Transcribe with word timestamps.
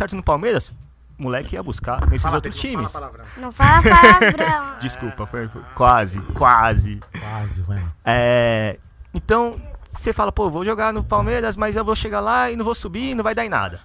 certo 0.00 0.14
no 0.14 0.22
Palmeiras, 0.22 0.72
o 1.18 1.22
moleque 1.24 1.56
ia 1.56 1.62
buscar 1.62 2.06
nesses 2.06 2.22
Fala, 2.22 2.36
outros 2.36 2.54
Pedro, 2.54 2.70
times. 2.70 2.92
fala. 2.92 3.12
Não 3.36 3.50
fala 3.50 3.82
palavrão. 3.82 4.78
Desculpa, 4.80 5.26
foi, 5.26 5.48
foi 5.48 5.60
quase, 5.74 6.20
quase. 6.34 7.00
Quase, 7.18 7.62
velho. 7.64 7.92
É, 8.04 8.78
então, 9.12 9.60
você 9.90 10.12
fala, 10.12 10.30
pô, 10.30 10.48
vou 10.48 10.64
jogar 10.64 10.92
no 10.92 11.02
Palmeiras, 11.02 11.56
mas 11.56 11.74
eu 11.74 11.84
vou 11.84 11.96
chegar 11.96 12.20
lá 12.20 12.48
e 12.48 12.54
não 12.54 12.64
vou 12.64 12.76
subir, 12.76 13.16
não 13.16 13.24
vai 13.24 13.34
dar 13.34 13.44
em 13.44 13.48
nada. 13.48 13.80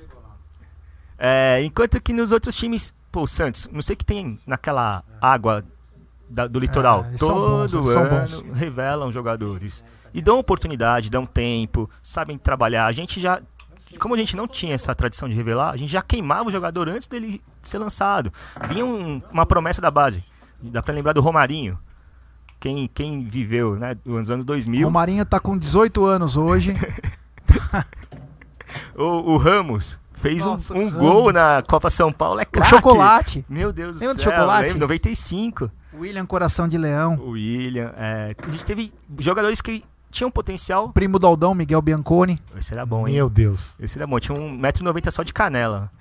É, 1.17 1.63
enquanto 1.63 1.99
que 1.99 2.13
nos 2.13 2.31
outros 2.31 2.53
times, 2.53 2.93
pô, 3.11 3.21
o 3.23 3.27
Santos, 3.27 3.67
não 3.71 3.81
sei 3.81 3.95
o 3.95 3.97
que 3.97 4.05
tem 4.05 4.39
naquela 4.45 5.03
água 5.19 5.65
da- 6.29 6.45
do 6.45 6.59
litoral. 6.59 7.07
É, 7.11 7.17
Todo 7.17 7.33
bons, 7.67 7.73
ano 7.73 8.53
revelam 8.53 9.11
jogadores. 9.11 9.83
E 10.13 10.21
dão 10.21 10.37
oportunidade, 10.37 11.09
dão 11.09 11.25
tempo, 11.25 11.89
sabem 12.03 12.37
trabalhar. 12.37 12.85
A 12.85 12.91
gente 12.91 13.19
já. 13.19 13.41
Como 13.99 14.15
a 14.15 14.17
gente 14.17 14.35
não 14.35 14.47
tinha 14.47 14.73
essa 14.75 14.93
tradição 14.95 15.27
de 15.29 15.35
revelar, 15.35 15.71
a 15.71 15.77
gente 15.77 15.91
já 15.91 16.01
queimava 16.01 16.49
o 16.49 16.51
jogador 16.51 16.89
antes 16.89 17.07
dele 17.07 17.41
ser 17.61 17.77
lançado. 17.77 18.31
Vinha 18.67 18.85
um- 18.85 19.21
uma 19.31 19.45
promessa 19.45 19.81
da 19.81 19.89
base. 19.91 20.23
Dá 20.61 20.81
pra 20.81 20.93
lembrar 20.93 21.13
do 21.13 21.21
Romarinho. 21.21 21.77
Quem, 22.59 22.89
quem 22.93 23.25
viveu, 23.25 23.75
né, 23.75 23.97
nos 24.05 24.29
anos 24.29 24.45
2000. 24.45 24.85
Romarinho 24.87 25.25
tá 25.25 25.39
com 25.39 25.57
18 25.57 26.05
anos 26.05 26.37
hoje. 26.37 26.73
O, 28.95 29.33
o 29.33 29.37
Ramos 29.37 29.99
fez 30.13 30.45
um- 30.45 30.51
Nossa, 30.51 30.73
um, 30.73 30.87
o 30.87 30.91
gol 30.91 31.33
na 31.33 31.61
Copa 31.61 31.89
São 31.89 32.11
Paulo, 32.11 32.39
é 32.39 32.43
O 32.43 32.47
craque. 32.47 32.69
chocolate. 32.69 33.45
Meu 33.49 33.71
Deus 33.71 33.93
do 33.97 33.99
Lembra 33.99 34.15
do 34.15 34.21
céu, 34.21 34.31
chocolate? 34.31 34.63
lembro, 34.67 34.79
95. 34.79 35.71
William 35.93 36.25
Coração 36.25 36.67
de 36.67 36.77
Leão. 36.77 37.15
O 37.19 37.31
William, 37.31 37.93
é, 37.95 38.35
a 38.41 38.49
gente 38.51 38.65
teve 38.65 38.91
jogadores 39.19 39.61
que 39.61 39.83
tinham 40.13 40.31
potencial. 40.31 40.89
Primo 40.89 41.19
do 41.19 41.27
Aldão, 41.27 41.53
Miguel 41.53 41.81
Bianconi. 41.81 42.39
Esse 42.57 42.73
era 42.73 42.85
bom, 42.85 43.07
hein? 43.07 43.15
Meu 43.15 43.29
Deus. 43.29 43.75
Esse 43.79 43.97
era 43.97 44.07
bom, 44.07 44.19
tinha 44.19 44.37
1,90m 44.37 45.11
só 45.11 45.23
de 45.23 45.33
canela. 45.33 45.91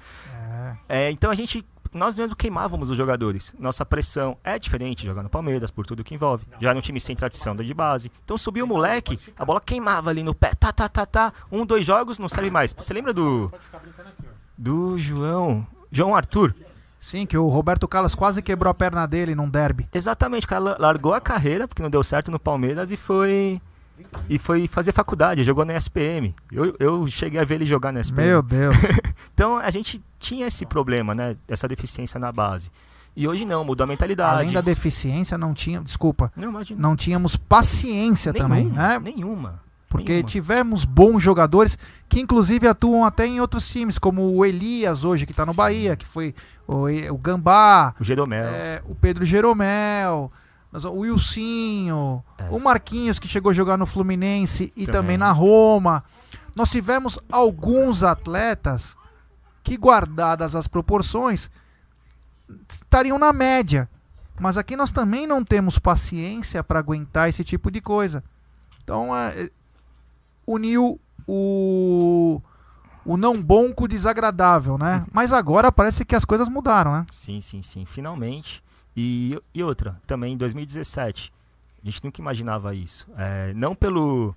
É. 0.88 1.06
É, 1.06 1.10
então 1.10 1.30
a 1.30 1.34
gente, 1.34 1.64
nós 1.92 2.18
mesmo 2.18 2.36
queimávamos 2.36 2.90
os 2.90 2.96
jogadores. 2.96 3.54
Nossa 3.58 3.84
pressão 3.84 4.36
é 4.44 4.58
diferente 4.58 5.00
de 5.00 5.06
jogar 5.06 5.22
no 5.22 5.28
Palmeiras, 5.30 5.70
por 5.70 5.84
tudo 5.86 6.04
que 6.04 6.14
envolve. 6.14 6.44
Já 6.60 6.72
no 6.74 6.80
time 6.82 7.00
sem 7.00 7.16
tradição 7.16 7.56
de 7.56 7.74
base. 7.74 8.10
Então 8.24 8.36
subiu 8.38 8.64
o 8.64 8.68
moleque, 8.68 9.18
a 9.38 9.44
bola 9.44 9.60
queimava 9.60 10.10
ali 10.10 10.22
no 10.22 10.34
pé, 10.34 10.54
tá, 10.54 10.72
tá, 10.72 10.88
tá, 10.88 11.04
tá. 11.06 11.32
Um, 11.50 11.64
dois 11.66 11.84
jogos, 11.84 12.18
não 12.18 12.28
serve 12.28 12.50
mais. 12.50 12.72
Você 12.72 12.92
lembra 12.94 13.12
do. 13.12 13.50
Do 14.56 14.96
João. 14.98 15.66
João 15.90 16.14
Arthur? 16.14 16.54
Sim, 16.98 17.26
que 17.26 17.36
o 17.36 17.48
Roberto 17.48 17.88
Carlos 17.88 18.14
quase 18.14 18.40
quebrou 18.40 18.70
a 18.70 18.74
perna 18.74 19.06
dele 19.06 19.34
num 19.34 19.48
derby. 19.48 19.88
Exatamente, 19.92 20.46
o 20.46 20.48
cara 20.48 20.60
la- 20.60 20.76
largou 20.78 21.12
a 21.12 21.20
carreira, 21.20 21.66
porque 21.66 21.82
não 21.82 21.90
deu 21.90 22.02
certo 22.02 22.30
no 22.30 22.38
Palmeiras, 22.38 22.92
e 22.92 22.96
foi. 22.96 23.60
E 24.28 24.38
foi 24.38 24.66
fazer 24.66 24.92
faculdade, 24.92 25.44
jogou 25.44 25.64
na 25.64 25.74
SPM. 25.76 26.34
Eu, 26.50 26.74
eu 26.78 27.06
cheguei 27.06 27.40
a 27.40 27.44
ver 27.44 27.56
ele 27.56 27.66
jogar 27.66 27.92
na 27.92 28.00
SPM. 28.00 28.26
Meu 28.28 28.42
Deus. 28.42 28.74
Então 29.34 29.56
a 29.56 29.70
gente 29.70 30.02
tinha 30.18 30.46
esse 30.46 30.66
problema, 30.66 31.14
né? 31.14 31.36
Essa 31.48 31.66
deficiência 31.66 32.20
na 32.20 32.30
base. 32.30 32.70
E 33.16 33.26
hoje 33.26 33.44
não, 33.44 33.64
mudou 33.64 33.84
a 33.84 33.86
mentalidade. 33.86 34.34
Além 34.40 34.52
da 34.52 34.60
deficiência, 34.60 35.38
não 35.38 35.54
tinha. 35.54 35.80
Desculpa. 35.80 36.30
Não. 36.36 36.52
Não 36.76 36.94
tínhamos 36.96 37.36
paciência 37.36 38.32
também, 38.32 38.64
Nenhuma, 38.64 38.88
né? 38.88 38.98
Nenhuma. 38.98 39.62
Porque 39.88 40.12
nenhuma. 40.12 40.28
tivemos 40.28 40.84
bons 40.84 41.22
jogadores 41.22 41.78
que 42.08 42.20
inclusive 42.20 42.66
atuam 42.66 43.04
até 43.04 43.26
em 43.26 43.40
outros 43.40 43.68
times, 43.68 43.98
como 43.98 44.34
o 44.34 44.44
Elias 44.44 45.04
hoje, 45.04 45.26
que 45.26 45.34
tá 45.34 45.44
no. 45.44 45.52
Bahia, 45.54 45.96
que 45.96 46.06
foi 46.06 46.34
o, 46.66 46.86
o 47.12 47.18
Gambá, 47.18 47.94
O 48.00 48.04
Jeromel. 48.04 48.44
é, 48.46 48.82
o 48.86 48.94
Pedro 48.94 49.24
Jeromel, 49.24 50.32
o 50.72 50.98
Wilsinho, 51.00 52.24
É. 52.38 52.48
o 52.50 52.58
Marquinhos, 52.58 53.18
que 53.18 53.28
chegou 53.28 53.50
a 53.50 53.54
jogar 53.54 53.76
no 53.76 53.86
Fluminense 53.86 54.72
e 54.76 54.86
Também. 54.86 54.92
também 54.92 55.18
na 55.18 55.30
Roma. 55.32 56.02
Nós 56.54 56.70
tivemos 56.70 57.18
alguns 57.30 58.02
atletas 58.02 58.96
que, 59.62 59.76
guardadas 59.76 60.54
as 60.56 60.66
proporções, 60.66 61.50
estariam 62.68 63.18
na 63.18 63.32
média. 63.32 63.88
Mas 64.40 64.56
aqui 64.56 64.74
nós 64.76 64.90
também 64.90 65.26
não 65.26 65.44
temos 65.44 65.78
paciência 65.78 66.64
para 66.64 66.78
aguentar 66.78 67.28
esse 67.28 67.44
tipo 67.44 67.70
de 67.70 67.80
coisa. 67.80 68.24
Então, 68.82 69.14
é, 69.16 69.50
uniu 70.46 70.98
o, 71.26 72.40
o 73.04 73.16
não 73.16 73.40
bom 73.40 73.72
com 73.72 73.84
o 73.84 73.88
desagradável, 73.88 74.76
né? 74.76 75.04
Mas 75.12 75.32
agora 75.32 75.70
parece 75.70 76.04
que 76.04 76.14
as 76.16 76.24
coisas 76.24 76.48
mudaram, 76.48 76.92
né? 76.92 77.06
Sim, 77.10 77.40
sim, 77.40 77.62
sim. 77.62 77.84
Finalmente. 77.84 78.62
E, 78.96 79.38
e 79.54 79.62
outra, 79.62 80.00
também 80.06 80.34
em 80.34 80.36
2017. 80.36 81.32
A 81.82 81.86
gente 81.86 82.04
nunca 82.04 82.20
imaginava 82.20 82.74
isso. 82.74 83.08
É, 83.16 83.52
não 83.54 83.74
pelo, 83.74 84.34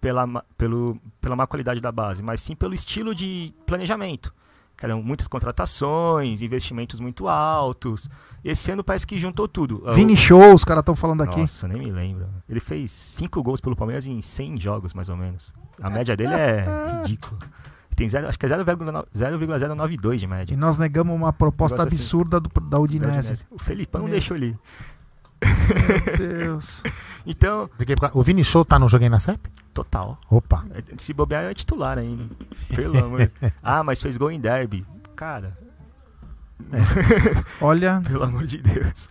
pela, 0.00 0.26
pelo, 0.58 0.98
pela 1.20 1.36
má 1.36 1.46
qualidade 1.46 1.80
da 1.80 1.90
base, 1.92 2.22
mas 2.22 2.40
sim 2.40 2.54
pelo 2.54 2.74
estilo 2.74 3.14
de 3.14 3.52
planejamento. 3.66 4.34
Que 4.76 4.86
eram 4.86 5.02
muitas 5.02 5.28
contratações, 5.28 6.40
investimentos 6.42 7.00
muito 7.00 7.28
altos. 7.28 8.08
Esse 8.42 8.70
ano 8.70 8.82
parece 8.82 9.06
que 9.06 9.18
juntou 9.18 9.46
tudo. 9.46 9.82
O- 9.86 9.92
Vini 9.92 10.16
Show, 10.16 10.54
os 10.54 10.64
caras 10.64 10.80
estão 10.80 10.96
falando 10.96 11.22
aqui. 11.22 11.40
Nossa, 11.40 11.68
nem 11.68 11.78
me 11.78 11.90
lembro. 11.90 12.26
Ele 12.48 12.60
fez 12.60 12.90
5 12.90 13.42
gols 13.42 13.60
pelo 13.60 13.76
Palmeiras 13.76 14.06
em 14.06 14.20
100 14.22 14.58
jogos, 14.60 14.94
mais 14.94 15.08
ou 15.10 15.16
menos. 15.16 15.52
A 15.82 15.90
média 15.90 16.16
dele 16.16 16.32
é 16.32 16.64
ridícula. 17.02 17.38
Tem 18.00 18.08
zero, 18.08 18.28
acho 18.28 18.38
que 18.38 18.46
é 18.46 18.48
0,9 18.48 19.04
0,092 19.14 20.20
de 20.20 20.24
E 20.24 20.26
média. 20.26 20.56
nós 20.56 20.78
negamos 20.78 21.14
uma 21.14 21.34
proposta 21.34 21.76
Negócio 21.76 21.88
assim. 21.98 22.02
absurda 22.02 22.40
do, 22.40 22.48
da 22.62 22.78
Udinese. 22.78 23.44
O 23.50 23.58
Felipão 23.58 24.04
Meu. 24.04 24.10
deixou 24.10 24.34
ali. 24.34 24.56
Meu 25.44 26.16
Deus. 26.28 26.82
Então, 27.26 27.68
O 28.14 28.22
Vini 28.22 28.42
Show 28.42 28.64
tá 28.64 28.78
no 28.78 28.88
Joguei 28.88 29.10
na 29.10 29.20
CEP? 29.20 29.50
total. 29.74 30.18
Opa. 30.30 30.64
Se 30.96 31.12
bobear, 31.12 31.44
é 31.44 31.52
titular 31.52 31.98
ainda. 31.98 32.24
Pelo 32.74 33.04
amor. 33.04 33.30
Ah, 33.62 33.84
mas 33.84 34.00
fez 34.00 34.16
gol 34.16 34.30
em 34.30 34.40
derby. 34.40 34.86
Cara, 35.14 35.58
Olha, 37.60 38.00
pelo 38.08 38.24
amor 38.24 38.46
de 38.46 38.56
Deus. 38.62 39.10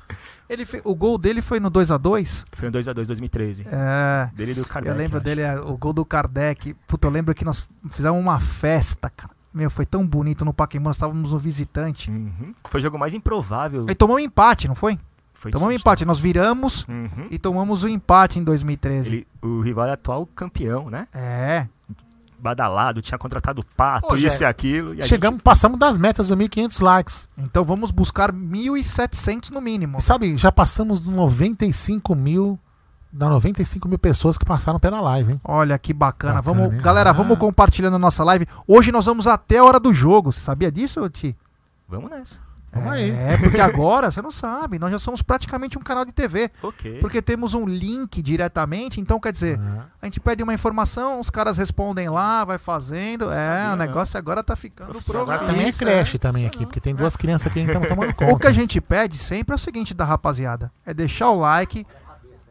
Ele 0.49 0.65
fe- 0.65 0.81
o 0.83 0.95
gol 0.95 1.17
dele 1.17 1.41
foi 1.41 1.59
no 1.59 1.69
2 1.69 1.91
a 1.91 1.97
2 1.97 2.45
Foi 2.53 2.67
um 2.69 2.71
2x2 2.71 3.05
2013. 3.07 3.65
É. 3.71 4.29
Dele 4.33 4.51
e 4.51 4.55
do 4.55 4.65
Kardec. 4.65 4.91
Eu 4.93 4.97
lembro 4.97 5.17
acho. 5.17 5.23
dele, 5.23 5.41
é, 5.41 5.59
o 5.59 5.77
gol 5.77 5.93
do 5.93 6.03
Kardec. 6.03 6.73
Puta, 6.87 7.07
eu 7.07 7.11
lembro 7.11 7.33
que 7.35 7.45
nós 7.45 7.67
fizemos 7.89 8.19
uma 8.19 8.39
festa, 8.39 9.09
cara. 9.09 9.33
Meu, 9.53 9.69
foi 9.71 9.85
tão 9.85 10.05
bonito 10.05 10.45
no 10.45 10.53
Pacaembu, 10.53 10.89
nós 10.89 10.95
estávamos 10.95 11.31
no 11.31 11.39
visitante. 11.39 12.09
Uhum. 12.11 12.53
Foi 12.69 12.79
o 12.79 12.83
jogo 12.83 12.97
mais 12.99 13.13
improvável. 13.13 13.85
E 13.89 13.95
tomamos 13.95 14.21
um 14.21 14.25
empate, 14.25 14.67
não 14.67 14.75
foi? 14.75 14.99
Foi 15.33 15.51
Tomamos 15.51 15.73
um 15.73 15.77
empate, 15.77 16.03
nós 16.05 16.19
viramos 16.19 16.85
Uhum. 16.87 17.27
e 17.31 17.39
tomamos 17.39 17.83
o 17.83 17.87
empate 17.87 18.37
em 18.39 18.43
2013. 18.43 19.15
Ele, 19.15 19.27
o 19.41 19.61
rival 19.61 19.87
é 19.87 19.91
atual 19.93 20.25
campeão, 20.27 20.89
né? 20.89 21.07
É. 21.13 21.65
Badalado, 22.41 23.01
tinha 23.01 23.17
contratado 23.17 23.63
Pato, 23.75 24.15
isso 24.15 24.37
Jé, 24.39 24.45
e 24.45 24.47
aquilo. 24.47 24.93
E 24.93 25.03
Chegamos, 25.03 25.41
passamos 25.41 25.77
das 25.77 25.97
metas 25.97 26.29
do 26.29 26.37
1.500 26.37 26.81
likes. 26.81 27.27
Então 27.37 27.65
vamos 27.65 27.91
buscar 27.91 28.31
1.700 28.31 29.49
no 29.49 29.59
mínimo. 29.61 29.99
Sabe, 30.01 30.37
já 30.37 30.51
passamos 30.51 30.99
dos 30.99 31.13
95 31.13 32.15
mil. 32.15 32.59
Da 33.11 33.27
95 33.27 33.87
mil 33.89 33.97
pessoas 33.97 34.37
que 34.37 34.45
passaram 34.45 34.79
pela 34.79 35.01
live, 35.01 35.31
hein? 35.33 35.41
Olha 35.43 35.79
que 35.79 35.91
bacana. 35.93 36.35
Bacana, 36.35 36.55
vamos, 36.59 36.75
hein? 36.75 36.79
galera, 36.81 37.09
Ah. 37.09 37.13
vamos 37.13 37.39
compartilhando 37.39 37.95
a 37.95 37.99
nossa 37.99 38.23
live. 38.23 38.45
Hoje 38.67 38.91
nós 38.91 39.05
vamos 39.07 39.25
até 39.25 39.57
a 39.57 39.63
hora 39.63 39.79
do 39.79 39.91
jogo. 39.91 40.31
Você 40.31 40.39
sabia 40.41 40.71
disso, 40.71 41.09
Ti? 41.09 41.27
gente- 41.27 41.37
Vamos 41.87 42.11
nessa. 42.11 42.39
Vamos 42.71 42.91
aí. 42.91 43.09
É, 43.11 43.37
porque 43.37 43.59
agora, 43.59 44.11
você 44.11 44.21
não 44.21 44.31
sabe, 44.31 44.77
nós 44.77 44.91
já 44.91 44.99
somos 44.99 45.21
praticamente 45.21 45.77
um 45.77 45.81
canal 45.81 46.05
de 46.05 46.11
TV. 46.11 46.51
Ok. 46.61 46.99
Porque 46.99 47.21
temos 47.21 47.53
um 47.53 47.65
link 47.65 48.21
diretamente, 48.21 49.01
então 49.01 49.19
quer 49.19 49.31
dizer, 49.31 49.59
Ah, 49.59 49.85
a 50.01 50.05
gente 50.05 50.19
pede 50.19 50.43
uma 50.43 50.53
informação, 50.53 51.19
os 51.19 51.29
caras 51.29 51.57
respondem 51.57 52.09
lá, 52.09 52.45
vai 52.45 52.57
fazendo. 52.57 53.31
É, 53.31 53.35
Sabia, 53.35 53.67
o 53.67 53.69
não. 53.69 53.75
negócio 53.77 54.17
agora 54.17 54.43
tá 54.43 54.55
ficando 54.55 54.91
Profissional. 54.91 55.23
Agora 55.23 55.39
também 55.39 55.67
é 55.67 55.71
creche 55.71 56.17
é. 56.17 56.19
também 56.19 56.45
aqui, 56.45 56.65
porque 56.65 56.79
tem 56.79 56.95
duas 56.95 57.15
crianças 57.17 57.47
aqui 57.47 57.63
que 57.63 57.71
estão 57.71 57.87
tomando 57.87 58.13
conta. 58.13 58.33
O 58.33 58.39
que 58.39 58.47
a 58.47 58.51
gente 58.51 58.79
pede 58.79 59.17
sempre 59.17 59.53
é 59.53 59.55
o 59.55 59.59
seguinte 59.59 59.93
da 59.93 60.05
rapaziada, 60.05 60.71
é 60.85 60.93
deixar 60.93 61.29
o 61.29 61.39
like, 61.39 61.85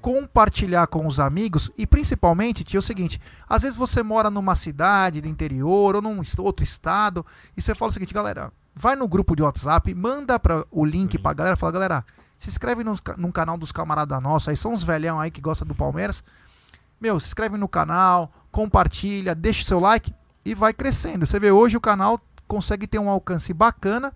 compartilhar 0.01 0.87
com 0.87 1.07
os 1.07 1.21
amigos 1.21 1.71
e 1.77 1.87
principalmente, 1.87 2.65
tio, 2.65 2.79
é 2.79 2.81
o 2.81 2.83
seguinte, 2.83 3.21
às 3.49 3.63
vezes 3.63 3.77
você 3.77 4.03
mora 4.03 4.31
numa 4.31 4.55
cidade 4.55 5.21
do 5.21 5.29
interior 5.29 5.97
ou 5.97 6.03
num 6.03 6.23
outro 6.39 6.65
estado 6.65 7.25
e 7.57 7.61
você 7.61 7.75
fala 7.75 7.91
o 7.91 7.93
seguinte, 7.93 8.15
galera, 8.15 8.53
vai 8.79 8.95
no 8.95 9.09
grupo 9.09 9.35
de 9.35 9.43
WhatsApp, 9.43 9.93
manda 9.93 10.39
pra, 10.39 10.65
o 10.71 10.85
link 10.85 11.19
pra 11.19 11.33
galera, 11.33 11.57
fala, 11.57 11.73
galera, 11.73 12.05
se 12.37 12.49
inscreve 12.49 12.85
nos 12.85 13.03
num 13.17 13.33
canal 13.33 13.59
dos 13.59 13.73
camaradas 13.73 14.23
nossos, 14.23 14.49
aí 14.49 14.57
são 14.57 14.73
uns 14.73 14.85
velhão 14.85 15.19
aí 15.19 15.31
que 15.31 15.41
gostam 15.41 15.67
do 15.67 15.75
Palmeiras. 15.75 16.23
Meu, 17.01 17.19
se 17.19 17.27
inscreve 17.27 17.57
no 17.57 17.69
canal, 17.69 18.33
compartilha, 18.53 19.35
deixa 19.35 19.63
o 19.63 19.67
seu 19.67 19.81
like 19.81 20.15
e 20.45 20.55
vai 20.55 20.73
crescendo. 20.73 21.27
Você 21.27 21.41
vê, 21.41 21.51
hoje 21.51 21.77
o 21.77 21.81
canal 21.81 22.21
consegue 22.47 22.87
ter 22.87 23.01
um 23.01 23.09
alcance 23.09 23.53
bacana. 23.53 24.13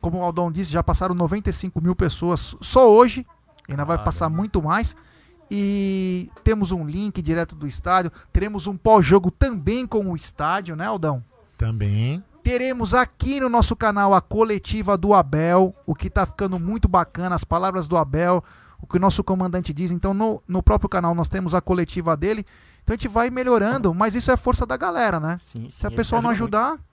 Como 0.00 0.18
o 0.18 0.22
Aldão 0.22 0.50
disse, 0.50 0.72
já 0.72 0.82
passaram 0.82 1.14
95 1.14 1.80
mil 1.80 1.94
pessoas 1.94 2.54
só 2.60 2.90
hoje. 2.90 3.24
Ainda 3.68 3.84
vai 3.84 4.02
passar 4.02 4.28
muito 4.28 4.62
mais. 4.62 4.94
E 5.50 6.30
temos 6.42 6.72
um 6.72 6.84
link 6.86 7.22
direto 7.22 7.54
do 7.54 7.66
estádio. 7.66 8.12
Teremos 8.32 8.66
um 8.66 8.76
pós-jogo 8.76 9.30
também 9.30 9.86
com 9.86 10.10
o 10.10 10.16
estádio, 10.16 10.76
né, 10.76 10.86
Aldão? 10.86 11.24
Também. 11.56 12.22
Teremos 12.44 12.92
aqui 12.92 13.40
no 13.40 13.48
nosso 13.48 13.74
canal 13.74 14.12
a 14.12 14.20
coletiva 14.20 14.98
do 14.98 15.14
Abel, 15.14 15.74
o 15.86 15.94
que 15.94 16.10
tá 16.10 16.26
ficando 16.26 16.60
muito 16.60 16.86
bacana, 16.86 17.34
as 17.34 17.42
palavras 17.42 17.88
do 17.88 17.96
Abel, 17.96 18.44
o 18.78 18.86
que 18.86 18.98
o 18.98 19.00
nosso 19.00 19.24
comandante 19.24 19.72
diz. 19.72 19.90
Então, 19.90 20.12
no, 20.12 20.42
no 20.46 20.62
próprio 20.62 20.90
canal 20.90 21.14
nós 21.14 21.26
temos 21.26 21.54
a 21.54 21.62
coletiva 21.62 22.14
dele. 22.14 22.44
Então 22.82 22.92
a 22.92 22.96
gente 22.98 23.08
vai 23.08 23.30
melhorando, 23.30 23.94
mas 23.94 24.14
isso 24.14 24.30
é 24.30 24.36
força 24.36 24.66
da 24.66 24.76
galera, 24.76 25.18
né? 25.18 25.38
Sim, 25.40 25.62
sim, 25.62 25.70
Se 25.70 25.86
a 25.86 25.90
pessoa 25.90 26.20
não 26.20 26.28
ajuda 26.28 26.58
ajudar, 26.58 26.84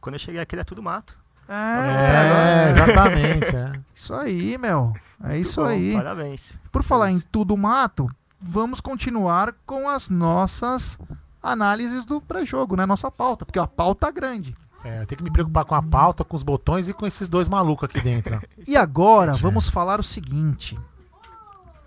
Quando 0.00 0.14
eu 0.14 0.20
cheguei 0.20 0.40
aqui 0.40 0.54
era 0.54 0.64
tudo 0.64 0.80
mato. 0.80 1.18
É, 1.48 2.68
É, 2.68 2.70
exatamente. 2.70 3.56
é. 3.56 3.72
isso 3.92 4.14
aí, 4.14 4.56
meu. 4.56 4.92
É 5.24 5.36
isso 5.36 5.60
Bom, 5.60 5.66
aí. 5.66 5.94
Parabéns. 5.94 6.54
Por 6.70 6.84
falar 6.84 7.10
em 7.10 7.18
tudo 7.18 7.56
mato, 7.56 8.08
vamos 8.40 8.80
continuar 8.80 9.52
com 9.66 9.88
as 9.88 10.08
nossas 10.08 10.96
análises 11.42 12.04
do 12.04 12.20
pré-jogo, 12.20 12.76
né? 12.76 12.86
Nossa 12.86 13.10
pauta, 13.10 13.44
porque 13.44 13.58
a 13.58 13.66
pauta 13.66 14.06
é 14.06 14.12
grande. 14.12 14.54
É, 14.84 15.06
tenho 15.06 15.18
que 15.18 15.24
me 15.24 15.30
preocupar 15.30 15.64
com 15.64 15.74
a 15.74 15.82
pauta, 15.82 16.24
com 16.24 16.36
os 16.36 16.42
botões 16.42 16.88
e 16.88 16.92
com 16.92 17.06
esses 17.06 17.28
dois 17.28 17.48
malucos 17.48 17.88
aqui 17.88 18.00
dentro. 18.00 18.40
E 18.66 18.76
agora 18.76 19.34
vamos 19.34 19.68
falar 19.68 20.00
o 20.00 20.02
seguinte. 20.02 20.78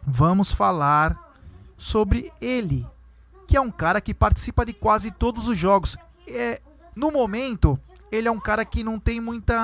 Vamos 0.05 0.51
falar 0.51 1.17
sobre 1.77 2.31
ele, 2.39 2.85
que 3.47 3.57
é 3.57 3.61
um 3.61 3.71
cara 3.71 3.99
que 3.99 4.13
participa 4.13 4.65
de 4.65 4.73
quase 4.73 5.11
todos 5.11 5.47
os 5.47 5.57
jogos. 5.57 5.97
É, 6.27 6.61
no 6.95 7.11
momento, 7.11 7.79
ele 8.11 8.27
é 8.27 8.31
um 8.31 8.39
cara 8.39 8.63
que 8.63 8.83
não 8.83 8.99
tem 8.99 9.19
muita. 9.19 9.55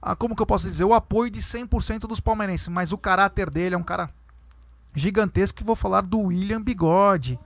ah, 0.00 0.16
como 0.16 0.34
que 0.34 0.42
eu 0.42 0.46
posso 0.46 0.68
dizer? 0.68 0.84
O 0.84 0.94
apoio 0.94 1.30
de 1.30 1.40
100% 1.40 2.00
dos 2.00 2.20
palmeirenses, 2.20 2.68
mas 2.68 2.92
o 2.92 2.98
caráter 2.98 3.50
dele 3.50 3.74
é 3.74 3.78
um 3.78 3.82
cara 3.82 4.08
gigantesco. 4.94 5.58
Que 5.58 5.64
vou 5.64 5.76
falar 5.76 6.02
do 6.02 6.20
William 6.20 6.62
Bigode, 6.62 7.38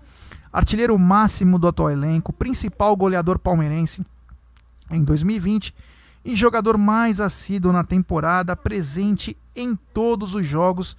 artilheiro 0.52 0.98
máximo 0.98 1.58
do 1.58 1.68
atual 1.68 1.90
elenco, 1.90 2.32
principal 2.32 2.94
goleador 2.96 3.38
palmeirense 3.38 4.04
em 4.90 5.02
2020 5.02 5.74
e 6.24 6.36
jogador 6.36 6.76
mais 6.76 7.20
assíduo 7.20 7.72
na 7.72 7.82
temporada, 7.82 8.54
presente 8.54 9.36
em 9.56 9.74
todos 9.94 10.34
os 10.34 10.46
jogos 10.46 10.96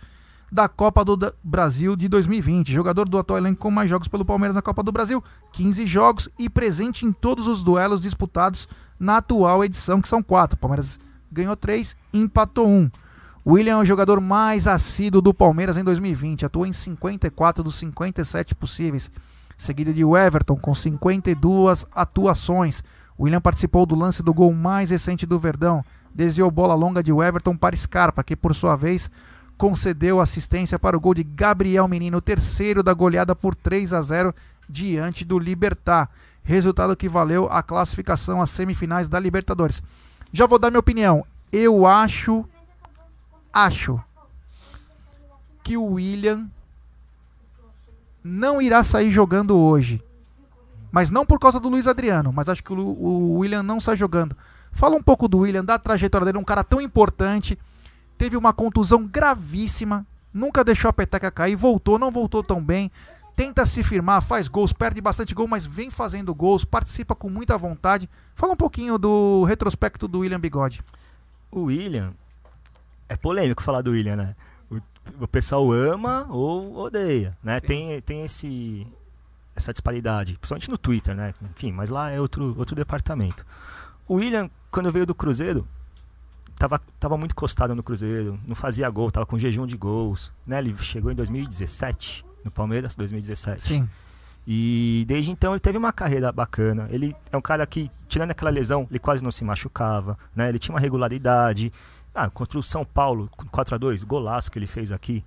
da 0.51 0.67
Copa 0.67 1.03
do 1.03 1.17
Brasil 1.43 1.95
de 1.95 2.07
2020. 2.07 2.71
Jogador 2.71 3.07
do 3.07 3.17
atual 3.17 3.39
elenco 3.39 3.59
com 3.59 3.71
mais 3.71 3.89
jogos 3.89 4.07
pelo 4.07 4.25
Palmeiras 4.25 4.55
na 4.55 4.61
Copa 4.61 4.83
do 4.83 4.91
Brasil, 4.91 5.23
15 5.53 5.87
jogos 5.87 6.29
e 6.37 6.49
presente 6.49 7.05
em 7.05 7.11
todos 7.11 7.47
os 7.47 7.63
duelos 7.63 8.01
disputados 8.01 8.67
na 8.99 9.17
atual 9.17 9.63
edição, 9.63 10.01
que 10.01 10.07
são 10.07 10.21
quatro. 10.21 10.55
O 10.55 10.59
Palmeiras 10.59 10.99
ganhou 11.31 11.55
três, 11.55 11.95
empatou 12.13 12.67
um. 12.67 12.89
William 13.45 13.73
é 13.73 13.77
o 13.77 13.85
jogador 13.85 14.21
mais 14.21 14.67
assíduo 14.67 15.21
do 15.21 15.33
Palmeiras 15.33 15.75
em 15.75 15.83
2020, 15.83 16.45
atuou 16.45 16.65
em 16.65 16.71
54 16.71 17.63
dos 17.63 17.75
57 17.75 18.55
possíveis, 18.55 19.11
seguido 19.63 19.93
de 19.93 20.01
Everton 20.01 20.55
com 20.55 20.75
52 20.75 21.85
atuações. 21.93 22.83
William 23.19 23.41
participou 23.41 23.85
do 23.85 23.95
lance 23.95 24.21
do 24.21 24.33
gol 24.33 24.53
mais 24.53 24.89
recente 24.89 25.25
do 25.25 25.39
Verdão, 25.39 25.83
desviou 26.13 26.51
bola 26.51 26.73
longa 26.73 27.01
de 27.01 27.11
Everton 27.11 27.55
para 27.55 27.75
Scarpa, 27.75 28.23
que 28.23 28.35
por 28.35 28.53
sua 28.53 28.75
vez 28.75 29.09
concedeu 29.57 30.19
assistência 30.19 30.77
para 30.77 30.97
o 30.97 30.99
gol 30.99 31.13
de 31.13 31.23
Gabriel 31.23 31.87
Menino, 31.87 32.19
terceiro 32.19 32.83
da 32.83 32.93
goleada 32.93 33.35
por 33.35 33.55
3 33.55 33.93
a 33.93 34.01
0 34.01 34.33
diante 34.67 35.23
do 35.23 35.39
Libertar. 35.39 36.09
Resultado 36.43 36.95
que 36.97 37.07
valeu 37.07 37.47
a 37.49 37.63
classificação 37.63 38.41
às 38.41 38.49
semifinais 38.49 39.07
da 39.07 39.19
Libertadores. 39.19 39.81
Já 40.31 40.45
vou 40.45 40.59
dar 40.59 40.69
minha 40.69 40.79
opinião. 40.79 41.25
Eu 41.51 41.85
acho 41.85 42.43
acho 43.53 44.01
que 45.63 45.77
o 45.77 45.93
William 45.93 46.49
não 48.23 48.61
irá 48.61 48.83
sair 48.83 49.09
jogando 49.09 49.57
hoje. 49.57 50.01
Mas 50.91 51.09
não 51.09 51.25
por 51.25 51.39
causa 51.39 51.59
do 51.59 51.69
Luiz 51.69 51.87
Adriano, 51.87 52.31
mas 52.31 52.47
acho 52.47 52.63
que 52.63 52.71
o, 52.71 52.77
o 52.77 53.39
William 53.39 53.63
não 53.63 53.79
sai 53.79 53.97
jogando. 53.97 54.37
Fala 54.71 54.95
um 54.95 55.01
pouco 55.03 55.27
do 55.27 55.39
William, 55.39 55.65
da 55.65 55.77
trajetória 55.77 56.25
dele, 56.25 56.37
um 56.37 56.43
cara 56.43 56.63
tão 56.63 56.79
importante. 56.79 57.57
Teve 58.17 58.37
uma 58.37 58.53
contusão 58.53 59.05
gravíssima, 59.05 60.05
nunca 60.33 60.63
deixou 60.63 60.89
a 60.89 60.93
peteca 60.93 61.31
cair, 61.31 61.55
voltou, 61.55 61.99
não 61.99 62.11
voltou 62.11 62.43
tão 62.43 62.63
bem. 62.63 62.91
Tenta 63.35 63.65
se 63.65 63.81
firmar, 63.81 64.21
faz 64.21 64.47
gols, 64.47 64.71
perde 64.71 65.01
bastante 65.01 65.33
gol, 65.33 65.47
mas 65.47 65.65
vem 65.65 65.89
fazendo 65.89 66.33
gols, 66.33 66.63
participa 66.63 67.15
com 67.15 67.29
muita 67.29 67.57
vontade. 67.57 68.07
Fala 68.35 68.53
um 68.53 68.57
pouquinho 68.57 68.99
do 68.99 69.43
retrospecto 69.45 70.07
do 70.07 70.19
William 70.19 70.39
Bigode. 70.39 70.81
O 71.51 71.63
William. 71.63 72.13
É 73.09 73.17
polêmico 73.17 73.63
falar 73.63 73.81
do 73.81 73.91
William, 73.91 74.15
né? 74.15 74.35
O, 75.19 75.27
pessoal 75.27 75.71
ama 75.71 76.25
ou 76.29 76.77
odeia, 76.77 77.37
né? 77.43 77.59
Tem, 77.59 78.01
tem 78.01 78.23
esse, 78.23 78.87
essa 79.55 79.71
disparidade, 79.71 80.35
principalmente 80.35 80.69
no 80.69 80.77
Twitter, 80.77 81.15
né? 81.15 81.33
Enfim, 81.55 81.71
mas 81.71 81.89
lá 81.89 82.09
é 82.11 82.19
outro, 82.19 82.55
outro 82.57 82.75
departamento. 82.75 83.45
O 84.07 84.15
William, 84.15 84.49
quando 84.71 84.91
veio 84.91 85.05
do 85.05 85.15
Cruzeiro, 85.15 85.67
tava, 86.55 86.79
tava 86.99 87.17
muito 87.17 87.31
encostado 87.31 87.75
no 87.75 87.83
Cruzeiro, 87.83 88.39
não 88.47 88.55
fazia 88.55 88.89
gol, 88.89 89.11
tava 89.11 89.25
com 89.25 89.37
jejum 89.37 89.67
de 89.67 89.77
gols, 89.77 90.31
né? 90.45 90.59
Ele 90.59 90.75
chegou 90.77 91.11
em 91.11 91.15
2017, 91.15 92.25
no 92.43 92.51
Palmeiras, 92.51 92.95
2017. 92.95 93.61
Sim. 93.61 93.89
E 94.45 95.05
desde 95.07 95.31
então 95.31 95.53
ele 95.53 95.59
teve 95.59 95.77
uma 95.77 95.93
carreira 95.93 96.31
bacana. 96.31 96.87
Ele 96.91 97.15
é 97.31 97.37
um 97.37 97.41
cara 97.41 97.65
que, 97.65 97.89
tirando 98.07 98.31
aquela 98.31 98.51
lesão, 98.51 98.85
ele 98.89 98.99
quase 98.99 99.23
não 99.23 99.31
se 99.31 99.43
machucava, 99.43 100.17
né? 100.35 100.49
Ele 100.49 100.59
tinha 100.59 100.73
uma 100.73 100.81
regularidade. 100.81 101.71
Ah, 102.13 102.29
contra 102.29 102.59
o 102.59 102.63
São 102.63 102.85
Paulo, 102.85 103.29
4 103.51 103.75
a 103.75 103.77
2 103.77 104.03
golaço 104.03 104.51
que 104.51 104.59
ele 104.59 104.67
fez 104.67 104.91
aqui, 104.91 105.25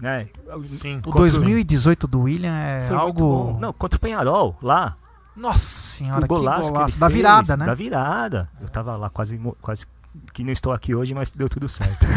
né? 0.00 0.28
Sim. 0.66 0.98
O 0.98 1.02
Contra 1.02 1.20
2018 1.20 2.06
do 2.08 2.22
William 2.22 2.52
é 2.56 2.86
Foi 2.88 2.96
algo. 2.96 3.56
Não, 3.60 3.72
contra 3.72 3.96
o 3.96 4.00
Penharol, 4.00 4.56
lá. 4.62 4.96
Nossa 5.36 5.58
senhora, 5.58 6.24
o 6.24 6.28
golaço, 6.28 6.62
que 6.62 6.66
que 6.66 6.72
golaço. 6.72 6.92
ele 6.94 6.98
Da 7.00 7.06
fez, 7.06 7.16
virada, 7.16 7.56
né? 7.56 7.66
Da 7.66 7.74
virada. 7.74 8.50
Eu 8.60 8.68
tava 8.68 8.96
lá 8.96 9.08
quase, 9.08 9.38
quase 9.62 9.86
que 10.34 10.42
não 10.42 10.50
estou 10.52 10.72
aqui 10.72 10.92
hoje, 10.96 11.14
mas 11.14 11.30
deu 11.30 11.48
tudo 11.48 11.68
certo. 11.68 12.04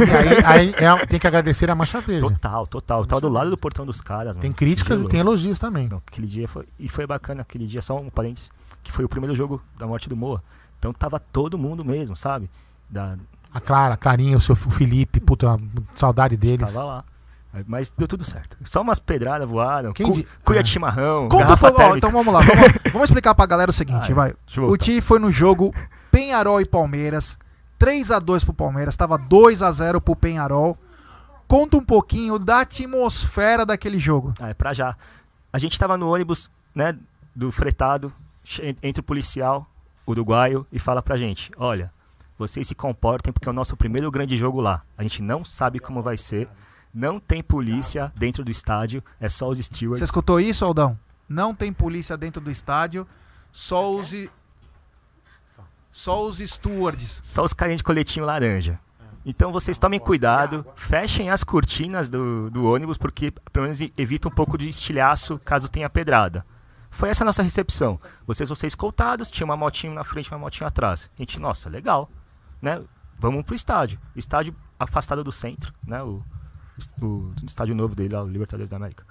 E 0.43 0.47
aí, 0.47 0.73
aí 0.73 1.01
é- 1.01 1.05
tem 1.05 1.19
que 1.19 1.27
agradecer 1.27 1.69
a 1.69 1.75
Mancha 1.75 2.01
Verde. 2.01 2.21
total, 2.27 2.65
total. 2.65 3.05
Tava 3.05 3.21
do 3.21 3.29
lado 3.29 3.51
do 3.51 3.57
portão 3.57 3.85
dos 3.85 4.01
caras, 4.01 4.35
Tem 4.37 4.49
mano. 4.49 4.57
críticas 4.57 5.01
Que 5.01 5.05
e 5.05 5.09
tem 5.09 5.19
elogios 5.19 5.59
também. 5.59 5.87
Não, 5.87 6.01
aquele 6.07 6.25
dia 6.25 6.47
foi. 6.47 6.67
E 6.79 6.89
foi 6.89 7.05
bacana 7.05 7.41
aquele 7.41 7.67
dia, 7.67 7.83
só 7.83 7.99
um 7.99 8.09
parênteses, 8.09 8.49
que 8.81 8.91
foi 8.91 9.05
o 9.05 9.09
primeiro 9.09 9.35
jogo 9.35 9.61
da 9.77 9.85
morte 9.85 10.09
do 10.09 10.17
Moa. 10.17 10.41
Então 10.79 10.91
tava 10.91 11.19
todo 11.19 11.59
mundo 11.59 11.85
mesmo, 11.85 12.15
sabe? 12.15 12.49
Da, 12.89 13.15
A 13.53 13.59
Clara, 13.59 13.93
a 13.95 13.97
Carinha, 13.97 14.37
o 14.37 14.39
seu 14.41 14.55
Felipe, 14.55 15.19
puta, 15.19 15.59
saudade 15.93 16.37
deles. 16.37 16.73
tava 16.73 16.85
lá. 16.85 17.03
Mas 17.67 17.89
deu 17.97 18.07
tudo 18.07 18.23
certo. 18.23 18.55
Só 18.63 18.81
umas 18.81 18.97
pedradas 18.97 19.47
voaram. 19.47 19.91
Quem 19.91 20.05
cu, 20.07 20.13
di- 20.13 20.25
cuia 20.45 20.61
Ah. 20.61 20.63
de 20.63 20.69
chimarrão. 20.69 21.27
Conta 21.27 21.53
um 21.53 21.57
pouco, 21.57 21.81
ó, 21.81 21.95
então 21.97 22.09
vamos 22.09 22.33
lá, 22.33 22.39
vamos, 22.39 22.71
vamos 22.93 23.09
explicar 23.09 23.35
pra 23.35 23.45
galera 23.45 23.69
o 23.69 23.73
seguinte, 23.73 24.07
Ah, 24.07 24.11
é. 24.11 24.13
vai. 24.15 24.33
O. 24.57 24.77
Ti 24.77 25.01
foi 25.01 25.19
no 25.19 25.29
jogo 25.29 25.73
Penharol 26.09 26.61
e 26.61 26.65
Palmeiras, 26.65 27.37
3 27.77 28.09
a 28.09 28.19
2 28.19 28.45
pro 28.45 28.53
Palmeiras, 28.53 28.95
tava 28.95 29.17
2 29.17 29.61
a 29.61 29.69
0 29.69 29.99
pro 29.99 30.15
Penharol. 30.15 30.77
Conta 31.45 31.75
um 31.75 31.83
pouquinho 31.83 32.39
da 32.39 32.61
atmosfera 32.61 33.65
daquele 33.65 33.99
jogo. 33.99 34.33
Ah, 34.39 34.47
é 34.49 34.53
pra 34.53 34.73
já. 34.73 34.95
A 35.51 35.59
gente 35.59 35.77
tava 35.77 35.97
no 35.97 36.13
ônibus, 36.13 36.49
né, 36.73 36.95
do 37.35 37.51
fretado, 37.51 38.13
entra 38.81 39.01
o 39.01 39.03
policial 39.03 39.67
uruguaio 40.07 40.65
e 40.71 40.79
fala 40.79 41.01
pra 41.01 41.17
gente, 41.17 41.51
olha, 41.57 41.91
vocês 42.41 42.67
se 42.67 42.73
comportem 42.73 43.31
porque 43.31 43.47
é 43.47 43.51
o 43.51 43.53
nosso 43.53 43.77
primeiro 43.77 44.09
grande 44.09 44.35
jogo 44.35 44.59
lá. 44.59 44.83
A 44.97 45.03
gente 45.03 45.21
não 45.21 45.45
sabe 45.45 45.79
como 45.79 46.01
vai 46.01 46.17
ser, 46.17 46.49
não 46.91 47.19
tem 47.19 47.43
polícia 47.43 48.11
dentro 48.15 48.43
do 48.43 48.49
estádio, 48.49 49.03
é 49.19 49.29
só 49.29 49.47
os 49.47 49.59
stewards. 49.59 49.99
Você 49.99 50.05
escutou 50.05 50.39
isso, 50.39 50.65
Aldão? 50.65 50.97
Não 51.29 51.53
tem 51.53 51.71
polícia 51.71 52.17
dentro 52.17 52.41
do 52.41 52.49
estádio, 52.49 53.07
só 53.51 53.93
os 53.93 54.11
só 55.91 56.25
os 56.25 56.39
stewards. 56.39 57.19
Só 57.23 57.43
os 57.43 57.53
carinhas 57.53 57.77
de 57.77 57.83
coletinho 57.83 58.25
laranja. 58.25 58.79
Então 59.23 59.51
vocês 59.51 59.77
tomem 59.77 59.99
cuidado, 59.99 60.65
fechem 60.75 61.29
as 61.29 61.43
cortinas 61.43 62.09
do, 62.09 62.49
do 62.49 62.65
ônibus, 62.65 62.97
porque 62.97 63.31
pelo 63.51 63.65
menos 63.65 63.79
evita 63.95 64.27
um 64.27 64.31
pouco 64.31 64.57
de 64.57 64.67
estilhaço 64.67 65.39
caso 65.45 65.69
tenha 65.69 65.89
pedrada. 65.89 66.43
Foi 66.89 67.09
essa 67.09 67.23
a 67.23 67.25
nossa 67.25 67.43
recepção. 67.43 67.99
Vocês 68.25 68.49
vão 68.49 68.55
ser 68.55 68.67
escoltados, 68.67 69.29
tinha 69.29 69.45
uma 69.45 69.55
motinho 69.55 69.93
na 69.93 70.03
frente, 70.03 70.31
uma 70.31 70.39
motinho 70.39 70.67
atrás. 70.67 71.11
A 71.15 71.21
gente, 71.21 71.39
nossa, 71.39 71.69
legal. 71.69 72.09
Né? 72.61 72.81
Vamos 73.19 73.43
pro 73.45 73.55
estádio. 73.55 73.99
Estádio 74.15 74.55
afastado 74.79 75.23
do 75.23 75.31
centro, 75.31 75.73
né? 75.85 76.01
O, 76.03 76.23
o, 77.01 77.05
o 77.05 77.33
estádio 77.45 77.75
novo 77.75 77.95
dele 77.95 78.13
lá, 78.15 78.23
o 78.23 78.27
Libertadores 78.27 78.69
da 78.69 78.77
América. 78.77 79.05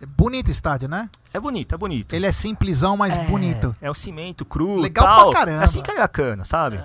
É 0.00 0.06
bonito 0.06 0.48
o 0.48 0.50
estádio, 0.50 0.88
né? 0.88 1.10
É 1.34 1.38
bonito, 1.38 1.74
é 1.74 1.78
bonito. 1.78 2.14
Ele 2.14 2.24
é 2.26 2.32
simplesão, 2.32 2.96
mas 2.96 3.14
é, 3.14 3.24
bonito. 3.26 3.76
É 3.80 3.90
o 3.90 3.94
cimento 3.94 4.44
cru, 4.44 4.80
Legal 4.80 5.04
tal. 5.04 5.30
pra 5.30 5.40
caramba. 5.40 5.60
É 5.60 5.64
assim 5.64 5.82
que 5.82 5.90
é 5.90 5.98
bacana, 5.98 6.44
sabe? 6.46 6.80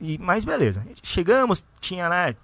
E, 0.00 0.18
mas 0.18 0.44
beleza. 0.44 0.84
Chegamos, 1.04 1.64
tinha, 1.80 2.08
né, 2.08 2.34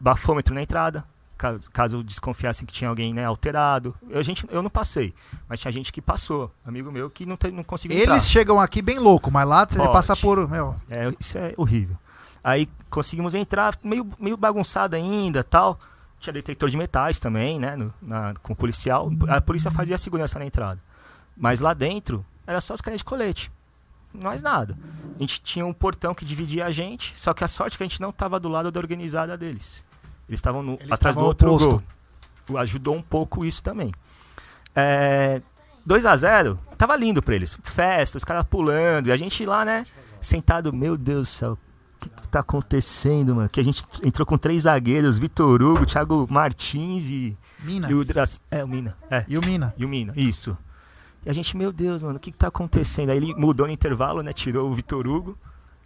bafômetro 0.00 0.52
na 0.54 0.62
entrada. 0.62 1.04
Caso, 1.38 1.70
caso 1.70 2.04
desconfiassem 2.04 2.66
que 2.66 2.72
tinha 2.72 2.90
alguém 2.90 3.14
né, 3.14 3.24
alterado. 3.24 3.94
Eu, 4.10 4.22
gente, 4.22 4.44
eu 4.50 4.62
não 4.62 4.68
passei, 4.68 5.14
mas 5.48 5.58
tinha 5.60 5.72
gente 5.72 5.90
que 5.92 6.02
passou. 6.02 6.52
Amigo 6.66 6.90
meu 6.92 7.08
que 7.08 7.24
não, 7.24 7.34
te- 7.36 7.50
não 7.50 7.64
conseguiu 7.64 7.98
entrar. 7.98 8.12
Eles 8.12 8.28
chegam 8.28 8.60
aqui 8.60 8.82
bem 8.82 8.98
louco, 8.98 9.30
mas 9.30 9.48
lá 9.48 9.64
você 9.66 9.78
Pode. 9.78 9.92
passa 9.92 10.14
por, 10.16 10.46
meu, 10.48 10.74
É, 10.90 11.10
isso 11.18 11.38
é 11.38 11.54
horrível. 11.56 11.96
Aí 12.42 12.68
conseguimos 12.88 13.34
entrar, 13.34 13.74
meio, 13.82 14.06
meio 14.18 14.36
bagunçado 14.36 14.96
ainda 14.96 15.42
tal. 15.44 15.78
Tinha 16.18 16.32
detector 16.32 16.68
de 16.68 16.76
metais 16.76 17.18
também, 17.18 17.58
né? 17.58 17.76
no- 17.76 17.92
na- 18.02 18.34
com 18.42 18.52
o 18.52 18.56
policial. 18.56 19.10
A 19.28 19.40
polícia 19.40 19.70
fazia 19.70 19.94
a 19.94 19.98
segurança 19.98 20.38
na 20.38 20.44
entrada. 20.44 20.80
Mas 21.36 21.60
lá 21.60 21.72
dentro 21.72 22.24
era 22.46 22.60
só 22.60 22.74
os 22.74 22.80
caras 22.80 22.98
de 23.00 23.04
colete. 23.04 23.50
Mais 24.12 24.42
nada. 24.42 24.76
A 25.16 25.18
gente 25.20 25.40
tinha 25.40 25.64
um 25.64 25.72
portão 25.72 26.14
que 26.14 26.24
dividia 26.24 26.66
a 26.66 26.70
gente, 26.70 27.12
só 27.18 27.32
que 27.32 27.44
a 27.44 27.48
sorte 27.48 27.74
é 27.74 27.78
que 27.78 27.84
a 27.84 27.86
gente 27.86 28.00
não 28.00 28.10
estava 28.10 28.40
do 28.40 28.48
lado 28.48 28.70
da 28.70 28.80
organizada 28.80 29.36
deles. 29.38 29.84
Eles 30.28 30.38
estavam 30.40 30.78
atrás 30.90 31.14
do 31.16 31.24
outro 31.24 31.52
oposto. 31.54 31.82
gol. 32.48 32.58
Ajudou 32.58 32.96
um 32.96 33.02
pouco 33.02 33.44
isso 33.44 33.62
também. 33.62 33.92
É, 34.74 35.40
2 35.86 36.04
a 36.06 36.14
0 36.16 36.58
tava 36.76 36.96
lindo 36.96 37.22
pra 37.22 37.34
eles. 37.34 37.58
Festa, 37.62 38.16
os 38.18 38.24
caras 38.24 38.44
pulando, 38.44 39.06
e 39.08 39.12
a 39.12 39.16
gente 39.16 39.44
lá, 39.44 39.64
né, 39.64 39.84
sentado, 40.20 40.72
meu 40.72 40.96
Deus 40.96 41.28
do 41.28 41.30
céu, 41.32 41.58
que, 42.00 42.08
que 42.08 42.28
tá 42.28 42.40
acontecendo, 42.40 43.34
mano? 43.34 43.48
Que 43.48 43.60
a 43.60 43.64
gente 43.64 43.84
entrou 44.02 44.26
com 44.26 44.36
três 44.38 44.64
zagueiros, 44.64 45.18
Vitor 45.18 45.62
Hugo, 45.62 45.86
Thiago 45.86 46.26
Martins 46.30 47.08
e, 47.10 47.36
Mina. 47.62 47.90
e 47.90 47.94
o 47.94 48.04
É, 48.50 48.64
o 48.64 48.68
Mina. 48.68 48.96
É, 49.10 49.24
E 49.28 49.38
o 49.38 49.40
Mina. 49.44 49.74
e 49.76 49.84
o 49.84 49.88
Mina, 49.88 50.12
isso. 50.16 50.56
E 51.24 51.30
a 51.30 51.32
gente, 51.32 51.56
meu 51.56 51.70
Deus, 51.70 52.02
mano, 52.02 52.16
o 52.16 52.20
que, 52.20 52.32
que 52.32 52.38
tá 52.38 52.48
acontecendo? 52.48 53.10
Aí 53.10 53.16
ele 53.18 53.34
mudou 53.34 53.66
no 53.66 53.72
intervalo, 53.72 54.22
né? 54.22 54.32
Tirou 54.32 54.70
o 54.70 54.74
Vitor 54.74 55.06
Hugo 55.06 55.36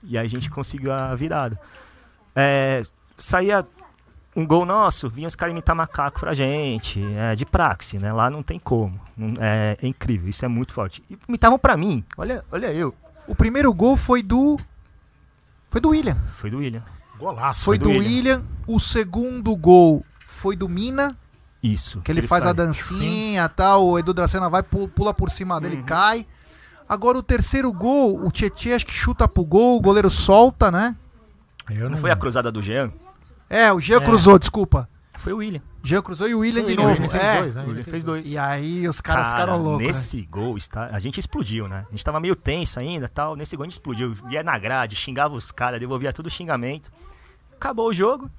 e 0.02 0.16
aí 0.16 0.26
a 0.26 0.30
gente 0.30 0.48
conseguiu 0.48 0.92
a 0.92 1.14
virada. 1.14 1.58
É, 2.36 2.82
saía 3.18 3.66
um 4.36 4.46
gol 4.46 4.64
nosso, 4.66 5.08
vinha 5.08 5.26
os 5.28 5.36
caras 5.36 5.52
imitar 5.52 5.74
macaco 5.76 6.20
pra 6.20 6.34
gente, 6.34 7.02
é, 7.16 7.34
de 7.36 7.46
praxe, 7.46 7.98
né? 7.98 8.12
Lá 8.12 8.28
não 8.30 8.42
tem 8.42 8.58
como. 8.58 9.00
É, 9.40 9.76
é 9.80 9.86
incrível, 9.86 10.28
isso 10.28 10.44
é 10.44 10.48
muito 10.48 10.72
forte. 10.72 11.02
E 11.10 11.18
imitavam 11.28 11.58
pra 11.58 11.76
mim, 11.76 12.04
olha, 12.16 12.44
olha 12.50 12.72
eu. 12.72 12.94
O 13.26 13.34
primeiro 13.34 13.72
gol 13.72 13.96
foi 13.96 14.22
do. 14.22 14.58
Foi 15.74 15.80
do 15.80 15.88
William. 15.88 16.16
Foi 16.36 16.50
do 16.50 16.58
William. 16.58 16.82
Golaço. 17.18 17.64
Foi 17.64 17.76
do 17.76 17.82
do 17.86 17.90
William. 17.90 18.06
William. 18.08 18.42
O 18.64 18.78
segundo 18.78 19.56
gol 19.56 20.04
foi 20.24 20.54
do 20.54 20.68
Mina, 20.68 21.18
Isso. 21.60 22.00
que 22.00 22.12
ele, 22.12 22.22
faz 22.22 22.44
a 22.44 22.46
sai. 22.46 22.54
dancinha 22.54 23.44
e 23.44 23.48
tal. 23.48 23.84
O 23.88 23.98
Edu 23.98 24.14
Dracena 24.14 24.48
vai, 24.48 24.62
pu- 24.62 24.86
pula 24.86 25.12
por 25.12 25.30
cima 25.30 25.60
dele, 25.60 25.78
Uhum. 25.78 25.82
cai. 25.82 26.24
Agora 26.88 27.18
o 27.18 27.22
terceiro 27.24 27.72
gol, 27.72 28.24
o 28.24 28.30
Tietchan 28.30 28.76
acho 28.76 28.86
que 28.86 28.92
chuta 28.92 29.26
pro 29.26 29.44
gol, 29.44 29.76
o 29.78 29.80
goleiro 29.80 30.08
solta, 30.08 30.70
né? 30.70 30.94
Eu 31.68 31.90
Não 31.90 31.98
foi 31.98 32.12
a 32.12 32.16
cruzada 32.16 32.52
do 32.52 32.62
Jean? 32.62 32.92
É, 33.50 33.72
o 33.72 33.80
Jean 33.80 33.96
É. 33.96 34.04
cruzou, 34.04 34.38
desculpa. 34.38 34.88
Foi 35.16 35.32
o 35.32 35.36
William. 35.38 35.60
Jean 35.82 36.02
cruzou 36.02 36.28
e 36.28 36.34
o 36.34 36.40
William 36.40 36.64
de 36.64 36.74
o 36.74 36.76
William, 36.76 36.88
novo. 36.88 37.02
Ele 37.02 37.08
fez 37.08 37.22
é. 37.22 37.40
dois, 37.40 37.54
né? 37.56 37.62
O 37.62 37.68
William 37.68 37.82
fez 37.82 38.04
dois. 38.04 38.32
E 38.32 38.38
aí 38.38 38.88
os 38.88 39.00
caras 39.00 39.28
Cara, 39.28 39.38
ficaram 39.40 39.62
loucos. 39.62 39.80
né? 39.80 39.86
Nesse 39.86 40.22
gol, 40.22 40.56
está, 40.56 40.86
a 40.86 40.98
gente 40.98 41.18
explodiu, 41.18 41.68
né? 41.68 41.84
A 41.88 41.90
gente 41.90 42.04
tava 42.04 42.20
meio 42.20 42.36
tenso 42.36 42.78
ainda 42.78 43.08
tal. 43.08 43.36
Nesse 43.36 43.56
gol 43.56 43.64
a 43.64 43.66
gente 43.66 43.72
explodiu. 43.74 44.14
Ia 44.30 44.42
na 44.42 44.58
grade, 44.58 44.96
xingava 44.96 45.34
os 45.34 45.50
caras, 45.50 45.80
devolvia 45.80 46.12
tudo 46.12 46.28
xingamento. 46.28 46.90
Acabou 47.54 47.88
o 47.88 47.94
jogo. 47.94 48.30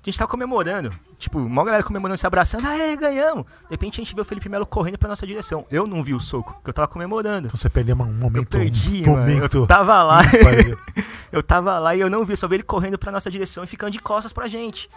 A 0.00 0.10
gente 0.10 0.18
tava 0.18 0.30
comemorando. 0.30 0.92
Tipo, 1.18 1.38
uma 1.38 1.64
galera 1.64 1.82
comemorando, 1.82 2.16
se 2.16 2.26
abraçando. 2.26 2.66
Aê, 2.66 2.96
ganhamos! 2.96 3.44
De 3.44 3.70
repente 3.70 4.00
a 4.00 4.04
gente 4.04 4.14
viu 4.14 4.22
o 4.22 4.24
Felipe 4.24 4.48
Melo 4.48 4.64
correndo 4.64 4.96
pra 4.96 5.08
nossa 5.08 5.26
direção. 5.26 5.66
Eu 5.70 5.86
não 5.86 6.02
vi 6.04 6.14
o 6.14 6.20
soco, 6.20 6.54
porque 6.54 6.70
eu 6.70 6.74
tava 6.74 6.86
comemorando. 6.86 7.48
Então 7.48 7.56
você 7.58 7.68
perdeu 7.68 7.96
um 7.96 8.06
Eu 8.06 8.12
momento. 8.12 8.48
perdi, 8.48 9.02
um 9.02 9.12
mano. 9.12 9.18
momento. 9.18 9.58
Eu 9.58 9.66
tava 9.66 10.02
lá. 10.04 10.22
ímpar. 10.22 11.04
eu 11.32 11.42
tava 11.42 11.78
lá 11.80 11.96
e 11.96 12.00
eu 12.00 12.08
não 12.08 12.24
vi, 12.24 12.34
eu 12.34 12.36
só 12.36 12.46
vi 12.46 12.54
ele 12.56 12.62
correndo 12.62 12.96
pra 12.96 13.10
nossa 13.10 13.28
direção 13.28 13.64
e 13.64 13.66
ficando 13.66 13.90
de 13.90 13.98
costas 13.98 14.32
pra 14.32 14.46
gente. 14.46 14.88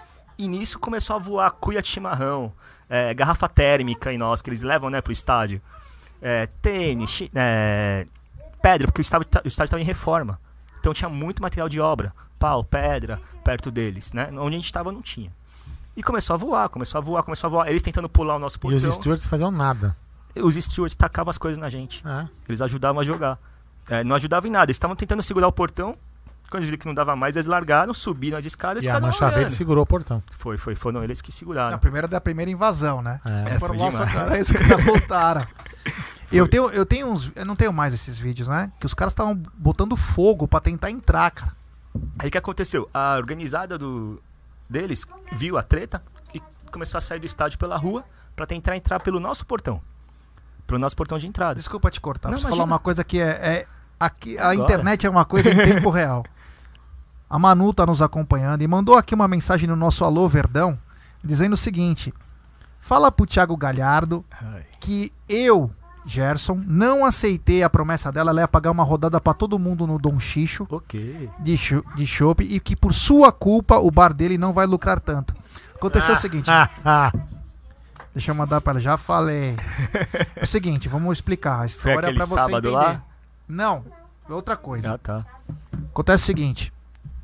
E 0.43 0.48
nisso 0.48 0.79
começou 0.79 1.15
a 1.15 1.19
voar 1.19 1.51
cuia 1.51 1.81
de 1.81 1.88
chimarrão, 1.88 2.51
é, 2.89 3.13
garrafa 3.13 3.48
térmica 3.48 4.12
em 4.12 4.17
nós, 4.17 4.41
que 4.41 4.50
eles 4.50 4.63
levam, 4.63 4.89
né, 4.89 5.00
pro 5.01 5.13
estádio. 5.13 5.62
É, 6.21 6.48
tênis, 6.62 7.24
é, 7.36 8.07
pedra, 8.62 8.88
porque 8.88 9.01
o 9.01 9.03
estádio, 9.03 9.27
tá- 9.27 9.41
o 9.45 9.48
estádio 9.48 9.69
tava 9.71 9.81
em 9.81 9.86
reforma. 9.86 10.39
Então 10.79 10.93
tinha 10.93 11.10
muito 11.10 11.41
material 11.43 11.69
de 11.69 11.79
obra, 11.79 12.12
pau, 12.39 12.63
pedra, 12.63 13.21
perto 13.43 13.69
deles, 13.69 14.12
né? 14.13 14.29
Onde 14.33 14.55
a 14.55 14.60
gente 14.60 14.71
tava 14.74 14.91
não 14.91 15.01
tinha. 15.01 15.31
E 15.95 16.01
começou 16.01 16.33
a 16.33 16.38
voar, 16.38 16.69
começou 16.69 16.98
a 16.98 17.01
voar, 17.01 17.21
começou 17.21 17.48
a 17.48 17.51
voar. 17.51 17.67
Eles 17.69 17.81
tentando 17.83 18.10
pular 18.10 18.36
o 18.36 18.39
nosso 18.39 18.57
E 18.57 18.60
portão. 18.60 18.77
os 18.89 18.95
stewards 18.95 19.27
faziam 19.27 19.51
nada. 19.51 19.95
os 20.36 20.55
stewards 20.55 20.95
tacavam 20.95 21.29
as 21.29 21.38
coisas 21.38 21.57
na 21.60 21.69
gente. 21.69 22.01
É. 22.07 22.27
Eles 22.50 22.62
ajudavam 22.62 23.00
a 23.01 23.03
jogar. 23.03 23.38
É, 23.89 24.03
não 24.03 24.15
ajudavam 24.15 24.48
em 24.48 24.51
nada. 24.51 24.65
Eles 24.71 24.75
estavam 24.77 24.95
tentando 24.95 25.21
segurar 25.21 25.48
o 25.48 25.51
portão. 25.51 25.95
Quando 26.51 26.63
eles 26.63 26.70
viram 26.70 26.81
que 26.81 26.86
não 26.88 26.93
dava 26.93 27.15
mais, 27.15 27.36
eles 27.36 27.48
largaram, 27.48 27.93
subiram 27.93 28.38
as 28.38 28.46
escadas 28.46 28.84
E 28.84 28.89
a 28.89 28.91
ficaram 28.91 29.08
mancha 29.08 29.25
verde 29.25 29.39
olhando. 29.39 29.51
segurou 29.53 29.84
o 29.84 29.88
portão. 29.88 30.22
Foi, 30.31 30.58
foi. 30.58 30.75
Foram 30.75 31.01
eles 31.03 31.22
que 31.22 31.29
Na 31.31 31.36
seguraram. 31.36 31.79
primeira 31.79 32.08
da 32.08 32.20
primeira 32.22 32.51
invasão, 32.51 33.01
né? 33.01 33.20
É. 33.48 33.58
Foram 33.58 33.75
isso 34.38 34.53
que 34.53 34.63
já 34.65 34.75
voltaram. 34.77 35.48
Eu 36.31 36.48
tenho, 36.48 36.70
eu 36.70 36.86
tenho 36.86 37.08
uns. 37.08 37.29
Eu 37.36 37.43
não 37.46 37.58
tenho 37.58 37.74
mais 37.74 37.93
esses 37.93 38.17
vídeos, 38.17 38.48
né? 38.48 38.72
Que 38.79 38.86
os 38.86 38.93
caras 38.93 39.12
estavam 39.12 39.36
botando 39.53 39.98
fogo 39.98 40.48
pra 40.48 40.62
tentar 40.62 40.89
entrar, 40.89 41.29
cara. 41.31 41.51
Aí 42.20 42.29
o 42.29 42.31
que 42.31 42.38
aconteceu? 42.38 42.89
A 42.93 43.15
organizada 43.17 43.77
do 43.77 44.22
deles 44.70 45.05
viu 45.34 45.58
a 45.58 45.63
treta 45.63 46.01
e 46.34 46.41
começou 46.72 46.98
a 46.98 47.01
sair 47.01 47.20
do 47.20 47.25
estádio 47.25 47.60
pela 47.60 47.75
rua 47.75 48.05
pra 48.34 48.46
tentar 48.46 48.77
entrar 48.77 49.01
pelo 49.01 49.20
nosso 49.20 49.46
portão. 49.46 49.81
Pelo 50.65 50.79
nosso 50.79 50.96
portão 50.96 51.20
de 51.20 51.27
entrada. 51.27 51.55
Desculpa 51.55 51.91
te 51.91 52.00
cortar. 52.00 52.29
Não, 52.29 52.36
Preciso 52.36 52.48
falar 52.48 52.60
imagina. 52.63 52.75
uma 52.75 52.79
coisa 52.79 53.03
que 53.03 53.20
é. 53.20 53.27
é- 53.29 53.67
aqui, 54.00 54.38
a 54.38 54.51
Agora. 54.51 54.55
internet 54.55 55.05
é 55.05 55.10
uma 55.10 55.25
coisa 55.25 55.50
em 55.51 55.55
tempo 55.58 55.89
real. 55.89 56.24
A 57.31 57.39
Manu 57.39 57.73
tá 57.73 57.85
nos 57.85 58.01
acompanhando 58.01 58.61
e 58.61 58.67
mandou 58.67 58.95
aqui 58.97 59.15
uma 59.15 59.25
mensagem 59.27 59.65
no 59.67 59.75
nosso 59.77 60.03
Alô 60.03 60.27
Verdão 60.27 60.77
dizendo 61.23 61.53
o 61.53 61.57
seguinte: 61.57 62.13
Fala 62.81 63.09
pro 63.11 63.25
Thiago 63.25 63.55
Galhardo 63.55 64.25
que 64.81 65.13
eu, 65.29 65.71
Gerson, 66.05 66.61
não 66.67 67.05
aceitei 67.05 67.63
a 67.63 67.69
promessa 67.69 68.11
dela, 68.11 68.31
ela 68.31 68.41
ia 68.41 68.47
pagar 68.50 68.71
uma 68.71 68.83
rodada 68.83 69.21
pra 69.21 69.33
todo 69.33 69.57
mundo 69.57 69.88
no 69.88 69.97
Dom 69.97 70.19
Xixo 70.19 70.67
Ok. 70.69 71.29
de 71.39 71.55
de 71.95 72.05
chopp 72.05 72.43
e 72.43 72.59
que 72.59 72.75
por 72.75 72.93
sua 72.93 73.31
culpa 73.31 73.77
o 73.77 73.89
bar 73.89 74.13
dele 74.13 74.38
não 74.38 74.51
vai 74.51 74.65
lucrar 74.65 75.00
tanto. 75.00 75.33
Aconteceu 75.75 76.13
o 76.13 76.17
seguinte, 76.17 76.50
Ah, 76.51 76.69
ah. 76.83 77.11
deixa 78.13 78.31
eu 78.31 78.35
mandar 78.35 78.59
pra 78.59 78.71
ela, 78.71 78.79
já 78.81 78.97
falei. 78.97 79.55
É 80.35 80.43
o 80.43 80.47
seguinte, 80.47 80.89
vamos 80.89 81.17
explicar 81.17 81.61
a 81.61 81.65
história 81.65 82.00
aquele 82.00 82.17
pra 82.17 82.25
você 82.25 82.41
entender. 82.51 82.69
lá? 82.71 83.01
Não, 83.47 83.85
é 84.29 84.33
outra 84.33 84.57
coisa. 84.57 84.93
Ah, 84.95 84.97
tá. 84.97 85.25
Acontece 85.91 86.23
o 86.23 86.25
seguinte, 86.25 86.71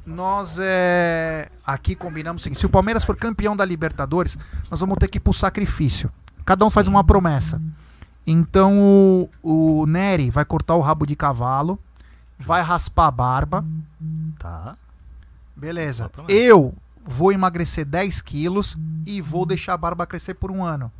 nós 0.07 0.57
é, 0.57 1.49
aqui 1.65 1.93
combinamos 1.93 2.41
o 2.41 2.43
seguinte, 2.43 2.59
se 2.59 2.65
o 2.65 2.69
Palmeiras 2.69 3.03
for 3.03 3.17
campeão 3.17 3.55
da 3.57 3.65
Libertadores, 3.65 4.37
nós 4.71 4.79
vamos 4.79 4.97
ter 4.97 5.09
que 5.09 5.17
ir 5.17 5.21
pro 5.21 5.33
sacrifício. 5.33 6.09
Cada 6.45 6.65
um 6.65 6.69
faz 6.69 6.87
uma 6.87 7.03
promessa. 7.03 7.61
Então 8.25 8.79
o, 8.79 9.29
o 9.43 9.85
Nery 9.85 10.29
vai 10.29 10.45
cortar 10.45 10.75
o 10.75 10.81
rabo 10.81 11.05
de 11.05 11.15
cavalo, 11.15 11.77
vai 12.39 12.61
raspar 12.61 13.07
a 13.07 13.11
barba, 13.11 13.65
Tá. 14.39 14.77
Beleza. 15.55 16.11
Eu 16.27 16.73
vou 17.03 17.31
emagrecer 17.31 17.85
10 17.85 18.21
quilos 18.21 18.77
e 19.05 19.21
vou 19.21 19.45
deixar 19.45 19.73
a 19.73 19.77
barba 19.77 20.05
crescer 20.05 20.35
por 20.35 20.51
um 20.51 20.63
ano. 20.63 20.91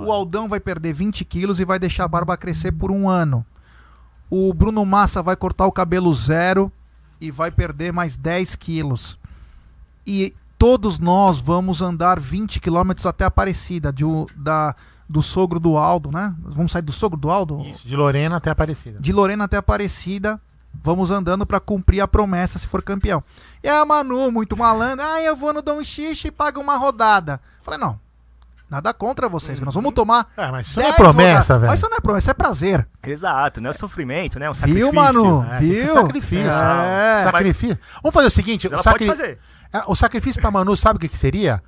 O 0.00 0.10
Aldão 0.10 0.48
vai 0.48 0.58
perder 0.60 0.92
20 0.92 1.24
quilos 1.24 1.60
e 1.60 1.64
vai 1.64 1.78
deixar 1.78 2.04
a 2.04 2.08
barba 2.08 2.36
crescer 2.36 2.72
por 2.72 2.90
um 2.90 3.08
ano. 3.08 3.44
O 4.30 4.54
Bruno 4.54 4.84
Massa 4.86 5.22
vai 5.22 5.36
cortar 5.36 5.66
o 5.66 5.72
cabelo 5.72 6.14
zero 6.14 6.72
e 7.24 7.30
vai 7.30 7.50
perder 7.50 7.92
mais 7.92 8.16
10 8.16 8.56
quilos. 8.56 9.18
E 10.06 10.34
todos 10.58 10.98
nós 10.98 11.40
vamos 11.40 11.80
andar 11.82 12.20
20 12.20 12.60
quilômetros 12.60 13.06
até 13.06 13.24
Aparecida, 13.24 13.92
de, 13.92 14.04
da, 14.36 14.74
do 15.08 15.22
sogro 15.22 15.58
do 15.58 15.76
Aldo, 15.76 16.10
né? 16.10 16.34
Vamos 16.40 16.72
sair 16.72 16.82
do 16.82 16.92
sogro 16.92 17.18
do 17.18 17.30
Aldo? 17.30 17.60
Isso, 17.60 17.86
de 17.88 17.96
Lorena 17.96 18.36
até 18.36 18.50
Aparecida. 18.50 18.98
de 19.00 19.12
Lorena 19.12 19.44
até 19.44 19.56
Aparecida. 19.56 20.40
Vamos 20.82 21.10
andando 21.12 21.46
pra 21.46 21.60
cumprir 21.60 22.00
a 22.00 22.08
promessa 22.08 22.58
se 22.58 22.66
for 22.66 22.82
campeão. 22.82 23.22
E 23.62 23.68
a 23.68 23.84
Manu, 23.84 24.32
muito 24.32 24.56
malandra, 24.56 25.04
ah, 25.06 25.22
eu 25.22 25.36
vou 25.36 25.54
no 25.54 25.62
Dom 25.62 25.82
Xixi 25.84 26.28
e 26.28 26.30
pago 26.32 26.60
uma 26.60 26.76
rodada. 26.76 27.40
Falei, 27.62 27.78
não, 27.78 27.98
nada 28.68 28.92
contra 28.94 29.28
vocês, 29.28 29.58
que 29.58 29.64
nós 29.64 29.74
vamos 29.74 29.92
tomar. 29.92 30.26
É, 30.36 30.50
mas 30.50 30.66
isso 30.68 30.78
não 30.80 30.86
é 30.86 30.90
10 30.90 30.96
promessa, 30.96 31.58
velho. 31.58 31.70
Mas 31.70 31.78
isso 31.80 31.88
não 31.90 31.96
é 31.96 32.00
promessa, 32.00 32.30
é 32.30 32.34
prazer. 32.34 32.88
Exato, 33.02 33.60
não 33.60 33.70
é 33.70 33.72
sofrimento, 33.72 34.38
né? 34.38 34.46
É 34.46 34.50
um 34.50 34.54
sacrifício. 34.54 34.90
Viu, 34.90 35.00
Manu? 35.00 35.44
É, 35.50 35.58
Viu? 35.60 35.94
sacrifício. 35.94 36.50
É. 36.50 37.22
Sacrifício. 37.24 37.78
Vamos 38.02 38.14
fazer 38.14 38.26
o 38.26 38.30
seguinte: 38.30 38.66
o, 38.66 38.78
sacri- 38.82 39.06
pode 39.06 39.18
fazer. 39.20 39.38
É, 39.72 39.82
o 39.86 39.94
sacrifício 39.94 40.40
pra 40.40 40.50
Manu, 40.50 40.76
sabe 40.76 40.96
o 40.96 41.00
que, 41.00 41.08
que 41.08 41.18
seria? 41.18 41.62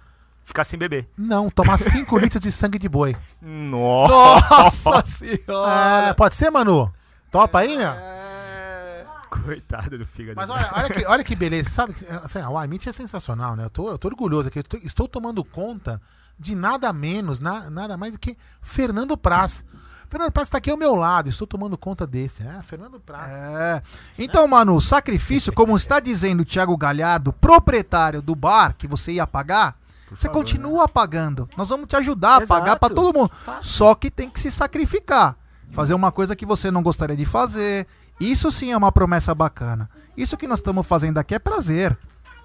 Ficar 0.45 0.63
sem 0.63 0.79
beber. 0.79 1.09
Não, 1.19 1.51
tomar 1.51 1.77
5 1.77 2.17
litros 2.19 2.41
de 2.43 2.53
sangue 2.53 2.79
de 2.79 2.89
boi. 2.89 3.17
Nossa! 3.43 4.91
Nossa 4.91 5.07
senhora! 5.07 6.09
É, 6.09 6.15
pode 6.15 6.35
ser, 6.37 6.51
Manu? 6.51 6.93
Topa 7.33 7.59
aí, 7.61 7.77
meu? 7.77 7.89
É. 7.89 9.05
Coitado 9.29 9.99
do 9.99 10.07
fígado. 10.07 10.37
Mas 10.37 10.49
olha, 10.49 10.71
olha, 10.73 10.89
que, 10.89 11.05
olha 11.07 11.25
que 11.25 11.35
beleza. 11.35 11.69
Sabe, 11.69 11.95
assim, 12.25 12.39
o 12.39 12.57
Amit 12.57 12.89
é 12.89 12.93
sensacional, 12.93 13.57
né? 13.57 13.65
Eu 13.65 13.71
tô, 13.71 13.91
eu 13.91 13.99
tô 13.99 14.09
orgulhoso 14.09 14.49
aqui. 14.49 14.63
Tô- 14.63 14.79
estou 14.79 15.09
tomando 15.09 15.45
conta 15.45 16.01
de 16.39 16.55
nada 16.55 16.93
menos, 16.93 17.39
na- 17.41 17.71
nada 17.71 17.97
mais 17.97 18.13
do 18.15 18.19
que 18.19 18.37
Fernando 18.61 19.17
Praz. 19.17 19.65
Fernando 20.09 20.31
Praz 20.31 20.49
está 20.49 20.59
aqui 20.59 20.71
ao 20.71 20.77
meu 20.77 20.95
lado. 20.95 21.29
Estou 21.29 21.47
tomando 21.47 21.77
conta 21.77 22.07
desse. 22.07 22.43
É, 22.47 22.63
Fernando 22.63 23.01
Praz. 23.01 23.29
É. 23.31 23.83
Então, 24.19 24.47
Manu, 24.47 24.81
sacrifício, 24.81 25.53
como 25.53 25.77
está 25.77 25.99
dizendo 25.99 26.43
o 26.43 26.45
Thiago 26.45 26.77
Galhardo, 26.77 27.33
proprietário 27.33 28.23
do 28.23 28.35
bar 28.35 28.75
que 28.77 28.87
você 28.87 29.13
ia 29.13 29.27
pagar, 29.27 29.75
você 30.11 30.29
favor, 30.29 30.35
continua 30.39 30.87
pagando. 30.89 31.49
Nós 31.57 31.69
vamos 31.69 31.87
te 31.89 31.97
ajudar 31.97 32.39
a 32.39 32.43
Exato. 32.43 32.61
pagar 32.61 32.79
para 32.79 32.95
todo 32.95 33.19
mundo. 33.19 33.31
Só 33.61 33.95
que 33.97 34.11
tem 34.11 34.31
que 34.31 34.39
se 34.39 34.51
sacrificar. 34.51 35.37
Fazer 35.73 35.95
uma 35.95 36.13
coisa 36.13 36.37
que 36.37 36.47
você 36.47 36.71
não 36.71 36.83
gostaria 36.83 37.17
de 37.17 37.25
fazer. 37.27 37.87
Isso 38.21 38.53
sim 38.53 38.71
é 38.71 38.77
uma 38.77 38.93
promessa 38.93 39.35
bacana. 39.35 39.91
Isso 40.17 40.37
que 40.37 40.47
nós 40.47 40.61
estamos 40.61 40.87
fazendo 40.87 41.19
aqui 41.19 41.35
é 41.35 41.39
prazer. 41.41 41.99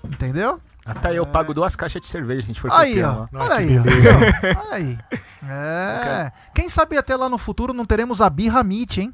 Entendeu? 0.03 0.59
Até 0.85 1.13
eu 1.17 1.25
pago 1.25 1.53
duas 1.53 1.75
caixas 1.75 2.01
de 2.01 2.07
cerveja 2.07 2.41
se 2.41 2.45
a 2.45 2.47
gente 2.47 2.61
for 2.61 2.71
Aí, 2.73 2.95
campeão, 2.95 3.29
ó. 3.33 3.39
Olha 3.39 3.55
aí. 3.55 3.77
ó. 3.77 4.61
Olha 4.61 4.73
aí. 4.73 4.97
É. 5.43 6.31
Quem 6.53 6.69
sabe 6.69 6.95
até 6.95 7.15
lá 7.15 7.27
no 7.27 7.37
futuro 7.37 7.73
não 7.73 7.83
teremos 7.83 8.21
a 8.21 8.29
Birra 8.29 8.63
Meat, 8.63 8.99
hein? 8.99 9.13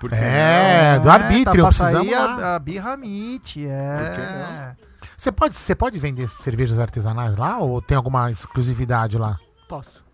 Por 0.00 0.10
que 0.10 0.16
É, 0.16 0.98
do 0.98 1.08
arbítrio. 1.08 1.44
Tá 1.44 1.52
pra 1.52 1.66
precisamos 1.68 2.12
a, 2.12 2.56
a 2.56 2.58
Birra 2.58 2.96
que 3.44 3.66
é. 3.66 4.74
Você 5.16 5.32
pode, 5.32 5.54
você 5.54 5.74
pode 5.74 5.98
vender 5.98 6.28
cervejas 6.28 6.78
artesanais 6.78 7.36
lá 7.36 7.58
ou 7.58 7.80
tem 7.80 7.96
alguma 7.96 8.30
exclusividade 8.30 9.16
lá? 9.16 9.30
não? 9.30 9.38
Posso. 9.68 10.04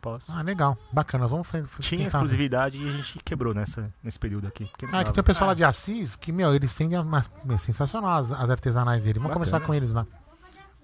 Posso. 0.00 0.32
Ah, 0.32 0.40
legal. 0.42 0.78
Bacana. 0.92 1.26
Vamos 1.26 1.50
fazer. 1.50 1.68
Tinha 1.80 2.06
exclusividade 2.06 2.78
e 2.78 2.88
a 2.88 2.92
gente 2.92 3.18
quebrou 3.24 3.52
nessa, 3.52 3.92
nesse 4.02 4.18
período 4.18 4.46
aqui. 4.48 4.64
Ah, 4.72 4.76
que 4.78 4.86
dava. 4.86 5.12
tem 5.12 5.20
o 5.20 5.24
pessoal 5.24 5.48
lá 5.48 5.54
de 5.54 5.62
Assis 5.62 6.16
que, 6.16 6.32
meu, 6.32 6.54
eles 6.54 6.74
têm 6.74 6.96
umas. 6.98 7.30
meu, 7.44 7.58
sensacional 7.58 8.18
as, 8.18 8.32
as 8.32 8.48
artesanais 8.50 9.02
dele. 9.02 9.18
Vamos 9.18 9.28
Bacana. 9.34 9.44
conversar 9.46 9.66
com 9.66 9.74
eles 9.74 9.92
lá. 9.92 10.06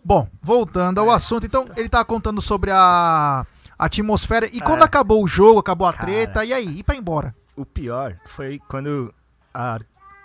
Bom, 0.05 0.29
voltando 0.43 1.01
ao 1.01 1.11
assunto, 1.11 1.47
então 1.47 1.67
ele 1.77 1.89
tava 1.89 2.05
contando 2.05 2.41
sobre 2.41 2.71
a 2.71 3.45
atmosfera 3.79 4.47
e 4.47 4.61
quando 4.61 4.83
É. 4.83 4.85
acabou 4.85 5.23
o 5.25 5.27
jogo, 5.27 5.59
acabou 5.61 5.87
a 5.89 5.93
Cara. 5.93 6.05
treta, 6.07 6.45
e 6.45 6.53
aí? 6.53 6.79
E 6.79 6.85
pra 6.85 6.95
ir 6.95 6.99
embora? 6.99 7.35
O 7.57 7.65
pior 7.67 8.17
foi 8.27 8.61
quando 8.69 9.13
a 9.53 9.79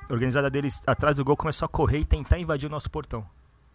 organizada 0.10 0.50
deles 0.50 0.81
atrás 0.86 1.15
do 1.17 1.24
gol 1.25 1.36
começou 1.38 1.65
a 1.65 1.69
correr 1.69 2.00
e 2.00 2.05
tentar 2.05 2.38
invadir 2.38 2.67
o 2.67 2.69
nosso 2.69 2.91
portão. 2.91 3.25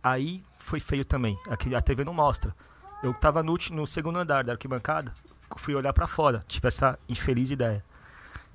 Aí 0.03 0.45
foi 0.59 0.79
feio 0.79 1.05
também. 1.05 1.37
Aqui 1.51 1.75
a 1.75 1.81
TV 1.81 2.05
não 2.05 2.15
mostra. 2.15 2.55
Eu 3.03 3.13
tava 3.15 3.43
no, 3.43 3.57
no 3.73 3.87
segundo 3.87 4.19
andar 4.19 4.45
da 4.45 4.53
arquibancada, 4.53 5.13
fui 5.57 5.75
olhar 5.75 5.93
pra 5.93 6.07
fora, 6.07 6.45
tive 6.49 6.67
essa 6.69 6.99
infeliz 7.09 7.51
ideia. 7.51 7.85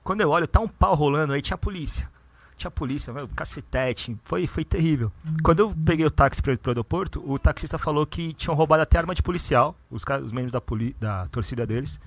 Quando 0.03 0.21
eu 0.21 0.29
olho, 0.29 0.47
tá 0.47 0.59
um 0.59 0.67
pau 0.67 0.95
rolando, 0.95 1.33
aí 1.33 1.41
tinha 1.41 1.55
a 1.55 1.57
polícia. 1.57 2.09
Tinha 2.57 2.67
a 2.69 2.71
polícia, 2.71 3.11
meu, 3.13 3.27
cacetete, 3.29 4.17
foi, 4.23 4.45
foi 4.45 4.63
terrível. 4.63 5.11
Quando 5.43 5.59
eu 5.59 5.73
peguei 5.85 6.05
o 6.05 6.11
táxi 6.11 6.41
para 6.41 6.53
ir 6.53 6.57
pro 6.57 6.71
aeroporto, 6.71 7.23
o 7.25 7.39
taxista 7.39 7.77
falou 7.77 8.05
que 8.05 8.33
tinham 8.33 8.55
roubado 8.55 8.81
até 8.83 8.97
arma 8.99 9.15
de 9.15 9.23
policial, 9.23 9.75
os, 9.89 10.03
caras- 10.03 10.25
os 10.25 10.31
membros 10.31 10.51
da, 10.53 10.61
poli- 10.61 10.95
da 10.99 11.25
torcida 11.27 11.65
deles. 11.65 11.99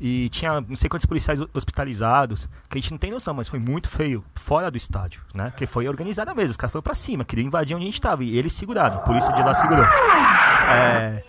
E 0.00 0.28
tinha 0.28 0.60
não 0.60 0.76
sei 0.76 0.88
quantos 0.88 1.06
policiais 1.06 1.40
hospitalizados, 1.52 2.48
que 2.68 2.78
a 2.78 2.80
gente 2.80 2.90
não 2.92 2.98
tem 2.98 3.10
noção, 3.10 3.34
mas 3.34 3.48
foi 3.48 3.58
muito 3.58 3.88
feio, 3.88 4.24
fora 4.34 4.70
do 4.70 4.76
estádio, 4.76 5.20
né? 5.34 5.52
Que 5.56 5.66
foi 5.66 5.88
organizada 5.88 6.32
mesmo, 6.34 6.52
os 6.52 6.56
caras 6.56 6.70
foram 6.72 6.82
pra 6.82 6.94
cima, 6.94 7.24
queriam 7.24 7.46
invadir 7.46 7.74
onde 7.74 7.84
a 7.84 7.86
gente 7.90 8.00
tava, 8.00 8.22
e 8.22 8.36
eles 8.38 8.52
seguraram, 8.52 8.96
a 8.98 9.00
polícia 9.00 9.34
de 9.34 9.42
lá 9.42 9.52
segurou. 9.54 9.84
É, 9.84 11.24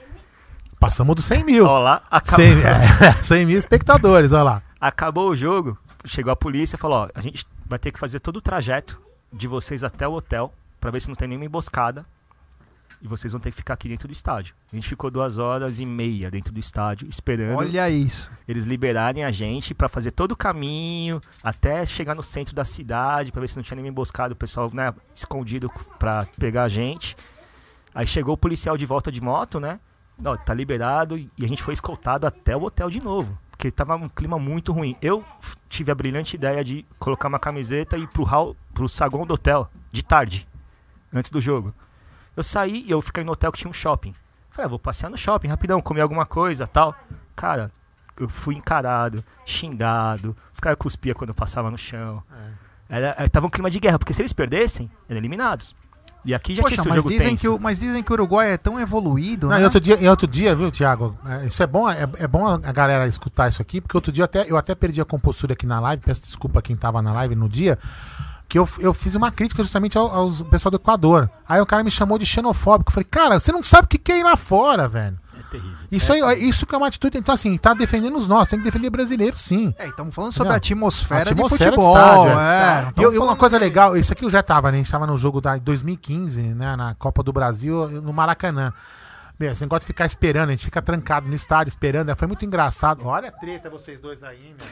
Passamos 0.80 1.16
dos 1.16 1.26
100 1.26 1.44
mil. 1.44 1.66
ó 1.66 1.80
lá, 1.80 2.02
acabou, 2.10 2.46
100, 2.46 2.64
é, 2.64 3.12
100 3.22 3.46
mil 3.46 3.58
espectadores, 3.58 4.32
olha 4.32 4.44
lá. 4.44 4.64
acabou 4.80 5.30
o 5.30 5.36
jogo, 5.36 5.78
chegou 6.06 6.32
a 6.32 6.36
polícia 6.36 6.76
e 6.76 6.80
falou, 6.80 7.00
ó, 7.00 7.10
a 7.14 7.22
gente 7.22 7.46
vai 7.66 7.78
ter 7.78 7.92
que 7.92 8.00
fazer 8.00 8.20
todo 8.20 8.38
o 8.38 8.42
trajeto 8.42 9.00
de 9.32 9.48
vocês 9.48 9.84
até 9.84 10.08
o 10.08 10.14
hotel, 10.14 10.54
pra 10.80 10.90
ver 10.90 11.02
se 11.02 11.10
não 11.10 11.16
tem 11.16 11.28
nenhuma 11.28 11.46
emboscada, 11.46 12.06
e 13.02 13.08
vocês 13.08 13.32
vão 13.32 13.40
ter 13.40 13.52
que 13.52 13.56
ficar 13.58 13.76
aqui 13.76 13.88
dentro 13.88 14.08
do 14.08 14.12
estádio. 14.12 14.54
A 14.72 14.76
gente 14.76 14.88
ficou 14.88 15.10
duas 15.10 15.38
horas 15.38 15.80
e 15.80 15.86
meia 15.86 16.30
dentro 16.30 16.52
do 16.52 16.60
estádio, 16.60 17.08
esperando 17.10 17.58
Olha 17.58 17.90
isso. 17.90 18.30
eles 18.48 18.66
liberarem 18.66 19.24
a 19.24 19.32
gente 19.32 19.74
pra 19.74 19.88
fazer 19.88 20.12
todo 20.12 20.34
o 20.34 20.36
caminho 20.36 21.22
até 21.42 21.86
chegar 21.86 22.14
no 22.16 22.24
centro 22.24 22.54
da 22.54 22.66
cidade 22.66 23.32
pra 23.32 23.40
ver 23.40 23.48
se 23.48 23.56
não 23.56 23.64
tinha 23.64 23.76
nenhuma 23.76 23.92
emboscada, 23.92 24.34
o 24.34 24.36
pessoal 24.38 24.70
né, 24.74 24.94
escondido 25.16 25.72
pra 25.98 26.26
pegar 26.38 26.64
a 26.64 26.68
gente. 26.70 27.16
Aí 27.96 28.06
chegou 28.06 28.34
o 28.34 28.38
policial 28.38 28.76
de 28.76 28.86
volta 28.86 29.10
de 29.12 29.22
moto, 29.22 29.60
né? 29.62 29.80
Ó, 30.24 30.36
tá 30.38 30.54
liberado 30.54 31.18
e 31.18 31.30
a 31.42 31.48
gente 31.48 31.64
foi 31.64 31.74
escoltado 31.74 32.28
até 32.28 32.56
o 32.56 32.64
hotel 32.64 32.90
de 32.90 33.02
novo, 33.02 33.38
porque 33.52 33.72
tava 33.72 33.96
um 33.96 34.10
clima 34.10 34.38
muito 34.38 34.72
ruim. 34.74 34.96
Eu 35.02 35.24
tive 35.70 35.92
a 35.92 35.96
brilhante 35.96 36.36
ideia 36.36 36.64
de 36.64 36.86
colocar 36.98 37.28
uma 37.30 37.40
camiseta 37.40 37.98
e 37.98 38.04
ir 38.04 38.08
pro 38.08 38.24
hall, 38.24 38.56
pro 38.74 38.90
saguão 38.90 39.26
do 39.26 39.34
hotel 39.34 39.70
de 39.92 40.04
tarde, 40.04 40.48
antes 41.14 41.32
do 41.32 41.40
jogo. 41.40 41.74
Eu 42.36 42.44
saí 42.44 42.84
e 42.86 42.92
eu 42.92 43.02
fiquei 43.02 43.24
no 43.24 43.32
hotel 43.32 43.52
que 43.52 43.60
tinha 43.60 43.70
um 43.70 43.74
shopping. 43.74 44.14
Falei, 44.50 44.66
ah, 44.66 44.70
vou 44.70 44.80
passear 44.80 45.10
no 45.10 45.18
shopping 45.18 45.48
rapidão, 45.48 45.82
comer 45.82 46.02
alguma 46.02 46.26
coisa, 46.26 46.68
tal. 46.68 46.94
Cara, 47.36 47.72
eu 48.18 48.28
fui 48.28 48.56
encarado, 48.56 49.24
xingado, 49.46 50.36
os 50.54 50.60
caras 50.60 50.78
cuspiam 50.78 51.16
quando 51.16 51.30
eu 51.30 51.36
passava 51.36 51.72
no 51.72 51.78
chão. 51.78 52.22
Era, 52.90 53.16
era- 53.18 53.30
tava 53.30 53.48
um 53.48 53.50
clima 53.50 53.70
de 53.70 53.80
guerra, 53.80 54.00
porque 54.00 54.14
se 54.14 54.22
eles 54.22 54.34
perdessem, 54.34 54.90
eram 55.08 55.18
eliminados. 55.20 55.76
E 56.26 56.34
aqui 56.34 56.54
já 56.54 56.62
Poxa, 56.62 56.76
tinha 56.76 56.86
mas 56.86 56.96
jogo 56.98 57.10
dizem, 57.10 57.30
tenso. 57.30 57.42
que 57.42 57.48
o, 57.48 57.60
mas 57.60 57.80
dizem 57.80 58.04
que 58.04 58.12
o 58.12 58.14
Uruguai 58.14 58.52
é 58.52 58.58
tão 58.58 58.80
evoluído, 58.80 59.48
Não, 59.48 59.56
né? 59.56 59.62
e 59.62 59.64
outro 59.64 59.80
dia, 59.80 59.98
e 60.02 60.08
outro 60.08 60.28
dia, 60.28 60.54
viu, 60.56 60.70
Thiago? 60.70 61.18
é, 61.26 61.46
Isso 61.46 61.64
é 61.64 61.68
bom, 61.68 61.90
é, 61.90 62.08
é 62.18 62.28
bom 62.28 62.46
a 62.46 62.58
galera 62.74 63.08
escutar 63.08 63.48
isso 63.48 63.62
aqui, 63.62 63.80
porque 63.80 63.96
outro 63.96 64.12
dia 64.12 64.26
até, 64.26 64.46
eu 64.50 64.58
até 64.58 64.76
perdi 64.76 65.00
a 65.00 65.06
compostura 65.06 65.54
aqui 65.54 65.66
na 65.66 65.80
live, 65.80 66.02
peço 66.06 66.22
desculpa 66.22 66.60
a 66.60 66.62
quem 66.62 66.76
tava 66.76 67.02
na 67.02 67.14
live 67.14 67.36
no 67.36 67.48
dia, 67.48 67.78
que 68.50 68.60
eu, 68.60 68.68
eu 68.80 68.94
fiz 68.94 69.16
uma 69.16 69.32
crítica 69.32 69.62
justamente 69.64 69.98
ao, 69.98 70.08
aos 70.14 70.42
pessoal 70.44 70.72
do 70.72 70.76
Equador. 70.76 71.30
Aí 71.48 71.62
o 71.62 71.66
cara 71.66 71.84
me 71.84 71.92
chamou 71.92 72.18
de 72.18 72.26
xenofóbico. 72.26 72.90
Eu 72.90 72.94
falei, 72.94 73.08
cara, 73.10 73.40
você 73.40 73.52
não 73.52 73.62
sabe 73.64 73.86
o 73.86 73.88
que 73.88 73.98
que 73.98 74.12
é 74.12 74.20
ir 74.20 74.24
lá 74.24 74.36
fora, 74.36 74.88
velho. 74.88 75.18
É 75.50 75.52
terrível. 75.52 75.78
Isso, 75.92 76.14
aí, 76.14 76.48
isso 76.48 76.66
que 76.66 76.76
é 76.76 76.78
uma 76.78 76.88
atitude. 76.88 77.18
Então, 77.18 77.34
assim, 77.34 77.58
tá 77.58 77.74
defendendo 77.74 78.16
os 78.18 78.28
nossos, 78.28 78.50
tem 78.50 78.60
que 78.60 78.66
defender 78.66 78.90
brasileiro, 78.90 79.36
sim. 79.38 79.74
É, 79.78 79.88
estamos 79.88 80.14
falando 80.14 80.32
sobre 80.32 80.50
Não. 80.50 80.54
a 80.54 80.58
atmosfera, 80.58 81.22
Atmosfera 81.32 81.72
de 81.72 81.78
de 81.78 81.84
futebol. 81.84 81.98
estádio, 81.98 82.40
é. 82.40 83.04
é. 83.06 83.12
E 83.12 83.16
e 83.16 83.18
uma 83.20 83.36
coisa 83.36 83.58
de- 83.58 83.66
legal, 83.66 83.98
isso 83.98 84.14
aqui 84.14 84.24
eu 84.26 84.30
já 84.30 84.44
tava, 84.44 84.72
né? 84.72 84.78
A 84.78 84.82
gente 84.82 84.92
tava 84.92 85.08
no 85.08 85.18
jogo 85.18 85.42
da 85.42 85.58
2015, 85.58 86.42
né? 86.54 86.76
Na 86.76 86.94
Copa 86.96 87.24
do 87.24 87.34
Brasil, 87.34 87.90
no 88.02 88.14
Maracanã. 88.14 88.72
Meu, 89.40 89.52
esse 89.52 89.62
negócio 89.62 89.82
de 89.82 89.88
ficar 89.88 90.06
esperando, 90.06 90.50
a 90.50 90.52
gente 90.52 90.66
fica 90.66 90.82
trancado 90.82 91.28
no 91.28 91.34
estádio 91.34 91.70
esperando, 91.70 92.10
é, 92.10 92.16
foi 92.16 92.28
muito 92.28 92.46
engraçado. 92.46 93.06
Olha 93.06 93.30
a 93.30 93.32
treta 93.32 93.70
vocês 93.70 94.00
dois 94.02 94.24
aí, 94.24 94.50
meu. 94.58 94.68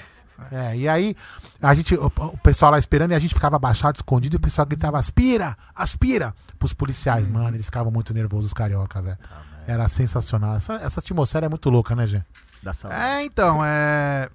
É, 0.51 0.75
e 0.77 0.87
aí 0.87 1.15
a 1.59 1.73
gente, 1.73 1.95
o, 1.95 2.11
o 2.15 2.37
pessoal 2.37 2.71
lá 2.71 2.77
esperando 2.77 3.09
e 3.11 3.15
a 3.15 3.19
gente 3.19 3.33
ficava 3.33 3.55
abaixado, 3.55 3.95
escondido, 3.95 4.35
e 4.35 4.37
o 4.37 4.39
pessoal 4.39 4.67
gritava, 4.67 4.99
aspira, 4.99 5.57
aspira, 5.75 6.31
pros 6.59 6.73
policiais, 6.73 7.27
mano, 7.27 7.55
eles 7.55 7.65
ficavam 7.65 7.91
muito 7.91 8.13
nervosos, 8.13 8.47
os 8.47 8.53
carioca, 8.53 9.01
velho. 9.01 9.17
Era 9.67 9.87
sensacional. 9.89 10.55
Essa, 10.55 10.75
essa 10.75 10.99
atmosfera 11.01 11.45
é 11.45 11.49
muito 11.49 11.69
louca, 11.69 11.95
né, 11.95 12.07
Gê? 12.07 12.23
Da 12.63 12.73
saúde. 12.73 12.97
É, 12.97 13.23
então, 13.23 13.59
é. 13.63 14.29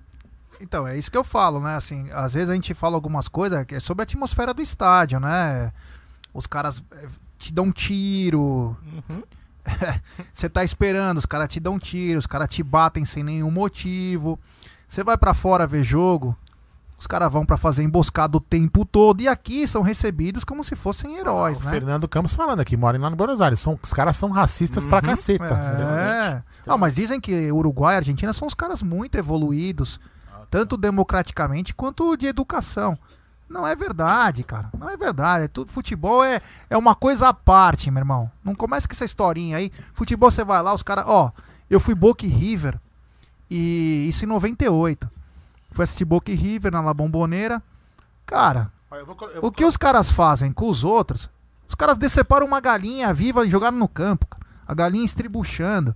Então, 0.61 0.87
é 0.87 0.97
isso 0.97 1.11
que 1.11 1.16
eu 1.16 1.25
falo, 1.25 1.59
né? 1.61 1.75
Assim, 1.75 2.09
às 2.12 2.35
vezes 2.35 2.51
a 2.51 2.55
gente 2.55 2.75
fala 2.75 2.95
algumas 2.95 3.27
coisas 3.27 3.64
que 3.64 3.75
é 3.77 3.81
sobre 3.81 4.03
a 4.03 4.05
atmosfera 4.05 4.53
do 4.55 4.62
estádio, 4.62 5.18
né? 5.18 5.73
Os 6.33 6.47
caras 6.47 6.85
é, 6.92 7.07
te 7.38 7.53
dão 7.53 7.64
um 7.64 7.73
tiro, 7.73 8.77
Uhum. 9.09 9.23
você 10.33 10.49
tá 10.49 10.62
esperando, 10.64 11.18
os 11.18 11.27
caras 11.27 11.49
te 11.49 11.59
dão 11.61 11.75
um 11.75 11.79
tiro, 11.79 12.18
os 12.18 12.27
caras 12.27 12.49
te 12.49 12.62
batem 12.62 13.05
sem 13.05 13.23
nenhum 13.25 13.51
motivo. 13.51 14.38
Você 14.87 15.03
vai 15.03 15.16
pra 15.16 15.35
fora 15.35 15.66
ver 15.66 15.83
jogo, 15.83 16.37
os 17.03 17.07
caras 17.09 17.33
vão 17.33 17.45
pra 17.45 17.57
fazer 17.57 17.83
emboscada 17.83 18.37
o 18.37 18.41
tempo 18.41 18.85
todo 18.85 19.21
e 19.21 19.27
aqui 19.29 19.67
são 19.67 19.83
recebidos 19.83 20.45
como 20.45 20.62
se 20.62 20.77
fossem 20.77 21.17
heróis, 21.19 21.61
o 21.61 21.65
né? 21.65 21.71
Fernando 21.71 22.07
Campos 22.09 22.33
falando 22.35 22.61
aqui, 22.61 22.77
mora 22.77 22.97
lá 22.99 23.11
no 23.11 23.17
Buenos 23.17 23.41
Aires. 23.41 23.59
São, 23.59 23.77
os 23.83 23.93
caras 23.93 24.17
são 24.17 24.31
racistas 24.31 24.87
pra 24.87 24.99
Uhum. 24.99 25.03
caceta. 25.03 25.45
É. 25.45 26.43
Ah, 26.67 26.77
mas 26.79 26.95
dizem 26.95 27.21
que 27.21 27.51
Uruguai 27.51 27.95
e 27.95 27.99
Argentina 27.99 28.33
são 28.33 28.47
os 28.47 28.55
caras 28.55 28.83
muito 28.83 29.17
evoluídos, 29.17 29.99
tanto 30.49 30.77
democraticamente 30.77 31.75
quanto 31.75 32.17
de 32.17 32.27
educação. 32.27 32.97
Não 33.51 33.67
é 33.67 33.75
verdade, 33.75 34.45
cara. 34.45 34.71
Não 34.79 34.88
é 34.88 34.97
verdade. 34.97 35.45
É 35.45 35.49
tudo, 35.49 35.71
futebol 35.73 36.23
é, 36.25 36.41
é 36.71 36.77
uma 36.79 36.95
coisa 36.95 37.29
à 37.29 37.35
parte, 37.35 37.91
meu 37.91 38.01
irmão. 38.01 38.31
Não 38.45 38.55
começa 38.55 38.87
com 38.87 38.95
essa 38.95 39.05
historinha 39.05 39.57
aí. 39.57 39.71
Futebol 39.93 40.31
você 40.31 40.45
vai 40.45 40.62
lá, 40.62 40.73
os 40.73 40.83
caras. 40.85 41.05
Ó, 41.09 41.31
eu 41.69 41.81
fui 41.81 41.95
Boca 41.97 42.25
e 42.25 42.29
River. 42.29 42.79
E 43.51 44.07
isso 44.09 44.25
em 44.25 44.29
98. 44.29 45.09
Fui 45.73 45.83
assistir 45.85 46.05
Boca 46.05 46.31
e 46.31 46.35
River 46.35 46.71
na 46.73 46.81
La 46.81 46.95
Bombonera. 46.95 47.63
Cara, 48.27 48.71
o 49.41 49.51
que 49.51 49.65
os 49.65 49.77
caras 49.77 50.11
fazem 50.11 50.53
com 50.53 50.69
os 50.69 50.85
outros? 50.85 51.29
Os 51.69 51.75
caras 51.75 51.97
deceparam 51.97 52.47
uma 52.47 52.61
galinha 52.61 53.13
viva 53.15 53.45
e 53.47 53.51
jogaram 53.51 53.77
no 53.79 53.89
campo. 53.89 54.27
cara. 54.27 54.43
A 54.67 54.75
galinha 54.75 55.05
estribuchando. 55.05 55.95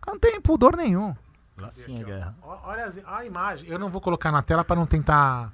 Cara, 0.00 0.14
não 0.14 0.20
tem 0.20 0.40
pudor 0.40 0.76
nenhum. 0.76 1.14
Lá 1.58 1.70
sim 1.70 2.00
a 2.00 2.04
guerra. 2.04 2.34
Ó, 2.42 2.58
Olha 2.70 2.84
as- 2.84 3.00
a 3.06 3.24
imagem. 3.24 3.68
Eu 3.68 3.78
não 3.78 3.88
vou 3.88 4.00
colocar 4.00 4.30
na 4.30 4.42
tela 4.42 4.64
pra 4.64 4.76
não 4.76 4.86
tentar 4.86 5.52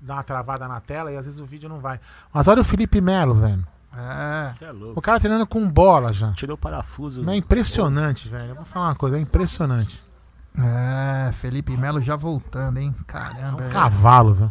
dar 0.00 0.14
uma 0.14 0.22
travada 0.22 0.68
na 0.68 0.80
tela 0.80 1.10
e 1.12 1.16
às 1.16 1.24
vezes 1.26 1.40
o 1.40 1.46
vídeo 1.46 1.68
não 1.68 1.80
vai. 1.80 1.98
Mas 2.32 2.48
olha 2.48 2.60
o 2.60 2.64
Felipe 2.64 3.00
Melo, 3.00 3.34
velho. 3.34 3.66
É. 3.96 4.64
É 4.64 4.72
louco. 4.72 4.98
O 4.98 5.02
cara 5.02 5.20
treinando 5.20 5.46
com 5.46 5.68
bola 5.70 6.12
já. 6.12 6.32
Tirou 6.32 6.56
o 6.56 6.58
parafuso. 6.58 7.22
Não 7.22 7.32
é 7.32 7.36
impressionante, 7.36 8.28
velho. 8.28 8.50
Eu 8.50 8.54
vou 8.56 8.64
falar 8.64 8.88
uma 8.88 8.94
coisa, 8.96 9.16
é 9.16 9.20
impressionante. 9.20 10.02
É, 10.56 11.32
Felipe 11.32 11.76
Melo 11.76 12.00
já 12.00 12.14
voltando, 12.14 12.78
hein? 12.78 12.94
É 13.00 13.04
Caramba. 13.04 13.62
um 13.62 13.66
é. 13.66 13.70
cavalo, 13.70 14.34
velho. 14.34 14.50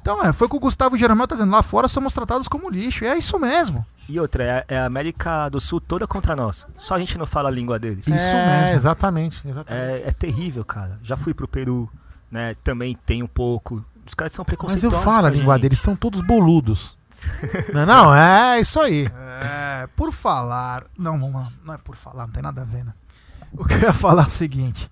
Então, 0.00 0.22
é, 0.24 0.32
foi 0.32 0.46
o 0.46 0.50
que 0.50 0.56
o 0.56 0.60
Gustavo 0.60 0.98
Jeromel 0.98 1.26
tá 1.26 1.34
dizendo. 1.34 1.52
Lá 1.52 1.62
fora 1.62 1.88
somos 1.88 2.12
tratados 2.12 2.48
como 2.48 2.68
lixo. 2.68 3.04
E 3.04 3.06
é 3.06 3.16
isso 3.16 3.38
mesmo. 3.38 3.86
E 4.08 4.20
outra, 4.20 4.44
é, 4.44 4.64
é 4.68 4.78
a 4.78 4.84
América 4.84 5.48
do 5.48 5.60
Sul 5.60 5.80
toda 5.80 6.06
contra 6.06 6.36
nós. 6.36 6.66
Só 6.78 6.94
a 6.94 6.98
gente 6.98 7.16
não 7.16 7.24
fala 7.24 7.48
a 7.48 7.52
língua 7.52 7.78
deles. 7.78 8.06
Isso 8.06 8.16
é, 8.16 8.60
mesmo. 8.60 8.74
Exatamente, 8.74 9.48
exatamente. 9.48 10.02
É, 10.02 10.08
é 10.08 10.12
terrível, 10.12 10.64
cara. 10.64 10.98
Já 11.02 11.16
fui 11.16 11.32
pro 11.32 11.48
Peru, 11.48 11.88
né? 12.30 12.54
Também 12.62 12.94
tem 13.06 13.22
um 13.22 13.26
pouco. 13.26 13.82
Os 14.06 14.12
caras 14.12 14.32
são 14.34 14.44
Mas 14.46 14.52
eu 14.52 14.58
preconceituosos. 14.58 15.04
falo 15.04 15.26
a 15.26 15.30
língua 15.30 15.54
gente. 15.54 15.62
deles, 15.62 15.80
são 15.80 15.96
todos 15.96 16.20
boludos. 16.20 16.98
não, 17.72 17.86
não, 17.86 18.14
é 18.14 18.60
isso 18.60 18.78
aí. 18.80 19.06
É, 19.40 19.88
por 19.96 20.12
falar. 20.12 20.84
Não, 20.98 21.16
não, 21.16 21.48
não 21.64 21.74
é 21.74 21.78
por 21.78 21.96
falar, 21.96 22.26
não 22.26 22.32
tem 22.32 22.42
nada 22.42 22.60
a 22.60 22.64
ver, 22.64 22.84
né? 22.84 22.92
O 23.52 23.64
que 23.64 23.74
eu 23.74 23.78
ia 23.78 23.92
falar 23.92 24.24
é 24.24 24.26
o 24.26 24.30
seguinte. 24.30 24.90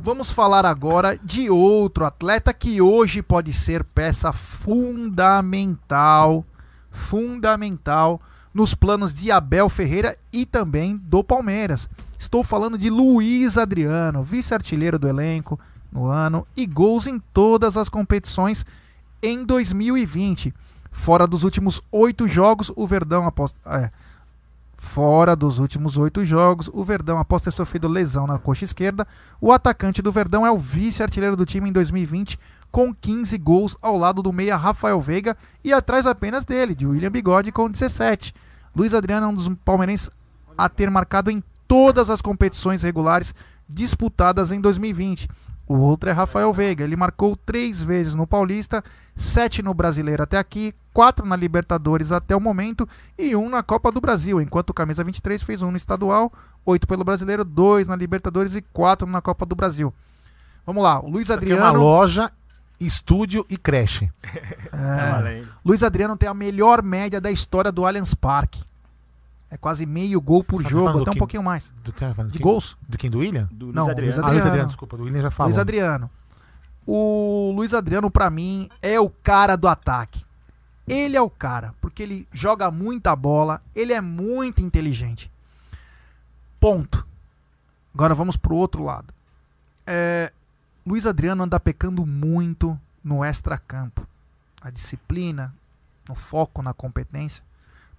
Vamos 0.00 0.30
falar 0.30 0.64
agora 0.64 1.18
de 1.22 1.50
outro 1.50 2.04
atleta 2.04 2.54
que 2.54 2.80
hoje 2.80 3.20
pode 3.20 3.52
ser 3.52 3.82
peça 3.82 4.32
fundamental, 4.32 6.44
fundamental 6.90 8.20
nos 8.54 8.74
planos 8.74 9.16
de 9.16 9.32
Abel 9.32 9.68
Ferreira 9.68 10.16
e 10.32 10.46
também 10.46 10.96
do 10.96 11.24
Palmeiras. 11.24 11.88
Estou 12.18 12.44
falando 12.44 12.78
de 12.78 12.88
Luiz 12.88 13.58
Adriano, 13.58 14.22
vice-artilheiro 14.22 14.98
do 14.98 15.08
elenco 15.08 15.58
no 15.92 16.06
ano 16.06 16.46
e 16.56 16.64
gols 16.64 17.06
em 17.06 17.18
todas 17.18 17.76
as 17.76 17.88
competições 17.88 18.64
em 19.22 19.44
2020. 19.44 20.54
Fora 20.90 21.26
dos 21.26 21.42
últimos 21.42 21.82
oito 21.92 22.26
jogos, 22.28 22.72
o 22.74 22.86
Verdão 22.86 23.26
após. 23.26 23.54
é, 23.66 23.90
Fora 24.80 25.34
dos 25.34 25.58
últimos 25.58 25.96
oito 25.96 26.24
jogos, 26.24 26.70
o 26.72 26.84
Verdão, 26.84 27.18
após 27.18 27.42
ter 27.42 27.50
sofrido 27.50 27.88
lesão 27.88 28.28
na 28.28 28.38
coxa 28.38 28.64
esquerda, 28.64 29.04
o 29.40 29.52
atacante 29.52 30.00
do 30.00 30.12
Verdão 30.12 30.46
é 30.46 30.50
o 30.52 30.56
vice-artilheiro 30.56 31.36
do 31.36 31.44
time 31.44 31.68
em 31.68 31.72
2020, 31.72 32.38
com 32.70 32.94
15 32.94 33.36
gols 33.38 33.76
ao 33.82 33.98
lado 33.98 34.22
do 34.22 34.32
meia 34.32 34.56
Rafael 34.56 35.00
Veiga 35.00 35.36
e 35.64 35.72
atrás 35.72 36.06
apenas 36.06 36.44
dele, 36.44 36.76
de 36.76 36.86
William 36.86 37.10
Bigode, 37.10 37.50
com 37.50 37.68
17. 37.68 38.32
Luiz 38.74 38.94
Adriano 38.94 39.26
é 39.26 39.28
um 39.28 39.34
dos 39.34 39.48
palmeirenses 39.64 40.10
a 40.56 40.68
ter 40.68 40.88
marcado 40.88 41.28
em 41.28 41.42
todas 41.66 42.08
as 42.08 42.22
competições 42.22 42.84
regulares 42.84 43.34
disputadas 43.68 44.52
em 44.52 44.60
2020. 44.60 45.28
O 45.68 45.76
outro 45.76 46.08
é 46.08 46.12
Rafael 46.12 46.50
Veiga. 46.52 46.82
Ele 46.82 46.96
marcou 46.96 47.36
três 47.36 47.82
vezes 47.82 48.14
no 48.14 48.26
Paulista, 48.26 48.82
sete 49.14 49.62
no 49.62 49.74
Brasileiro 49.74 50.22
até 50.22 50.38
aqui, 50.38 50.74
quatro 50.94 51.26
na 51.26 51.36
Libertadores 51.36 52.10
até 52.10 52.34
o 52.34 52.40
momento 52.40 52.88
e 53.18 53.36
um 53.36 53.50
na 53.50 53.62
Copa 53.62 53.92
do 53.92 54.00
Brasil, 54.00 54.40
enquanto 54.40 54.70
o 54.70 54.74
Camisa 54.74 55.04
23 55.04 55.42
fez 55.42 55.60
um 55.60 55.70
no 55.70 55.76
estadual, 55.76 56.32
oito 56.64 56.86
pelo 56.86 57.04
Brasileiro, 57.04 57.44
dois 57.44 57.86
na 57.86 57.94
Libertadores 57.94 58.54
e 58.54 58.62
quatro 58.62 59.06
na 59.06 59.20
Copa 59.20 59.44
do 59.44 59.54
Brasil. 59.54 59.92
Vamos 60.64 60.82
lá, 60.82 61.00
o 61.00 61.08
Luiz 61.08 61.24
Isso 61.24 61.34
aqui 61.34 61.50
é 61.50 61.52
Adriano. 61.52 61.78
uma 61.78 61.84
loja, 61.84 62.32
estúdio 62.80 63.44
e 63.50 63.56
creche. 63.56 64.10
É. 64.72 65.10
valendo. 65.10 65.48
Luiz 65.64 65.82
Adriano 65.82 66.16
tem 66.16 66.28
a 66.28 66.34
melhor 66.34 66.82
média 66.82 67.20
da 67.20 67.30
história 67.30 67.72
do 67.72 67.84
Allianz 67.84 68.14
Parque. 68.14 68.62
É 69.50 69.56
quase 69.56 69.86
meio 69.86 70.20
gol 70.20 70.44
por 70.44 70.58
Você 70.58 70.64
tá 70.64 70.70
jogo, 70.70 70.92
do 70.92 71.02
até 71.02 71.10
um 71.12 71.14
pouquinho 71.14 71.42
mais. 71.42 71.72
Do, 71.82 71.92
que, 71.92 72.04
de, 72.30 72.38
gols? 72.38 72.76
Do 72.86 72.98
quem? 72.98 73.10
Do 73.10 73.18
William? 73.18 73.48
Do 73.50 73.72
Não, 73.72 73.84
Luiz 73.84 73.88
Adriano. 73.88 74.04
Luiz 74.04 74.18
Ah, 74.18 74.20
Luiz 74.20 74.24
Adriano. 74.26 74.48
Adriano, 74.48 74.68
desculpa. 74.68 74.96
Do 74.96 75.04
William 75.04 75.22
já 75.22 75.30
falou. 75.30 75.48
Luiz 75.48 75.58
Adriano. 75.58 76.10
O 76.86 77.52
Luiz 77.54 77.72
Adriano, 77.72 78.10
pra 78.10 78.30
mim, 78.30 78.68
é 78.82 79.00
o 79.00 79.08
cara 79.08 79.56
do 79.56 79.68
ataque. 79.68 80.24
Ele 80.86 81.16
é 81.16 81.20
o 81.20 81.28
cara, 81.28 81.74
porque 81.80 82.02
ele 82.02 82.26
joga 82.32 82.70
muita 82.70 83.14
bola, 83.14 83.60
ele 83.74 83.92
é 83.92 84.00
muito 84.00 84.62
inteligente. 84.62 85.30
Ponto. 86.58 87.06
Agora 87.94 88.14
vamos 88.14 88.36
pro 88.36 88.54
outro 88.54 88.82
lado. 88.82 89.12
É, 89.86 90.32
Luiz 90.86 91.04
Adriano 91.04 91.42
anda 91.42 91.60
pecando 91.60 92.06
muito 92.06 92.78
no 93.04 93.24
extracampo. 93.24 94.06
A 94.62 94.70
disciplina, 94.70 95.54
no 96.08 96.14
foco, 96.14 96.62
na 96.62 96.72
competência. 96.72 97.44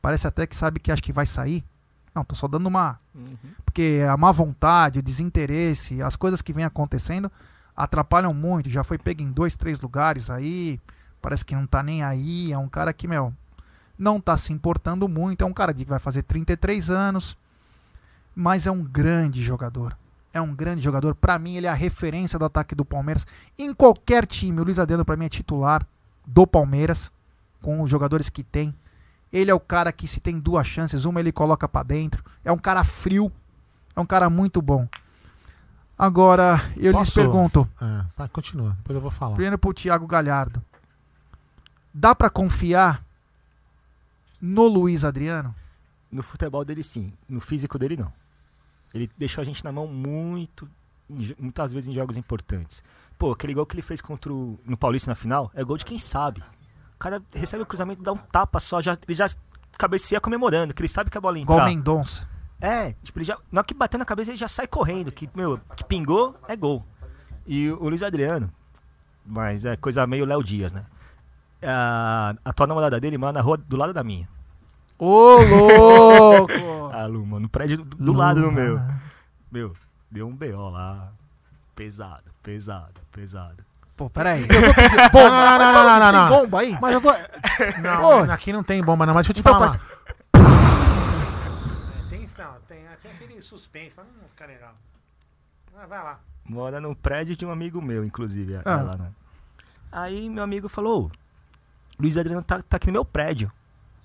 Parece 0.01 0.27
até 0.27 0.47
que 0.47 0.55
sabe 0.55 0.79
que 0.79 0.91
acha 0.91 1.01
que 1.01 1.12
vai 1.13 1.25
sair. 1.25 1.63
Não, 2.13 2.23
tô 2.23 2.35
só 2.35 2.47
dando 2.47 2.67
uma 2.67 2.99
Uhum. 3.13 3.35
porque 3.65 4.01
a 4.09 4.15
má 4.15 4.31
vontade, 4.31 4.99
o 4.99 5.03
desinteresse, 5.03 6.01
as 6.01 6.15
coisas 6.15 6.41
que 6.41 6.53
vêm 6.53 6.63
acontecendo 6.63 7.31
atrapalham 7.75 8.33
muito. 8.33 8.69
Já 8.69 8.83
foi 8.83 8.97
pego 8.97 9.21
em 9.21 9.31
dois, 9.31 9.55
três 9.55 9.79
lugares 9.81 10.29
aí, 10.29 10.79
parece 11.21 11.43
que 11.45 11.55
não 11.55 11.65
tá 11.65 11.83
nem 11.83 12.03
aí. 12.03 12.51
É 12.51 12.57
um 12.57 12.67
cara 12.69 12.93
que, 12.93 13.07
meu, 13.07 13.33
não 13.97 14.19
tá 14.19 14.35
se 14.38 14.53
importando 14.53 15.07
muito. 15.07 15.43
É 15.43 15.45
um 15.47 15.53
cara 15.53 15.73
que 15.73 15.85
vai 15.85 15.99
fazer 15.99 16.23
33 16.23 16.89
anos, 16.89 17.38
mas 18.35 18.65
é 18.65 18.71
um 18.71 18.83
grande 18.83 19.43
jogador. 19.43 19.97
É 20.33 20.39
um 20.39 20.53
grande 20.53 20.81
jogador. 20.81 21.15
Pra 21.15 21.39
mim, 21.39 21.55
ele 21.55 21.67
é 21.67 21.69
a 21.69 21.73
referência 21.73 22.38
do 22.39 22.45
ataque 22.45 22.75
do 22.75 22.85
Palmeiras. 22.85 23.25
Em 23.57 23.73
qualquer 23.73 24.25
time, 24.25 24.62
o 24.62 24.63
Luiz 24.63 24.77
Adriano, 24.79 25.03
pra 25.03 25.17
mim, 25.17 25.25
é 25.25 25.29
titular 25.29 25.85
do 26.25 26.45
Palmeiras, 26.45 27.12
com 27.62 27.81
os 27.81 27.89
jogadores 27.89 28.29
que 28.29 28.43
tem. 28.43 28.73
Ele 29.31 29.51
é 29.51 29.53
o 29.53 29.59
cara 29.59 29.91
que, 29.91 30.07
se 30.07 30.19
tem 30.19 30.39
duas 30.39 30.65
chances, 30.67 31.05
uma 31.05 31.19
ele 31.19 31.31
coloca 31.31 31.67
pra 31.67 31.83
dentro. 31.83 32.23
É 32.43 32.51
um 32.51 32.57
cara 32.57 32.83
frio. 32.83 33.31
É 33.95 33.99
um 33.99 34.05
cara 34.05 34.29
muito 34.29 34.61
bom. 34.61 34.87
Agora, 35.97 36.55
eu 36.77 36.91
lhes 36.91 37.09
Posso? 37.09 37.13
pergunto, 37.15 37.69
É, 37.81 38.05
vai, 38.17 38.29
continua, 38.29 38.69
depois 38.77 38.95
eu 38.95 39.01
vou 39.01 39.11
falar. 39.11 39.33
primeiro 39.33 39.57
pro 39.57 39.73
Thiago 39.73 40.07
Galhardo. 40.07 40.63
Dá 41.93 42.15
pra 42.15 42.29
confiar 42.29 43.03
no 44.41 44.67
Luiz 44.67 45.03
Adriano? 45.03 45.53
No 46.09 46.23
futebol 46.23 46.63
dele, 46.63 46.83
sim. 46.83 47.11
No 47.27 47.41
físico 47.41 47.77
dele, 47.77 47.97
não. 47.97 48.11
Ele 48.93 49.09
deixou 49.17 49.41
a 49.41 49.45
gente 49.45 49.63
na 49.63 49.71
mão 49.73 49.87
muito, 49.87 50.67
muitas 51.37 51.73
vezes 51.73 51.89
em 51.89 51.93
jogos 51.93 52.15
importantes. 52.15 52.81
Pô, 53.17 53.33
aquele 53.33 53.53
gol 53.53 53.65
que 53.65 53.75
ele 53.75 53.81
fez 53.81 53.99
contra 53.99 54.31
o, 54.33 54.57
no 54.65 54.77
Paulista 54.77 55.11
na 55.11 55.15
final 55.15 55.51
é 55.53 55.63
gol 55.63 55.77
de 55.77 55.83
quem 55.85 55.99
sabe. 55.99 56.41
O 56.99 57.01
cara 57.01 57.23
recebe 57.33 57.63
o 57.63 57.65
cruzamento, 57.65 58.03
dá 58.03 58.12
um 58.12 58.17
tapa 58.17 58.59
só, 58.59 58.81
já, 58.81 58.97
ele 59.07 59.15
já 59.15 59.25
cabeceia 59.77 60.19
comemorando, 60.19 60.73
que 60.73 60.81
ele 60.81 60.89
sabe 60.89 61.09
que 61.09 61.17
a 61.17 61.21
bola 61.21 61.38
ia 61.38 61.43
Igual. 61.43 61.65
Mendonça. 61.65 62.27
É, 62.59 62.91
tipo, 63.01 63.19
ele 63.19 63.25
já, 63.25 63.38
na 63.49 63.62
hora 63.62 63.65
que 63.65 63.73
bateu 63.73 63.97
na 63.97 64.03
cabeça, 64.03 64.31
ele 64.31 64.38
já 64.38 64.49
sai 64.49 64.67
correndo, 64.67 65.09
que, 65.09 65.29
meu, 65.33 65.57
que 65.77 65.85
pingou, 65.85 66.35
é 66.45 66.57
gol. 66.57 66.85
E 67.47 67.69
o, 67.69 67.81
o 67.81 67.88
Luiz 67.88 68.03
Adriano, 68.03 68.51
mas 69.25 69.63
é 69.63 69.77
coisa 69.77 70.05
meio 70.05 70.25
Léo 70.25 70.43
Dias, 70.43 70.73
né? 70.73 70.85
A, 71.63 72.35
a 72.43 72.51
tua 72.51 72.67
namorada 72.67 72.99
dele 72.99 73.17
mora 73.17 73.31
na 73.31 73.39
rua 73.39 73.55
do 73.55 73.77
lado 73.77 73.93
da 73.93 74.03
minha. 74.03 74.27
Ô, 74.97 75.38
louco! 75.38 76.53
Ah, 76.91 77.05
Lu, 77.05 77.23
mano, 77.23 77.41
no 77.41 77.49
prédio 77.49 77.77
do, 77.77 77.95
do 77.95 78.12
lado 78.12 78.41
do 78.41 78.51
meu. 78.51 78.77
Meu, 79.49 79.73
deu 80.12 80.27
um 80.27 80.35
BO 80.35 80.69
lá. 80.69 81.13
Pesado, 81.75 82.31
pesado, 82.41 82.99
pesado. 83.12 83.63
Pô, 83.99 84.09
peraí. 84.09 84.47
Não, 85.13 85.29
não, 85.29 85.59
não, 85.59 85.59
não, 85.59 85.73
não, 85.83 85.99
não, 85.99 86.12
não. 86.13 86.29
Tem 86.29 86.38
bomba 86.39 86.59
aí? 86.62 86.77
Mas 86.81 86.93
eu 86.93 87.01
vou. 87.01 87.13
Não, 87.81 88.01
Pô. 88.25 88.31
aqui 88.31 88.53
não 88.53 88.63
tem 88.63 88.81
bomba, 88.81 89.05
não, 89.05 89.13
mas 89.13 89.27
deixa 89.27 89.31
eu 89.31 89.35
te 89.35 89.39
Então 89.41 89.53
falar. 89.59 89.77
faz- 89.77 89.99
É, 92.05 92.09
tem, 92.09 92.27
não, 92.38 92.53
tem, 92.67 92.85
tem 93.01 93.12
aquele 93.12 93.41
suspense, 93.41 93.93
mas 93.97 94.05
não 94.05 94.29
fica 94.29 94.45
legal. 94.45 94.73
Ah, 95.77 95.85
vai 95.85 96.01
lá. 96.01 96.19
Mora 96.45 96.79
no 96.79 96.95
prédio 96.95 97.35
de 97.35 97.45
um 97.45 97.51
amigo 97.51 97.81
meu, 97.81 98.03
inclusive. 98.05 98.53
é, 98.55 98.62
Ah. 98.65 98.79
Ela, 98.79 98.95
né? 98.97 99.12
Aí 99.91 100.29
meu 100.29 100.43
amigo 100.45 100.69
falou: 100.69 101.07
"Ô, 101.07 101.12
Luiz 101.99 102.15
Adriano 102.17 102.41
tá, 102.43 102.62
tá 102.62 102.77
aqui 102.77 102.88
no 102.88 102.93
meu 102.93 103.05
prédio. 103.05 103.51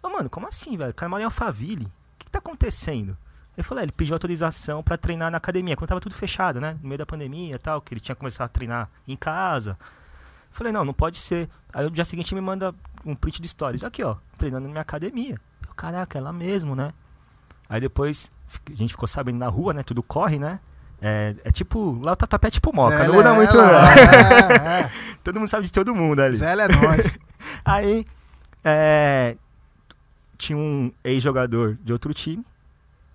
Ô, 0.03 0.09
mano, 0.09 0.29
como 0.29 0.49
assim, 0.49 0.77
velho? 0.77 0.91
O 0.91 0.95
cara 0.95 1.09
mora 1.09 1.23
em 1.23 1.27
Alphaville. 1.27 1.85
O 1.87 1.91
que, 2.19 2.25
que 2.27 2.31
tá 2.33 2.39
acontecendo? 2.41 3.17
Ele 3.57 3.65
falou: 3.65 3.81
é, 3.81 3.85
ele 3.85 3.93
pediu 3.93 4.15
autorização 4.15 4.83
pra 4.83 4.97
treinar 4.97 5.31
na 5.31 5.37
academia, 5.37 5.77
quando 5.77 5.89
tava 5.89 6.01
tudo 6.01 6.15
fechado, 6.15 6.61
né? 6.61 6.77
No 6.83 6.89
meio 6.89 6.99
da 6.99 7.07
pandemia 7.07 7.55
e 7.55 7.59
tal, 7.59 7.81
que 7.81 7.95
ele 7.95 8.01
tinha 8.01 8.15
começado 8.15 8.47
a 8.47 8.49
treinar 8.49 8.91
em 9.07 9.17
casa. 9.17 9.79
Falei: 10.51 10.73
não, 10.73 10.85
não 10.85 10.93
pode 10.93 11.19
ser. 11.19 11.49
Aí 11.73 11.85
no 11.85 11.91
dia 11.91 12.05
seguinte 12.05 12.35
me 12.35 12.41
manda 12.41 12.75
um 13.05 13.15
print 13.15 13.41
de 13.41 13.49
stories. 13.49 13.85
Aqui, 13.85 14.03
ó, 14.03 14.17
treinando 14.37 14.67
na 14.67 14.73
minha 14.73 14.83
academia. 14.83 15.41
Eu, 15.67 15.75
Caraca, 15.75 16.19
é 16.19 16.21
lá 16.21 16.33
mesmo, 16.33 16.75
né? 16.75 16.93
Aí 17.69 17.81
depois 17.81 18.31
a 18.71 18.75
gente 18.75 18.91
ficou 18.91 19.09
sabendo 19.09 19.39
na 19.39 19.49
rua, 19.49 19.73
né? 19.73 19.83
Tudo 19.83 20.03
corre, 20.03 20.39
né? 20.39 20.61
É, 21.01 21.35
é 21.45 21.51
tipo. 21.51 21.99
Lá 22.03 22.13
o 22.13 22.17
tatuapé 22.17 22.49
é 22.49 22.51
tipo 22.51 22.75
moca, 22.75 22.97
Zé 22.97 23.07
não 23.07 23.15
muda 23.15 23.35
muito. 23.35 23.57
Lela, 23.57 23.73
não. 23.73 24.67
É, 24.67 24.81
é. 24.81 24.91
Todo 25.23 25.39
mundo 25.39 25.49
sabe 25.49 25.65
de 25.67 25.73
todo 25.73 25.95
mundo 25.95 26.21
ali. 26.21 26.37
Zé 26.37 26.53
é 26.53 26.69
nóis. 26.69 27.19
Aí, 27.65 28.05
é, 28.63 29.37
tinha 30.37 30.57
um 30.57 30.93
ex-jogador 31.03 31.79
de 31.83 31.93
outro 31.93 32.13
time 32.13 32.45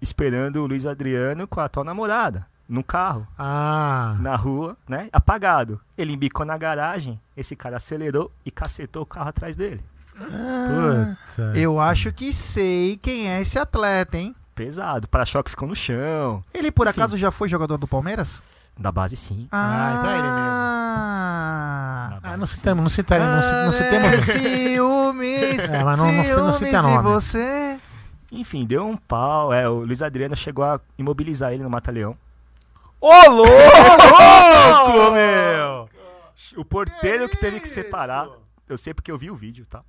esperando 0.02 0.58
o 0.64 0.68
Luiz 0.68 0.86
Adriano 0.86 1.48
com 1.48 1.60
a 1.60 1.66
atual 1.66 1.84
namorada 1.84 2.46
no 2.68 2.84
carro, 2.84 3.28
Ah. 3.38 4.16
na 4.20 4.36
rua, 4.36 4.78
né? 4.88 5.10
Apagado. 5.12 5.80
Ele 5.98 6.14
embicou 6.14 6.46
na 6.46 6.58
garagem, 6.58 7.20
esse 7.36 7.56
cara 7.56 7.78
acelerou 7.78 8.32
e 8.46 8.52
cacetou 8.52 9.02
o 9.04 9.06
carro 9.08 9.30
atrás 9.30 9.56
dele. 9.56 9.82
Puta. 10.16 11.54
Eu 11.58 11.80
acho 11.80 12.12
que 12.12 12.32
sei 12.34 12.98
quem 13.02 13.30
é 13.30 13.42
esse 13.42 13.58
atleta, 13.58 14.18
hein? 14.18 14.36
Pesado. 14.54 15.06
O 15.06 15.10
para-choque 15.10 15.50
ficou 15.50 15.68
no 15.68 15.76
chão. 15.76 16.44
Ele 16.54 16.72
por 16.72 16.86
Enfim. 16.88 17.00
acaso 17.00 17.18
já 17.18 17.32
foi 17.32 17.48
jogador 17.50 17.78
do 17.78 17.88
Palmeiras? 17.88 18.42
Da 18.78 18.92
base, 18.92 19.16
sim. 19.18 19.48
Ah, 19.52 19.96
então 19.98 20.10
é 20.10 20.14
ele 20.14 20.22
mesmo. 20.24 20.40
Ah, 20.42 22.20
Ah, 22.22 22.38
não 22.38 22.46
citamos, 22.48 22.84
não 22.84 22.90
citamos, 22.90 23.26
não, 23.26 23.42
ci- 23.42 23.66
não 23.66 23.72
citemos. 23.72 24.14
Ah, 24.14 24.22
ciúmes, 24.22 25.60
É, 25.70 25.84
mas 25.84 25.98
não- 25.98 26.06
não- 26.06 26.14
não 26.14 26.24
ciúmes 26.24 26.56
cita 26.58 26.82
nome. 26.82 27.04
você. 27.04 27.59
Enfim, 28.32 28.66
deu 28.66 28.86
um 28.86 28.98
pau. 28.98 29.52
É, 29.54 29.68
o 29.68 29.80
Luiz 29.84 30.02
Adriano 30.02 30.36
chegou 30.36 30.64
a 30.64 30.80
imobilizar 30.98 31.52
ele 31.54 31.64
no 31.64 31.70
Mata-Leão. 31.70 32.16
Ô, 33.02 33.30
louco! 33.30 33.50
meu! 35.14 35.90
O 36.58 36.66
porteiro 36.66 37.30
que, 37.30 37.38
teve 37.38 37.60
que 37.60 37.68
separar. 37.68 38.28
Eu 38.68 38.78
sei 38.78 38.94
porque 38.94 39.12
eu 39.12 39.18
vi 39.18 39.32
o 39.32 39.36
vídeo, 39.36 39.66
tá? 39.66 39.82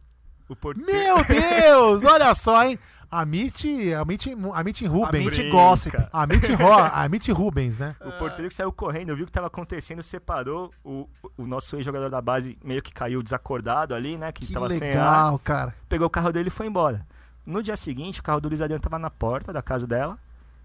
O 0.49 0.57
porteiro. 0.57 0.91
Meu 0.91 1.25
Deus! 1.25 2.05
Olha 2.05 2.35
só, 2.35 2.65
hein? 2.65 2.79
Amit, 3.11 3.93
Amit, 3.95 4.37
Amit 4.55 4.87
Rubens. 4.87 5.27
Amit 5.27 5.51
gossip. 5.51 5.97
Amit, 6.13 6.53
Ro, 6.53 6.73
Amit 6.73 7.33
Rubens, 7.33 7.79
né? 7.79 7.97
O 8.01 8.13
porteiro 8.13 8.49
que 8.49 8.55
saiu 8.55 8.73
correndo, 8.73 9.15
viu 9.17 9.25
o 9.25 9.27
que 9.27 9.33
tava 9.33 9.49
acontecendo, 9.49 10.03
separou. 10.03 10.71
O, 10.85 11.09
o 11.37 11.47
nosso 11.47 11.77
ex-jogador 11.77 12.09
da 12.09 12.21
base 12.21 12.57
meio 12.65 12.81
que 12.83 12.93
caiu 12.93 13.23
desacordado 13.23 13.95
ali, 13.95 14.17
né? 14.17 14.31
Que, 14.33 14.47
Que 14.47 14.53
tava 14.53 14.71
sem 14.71 14.91
ar. 14.91 14.95
legal, 14.95 15.39
cara. 15.41 15.75
Pegou 15.89 16.07
o 16.07 16.11
carro 16.11 16.33
dele 16.33 16.49
e 16.49 16.53
foi 16.53 16.67
embora. 16.67 17.05
No 17.47 17.63
dia 17.63 17.77
seguinte, 17.77 18.21
o 18.21 18.23
carro 18.23 18.41
do 18.41 18.49
Luiz 18.49 18.61
Adriano 18.61 18.83
tava 18.83 18.99
na 18.99 19.11
porta 19.11 19.53
da 19.53 19.63
casa 19.63 19.87
dela 19.87 20.19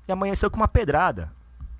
e 0.07 0.11
amanheceu 0.11 0.49
com 0.51 0.57
uma 0.57 0.67
pedrada. 0.67 1.31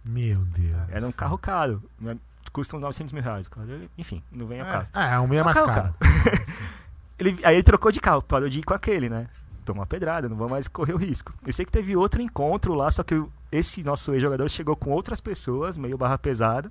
Meu 0.04 0.46
Deus. 0.46 0.90
Era 0.90 1.06
um 1.08 1.12
carro 1.12 1.38
caro. 1.38 1.82
né, 2.00 2.18
Custa 2.52 2.78
uns 2.78 2.82
900 2.82 3.12
mil 3.12 3.22
reais. 3.24 3.50
Enfim, 3.98 4.24
não 4.32 4.48
vem 4.48 4.62
ao 4.62 4.68
caso. 4.68 4.92
É, 4.94 5.20
o 5.20 5.28
meu 5.28 5.40
é 5.40 5.42
Um 5.42 5.46
mais 5.46 5.58
carro 5.58 5.74
caro. 5.74 5.96
Ele, 7.20 7.40
aí 7.46 7.56
ele 7.56 7.64
trocou 7.64 7.94
de 7.94 8.02
carro, 8.02 8.22
parou 8.22 8.50
de 8.50 8.60
ir 8.60 8.64
com 8.64 8.74
aquele, 8.74 9.10
né? 9.10 9.28
Uma 9.70 9.86
pedrada, 9.86 10.28
não 10.30 10.36
vou 10.36 10.50
mais 10.50 10.68
correr 10.68 10.94
o 10.94 10.98
risco. 10.98 11.34
Eu 11.46 11.52
sei 11.54 11.66
que 11.66 11.72
teve 11.72 11.96
outro 11.96 12.22
encontro 12.22 12.74
lá, 12.74 12.92
só 12.92 13.04
que 13.04 13.24
esse 13.52 13.84
nosso 13.84 14.14
ex-jogador 14.14 14.48
chegou 14.50 14.76
com 14.76 14.92
outras 14.92 15.20
pessoas, 15.22 15.78
meio 15.78 15.98
barra 15.98 16.18
pesada, 16.18 16.70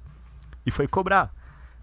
e 0.65 0.71
foi 0.71 0.87
cobrar. 0.87 1.33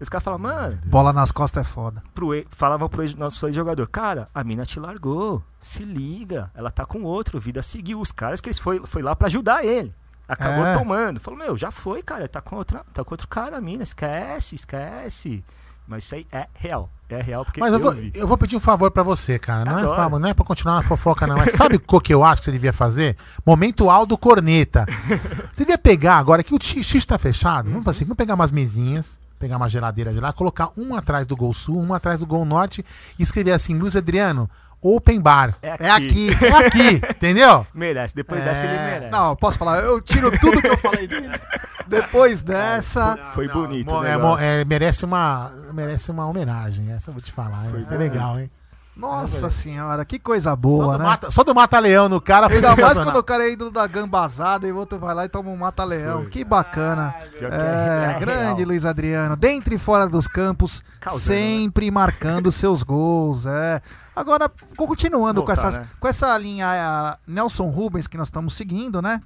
Os 0.02 0.08
caras 0.08 0.24
falam, 0.24 0.38
mano, 0.38 0.78
Bola 0.86 1.12
nas 1.12 1.30
costas 1.32 1.64
é 1.66 1.68
foda. 1.68 2.02
pro, 2.14 2.34
e- 2.34 2.46
falavam 2.50 2.88
pro 2.88 3.02
nosso 3.16 3.46
ex-jogador, 3.46 3.86
cara, 3.88 4.26
a 4.34 4.42
mina 4.44 4.66
te 4.66 4.78
largou, 4.80 5.42
se 5.60 5.84
liga, 5.84 6.50
ela 6.54 6.70
tá 6.70 6.84
com 6.84 7.02
outro, 7.02 7.38
vida 7.40 7.62
seguiu. 7.62 8.00
Os 8.00 8.10
caras 8.12 8.40
que 8.40 8.48
eles 8.48 8.58
foi, 8.58 8.80
foi 8.84 9.00
lá 9.02 9.14
pra 9.14 9.28
ajudar 9.28 9.64
ele. 9.64 9.94
Acabou 10.28 10.64
É. 10.66 10.76
tomando. 10.76 11.20
Falou, 11.20 11.38
meu, 11.38 11.56
já 11.56 11.70
foi, 11.70 12.02
cara, 12.02 12.26
tá 12.28 12.40
com, 12.40 12.56
outra, 12.56 12.82
tá 12.92 13.04
com 13.04 13.12
outro 13.14 13.28
cara, 13.28 13.58
a 13.58 13.60
mina, 13.60 13.82
esquece, 13.82 14.54
esquece. 14.54 15.44
Mas 15.86 16.04
isso 16.04 16.14
aí 16.14 16.26
é 16.32 16.46
real, 16.54 16.88
é 17.08 17.20
real 17.20 17.44
porque 17.44 17.58
Mas 17.60 17.72
eu 17.72 17.78
vou, 17.80 17.90
vi. 17.92 18.10
eu 18.14 18.26
vou 18.26 18.38
pedir 18.38 18.56
um 18.56 18.60
favor 18.60 18.90
pra 18.92 19.02
você, 19.02 19.36
cara. 19.38 19.64
Não 19.64 19.78
é, 19.80 19.94
pra, 19.94 20.08
não 20.08 20.28
é 20.28 20.32
pra 20.32 20.44
continuar 20.44 20.76
na 20.76 20.82
fofoca, 20.82 21.26
não. 21.26 21.36
Mas 21.36 21.52
sabe 21.54 21.76
o 21.76 21.80
que 22.00 22.14
eu 22.14 22.22
acho 22.24 22.40
que 22.40 22.44
você 22.46 22.52
devia 22.52 22.72
fazer? 22.72 23.16
Momento 23.44 23.90
Aldo 23.90 24.16
Corneta. 24.16 24.86
Você 25.52 25.64
devia 25.64 25.76
pegar 25.76 26.16
agora 26.16 26.42
que 26.42 26.54
o 26.54 26.58
X 26.62 26.86
X 26.86 27.04
tá 27.04 27.18
fechado. 27.18 27.68
Vamos 27.68 27.84
fazer 27.84 27.98
assim, 27.98 28.04
vamos 28.06 28.16
pegar 28.16 28.34
umas 28.34 28.52
mesinhas, 28.52 29.18
pegar 29.42 29.56
uma 29.56 29.68
geladeira 29.68 30.12
de 30.12 30.20
lá, 30.20 30.32
colocar 30.32 30.70
um 30.76 30.94
atrás 30.94 31.26
do 31.26 31.34
Gol 31.34 31.52
Sul, 31.52 31.82
um 31.82 31.92
atrás 31.92 32.20
do 32.20 32.26
Gol 32.26 32.44
Norte 32.44 32.84
e 33.18 33.22
escrever 33.24 33.50
assim, 33.50 33.76
Luiz 33.76 33.96
Adriano, 33.96 34.48
Open 34.80 35.20
Bar. 35.20 35.56
É 35.60 35.90
aqui. 35.90 36.28
É 36.40 36.64
aqui, 36.64 37.02
entendeu? 37.10 37.66
Merece, 37.74 38.14
depois 38.14 38.40
É. 38.40 38.44
dessa 38.44 38.66
ele 38.66 38.78
merece. 38.78 39.10
Não, 39.10 39.34
posso 39.34 39.58
falar, 39.58 39.80
eu 39.80 40.00
tiro 40.00 40.30
tudo 40.38 40.62
que 40.62 40.68
eu 40.68 40.78
falei 40.78 41.08
dele. 41.08 41.28
Depois 41.84 42.40
dessa. 42.40 43.18
Foi 43.34 43.48
bonito 43.48 43.92
o 43.92 44.04
é, 44.04 44.60
é, 44.60 44.64
merece, 44.64 45.04
uma, 45.04 45.50
merece 45.74 46.10
uma 46.10 46.26
homenagem. 46.26 46.90
Essa 46.90 47.10
eu 47.10 47.12
vou 47.12 47.20
te 47.20 47.30
falar. 47.30 47.64
Foi 47.86 47.98
legal, 47.98 48.38
hein? 48.38 48.48
Nossa 48.94 49.48
senhora, 49.48 50.04
que 50.04 50.18
coisa 50.18 50.50
Só 50.50 50.56
boa, 50.56 50.92
do, 50.92 50.98
né? 50.98 51.04
mata, 51.04 51.30
só 51.30 51.42
do 51.42 51.54
Mata-Leão 51.54 52.10
no 52.10 52.20
cara 52.20 52.46
foi 52.48 52.56
Ainda 52.56 52.76
mais 52.76 52.98
quando 52.98 53.16
o 53.16 53.22
cara 53.22 53.44
é 53.44 53.52
ídolo 53.52 53.70
da 53.70 53.86
gambazada 53.86 54.68
e 54.68 54.72
o 54.72 54.76
outro 54.76 54.98
vai 54.98 55.14
lá 55.14 55.24
e 55.24 55.30
toma 55.30 55.48
um 55.48 55.56
mata-leão. 55.56 56.26
Que 56.26 56.44
bacana. 56.44 57.14
Que 57.38 57.44
É, 57.46 58.14
é 58.14 58.20
grande 58.20 58.56
real. 58.56 58.68
Luiz 58.68 58.84
Adriano. 58.84 59.34
Dentro 59.34 59.72
e 59.72 59.78
fora 59.78 60.06
dos 60.06 60.28
campos, 60.28 60.84
Causando, 61.00 61.24
sempre 61.24 61.90
marcando 61.90 62.52
seus 62.52 62.82
gols. 62.82 63.46
É. 63.46 63.80
Agora, 64.14 64.50
continuando 64.76 65.40
com, 65.40 65.46
Voltar, 65.46 65.68
essas, 65.68 65.78
né? 65.78 65.88
com 65.98 66.06
essa 66.06 66.36
linha 66.36 66.66
a 66.68 67.18
Nelson 67.26 67.70
Rubens 67.70 68.06
que 68.06 68.18
nós 68.18 68.28
estamos 68.28 68.54
seguindo, 68.54 69.00
né? 69.00 69.22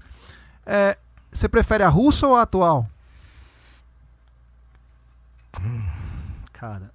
É, 0.64 0.96
você 1.32 1.48
prefere 1.48 1.82
a 1.82 1.88
russa 1.88 2.24
ou 2.28 2.36
a 2.36 2.42
atual? 2.42 2.86
Cara, 6.52 6.90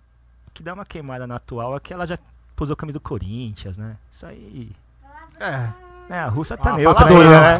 o 0.47 0.51
que 0.51 0.63
dá 0.63 0.73
uma 0.73 0.85
queimada 0.85 1.27
na 1.27 1.35
atual 1.35 1.75
é 1.75 1.79
que 1.79 1.93
ela 1.93 2.05
já 2.07 2.17
posou 2.61 2.73
a 2.73 2.77
camisa 2.77 2.99
do 2.99 3.01
Corinthians, 3.01 3.75
né? 3.75 3.95
Isso 4.11 4.23
aí. 4.23 4.69
É. 5.39 5.67
É, 6.07 6.19
a 6.19 6.27
russa 6.27 6.55
tá 6.55 6.71
Ah, 6.71 6.77
neutra, 6.77 7.05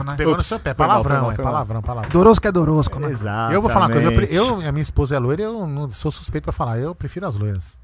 né? 0.03 0.13
Pegou 0.15 0.37
no 0.37 0.43
seu 0.43 0.59
pé. 0.59 0.75
Palavrão, 0.75 1.21
mal, 1.23 1.31
é 1.31 1.35
palavrão, 1.35 1.81
palavrão. 1.81 2.11
Dorosco 2.11 2.47
é 2.47 2.51
Dorosco, 2.51 2.99
né? 2.99 3.09
Exato. 3.09 3.51
Eu 3.51 3.61
vou 3.63 3.71
falar 3.71 3.87
uma 3.87 3.93
coisa, 3.93 4.11
eu, 4.11 4.59
eu, 4.61 4.67
a 4.69 4.71
minha 4.71 4.81
esposa 4.83 5.15
é 5.15 5.19
loira, 5.19 5.41
eu 5.41 5.65
não 5.65 5.89
sou 5.89 6.11
suspeito 6.11 6.43
pra 6.43 6.53
falar, 6.53 6.77
eu 6.77 6.93
prefiro 6.93 7.25
as 7.25 7.35
loiras. 7.35 7.79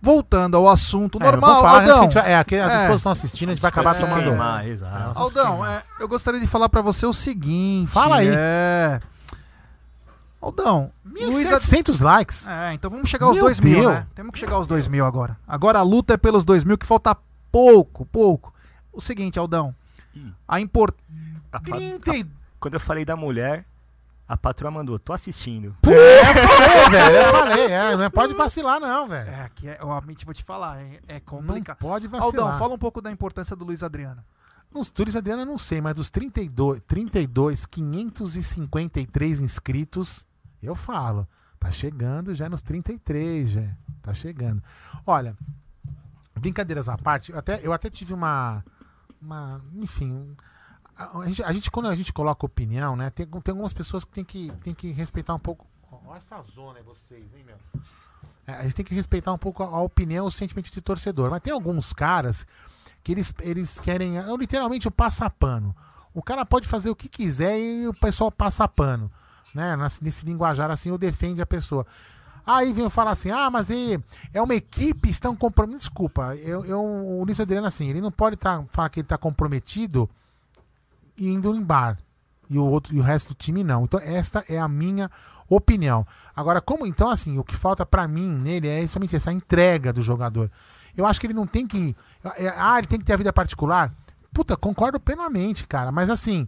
Voltando 0.00 0.56
ao 0.56 0.68
assunto 0.68 1.18
É, 1.20 1.24
normal, 1.24 1.62
falar, 1.62 1.78
a 1.78 1.80
Aldão. 1.80 2.02
gente 2.02 2.18
é, 2.18 2.36
aqui 2.36 2.54
as 2.56 2.72
É. 2.72 2.76
esposas 2.76 2.96
estão 3.00 3.10
assistindo, 3.12 3.48
a 3.48 3.52
gente 3.54 3.62
vai 3.62 3.70
acabar 3.70 3.96
É. 3.96 3.98
tomando. 3.98 4.22
Queimar, 4.22 4.68
exato. 4.68 5.18
Aldão, 5.18 5.66
é, 5.66 5.82
eu 5.98 6.06
gostaria 6.06 6.38
de 6.38 6.46
falar 6.46 6.68
pra 6.68 6.80
você 6.82 7.06
o 7.06 7.12
seguinte. 7.12 7.90
Fala 7.90 8.18
aí. 8.18 8.28
É... 8.30 9.00
Aldão, 10.44 10.92
Luiz 11.04 11.50
Ad- 11.52 11.64
1.700 11.64 12.00
likes. 12.02 12.46
É, 12.46 12.74
então 12.74 12.90
vamos 12.90 13.08
chegar 13.08 13.26
aos 13.26 13.34
Meu 13.36 13.44
2 13.46 13.60
mil, 13.60 13.88
né? 13.90 14.06
Temos 14.14 14.32
que 14.32 14.38
chegar 14.38 14.56
aos 14.56 14.66
2 14.66 14.88
mil 14.88 15.06
agora. 15.06 15.38
Agora 15.48 15.78
a 15.78 15.82
luta 15.82 16.14
é 16.14 16.16
pelos 16.18 16.44
2 16.44 16.64
mil, 16.64 16.76
que 16.76 16.84
falta 16.84 17.16
pouco, 17.50 18.04
pouco. 18.04 18.52
O 18.92 19.00
seguinte, 19.00 19.38
Aldão. 19.38 19.74
Ih. 20.14 20.32
A 20.46 20.60
import... 20.60 20.94
A 21.50 21.58
pa- 21.60 21.76
30 21.76 22.16
e... 22.16 22.26
Quando 22.60 22.74
eu 22.74 22.80
falei 22.80 23.04
da 23.06 23.16
mulher, 23.16 23.64
a 24.28 24.36
patroa 24.36 24.70
mandou, 24.70 24.98
tô 24.98 25.12
assistindo. 25.14 25.74
É, 25.86 26.20
eu 26.20 26.34
falei, 26.48 26.90
velho, 26.90 27.16
eu 27.16 27.30
falei. 27.32 27.64
É, 27.72 27.96
não 27.96 28.04
é- 28.04 28.10
pode 28.10 28.34
vacilar 28.34 28.78
não, 28.80 29.08
velho. 29.08 29.30
É, 29.30 29.44
aqui 29.44 29.66
é, 29.68 29.78
eu 29.80 29.86
realmente 29.86 30.24
vou 30.26 30.34
te 30.34 30.42
falar, 30.44 30.78
é, 30.80 31.00
é 31.08 31.14
Não 31.14 31.20
complicado. 31.20 31.78
pode 31.78 32.06
vacilar. 32.06 32.44
Aldão, 32.46 32.58
fala 32.58 32.74
um 32.74 32.78
pouco 32.78 33.00
da 33.00 33.10
importância 33.10 33.56
do 33.56 33.64
Luiz 33.64 33.82
Adriano. 33.82 34.22
Nos 34.72 34.90
Tours 34.90 35.14
Adriana 35.16 35.42
eu 35.42 35.46
não 35.46 35.56
sei, 35.58 35.80
mas 35.80 35.94
dos 35.94 36.10
32, 36.10 36.82
32, 36.86 37.64
553 37.64 39.40
inscritos, 39.40 40.26
eu 40.64 40.74
falo. 40.74 41.26
Tá 41.58 41.70
chegando 41.70 42.34
já 42.34 42.48
nos 42.48 42.60
33, 42.62 43.50
já. 43.50 43.76
Tá 44.02 44.12
chegando. 44.12 44.62
Olha, 45.06 45.36
brincadeiras 46.38 46.88
à 46.88 46.98
parte, 46.98 47.32
eu 47.32 47.38
até, 47.38 47.60
eu 47.62 47.72
até 47.72 47.88
tive 47.88 48.12
uma. 48.12 48.64
uma 49.20 49.60
enfim. 49.74 50.36
A, 50.96 51.20
a 51.20 51.26
gente, 51.26 51.42
a 51.42 51.52
gente, 51.52 51.70
quando 51.70 51.88
a 51.88 51.94
gente 51.94 52.12
coloca 52.12 52.44
opinião, 52.44 52.96
né? 52.96 53.10
Tem, 53.10 53.26
tem 53.26 53.52
algumas 53.52 53.72
pessoas 53.72 54.04
que 54.04 54.12
tem 54.12 54.24
que, 54.24 54.52
tem 54.62 54.74
que 54.74 54.92
respeitar 54.92 55.34
um 55.34 55.38
pouco. 55.38 55.66
Olha 56.06 56.18
essa 56.18 56.40
zona 56.42 56.78
aí, 56.78 56.84
vocês, 56.84 57.32
hein, 57.34 57.44
meu? 57.44 57.56
É, 58.46 58.52
a 58.54 58.62
gente 58.62 58.74
tem 58.74 58.84
que 58.84 58.94
respeitar 58.94 59.32
um 59.32 59.38
pouco 59.38 59.62
a, 59.62 59.66
a 59.66 59.80
opinião, 59.80 60.26
o 60.26 60.30
sentimento 60.30 60.70
de 60.70 60.80
torcedor. 60.80 61.30
Mas 61.30 61.40
tem 61.40 61.52
alguns 61.52 61.92
caras 61.92 62.46
que 63.02 63.12
eles, 63.12 63.34
eles 63.40 63.80
querem. 63.80 64.14
literalmente 64.38 64.86
o 64.86 64.90
passapano. 64.90 65.74
O 66.12 66.22
cara 66.22 66.44
pode 66.46 66.68
fazer 66.68 66.90
o 66.90 66.96
que 66.96 67.08
quiser 67.08 67.58
e 67.58 67.88
o 67.88 67.94
pessoal 67.94 68.30
passa 68.30 68.68
pano. 68.68 69.10
Né? 69.54 69.76
Nesse 70.02 70.24
linguajar 70.26 70.70
assim, 70.70 70.90
eu 70.90 70.98
defende 70.98 71.40
a 71.40 71.46
pessoa. 71.46 71.86
Aí 72.46 72.72
vem 72.72 72.90
falar 72.90 73.12
assim: 73.12 73.30
ah, 73.30 73.50
mas 73.50 73.70
é, 73.70 73.98
é 74.32 74.42
uma 74.42 74.54
equipe, 74.54 75.08
estão 75.08 75.34
comprometidos. 75.34 75.84
Desculpa, 75.84 76.34
eu, 76.36 76.64
eu, 76.64 76.80
o 76.82 77.24
Luiz 77.24 77.40
Adriano, 77.40 77.66
assim, 77.66 77.88
ele 77.88 78.00
não 78.00 78.10
pode 78.10 78.36
tá, 78.36 78.64
falar 78.70 78.88
que 78.88 79.00
ele 79.00 79.06
está 79.06 79.16
comprometido 79.16 80.08
indo 81.18 81.54
em 81.54 81.62
bar. 81.62 81.98
E 82.50 82.58
o, 82.58 82.64
outro, 82.64 82.94
e 82.94 83.00
o 83.00 83.02
resto 83.02 83.28
do 83.28 83.34
time 83.34 83.64
não. 83.64 83.84
Então, 83.84 83.98
esta 84.00 84.44
é 84.48 84.58
a 84.58 84.68
minha 84.68 85.10
opinião. 85.48 86.06
Agora, 86.36 86.60
como. 86.60 86.86
Então, 86.86 87.08
assim, 87.08 87.38
o 87.38 87.44
que 87.44 87.56
falta 87.56 87.86
pra 87.86 88.06
mim 88.06 88.36
nele 88.36 88.68
é 88.68 88.86
somente 88.86 89.16
essa 89.16 89.32
entrega 89.32 89.92
do 89.92 90.02
jogador. 90.02 90.50
Eu 90.96 91.06
acho 91.06 91.18
que 91.18 91.26
ele 91.26 91.34
não 91.34 91.46
tem 91.46 91.66
que. 91.66 91.96
é, 92.36 92.52
Ah, 92.56 92.78
ele 92.78 92.86
tem 92.86 92.98
que 92.98 93.04
ter 93.04 93.14
a 93.14 93.16
vida 93.16 93.32
particular. 93.32 93.92
Puta, 94.32 94.56
concordo 94.56 95.00
plenamente, 95.00 95.66
cara. 95.66 95.90
Mas 95.90 96.10
assim. 96.10 96.46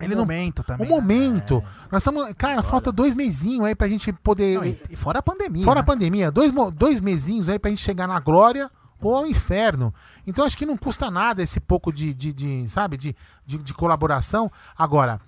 Ele 0.00 0.14
um 0.14 0.18
não. 0.18 0.24
momento 0.24 0.62
também. 0.64 0.86
Um 0.86 0.90
momento. 0.90 1.62
Nós 1.90 2.02
estamos. 2.02 2.32
Cara, 2.34 2.62
falta 2.62 2.90
dois 2.90 3.14
mesinhos 3.14 3.64
aí 3.66 3.74
pra 3.74 3.86
gente 3.88 4.12
poder. 4.12 4.56
Não, 4.58 4.64
e, 4.64 4.76
e 4.90 4.96
fora 4.96 5.20
a 5.20 5.22
pandemia. 5.22 5.64
Fora 5.64 5.80
a 5.80 5.82
né? 5.82 5.86
pandemia, 5.86 6.30
dois, 6.30 6.52
dois 6.74 7.00
mesinhos 7.00 7.48
aí 7.48 7.58
pra 7.58 7.70
gente 7.70 7.82
chegar 7.82 8.08
na 8.08 8.18
glória 8.18 8.68
ou 9.00 9.14
ao 9.14 9.26
inferno. 9.26 9.94
Então 10.26 10.44
acho 10.44 10.56
que 10.58 10.66
não 10.66 10.76
custa 10.76 11.10
nada 11.10 11.42
esse 11.42 11.60
pouco 11.60 11.92
de, 11.92 12.12
de, 12.14 12.32
de, 12.32 12.68
sabe, 12.68 12.96
de, 12.96 13.14
de, 13.46 13.58
de 13.58 13.74
colaboração. 13.74 14.50
Agora, 14.76 15.20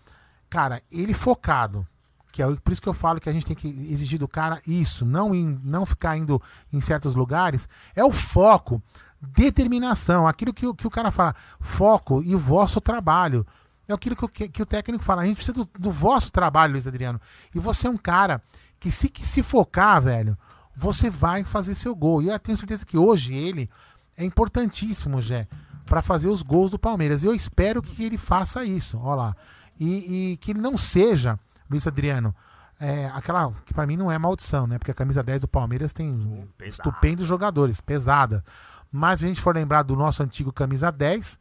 cara, 0.50 0.80
ele 0.90 1.12
focado, 1.12 1.86
que 2.32 2.40
é 2.42 2.46
o- 2.46 2.60
por 2.60 2.72
isso 2.72 2.80
que 2.82 2.88
eu 2.88 2.94
falo 2.94 3.20
que 3.20 3.28
a 3.28 3.32
gente 3.32 3.44
tem 3.46 3.54
que 3.54 3.68
exigir 3.68 4.18
do 4.18 4.26
cara 4.26 4.60
isso, 4.66 5.04
não, 5.04 5.32
não 5.34 5.84
ficar 5.86 6.16
indo 6.16 6.40
em 6.72 6.80
certos 6.80 7.14
lugares, 7.14 7.68
é 7.94 8.02
o 8.04 8.10
foco, 8.10 8.82
determinação, 9.20 10.26
aquilo 10.26 10.52
que, 10.52 10.66
o- 10.66 10.74
que 10.74 10.86
o 10.86 10.90
cara 10.90 11.10
fala, 11.10 11.34
foco 11.60 12.22
e 12.22 12.34
o 12.34 12.38
vosso 12.38 12.80
trabalho. 12.80 13.46
É 13.88 13.92
aquilo 13.92 14.16
que, 14.16 14.24
o- 14.24 14.28
que, 14.28 14.48
que 14.48 14.62
o 14.62 14.66
técnico 14.66 15.04
fala. 15.04 15.22
A 15.22 15.26
gente 15.26 15.36
precisa 15.36 15.52
do, 15.54 15.68
do 15.78 15.90
vosso 15.90 16.30
trabalho, 16.32 16.72
Luiz 16.72 16.86
Adriano. 16.86 17.20
E 17.54 17.58
você 17.58 17.86
é 17.86 17.90
um 17.90 17.96
cara 17.96 18.42
que 18.80 18.90
se, 18.90 19.08
que 19.08 19.26
se 19.26 19.42
focar, 19.42 20.00
velho, 20.02 20.36
você 20.74 21.08
vai 21.08 21.44
fazer 21.44 21.74
seu 21.74 21.94
gol. 21.94 22.20
E 22.22 22.28
eu 22.28 22.38
tenho 22.38 22.58
certeza 22.58 22.84
que 22.84 22.98
hoje 22.98 23.34
ele 23.34 23.70
é 24.16 24.24
importantíssimo, 24.24 25.20
Jé, 25.20 25.46
para 25.86 26.02
fazer 26.02 26.28
os 26.28 26.42
gols 26.42 26.70
do 26.72 26.78
Palmeiras. 26.78 27.22
E 27.22 27.26
eu 27.26 27.34
espero 27.34 27.80
que 27.80 28.04
ele 28.04 28.18
faça 28.18 28.64
isso. 28.64 28.98
Ó 28.98 29.14
lá. 29.14 29.36
E, 29.78 30.32
e 30.32 30.36
que 30.38 30.50
ele 30.52 30.60
não 30.60 30.76
seja, 30.76 31.38
Luiz 31.70 31.86
Adriano, 31.86 32.34
é, 32.80 33.06
aquela 33.14 33.50
que 33.64 33.72
para 33.72 33.86
mim 33.86 33.96
não 33.96 34.10
é 34.10 34.18
maldição, 34.18 34.66
né? 34.66 34.78
Porque 34.78 34.90
a 34.90 34.94
camisa 34.94 35.22
10 35.22 35.42
do 35.42 35.48
Palmeiras 35.48 35.92
tem 35.92 36.18
pesada. 36.58 36.68
estupendos 36.68 37.26
jogadores, 37.26 37.80
pesada. 37.80 38.44
Mas 38.90 39.20
se 39.20 39.26
a 39.26 39.28
gente 39.28 39.40
for 39.40 39.54
lembrar 39.54 39.82
do 39.82 39.94
nosso 39.96 40.22
antigo 40.22 40.52
camisa 40.52 40.90
10, 40.90 41.38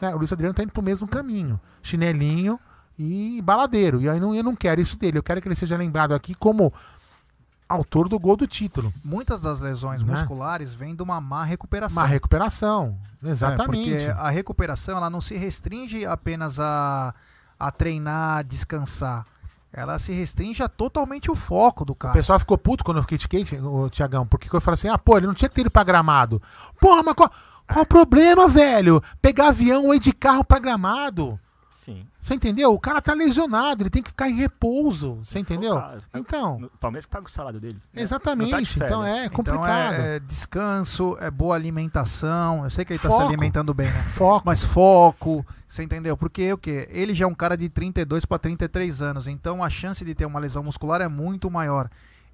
né, 0.00 0.14
o 0.14 0.18
Luiz 0.18 0.32
Adriano 0.32 0.54
tá 0.54 0.62
indo 0.62 0.72
pro 0.72 0.82
mesmo 0.82 1.06
caminho. 1.08 1.60
Chinelinho 1.82 2.58
e 2.98 3.40
baladeiro. 3.42 4.00
E 4.00 4.08
aí 4.08 4.18
não, 4.20 4.34
eu 4.34 4.42
não 4.42 4.54
quero 4.56 4.80
isso 4.80 4.98
dele. 4.98 5.18
Eu 5.18 5.22
quero 5.22 5.40
que 5.40 5.48
ele 5.48 5.54
seja 5.54 5.76
lembrado 5.76 6.12
aqui 6.14 6.34
como 6.34 6.72
autor 7.68 8.08
do 8.08 8.18
gol 8.18 8.36
do 8.36 8.46
título. 8.46 8.92
Muitas 9.04 9.40
das 9.42 9.60
lesões 9.60 10.02
Né? 10.02 10.10
musculares 10.12 10.72
vêm 10.74 10.94
de 10.94 11.02
uma 11.02 11.20
má 11.20 11.44
recuperação. 11.44 12.02
Uma 12.02 12.08
recuperação. 12.08 12.98
É, 13.22 13.28
Exatamente. 13.28 13.90
porque 13.90 14.10
a 14.18 14.30
recuperação 14.30 14.96
ela 14.96 15.10
não 15.10 15.20
se 15.20 15.36
restringe 15.36 16.06
apenas 16.06 16.58
a, 16.58 17.14
a 17.58 17.70
treinar, 17.70 18.44
descansar. 18.44 19.26
Ela 19.70 19.98
se 19.98 20.12
restringe 20.12 20.62
a 20.62 20.68
totalmente 20.68 21.30
o 21.30 21.34
foco 21.34 21.84
do 21.84 21.92
O 21.92 21.96
cara. 21.96 22.14
pessoal 22.14 22.38
ficou 22.38 22.56
puto 22.56 22.82
quando 22.82 22.96
eu 22.98 23.04
critiquei 23.04 23.46
o 23.62 23.90
Tiagão, 23.90 24.26
porque 24.26 24.48
eu 24.54 24.60
falei 24.62 24.74
assim: 24.74 24.88
ah, 24.88 24.96
pô, 24.96 25.18
ele 25.18 25.26
não 25.26 25.34
tinha 25.34 25.48
que 25.48 25.54
ter 25.54 25.60
ido 25.60 25.70
pra 25.70 25.84
gramado. 25.84 26.40
Porra, 26.80 27.02
mas 27.02 27.14
qual, 27.14 27.30
qual 27.72 27.82
o 27.82 27.86
problema, 27.86 28.48
velho? 28.48 29.02
Pegar 29.22 29.48
avião 29.48 29.86
ou 29.86 29.94
ir 29.94 29.98
de 30.00 30.12
carro 30.12 30.44
pra 30.44 30.58
gramado. 30.58 31.38
Sim. 31.70 32.04
Você 32.20 32.34
entendeu? 32.34 32.72
O 32.74 32.78
cara 32.80 33.00
tá 33.00 33.14
lesionado, 33.14 33.82
ele 33.84 33.88
tem 33.90 34.02
que 34.02 34.08
ficar 34.10 34.28
em 34.28 34.34
repouso. 34.34 35.18
Você 35.22 35.38
entendeu? 35.38 35.76
Focado. 35.76 36.02
Então, 36.16 36.56
O 36.74 36.78
Palmeiras 36.78 37.06
que 37.06 37.12
paga 37.12 37.26
o 37.26 37.30
salário 37.30 37.60
dele. 37.60 37.78
né? 37.94 38.02
exatamente. 38.02 38.50
Tá 38.50 38.60
de 38.60 38.76
então 38.84 39.04
é 39.04 39.26
Então 39.26 39.30
complicado. 39.36 39.94
é, 39.94 40.16
é 40.16 40.20
descanso, 40.20 41.16
é 41.20 41.30
boa 41.30 41.54
alimentação. 41.54 42.64
Eu 42.64 42.70
sei 42.70 42.84
que 42.84 42.92
ele 42.92 42.96
está 42.96 43.08
se 43.10 43.14
Foco. 43.16 43.28
alimentando 43.28 43.72
bem, 43.72 43.86
né? 43.90 44.00
Foco. 44.12 44.42
Mas 44.44 44.62
foco, 44.64 45.46
você 45.68 45.84
entendeu? 45.84 46.16
Porque 46.16 46.52
o 46.52 46.58
quê? 46.58 46.88
Ele 46.90 47.14
já 47.14 47.24
é 47.24 47.28
um 47.28 47.34
cara 47.34 47.56
de 47.56 47.68
32 47.68 48.24
para 48.24 48.38
33 48.40 49.00
anos, 49.00 49.28
então 49.28 49.62
a 49.62 49.70
chance 49.70 50.04
de 50.04 50.14
ter 50.16 50.26
uma 50.26 50.40
lesão 50.40 50.64
muscular 50.64 51.00
é 51.00 51.08
muito 51.08 51.48
maior. 51.50 51.88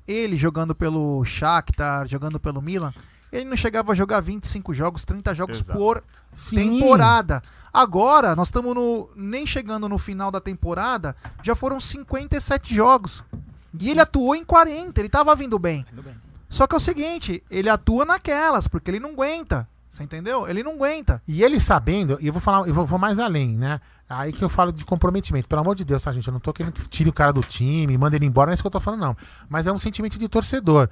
ele 0.08 0.36
jogando 0.36 0.74
pelo 0.74 1.22
Shakhtar, 1.24 2.06
jogando 2.08 2.38
pelo 2.40 2.60
Milan, 2.62 2.92
ele 3.34 3.50
não 3.50 3.56
chegava 3.56 3.92
a 3.92 3.94
jogar 3.94 4.20
25 4.20 4.72
jogos, 4.72 5.04
30 5.04 5.34
jogos 5.34 5.58
Exato. 5.58 5.78
por 5.78 6.02
Sim. 6.32 6.56
temporada. 6.56 7.42
Agora, 7.72 8.36
nós 8.36 8.48
estamos 8.48 8.74
no 8.74 9.10
nem 9.16 9.44
chegando 9.44 9.88
no 9.88 9.98
final 9.98 10.30
da 10.30 10.40
temporada, 10.40 11.16
já 11.42 11.56
foram 11.56 11.80
57 11.80 12.74
jogos. 12.74 13.22
E 13.80 13.90
ele 13.90 14.00
atuou 14.00 14.36
em 14.36 14.44
40, 14.44 15.00
ele 15.00 15.08
tava 15.08 15.34
vindo 15.34 15.58
bem. 15.58 15.84
Bem. 15.92 16.14
Só 16.48 16.68
que 16.68 16.74
é 16.74 16.78
o 16.78 16.80
seguinte, 16.80 17.42
ele 17.50 17.68
atua 17.68 18.04
naquelas, 18.04 18.68
porque 18.68 18.90
ele 18.90 19.00
não 19.00 19.10
aguenta. 19.10 19.68
Você 19.90 20.04
entendeu? 20.04 20.48
Ele 20.48 20.62
não 20.62 20.72
aguenta. 20.72 21.20
E 21.26 21.42
ele 21.42 21.58
sabendo, 21.58 22.16
e 22.20 22.28
eu 22.28 22.32
vou 22.32 22.40
falar, 22.40 22.66
eu 22.68 22.74
vou, 22.74 22.86
vou 22.86 22.98
mais 22.98 23.18
além, 23.18 23.56
né? 23.56 23.80
Aí 24.08 24.32
que 24.32 24.44
eu 24.44 24.48
falo 24.48 24.72
de 24.72 24.84
comprometimento. 24.84 25.48
Pelo 25.48 25.60
amor 25.60 25.74
de 25.74 25.84
Deus, 25.84 26.02
tá, 26.02 26.12
gente? 26.12 26.26
Eu 26.26 26.32
não 26.32 26.40
tô 26.40 26.52
querendo 26.52 26.72
que 26.72 26.88
tire 26.88 27.08
o 27.08 27.12
cara 27.12 27.32
do 27.32 27.42
time, 27.42 27.96
manda 27.98 28.14
ele 28.14 28.26
embora, 28.26 28.46
não 28.46 28.52
é 28.52 28.54
isso 28.54 28.62
que 28.62 28.66
eu 28.66 28.72
tô 28.72 28.80
falando, 28.80 29.00
não. 29.00 29.16
Mas 29.48 29.66
é 29.66 29.72
um 29.72 29.78
sentimento 29.78 30.18
de 30.18 30.28
torcedor. 30.28 30.88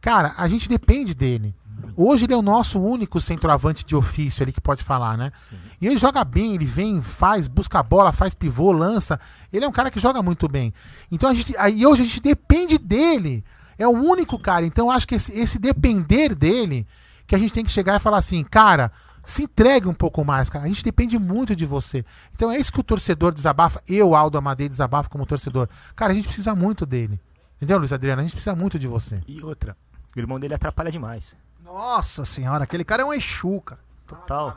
Cara, 0.00 0.34
a 0.36 0.48
gente 0.48 0.68
depende 0.68 1.14
dele. 1.14 1.54
Hoje 1.96 2.24
ele 2.24 2.34
é 2.34 2.36
o 2.36 2.42
nosso 2.42 2.80
único 2.80 3.20
centroavante 3.20 3.84
de 3.84 3.96
ofício 3.96 4.42
ali 4.42 4.52
que 4.52 4.60
pode 4.60 4.82
falar, 4.82 5.16
né? 5.16 5.32
Sim. 5.34 5.56
E 5.80 5.86
ele 5.86 5.96
joga 5.96 6.24
bem, 6.24 6.54
ele 6.54 6.64
vem, 6.64 7.00
faz, 7.00 7.48
busca 7.48 7.78
a 7.78 7.82
bola, 7.82 8.12
faz 8.12 8.34
pivô, 8.34 8.72
lança. 8.72 9.18
Ele 9.52 9.64
é 9.64 9.68
um 9.68 9.72
cara 9.72 9.90
que 9.90 9.98
joga 9.98 10.22
muito 10.22 10.48
bem. 10.48 10.72
Então 11.10 11.30
a 11.30 11.34
gente. 11.34 11.56
Aí 11.56 11.86
hoje 11.86 12.02
a 12.02 12.04
gente 12.04 12.20
depende 12.20 12.78
dele. 12.78 13.44
É 13.78 13.86
o 13.86 13.92
único 13.92 14.38
cara. 14.38 14.66
Então 14.66 14.90
acho 14.90 15.06
que 15.06 15.14
esse, 15.14 15.32
esse 15.38 15.58
depender 15.58 16.34
dele, 16.34 16.86
que 17.26 17.34
a 17.34 17.38
gente 17.38 17.52
tem 17.52 17.64
que 17.64 17.70
chegar 17.70 17.96
e 17.96 18.00
falar 18.00 18.18
assim, 18.18 18.42
cara, 18.42 18.90
se 19.24 19.42
entregue 19.44 19.86
um 19.86 19.94
pouco 19.94 20.24
mais, 20.24 20.48
cara. 20.48 20.64
A 20.64 20.68
gente 20.68 20.82
depende 20.82 21.18
muito 21.18 21.54
de 21.54 21.66
você. 21.66 22.04
Então 22.34 22.50
é 22.50 22.58
isso 22.58 22.72
que 22.72 22.80
o 22.80 22.82
torcedor 22.82 23.32
desabafa. 23.32 23.82
Eu, 23.86 24.14
Aldo 24.14 24.38
Amadei, 24.38 24.68
desabafo 24.68 25.10
como 25.10 25.26
torcedor. 25.26 25.68
Cara, 25.94 26.12
a 26.12 26.16
gente 26.16 26.26
precisa 26.26 26.54
muito 26.54 26.86
dele. 26.86 27.20
Entendeu, 27.56 27.78
Luiz 27.78 27.92
Adriano? 27.92 28.20
A 28.20 28.22
gente 28.22 28.32
precisa 28.32 28.56
muito 28.56 28.78
de 28.78 28.86
você. 28.86 29.20
E 29.26 29.42
outra, 29.42 29.76
o 30.16 30.18
irmão 30.18 30.40
dele 30.40 30.54
atrapalha 30.54 30.90
demais. 30.90 31.36
Nossa 31.68 32.24
senhora, 32.24 32.64
aquele 32.64 32.84
cara 32.84 33.02
é 33.02 33.04
um 33.04 33.12
Exu, 33.12 33.60
cara. 33.60 33.80
Total. 34.06 34.56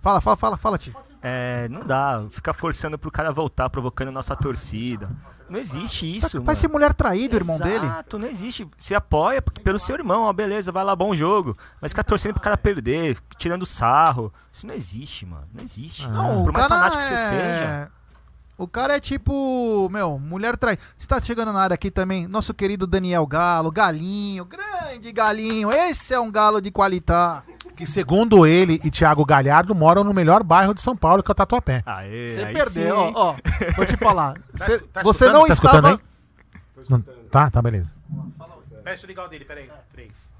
Fala, 0.00 0.20
fala, 0.20 0.36
fala, 0.36 0.56
fala, 0.56 0.78
Ti. 0.78 0.94
É, 1.22 1.68
não 1.68 1.84
dá, 1.86 2.24
ficar 2.30 2.52
forçando 2.52 2.98
pro 2.98 3.10
cara 3.10 3.32
voltar, 3.32 3.68
provocando 3.70 4.10
nossa 4.12 4.34
torcida. 4.36 5.10
Não 5.48 5.58
existe 5.58 6.04
isso, 6.16 6.42
Vai 6.42 6.54
ser 6.54 6.68
mulher 6.68 6.92
traído, 6.92 7.34
o 7.34 7.40
irmão 7.40 7.54
Exato, 7.56 8.16
dele. 8.18 8.24
não 8.24 8.30
existe. 8.30 8.68
Você 8.76 8.94
apoia 8.94 9.40
porque- 9.40 9.62
pelo 9.62 9.78
seu 9.78 9.94
irmão, 9.96 10.24
ó, 10.24 10.32
beleza, 10.32 10.70
vai 10.70 10.84
lá, 10.84 10.94
bom 10.94 11.14
jogo. 11.14 11.56
Mas 11.80 11.90
ficar 11.92 12.04
torcendo 12.04 12.34
pro 12.34 12.42
cara 12.42 12.56
perder, 12.58 13.16
tirando 13.38 13.64
sarro. 13.64 14.32
Isso 14.52 14.66
não 14.66 14.74
existe, 14.74 15.24
mano. 15.24 15.48
Não 15.54 15.62
existe. 15.64 16.06
Não, 16.06 16.42
Por 16.44 16.50
o 16.50 16.52
mais 16.52 16.66
cara 16.66 16.80
fanático 16.80 17.02
que 17.06 17.12
é... 17.12 17.16
você 17.16 17.28
seja. 17.28 17.90
O 18.58 18.66
cara 18.66 18.96
é 18.96 19.00
tipo, 19.00 19.88
meu, 19.90 20.18
mulher 20.18 20.56
traída. 20.56 20.82
Está 20.98 21.20
chegando 21.20 21.52
na 21.52 21.60
área 21.60 21.74
aqui 21.74 21.92
também, 21.92 22.26
nosso 22.26 22.52
querido 22.52 22.88
Daniel 22.88 23.24
Galo, 23.24 23.70
Galinho, 23.70 24.44
grande 24.44 25.12
Galinho. 25.12 25.70
Esse 25.70 26.12
é 26.12 26.18
um 26.18 26.28
galo 26.30 26.60
de 26.60 26.70
qualidade. 26.72 27.44
Que 27.76 27.86
segundo 27.86 28.44
ele 28.44 28.80
e 28.82 28.90
Thiago 28.90 29.24
Galhardo 29.24 29.72
moram 29.76 30.02
no 30.02 30.12
melhor 30.12 30.42
bairro 30.42 30.74
de 30.74 30.80
São 30.80 30.96
Paulo, 30.96 31.22
que 31.22 31.30
é 31.30 31.32
o 31.32 31.34
Tatuapé. 31.36 31.82
Aê, 31.86 32.34
Você 32.34 32.46
perdeu, 32.46 32.96
sim. 32.96 33.12
ó, 33.14 33.30
ó. 33.30 33.36
Vou 33.76 33.86
te 33.86 33.96
falar. 33.96 34.34
Cê- 34.56 34.80
tá 34.92 35.02
você 35.04 35.26
escutando? 35.26 35.32
não 35.40 35.46
Tá 35.46 35.52
escutando 35.52 35.88
estava. 35.88 36.02
aí? 36.76 36.84
Não- 36.88 37.00
tá, 37.30 37.50
tá, 37.52 37.62
beleza. 37.62 37.94
Deixa 38.84 39.04
eu 39.04 39.08
ligar 39.08 39.26
o 39.26 39.28
dele, 39.28 39.44
peraí. 39.44 39.70
Três. 39.92 40.34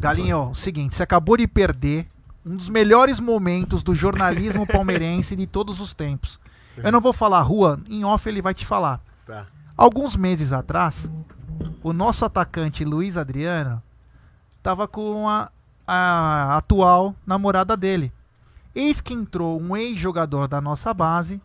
Galinho, 0.00 0.38
ó, 0.38 0.48
o 0.50 0.54
seguinte, 0.54 0.96
você 0.96 1.02
acabou 1.02 1.36
de 1.36 1.46
perder 1.46 2.06
um 2.46 2.56
dos 2.56 2.70
melhores 2.70 3.20
momentos 3.20 3.82
do 3.82 3.94
jornalismo 3.94 4.66
palmeirense 4.66 5.36
de 5.36 5.46
todos 5.46 5.78
os 5.80 5.92
tempos. 5.92 6.40
Eu 6.76 6.92
não 6.92 7.00
vou 7.00 7.12
falar 7.12 7.40
rua, 7.40 7.80
em 7.88 8.04
off 8.04 8.28
ele 8.28 8.42
vai 8.42 8.54
te 8.54 8.64
falar. 8.64 9.00
Tá. 9.26 9.46
Alguns 9.76 10.16
meses 10.16 10.52
atrás, 10.52 11.10
o 11.82 11.92
nosso 11.92 12.24
atacante 12.24 12.84
Luiz 12.84 13.16
Adriano 13.16 13.82
tava 14.62 14.86
com 14.86 15.28
a, 15.28 15.50
a 15.86 16.56
atual 16.56 17.14
namorada 17.26 17.76
dele. 17.76 18.12
Eis 18.74 19.00
que 19.00 19.12
entrou 19.12 19.60
um 19.60 19.76
ex-jogador 19.76 20.48
da 20.48 20.60
nossa 20.60 20.94
base 20.94 21.40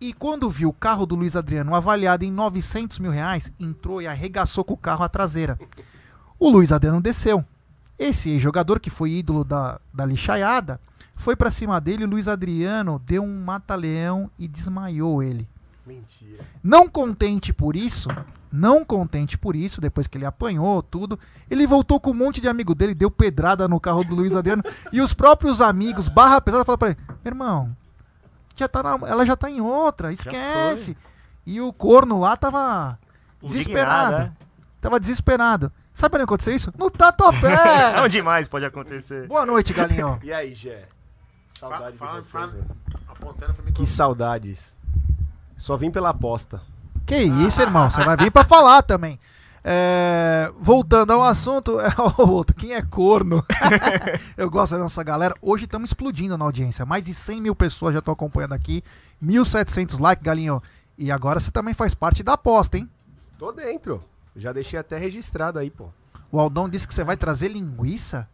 e 0.00 0.12
quando 0.12 0.50
viu 0.50 0.68
o 0.68 0.72
carro 0.72 1.06
do 1.06 1.14
Luiz 1.14 1.34
Adriano 1.34 1.74
avaliado 1.74 2.24
em 2.24 2.30
900 2.30 2.98
mil 2.98 3.10
reais, 3.10 3.50
entrou 3.58 4.02
e 4.02 4.06
arregaçou 4.06 4.62
com 4.62 4.74
o 4.74 4.76
carro 4.76 5.02
a 5.02 5.08
traseira. 5.08 5.58
O 6.38 6.50
Luiz 6.50 6.70
Adriano 6.70 7.00
desceu. 7.00 7.44
Esse 7.98 8.28
ex-jogador, 8.30 8.80
que 8.80 8.90
foi 8.90 9.12
ídolo 9.12 9.44
da, 9.44 9.80
da 9.92 10.04
lixaiada, 10.04 10.80
foi 11.14 11.36
pra 11.36 11.50
cima 11.50 11.80
dele 11.80 12.06
Luiz 12.06 12.28
Adriano 12.28 13.00
deu 13.04 13.22
um 13.22 13.44
mata-leão 13.44 14.30
e 14.38 14.46
desmaiou 14.48 15.22
ele. 15.22 15.48
Mentira. 15.86 16.42
Não 16.62 16.88
contente 16.88 17.52
por 17.52 17.76
isso, 17.76 18.08
não 18.50 18.84
contente 18.84 19.36
por 19.36 19.54
isso, 19.54 19.80
depois 19.80 20.06
que 20.06 20.16
ele 20.16 20.24
apanhou 20.24 20.82
tudo, 20.82 21.18
ele 21.50 21.66
voltou 21.66 22.00
com 22.00 22.10
um 22.10 22.14
monte 22.14 22.40
de 22.40 22.48
amigo 22.48 22.74
dele, 22.74 22.94
deu 22.94 23.10
pedrada 23.10 23.68
no 23.68 23.78
carro 23.78 24.02
do 24.02 24.14
Luiz 24.14 24.34
Adriano 24.34 24.62
e 24.92 25.00
os 25.00 25.12
próprios 25.12 25.60
amigos, 25.60 26.08
barra 26.08 26.40
pesada, 26.40 26.64
falaram 26.64 26.78
pra 26.78 26.88
ele: 26.88 26.98
meu 27.22 27.30
irmão, 27.32 27.76
já 28.56 28.66
tá 28.66 28.82
na- 28.82 29.06
ela 29.08 29.26
já 29.26 29.36
tá 29.36 29.50
em 29.50 29.60
outra, 29.60 30.12
esquece. 30.12 30.96
E 31.46 31.60
o 31.60 31.70
corno 31.72 32.18
lá 32.20 32.34
tava 32.36 32.98
desesperado. 33.42 34.14
Indignado, 34.14 34.36
Tava 34.80 35.00
desesperado. 35.00 35.72
Sabe 35.94 36.16
onde 36.16 36.24
aconteceu 36.24 36.54
isso? 36.54 36.72
No 36.76 36.90
Tatuapé! 36.90 37.52
é? 37.96 38.00
Onde 38.02 38.20
mais 38.20 38.48
pode 38.48 38.64
acontecer? 38.64 39.26
Boa 39.28 39.46
noite, 39.46 39.72
galinho. 39.72 40.18
E 40.22 40.32
aí, 40.32 40.52
Gé? 40.52 40.88
Saudade 41.58 41.96
Fala- 41.96 42.20
de 42.20 42.26
vocês, 42.26 42.52
velho. 42.52 42.64
Apontando 43.08 43.54
pra 43.54 43.64
mim. 43.64 43.72
Que 43.72 43.86
saudades. 43.86 44.74
Só 45.56 45.76
vim 45.76 45.90
pela 45.90 46.10
aposta. 46.10 46.60
Que 47.06 47.16
isso, 47.16 47.60
irmão? 47.60 47.88
Você 47.88 48.02
vai 48.04 48.16
vir 48.16 48.30
pra 48.30 48.44
falar 48.44 48.82
também. 48.82 49.18
É, 49.66 50.52
voltando 50.60 51.12
ao 51.12 51.22
assunto, 51.22 51.80
é 51.80 51.88
o 52.18 52.28
outro, 52.28 52.54
quem 52.54 52.74
é 52.74 52.82
corno? 52.82 53.42
Eu 54.36 54.50
gosto 54.50 54.72
da 54.72 54.78
nossa 54.78 55.02
galera. 55.02 55.34
Hoje 55.40 55.64
estamos 55.64 55.90
explodindo 55.90 56.36
na 56.36 56.44
audiência. 56.44 56.84
Mais 56.84 57.04
de 57.04 57.14
100 57.14 57.40
mil 57.40 57.54
pessoas 57.54 57.92
já 57.94 58.00
estão 58.00 58.12
acompanhando 58.12 58.52
aqui. 58.52 58.82
1.700 59.22 59.98
likes, 60.00 60.22
galinho. 60.22 60.62
E 60.98 61.10
agora 61.10 61.40
você 61.40 61.50
também 61.50 61.72
faz 61.72 61.94
parte 61.94 62.22
da 62.22 62.34
aposta, 62.34 62.76
hein? 62.76 62.90
Tô 63.38 63.52
dentro. 63.52 64.04
Já 64.36 64.52
deixei 64.52 64.78
até 64.78 64.98
registrado 64.98 65.58
aí, 65.58 65.70
pô. 65.70 65.88
O 66.30 66.38
Aldão 66.38 66.68
disse 66.68 66.86
que 66.86 66.92
você 66.94 67.04
vai 67.04 67.16
trazer 67.16 67.48
linguiça? 67.48 68.28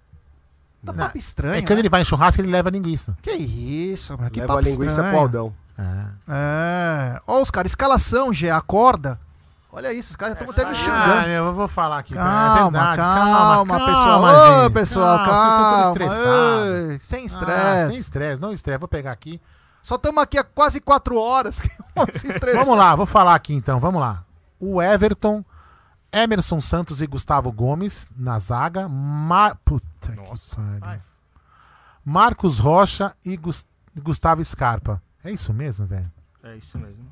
Tá 0.84 0.92
Não, 0.92 1.04
papo 1.04 1.18
estranho. 1.18 1.54
É 1.54 1.60
que 1.60 1.66
quando 1.66 1.76
né? 1.76 1.80
ele 1.82 1.88
vai 1.88 2.00
em 2.00 2.04
churrasco, 2.04 2.40
ele 2.40 2.50
leva 2.50 2.70
linguiça. 2.70 3.16
Que 3.22 3.32
isso, 3.32 4.16
mano. 4.16 4.30
Que 4.30 4.40
Leva 4.40 4.52
a 4.52 4.56
papo 4.56 4.68
linguiça 4.68 4.90
estranho. 4.92 5.10
pro 5.10 5.20
Aldão. 5.20 5.54
É. 5.78 6.04
É. 6.28 7.20
Ó, 7.26 7.40
os 7.42 7.50
caras, 7.50 7.72
escalação, 7.72 8.32
Gê, 8.32 8.50
acorda. 8.50 9.18
Olha 9.72 9.92
isso, 9.92 10.10
os 10.10 10.16
caras 10.16 10.34
já 10.34 10.40
estão 10.44 10.52
até 10.52 10.64
me 10.64 10.76
Ah, 10.76 10.82
xingando. 11.06 11.28
meu, 11.28 11.44
eu 11.46 11.52
vou 11.52 11.68
falar 11.68 11.98
aqui. 11.98 12.12
Calma, 12.14 12.58
é 12.58 12.62
verdade. 12.72 12.96
calma, 12.96 13.36
calma, 13.38 13.78
pessoal. 13.86 14.20
calma, 14.22 14.64
Ô, 14.66 14.70
pessoal, 14.70 15.18
Calma, 15.18 15.94
calma. 15.94 16.86
Ei, 16.92 16.98
sem 16.98 17.22
Ah, 17.22 17.24
estresse. 17.26 17.90
sem 17.92 18.00
estresse, 18.00 18.40
não 18.42 18.52
estresse. 18.52 18.78
Vou 18.80 18.88
pegar 18.88 19.12
aqui. 19.12 19.40
Só 19.82 19.94
estamos 19.94 20.22
aqui 20.22 20.38
há 20.38 20.44
quase 20.44 20.80
quatro 20.80 21.16
horas. 21.16 21.60
Vamos 22.54 22.76
lá, 22.76 22.96
vou 22.96 23.06
falar 23.06 23.34
aqui 23.34 23.54
então, 23.54 23.78
vamos 23.78 24.00
lá. 24.00 24.22
O 24.58 24.82
Everton, 24.82 25.44
Emerson 26.12 26.60
Santos 26.60 27.00
e 27.00 27.06
Gustavo 27.06 27.50
Gomes 27.52 28.08
na 28.16 28.38
zaga. 28.38 28.88
Mar... 28.88 29.56
Puta 29.64 30.12
Nossa. 30.16 30.56
que 30.56 30.80
pariu. 30.80 31.00
Marcos 32.04 32.58
Rocha 32.58 33.14
e 33.24 33.36
Gus- 33.36 33.66
Gustavo 34.02 34.42
Scarpa. 34.44 35.02
É 35.22 35.30
isso 35.30 35.52
mesmo, 35.52 35.86
velho? 35.86 36.10
É 36.42 36.56
isso 36.56 36.78
mesmo. 36.78 37.04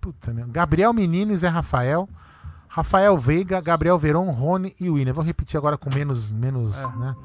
Puta. 0.00 0.32
Gabriel 0.48 0.92
Menino 0.92 1.32
e 1.32 1.36
Zé 1.36 1.48
Rafael. 1.48 2.08
Rafael 2.68 3.16
Veiga, 3.16 3.60
Gabriel 3.60 3.98
Veron, 3.98 4.30
Rony 4.30 4.74
e 4.78 4.88
William. 4.90 5.12
Vou 5.12 5.24
repetir 5.24 5.56
agora 5.56 5.76
com 5.78 5.92
menos, 5.92 6.30
menos, 6.30 6.76
né? 6.96 7.16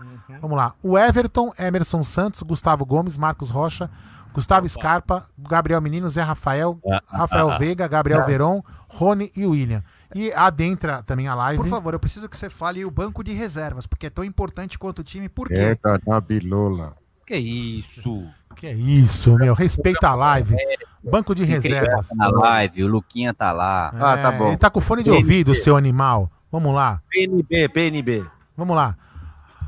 Vamos 0.42 0.58
lá. 0.58 0.74
O 0.82 0.98
Everton, 0.98 1.54
Emerson 1.60 2.04
Santos, 2.04 2.42
Gustavo 2.42 2.86
Gomes, 2.86 3.18
Marcos 3.18 3.50
Rocha, 3.50 3.90
Gustavo 4.34 4.68
Scarpa, 4.68 5.26
Gabriel 5.38 5.80
Menino, 5.82 6.10
Zé 6.10 6.22
Rafael, 6.22 6.80
Rafael 7.08 7.58
Veiga, 7.60 7.88
Gabriel 7.88 8.26
Veron, 8.26 8.64
Rony 8.90 9.32
e 9.36 9.46
William. 9.46 9.84
E 10.16 10.32
adentra 10.34 11.04
também 11.04 11.28
a 11.28 11.36
live. 11.36 11.62
Por 11.62 11.70
favor, 11.70 11.94
eu 11.94 12.00
preciso 12.00 12.28
que 12.28 12.36
você 12.38 12.50
fale 12.50 12.84
o 12.86 12.92
banco 12.92 13.24
de 13.24 13.34
reservas, 13.34 13.86
porque 13.86 14.08
é 14.08 14.10
tão 14.10 14.24
importante 14.24 14.78
quanto 14.78 15.00
o 15.00 15.04
time. 15.04 15.30
Por 15.30 15.48
quê? 15.48 15.56
Eita, 15.56 16.02
na 16.06 16.20
bilola. 16.20 16.96
Que 17.26 17.38
isso? 17.38 18.26
Que 18.56 18.68
é 18.68 18.74
isso, 18.74 19.36
meu. 19.38 19.54
Respeita 19.54 20.10
a 20.10 20.16
live. 20.16 20.56
Banco 21.04 21.34
de 21.34 21.44
reservas. 21.44 22.08
Na 22.16 22.28
live, 22.30 22.84
o 22.84 22.88
Luquinha 22.88 23.34
tá 23.34 23.52
lá. 23.52 23.90
Ah, 23.96 24.18
tá 24.18 24.34
É, 24.34 24.38
bom. 24.38 24.48
Ele 24.48 24.58
tá 24.58 24.70
com 24.70 24.80
fone 24.80 25.04
de 25.04 25.12
ouvido, 25.12 25.54
seu 25.56 25.76
animal. 25.76 26.32
Vamos 26.52 26.74
lá. 26.74 27.02
PNB, 27.10 27.70
PNB. 27.70 28.26
Vamos 28.56 28.76
lá. 28.76 28.96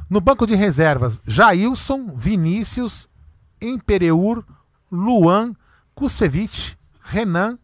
No 0.10 0.22
banco 0.22 0.46
de 0.46 0.54
reservas, 0.54 1.24
Jailson, 1.26 2.16
Vinícius, 2.16 3.10
Empereur, 3.60 4.44
Luan, 4.96 5.54
Kusevich, 5.94 6.78
Renan, 7.02 7.58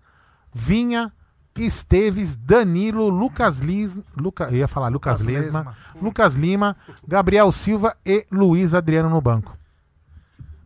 Vinha, 0.54 1.12
Esteves, 1.58 2.36
Danilo, 2.36 3.10
Lucas 3.10 3.60
Lis, 3.60 4.00
Luca, 4.18 4.46
eu 4.46 4.58
ia 4.58 4.68
falar 4.68 4.88
Lucas, 4.90 5.20
Lucas 5.22 5.34
Lesma, 5.44 5.60
Lesma. 5.60 5.76
Lucas 6.02 6.34
Lima, 6.36 6.78
Gabriel 7.08 7.52
Silva 7.52 7.96
e 8.06 8.26
Luiz 8.32 8.74
Adriano 8.74 9.10
no 9.10 9.22
banco. 9.22 9.58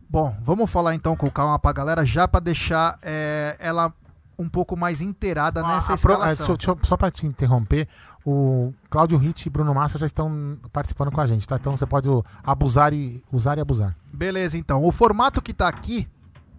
Bom, 0.08 0.36
vamos 0.42 0.70
falar 0.70 0.94
então 0.94 1.16
com 1.16 1.28
calma 1.30 1.58
pra 1.58 1.72
galera, 1.72 2.04
já 2.04 2.28
pra 2.28 2.40
deixar 2.40 2.98
é, 3.02 3.56
ela 3.58 3.92
um 4.38 4.48
pouco 4.48 4.76
mais 4.76 5.00
inteirada 5.00 5.62
nessa 5.62 5.92
Ah, 5.92 5.94
a 5.94 5.98
pro- 5.98 6.12
é, 6.12 6.14
escalação. 6.14 6.46
só, 6.46 6.54
deixa 6.54 6.70
eu- 6.70 6.78
só 6.82 6.96
pra 6.96 7.10
te 7.10 7.26
interromper, 7.26 7.88
o 8.24 8.72
Cláudio 8.90 9.18
Ritt 9.18 9.46
e 9.46 9.50
Bruno 9.50 9.74
Massa 9.74 9.98
já 9.98 10.06
estão 10.06 10.56
participando 10.72 11.10
com 11.10 11.20
a 11.20 11.26
gente, 11.26 11.46
tá? 11.48 11.56
Então 11.56 11.76
você 11.76 11.86
pode 11.86 12.08
abusar 12.44 12.92
e 12.92 13.24
usar 13.32 13.58
e 13.58 13.60
abusar. 13.60 13.96
Beleza, 14.12 14.56
então. 14.58 14.82
O 14.84 14.92
formato 14.92 15.40
que 15.42 15.52
tá 15.54 15.66
aqui, 15.68 16.06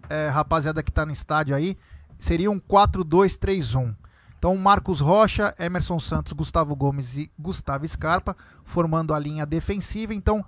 é, 0.08 0.28
rapaziada 0.28 0.82
que 0.82 0.92
tá 0.92 1.04
no 1.04 1.12
estádio 1.12 1.54
aí, 1.54 1.76
seria 2.18 2.50
um 2.50 2.60
4-2-3-1. 2.60 3.94
Então, 4.38 4.56
Marcos 4.56 5.00
Rocha, 5.00 5.54
Emerson 5.58 5.98
Santos, 5.98 6.32
Gustavo 6.32 6.76
Gomes 6.76 7.16
e 7.16 7.30
Gustavo 7.38 7.86
Scarpa 7.86 8.36
formando 8.64 9.12
a 9.12 9.18
linha 9.18 9.44
defensiva. 9.44 10.14
Então, 10.14 10.44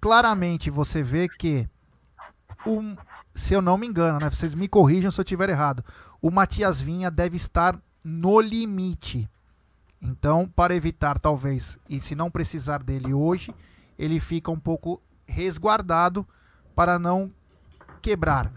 claramente 0.00 0.70
você 0.70 1.02
vê 1.02 1.28
que, 1.28 1.68
o, 2.64 2.96
se 3.34 3.54
eu 3.54 3.60
não 3.60 3.76
me 3.76 3.86
engano, 3.86 4.20
né? 4.20 4.30
Vocês 4.30 4.54
me 4.54 4.68
corrijam 4.68 5.10
se 5.10 5.18
eu 5.18 5.24
estiver 5.24 5.50
errado. 5.50 5.84
O 6.20 6.30
Matias 6.30 6.80
Vinha 6.80 7.10
deve 7.10 7.36
estar 7.36 7.76
no 8.04 8.40
limite. 8.40 9.28
Então, 10.00 10.48
para 10.48 10.74
evitar, 10.74 11.18
talvez, 11.18 11.78
e 11.88 12.00
se 12.00 12.14
não 12.14 12.30
precisar 12.30 12.82
dele 12.82 13.12
hoje, 13.12 13.54
ele 13.98 14.18
fica 14.20 14.50
um 14.50 14.58
pouco 14.58 15.00
resguardado 15.26 16.26
para 16.74 16.98
não 16.98 17.32
quebrar. 18.00 18.52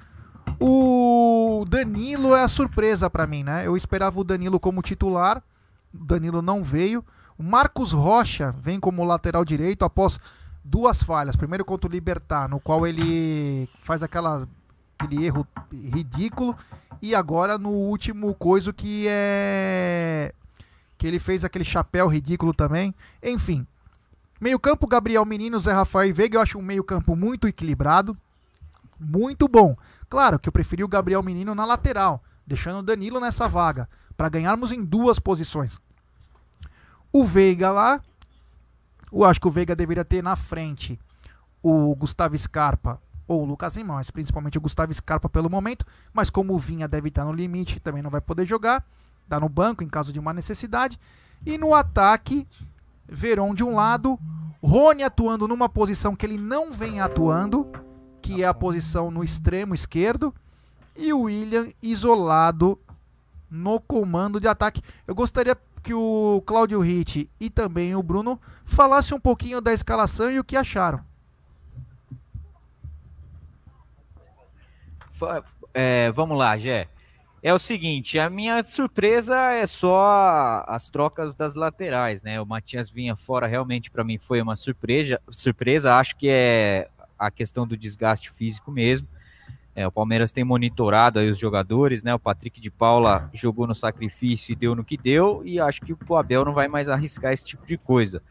O 0.59 1.65
Danilo 1.67 2.35
é 2.35 2.43
a 2.43 2.47
surpresa 2.47 3.09
para 3.09 3.27
mim, 3.27 3.43
né? 3.43 3.65
Eu 3.67 3.75
esperava 3.75 4.19
o 4.19 4.23
Danilo 4.23 4.59
como 4.59 4.81
titular, 4.81 5.43
o 5.93 6.05
Danilo 6.05 6.41
não 6.41 6.63
veio. 6.63 7.03
O 7.37 7.43
Marcos 7.43 7.91
Rocha 7.91 8.55
vem 8.61 8.79
como 8.79 9.03
lateral 9.03 9.43
direito 9.43 9.83
após 9.83 10.19
duas 10.63 11.03
falhas. 11.03 11.35
Primeiro 11.35 11.65
contra 11.65 11.89
o 11.89 11.91
Libertar, 11.91 12.47
no 12.49 12.59
qual 12.59 12.87
ele 12.87 13.69
faz 13.81 14.01
aquela, 14.01 14.47
aquele 14.97 15.25
erro 15.25 15.45
ridículo. 15.71 16.55
E 17.01 17.13
agora 17.13 17.57
no 17.57 17.71
último 17.71 18.33
coisa 18.33 18.71
que 18.71 19.05
é. 19.07 20.33
Que 20.97 21.05
ele 21.05 21.19
fez 21.19 21.43
aquele 21.43 21.65
chapéu 21.65 22.07
ridículo 22.07 22.53
também. 22.53 22.95
Enfim. 23.21 23.67
Meio 24.39 24.59
campo, 24.59 24.87
Gabriel 24.87 25.25
Menino, 25.25 25.59
Zé 25.59 25.73
Rafael 25.73 26.09
e 26.09 26.13
Veiga. 26.13 26.37
Eu 26.37 26.41
acho 26.41 26.57
um 26.57 26.61
meio 26.61 26.83
campo 26.83 27.15
muito 27.15 27.47
equilibrado. 27.47 28.15
Muito 28.99 29.47
bom. 29.47 29.75
Claro 30.09 30.39
que 30.39 30.47
eu 30.47 30.53
preferi 30.53 30.83
o 30.83 30.87
Gabriel 30.87 31.23
Menino 31.23 31.53
na 31.53 31.65
lateral, 31.65 32.23
deixando 32.45 32.79
o 32.79 32.83
Danilo 32.83 33.19
nessa 33.19 33.47
vaga, 33.47 33.89
para 34.15 34.29
ganharmos 34.29 34.71
em 34.71 34.83
duas 34.83 35.19
posições. 35.19 35.79
O 37.11 37.25
Veiga 37.25 37.71
lá, 37.71 38.01
eu 39.11 39.23
acho 39.23 39.39
que 39.39 39.47
o 39.47 39.51
Veiga 39.51 39.75
deveria 39.75 40.05
ter 40.05 40.21
na 40.21 40.35
frente 40.35 40.99
o 41.61 41.95
Gustavo 41.95 42.37
Scarpa 42.37 43.01
ou 43.27 43.41
o 43.41 43.45
Lucas 43.45 43.75
Lima, 43.75 43.95
mas 43.95 44.11
principalmente 44.11 44.57
o 44.57 44.61
Gustavo 44.61 44.93
Scarpa 44.93 45.27
pelo 45.27 45.49
momento. 45.49 45.85
Mas 46.13 46.29
como 46.29 46.53
o 46.53 46.59
Vinha 46.59 46.87
deve 46.87 47.09
estar 47.09 47.25
no 47.25 47.33
limite, 47.33 47.79
também 47.79 48.03
não 48.03 48.09
vai 48.09 48.21
poder 48.21 48.45
jogar, 48.45 48.85
tá 49.27 49.39
no 49.39 49.49
banco 49.49 49.83
em 49.83 49.87
caso 49.87 50.13
de 50.13 50.19
uma 50.19 50.33
necessidade. 50.33 50.99
E 51.45 51.57
no 51.57 51.73
ataque, 51.73 52.47
Veron 53.07 53.53
de 53.53 53.63
um 53.63 53.75
lado, 53.75 54.19
Rony 54.61 55.03
atuando 55.03 55.47
numa 55.47 55.69
posição 55.69 56.15
que 56.15 56.25
ele 56.25 56.37
não 56.37 56.71
vem 56.71 56.99
atuando, 56.99 57.71
que 58.25 58.41
é 58.41 58.47
a 58.47 58.53
posição 58.55 59.11
no 59.11 59.23
extremo 59.23 59.75
esquerdo, 59.75 60.33
e 60.97 61.13
o 61.13 61.21
William 61.21 61.67
isolado 61.79 62.79
no 63.51 63.79
comando 63.79 64.39
de 64.39 64.47
ataque. 64.47 64.81
Eu 65.05 65.13
gostaria 65.13 65.55
que 65.83 65.93
o 65.93 66.41
Cláudio 66.43 66.79
Ritt 66.79 67.29
e 67.39 67.51
também 67.51 67.95
o 67.95 68.01
Bruno 68.01 68.41
falassem 68.65 69.15
um 69.15 69.19
pouquinho 69.19 69.61
da 69.61 69.71
escalação 69.71 70.31
e 70.31 70.39
o 70.39 70.43
que 70.43 70.57
acharam. 70.57 71.05
É, 75.71 76.11
vamos 76.11 76.35
lá, 76.35 76.57
Gé. 76.57 76.87
É 77.43 77.53
o 77.53 77.59
seguinte, 77.59 78.17
a 78.17 78.27
minha 78.27 78.63
surpresa 78.63 79.51
é 79.51 79.67
só 79.67 80.65
as 80.67 80.89
trocas 80.89 81.35
das 81.35 81.53
laterais, 81.53 82.23
né? 82.23 82.41
O 82.41 82.45
Matias 82.45 82.89
Vinha 82.89 83.15
fora 83.15 83.45
realmente 83.45 83.91
para 83.91 84.03
mim 84.03 84.17
foi 84.17 84.41
uma 84.41 84.55
surpresa. 84.55 85.21
Surpresa, 85.29 85.93
acho 85.95 86.15
que 86.15 86.27
é 86.27 86.89
a 87.17 87.31
questão 87.31 87.65
do 87.67 87.77
desgaste 87.77 88.31
físico 88.31 88.71
mesmo. 88.71 89.07
É, 89.75 89.85
o 89.85 89.91
Palmeiras 89.91 90.31
tem 90.31 90.43
monitorado 90.43 91.19
aí 91.19 91.29
os 91.29 91.37
jogadores, 91.37 92.01
né? 92.01 92.15
O 92.15 92.19
Patrick 92.19 92.61
de 92.61 92.71
Paula 92.71 93.29
jogou 93.33 93.67
no 93.67 93.75
sacrifício 93.75 94.53
e 94.53 94.55
deu 94.55 94.73
no 94.73 94.85
que 94.85 94.95
deu, 94.95 95.41
e 95.43 95.59
acho 95.59 95.81
que 95.81 95.93
o 95.93 96.15
Abel 96.15 96.45
não 96.45 96.53
vai 96.53 96.69
mais 96.69 96.87
arriscar 96.87 97.33
esse 97.33 97.45
tipo 97.45 97.65
de 97.65 97.77
coisa. 97.77 98.21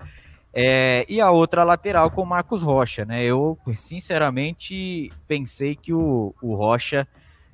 É, 0.55 1.05
e 1.09 1.20
a 1.20 1.30
outra 1.30 1.62
lateral 1.64 2.11
com 2.11 2.22
o 2.22 2.26
Marcos 2.26 2.62
Rocha, 2.62 3.05
né? 3.05 3.22
Eu, 3.22 3.59
sinceramente, 3.74 5.11
pensei 5.28 5.76
que 5.76 5.93
o, 5.93 6.35
o 6.41 6.55
Rocha 6.55 7.07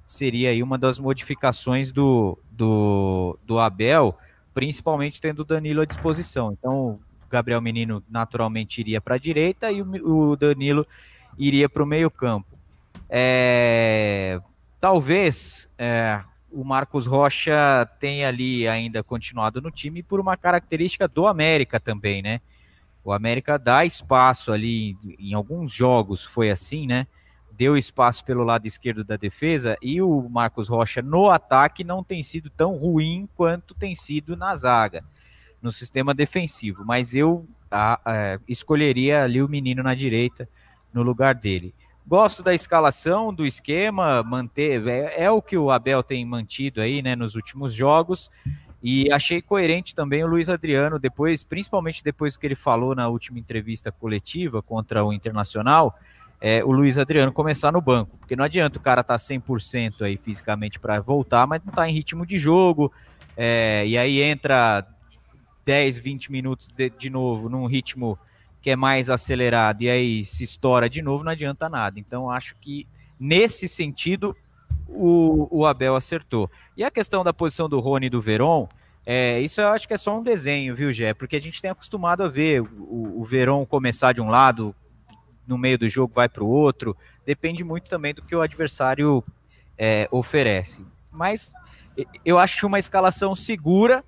seria 0.06 0.50
aí 0.50 0.62
uma 0.62 0.76
das 0.76 0.98
modificações 0.98 1.90
do, 1.90 2.38
do, 2.52 3.38
do 3.44 3.58
Abel, 3.58 4.16
principalmente 4.52 5.20
tendo 5.20 5.40
o 5.40 5.44
Danilo 5.44 5.80
à 5.80 5.84
disposição. 5.84 6.52
Então, 6.52 7.00
o 7.26 7.28
Gabriel 7.30 7.60
Menino 7.60 8.02
naturalmente 8.08 8.80
iria 8.80 9.00
para 9.00 9.14
a 9.14 9.18
direita 9.18 9.72
e 9.72 9.82
o, 9.82 10.30
o 10.30 10.36
Danilo 10.36 10.86
iria 11.40 11.68
para 11.68 11.82
o 11.82 11.86
meio-campo. 11.86 12.58
É, 13.08 14.38
talvez 14.78 15.72
é, 15.78 16.20
o 16.52 16.62
Marcos 16.62 17.06
Rocha 17.06 17.88
tenha 17.98 18.28
ali 18.28 18.68
ainda 18.68 19.02
continuado 19.02 19.60
no 19.60 19.70
time 19.70 20.02
por 20.02 20.20
uma 20.20 20.36
característica 20.36 21.08
do 21.08 21.26
América 21.26 21.80
também, 21.80 22.20
né? 22.20 22.40
O 23.02 23.12
América 23.12 23.58
dá 23.58 23.84
espaço 23.86 24.52
ali 24.52 24.96
em 25.18 25.32
alguns 25.32 25.72
jogos, 25.72 26.22
foi 26.22 26.50
assim, 26.50 26.86
né? 26.86 27.06
Deu 27.50 27.76
espaço 27.76 28.22
pelo 28.24 28.44
lado 28.44 28.66
esquerdo 28.66 29.02
da 29.02 29.16
defesa 29.16 29.78
e 29.80 30.02
o 30.02 30.28
Marcos 30.28 30.68
Rocha 30.68 31.00
no 31.00 31.30
ataque 31.30 31.82
não 31.82 32.04
tem 32.04 32.22
sido 32.22 32.50
tão 32.50 32.76
ruim 32.76 33.26
quanto 33.34 33.74
tem 33.74 33.94
sido 33.94 34.36
na 34.36 34.54
zaga, 34.54 35.02
no 35.62 35.72
sistema 35.72 36.12
defensivo. 36.12 36.84
Mas 36.84 37.14
eu 37.14 37.46
a, 37.70 38.00
a, 38.04 38.40
escolheria 38.46 39.24
ali 39.24 39.42
o 39.42 39.48
menino 39.48 39.82
na 39.82 39.94
direita 39.94 40.46
no 40.92 41.02
lugar 41.02 41.34
dele. 41.34 41.74
Gosto 42.06 42.42
da 42.42 42.52
escalação, 42.52 43.32
do 43.32 43.46
esquema, 43.46 44.22
manter 44.22 44.86
é, 44.88 45.24
é 45.24 45.30
o 45.30 45.40
que 45.40 45.56
o 45.56 45.70
Abel 45.70 46.02
tem 46.02 46.24
mantido 46.24 46.80
aí, 46.80 47.02
né, 47.02 47.14
nos 47.14 47.34
últimos 47.34 47.72
jogos. 47.72 48.30
E 48.82 49.12
achei 49.12 49.42
coerente 49.42 49.94
também 49.94 50.24
o 50.24 50.26
Luiz 50.26 50.48
Adriano, 50.48 50.98
depois, 50.98 51.44
principalmente 51.44 52.02
depois 52.02 52.36
que 52.36 52.46
ele 52.46 52.54
falou 52.54 52.94
na 52.94 53.08
última 53.08 53.38
entrevista 53.38 53.92
coletiva 53.92 54.62
contra 54.62 55.04
o 55.04 55.12
Internacional, 55.12 55.98
é, 56.40 56.64
o 56.64 56.72
Luiz 56.72 56.96
Adriano 56.96 57.30
começar 57.30 57.70
no 57.70 57.80
banco, 57.82 58.16
porque 58.16 58.34
não 58.34 58.44
adianta 58.44 58.78
o 58.78 58.82
cara 58.82 59.02
estar 59.02 59.18
tá 59.18 59.22
100% 59.22 60.02
aí 60.02 60.16
fisicamente 60.16 60.80
para 60.80 60.98
voltar, 60.98 61.46
mas 61.46 61.62
não 61.62 61.70
está 61.70 61.86
em 61.86 61.92
ritmo 61.92 62.24
de 62.24 62.38
jogo, 62.38 62.90
é, 63.36 63.84
e 63.86 63.98
aí 63.98 64.22
entra 64.22 64.86
10, 65.66 65.98
20 65.98 66.32
minutos 66.32 66.66
de, 66.68 66.88
de 66.88 67.10
novo 67.10 67.50
num 67.50 67.66
ritmo 67.66 68.18
que 68.60 68.70
é 68.70 68.76
mais 68.76 69.08
acelerado, 69.08 69.82
e 69.82 69.90
aí 69.90 70.24
se 70.24 70.44
estoura 70.44 70.88
de 70.88 71.02
novo, 71.02 71.24
não 71.24 71.32
adianta 71.32 71.68
nada. 71.68 71.98
Então 71.98 72.30
acho 72.30 72.54
que 72.60 72.86
nesse 73.18 73.66
sentido 73.68 74.36
o, 74.88 75.48
o, 75.50 75.66
Abel 75.66 75.94
acertou. 75.94 76.50
E 76.76 76.84
a 76.84 76.90
questão 76.90 77.22
da 77.22 77.32
posição 77.32 77.68
do 77.68 77.80
Rony 77.80 78.06
e 78.06 78.10
do 78.10 78.20
Veron, 78.20 78.68
é, 79.06 79.40
isso 79.40 79.60
eu 79.60 79.68
acho 79.68 79.86
que 79.86 79.94
é 79.94 79.96
só 79.96 80.18
um 80.18 80.22
desenho, 80.22 80.74
viu, 80.74 80.92
Gé? 80.92 81.14
Porque 81.14 81.36
a 81.36 81.40
gente 81.40 81.62
tem 81.62 81.70
acostumado 81.70 82.22
a 82.22 82.28
ver 82.28 82.60
o, 82.60 83.20
o 83.20 83.24
Veron 83.24 83.64
começar 83.64 84.12
de 84.12 84.20
um 84.20 84.28
lado, 84.28 84.74
no 85.46 85.58
meio 85.58 85.78
do 85.78 85.88
jogo 85.88 86.12
vai 86.14 86.28
para 86.28 86.44
o 86.44 86.48
outro. 86.48 86.96
Depende 87.24 87.64
muito 87.64 87.88
também 87.88 88.14
do 88.14 88.22
que 88.22 88.34
o 88.34 88.42
adversário 88.42 89.24
é, 89.76 90.08
oferece. 90.10 90.84
Mas 91.10 91.52
eu 92.24 92.38
acho 92.38 92.66
uma 92.66 92.78
escalação 92.78 93.34
segura, 93.34 94.04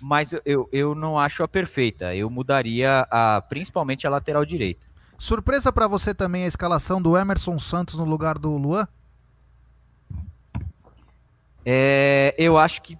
mas 0.00 0.34
eu, 0.44 0.68
eu 0.72 0.94
não 0.94 1.18
acho 1.18 1.42
a 1.42 1.48
perfeita. 1.48 2.14
Eu 2.14 2.30
mudaria 2.30 3.06
a, 3.10 3.42
principalmente 3.48 4.06
a 4.06 4.10
lateral 4.10 4.44
direita. 4.44 4.86
Surpresa 5.18 5.72
para 5.72 5.88
você 5.88 6.14
também 6.14 6.44
a 6.44 6.48
escalação 6.48 7.02
do 7.02 7.16
Emerson 7.16 7.58
Santos 7.58 7.96
no 7.96 8.04
lugar 8.04 8.38
do 8.38 8.56
Luan? 8.56 8.86
É, 11.66 12.34
eu 12.38 12.56
acho 12.56 12.80
que. 12.80 12.96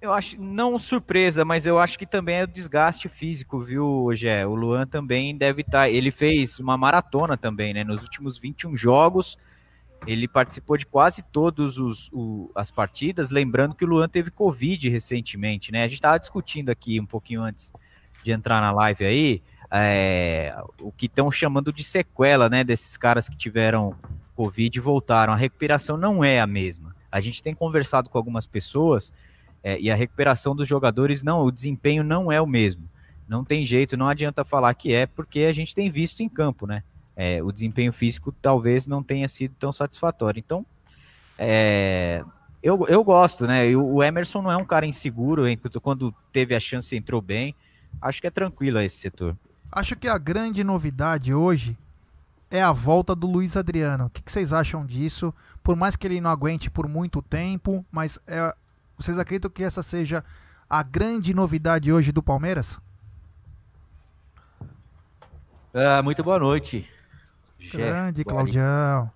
Eu 0.00 0.12
acho, 0.12 0.40
não 0.40 0.78
surpresa, 0.78 1.44
mas 1.44 1.66
eu 1.66 1.80
acho 1.80 1.98
que 1.98 2.06
também 2.06 2.36
é 2.36 2.44
o 2.44 2.46
desgaste 2.46 3.08
físico, 3.08 3.58
viu, 3.58 4.08
Gé? 4.14 4.46
O 4.46 4.54
Luan 4.54 4.86
também 4.86 5.36
deve 5.36 5.62
estar. 5.62 5.80
Tá, 5.80 5.88
ele 5.90 6.12
fez 6.12 6.60
uma 6.60 6.76
maratona 6.76 7.36
também, 7.36 7.74
né? 7.74 7.82
Nos 7.82 8.02
últimos 8.02 8.38
21 8.38 8.76
jogos, 8.76 9.36
ele 10.06 10.28
participou 10.28 10.76
de 10.76 10.86
quase 10.86 11.22
todas 11.22 11.76
as 12.54 12.70
partidas. 12.70 13.30
Lembrando 13.30 13.74
que 13.74 13.84
o 13.84 13.88
Luan 13.88 14.08
teve 14.08 14.30
Covid 14.30 14.88
recentemente, 14.88 15.72
né? 15.72 15.84
A 15.84 15.88
gente 15.88 15.94
estava 15.96 16.18
discutindo 16.18 16.70
aqui 16.70 17.00
um 17.00 17.06
pouquinho 17.06 17.42
antes 17.42 17.72
de 18.22 18.32
entrar 18.32 18.60
na 18.60 18.72
live 18.72 19.04
aí. 19.04 19.42
É, 19.70 20.56
o 20.80 20.92
que 20.92 21.06
estão 21.06 21.30
chamando 21.30 21.72
de 21.72 21.82
sequela, 21.82 22.48
né? 22.48 22.62
Desses 22.62 22.96
caras 22.96 23.28
que 23.28 23.36
tiveram 23.36 23.96
Covid 24.34 24.76
e 24.76 24.80
voltaram. 24.80 25.32
A 25.32 25.36
recuperação 25.36 25.96
não 25.96 26.22
é 26.22 26.40
a 26.40 26.46
mesma. 26.46 26.94
A 27.10 27.20
gente 27.20 27.42
tem 27.42 27.54
conversado 27.54 28.10
com 28.10 28.18
algumas 28.18 28.46
pessoas 28.46 29.12
é, 29.62 29.80
e 29.80 29.90
a 29.90 29.96
recuperação 29.96 30.54
dos 30.54 30.68
jogadores, 30.68 31.22
não, 31.22 31.42
o 31.42 31.50
desempenho 31.50 32.04
não 32.04 32.30
é 32.30 32.40
o 32.40 32.46
mesmo. 32.46 32.88
Não 33.26 33.44
tem 33.44 33.66
jeito, 33.66 33.96
não 33.96 34.08
adianta 34.08 34.44
falar 34.44 34.72
que 34.74 34.92
é, 34.92 35.06
porque 35.06 35.40
a 35.40 35.52
gente 35.52 35.74
tem 35.74 35.90
visto 35.90 36.20
em 36.20 36.28
campo, 36.28 36.66
né? 36.66 36.84
É, 37.16 37.42
o 37.42 37.50
desempenho 37.50 37.92
físico 37.92 38.30
talvez 38.30 38.86
não 38.86 39.02
tenha 39.02 39.26
sido 39.26 39.54
tão 39.58 39.72
satisfatório. 39.72 40.38
Então, 40.38 40.66
é, 41.38 42.22
eu, 42.62 42.86
eu 42.88 43.02
gosto, 43.02 43.46
né? 43.46 43.74
O 43.74 44.02
Emerson 44.02 44.42
não 44.42 44.52
é 44.52 44.56
um 44.56 44.64
cara 44.64 44.86
inseguro, 44.86 45.48
hein? 45.48 45.58
quando 45.82 46.14
teve 46.32 46.54
a 46.54 46.60
chance 46.60 46.94
entrou 46.94 47.22
bem. 47.22 47.54
Acho 48.02 48.20
que 48.20 48.26
é 48.26 48.30
tranquilo 48.30 48.78
esse 48.80 48.96
setor. 48.96 49.36
Acho 49.72 49.96
que 49.96 50.08
a 50.08 50.18
grande 50.18 50.62
novidade 50.62 51.32
hoje 51.32 51.76
é 52.50 52.62
a 52.62 52.72
volta 52.72 53.14
do 53.14 53.26
Luiz 53.26 53.56
Adriano. 53.56 54.06
O 54.06 54.10
que, 54.10 54.22
que 54.22 54.30
vocês 54.30 54.52
acham 54.52 54.84
disso? 54.84 55.32
Por 55.62 55.76
mais 55.76 55.96
que 55.96 56.06
ele 56.06 56.20
não 56.20 56.30
aguente 56.30 56.70
por 56.70 56.88
muito 56.88 57.22
tempo, 57.22 57.84
mas 57.90 58.18
é, 58.26 58.54
vocês 58.96 59.18
acreditam 59.18 59.50
que 59.50 59.62
essa 59.62 59.82
seja 59.82 60.24
a 60.68 60.82
grande 60.82 61.32
novidade 61.34 61.92
hoje 61.92 62.12
do 62.12 62.22
Palmeiras? 62.22 62.78
Ah, 65.74 66.02
muito 66.02 66.22
boa 66.22 66.38
noite. 66.38 66.88
Grande, 67.58 68.22
Guari. 68.22 68.52
Claudião. 68.52 69.10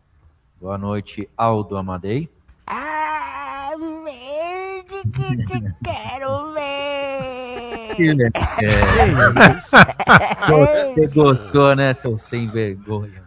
Boa 0.61 0.79
noite, 0.79 1.29
Aldo 1.37 1.77
Amadei. 1.77 2.29
Ah, 2.67 3.71
verde 4.05 5.03
que 5.13 5.37
te 5.45 5.61
quero 5.85 6.53
ver. 6.53 7.97
Você 10.95 11.07
gostou, 11.09 11.77
né, 11.77 11.93
seu 11.93 12.17
sem 12.17 12.47
vergonha? 12.47 13.23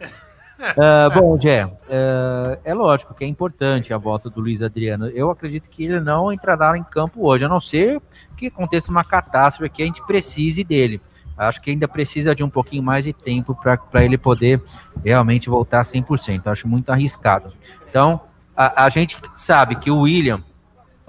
Ah, 0.77 1.09
bom, 1.13 1.39
Jé, 1.39 1.69
ah, 1.89 2.57
é 2.63 2.73
lógico 2.73 3.13
que 3.13 3.23
é 3.23 3.27
importante 3.27 3.93
a 3.93 3.97
volta 3.97 4.29
do 4.29 4.41
Luiz 4.41 4.61
Adriano. 4.61 5.07
Eu 5.09 5.29
acredito 5.29 5.69
que 5.69 5.85
ele 5.85 5.99
não 5.99 6.31
entrará 6.31 6.77
em 6.77 6.83
campo 6.83 7.27
hoje, 7.27 7.45
a 7.45 7.49
não 7.49 7.59
ser 7.59 8.01
que 8.35 8.47
aconteça 8.47 8.91
uma 8.91 9.03
catástrofe 9.03 9.69
que 9.69 9.83
a 9.83 9.85
gente 9.85 10.05
precise 10.05 10.63
dele. 10.63 11.01
Acho 11.37 11.61
que 11.61 11.71
ainda 11.71 11.87
precisa 11.87 12.35
de 12.35 12.43
um 12.43 12.49
pouquinho 12.49 12.83
mais 12.83 13.03
de 13.03 13.13
tempo 13.13 13.55
para 13.55 14.03
ele 14.03 14.17
poder 14.17 14.61
realmente 15.03 15.49
voltar 15.49 15.81
100%. 15.81 16.47
Acho 16.47 16.67
muito 16.67 16.91
arriscado. 16.91 17.53
Então, 17.89 18.21
a, 18.55 18.85
a 18.85 18.89
gente 18.89 19.17
sabe 19.35 19.75
que 19.75 19.89
o 19.89 20.01
William 20.01 20.43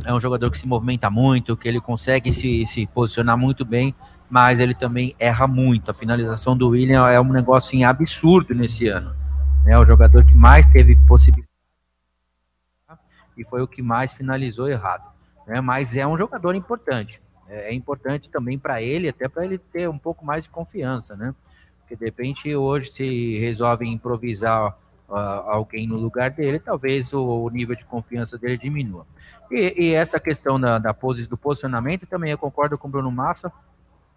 é 0.05 0.13
um 0.13 0.21
jogador 0.21 0.51
que 0.51 0.59
se 0.59 0.67
movimenta 0.67 1.11
muito, 1.11 1.57
que 1.57 1.69
ele 1.69 1.81
consegue 1.81 2.33
se, 2.33 2.67
se 2.67 2.87
posicionar 2.87 3.37
muito 3.37 3.65
bem, 3.65 3.95
mas 4.29 4.59
ele 4.59 4.75
também 4.75 5.15
erra 5.19 5.47
muito. 5.47 5.91
A 5.91 5.95
finalização 5.95 6.57
do 6.57 6.71
William 6.71 7.09
é 7.09 7.21
um 7.21 7.33
negócio 7.33 7.69
assim, 7.69 7.85
absurdo 7.85 8.55
nesse 8.55 8.89
ano. 8.89 9.15
É 9.67 9.79
o 9.79 9.85
jogador 9.85 10.25
que 10.25 10.35
mais 10.35 10.67
teve 10.67 10.97
possibilidade 11.07 11.49
e 13.37 13.45
foi 13.45 13.63
o 13.63 13.69
que 13.69 13.83
mais 13.83 14.13
finalizou 14.13 14.69
errado. 14.69 15.05
Né? 15.47 15.61
Mas 15.61 15.97
é 15.97 16.07
um 16.07 16.17
jogador 16.17 16.55
importante. 16.55 17.21
É, 17.55 17.71
é 17.71 17.75
importante 17.75 18.29
também 18.29 18.59
para 18.59 18.83
ele, 18.83 19.09
até 19.09 19.29
para 19.29 19.45
ele 19.45 19.59
ter 19.59 19.89
um 19.89 19.99
pouco 19.99 20.25
mais 20.25 20.45
de 20.45 20.51
confiança, 20.51 21.15
né? 21.15 21.35
Porque 21.81 21.95
de 21.95 22.05
repente 22.05 22.55
hoje 22.55 22.91
se 22.91 23.39
resolve 23.39 23.87
improvisar 23.87 24.77
uh, 25.09 25.15
alguém 25.15 25.87
no 25.87 25.97
lugar 25.97 26.31
dele, 26.31 26.59
talvez 26.59 27.13
o, 27.13 27.23
o 27.23 27.51
nível 27.51 27.77
de 27.77 27.85
confiança 27.85 28.37
dele 28.37 28.59
diminua. 28.59 29.07
E, 29.51 29.75
e 29.77 29.95
essa 29.95 30.19
questão 30.19 30.59
da, 30.59 30.79
da 30.79 30.93
pose, 30.93 31.29
do 31.29 31.37
posicionamento 31.37 32.07
também 32.07 32.31
eu 32.31 32.39
concordo 32.39 32.77
com 32.77 32.89
o 32.89 32.91
Bruno 32.91 33.11
Massa, 33.11 33.53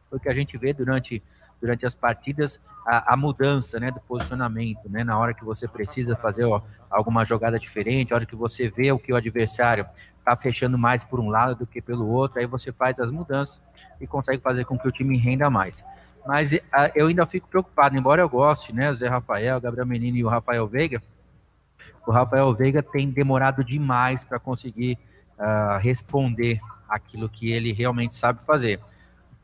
porque 0.10 0.30
a 0.30 0.34
gente 0.34 0.58
vê 0.58 0.74
durante, 0.74 1.22
durante 1.62 1.86
as 1.86 1.96
partidas 1.96 2.60
a, 2.86 3.14
a 3.14 3.18
mudança 3.18 3.80
né, 3.80 3.92
do 3.92 4.00
posicionamento, 4.00 4.90
né, 4.90 5.04
na 5.04 5.18
hora 5.18 5.34
que 5.34 5.44
você 5.44 5.68
precisa 5.68 6.16
fazer 6.16 6.46
ó, 6.46 6.62
alguma 6.90 7.26
jogada 7.26 7.60
diferente, 7.60 8.14
a 8.14 8.16
hora 8.16 8.26
que 8.26 8.36
você 8.36 8.70
vê 8.70 8.92
o 8.92 9.00
que 9.00 9.12
o 9.12 9.16
adversário 9.16 9.86
está 10.20 10.36
fechando 10.36 10.78
mais 10.78 11.04
por 11.04 11.20
um 11.20 11.30
lado 11.30 11.56
do 11.56 11.68
que 11.68 11.82
pelo 11.82 12.08
outro, 12.08 12.40
aí 12.40 12.46
você 12.46 12.72
faz 12.72 13.00
as 13.00 13.12
mudanças 13.12 13.62
e 14.00 14.08
consegue 14.08 14.42
fazer 14.42 14.64
com 14.66 14.80
que 14.80 14.88
o 14.88 14.92
time 14.92 15.18
renda 15.18 15.50
mais. 15.50 15.84
Mas 16.26 16.58
a, 16.72 16.90
eu 16.96 17.08
ainda 17.08 17.26
fico 17.26 17.48
preocupado, 17.48 17.98
embora 17.98 18.22
eu 18.22 18.30
goste, 18.30 18.74
né, 18.74 18.90
o 18.90 18.96
Zé 18.96 19.08
Rafael, 19.08 19.58
o 19.58 19.62
Gabriel 19.62 19.86
Menino 19.86 20.18
e 20.18 20.24
o 20.24 20.30
Rafael 20.30 20.66
Veiga, 20.66 21.02
o 22.06 22.12
Rafael 22.12 22.54
Veiga 22.54 22.82
tem 22.82 23.10
demorado 23.10 23.66
demais 23.66 24.24
para 24.24 24.40
conseguir 24.40 24.98
uh, 25.38 25.78
responder 25.80 26.62
aquilo 26.88 27.28
que 27.28 27.52
ele 27.52 27.74
realmente 27.74 28.16
sabe 28.16 28.40
fazer. 28.46 28.80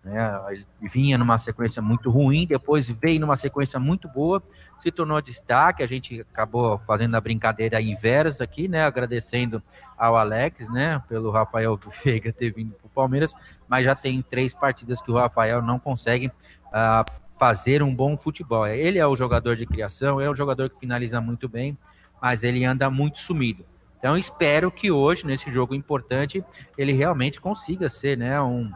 Né? 0.03 0.41
Ele 0.51 0.65
vinha 0.81 1.17
numa 1.17 1.39
sequência 1.39 1.81
muito 1.81 2.09
ruim, 2.09 2.45
depois 2.45 2.89
veio 2.89 3.21
numa 3.21 3.37
sequência 3.37 3.79
muito 3.79 4.07
boa, 4.09 4.43
se 4.77 4.91
tornou 4.91 5.21
destaque. 5.21 5.81
A 5.81 5.87
gente 5.87 6.21
acabou 6.21 6.77
fazendo 6.79 7.15
a 7.15 7.21
brincadeira 7.21 7.81
inversa 7.81 8.43
aqui, 8.43 8.67
né? 8.67 8.83
Agradecendo 8.83 9.63
ao 9.97 10.17
Alex, 10.17 10.69
né? 10.69 11.01
Pelo 11.07 11.31
Rafael 11.31 11.79
Veiga 12.03 12.33
ter 12.33 12.51
vindo 12.51 12.73
para 12.73 12.87
o 12.87 12.89
Palmeiras, 12.89 13.33
mas 13.67 13.85
já 13.85 13.95
tem 13.95 14.21
três 14.21 14.53
partidas 14.53 14.99
que 14.99 15.09
o 15.09 15.15
Rafael 15.15 15.61
não 15.61 15.79
consegue 15.79 16.27
uh, 16.27 17.11
fazer 17.39 17.81
um 17.81 17.95
bom 17.95 18.17
futebol. 18.17 18.67
Ele 18.67 18.99
é 18.99 19.07
o 19.07 19.15
jogador 19.15 19.55
de 19.55 19.65
criação, 19.65 20.19
é 20.19 20.29
um 20.29 20.35
jogador 20.35 20.69
que 20.69 20.79
finaliza 20.79 21.21
muito 21.21 21.47
bem, 21.47 21.77
mas 22.21 22.43
ele 22.43 22.65
anda 22.65 22.89
muito 22.89 23.19
sumido. 23.19 23.65
Então 23.97 24.17
espero 24.17 24.69
que 24.69 24.91
hoje, 24.91 25.25
nesse 25.25 25.49
jogo 25.49 25.73
importante, 25.73 26.43
ele 26.77 26.91
realmente 26.91 27.39
consiga 27.39 27.87
ser 27.87 28.17
né, 28.17 28.41
um, 28.41 28.69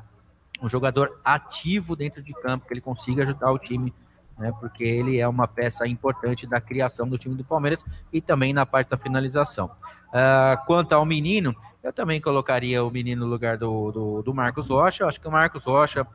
um 0.62 0.70
jogador 0.70 1.20
ativo 1.24 1.96
dentro 1.96 2.22
de 2.22 2.34
campo, 2.34 2.68
que 2.68 2.74
ele 2.74 2.82
consiga 2.82 3.24
ajudar 3.24 3.52
o 3.52 3.60
time, 3.60 3.94
né, 4.38 4.54
porque 4.60 4.84
ele 4.84 5.20
é 5.20 5.28
uma 5.28 5.48
peça 5.48 5.88
importante 5.88 6.46
da 6.46 6.62
criação 6.62 7.08
do 7.08 7.18
time 7.18 7.36
do 7.36 7.44
Palmeiras 7.44 7.84
e 8.14 8.22
também 8.22 8.54
na 8.54 8.66
parte 8.66 8.90
da 8.90 8.98
finalização. 8.98 9.72
Uh, 10.08 10.66
quanto 10.66 10.94
ao 10.94 11.06
menino, 11.06 11.56
eu 11.84 11.92
também 11.92 12.22
colocaria 12.22 12.84
o 12.84 12.92
menino 12.92 13.26
no 13.26 13.32
lugar 13.32 13.58
do, 13.58 13.92
do, 13.92 14.22
do 14.22 14.34
Marcos 14.34 14.70
Rocha. 14.70 15.04
Eu 15.04 15.08
acho 15.08 15.20
que 15.20 15.28
o 15.28 15.32
Marcos 15.32 15.64
Rocha 15.66 16.06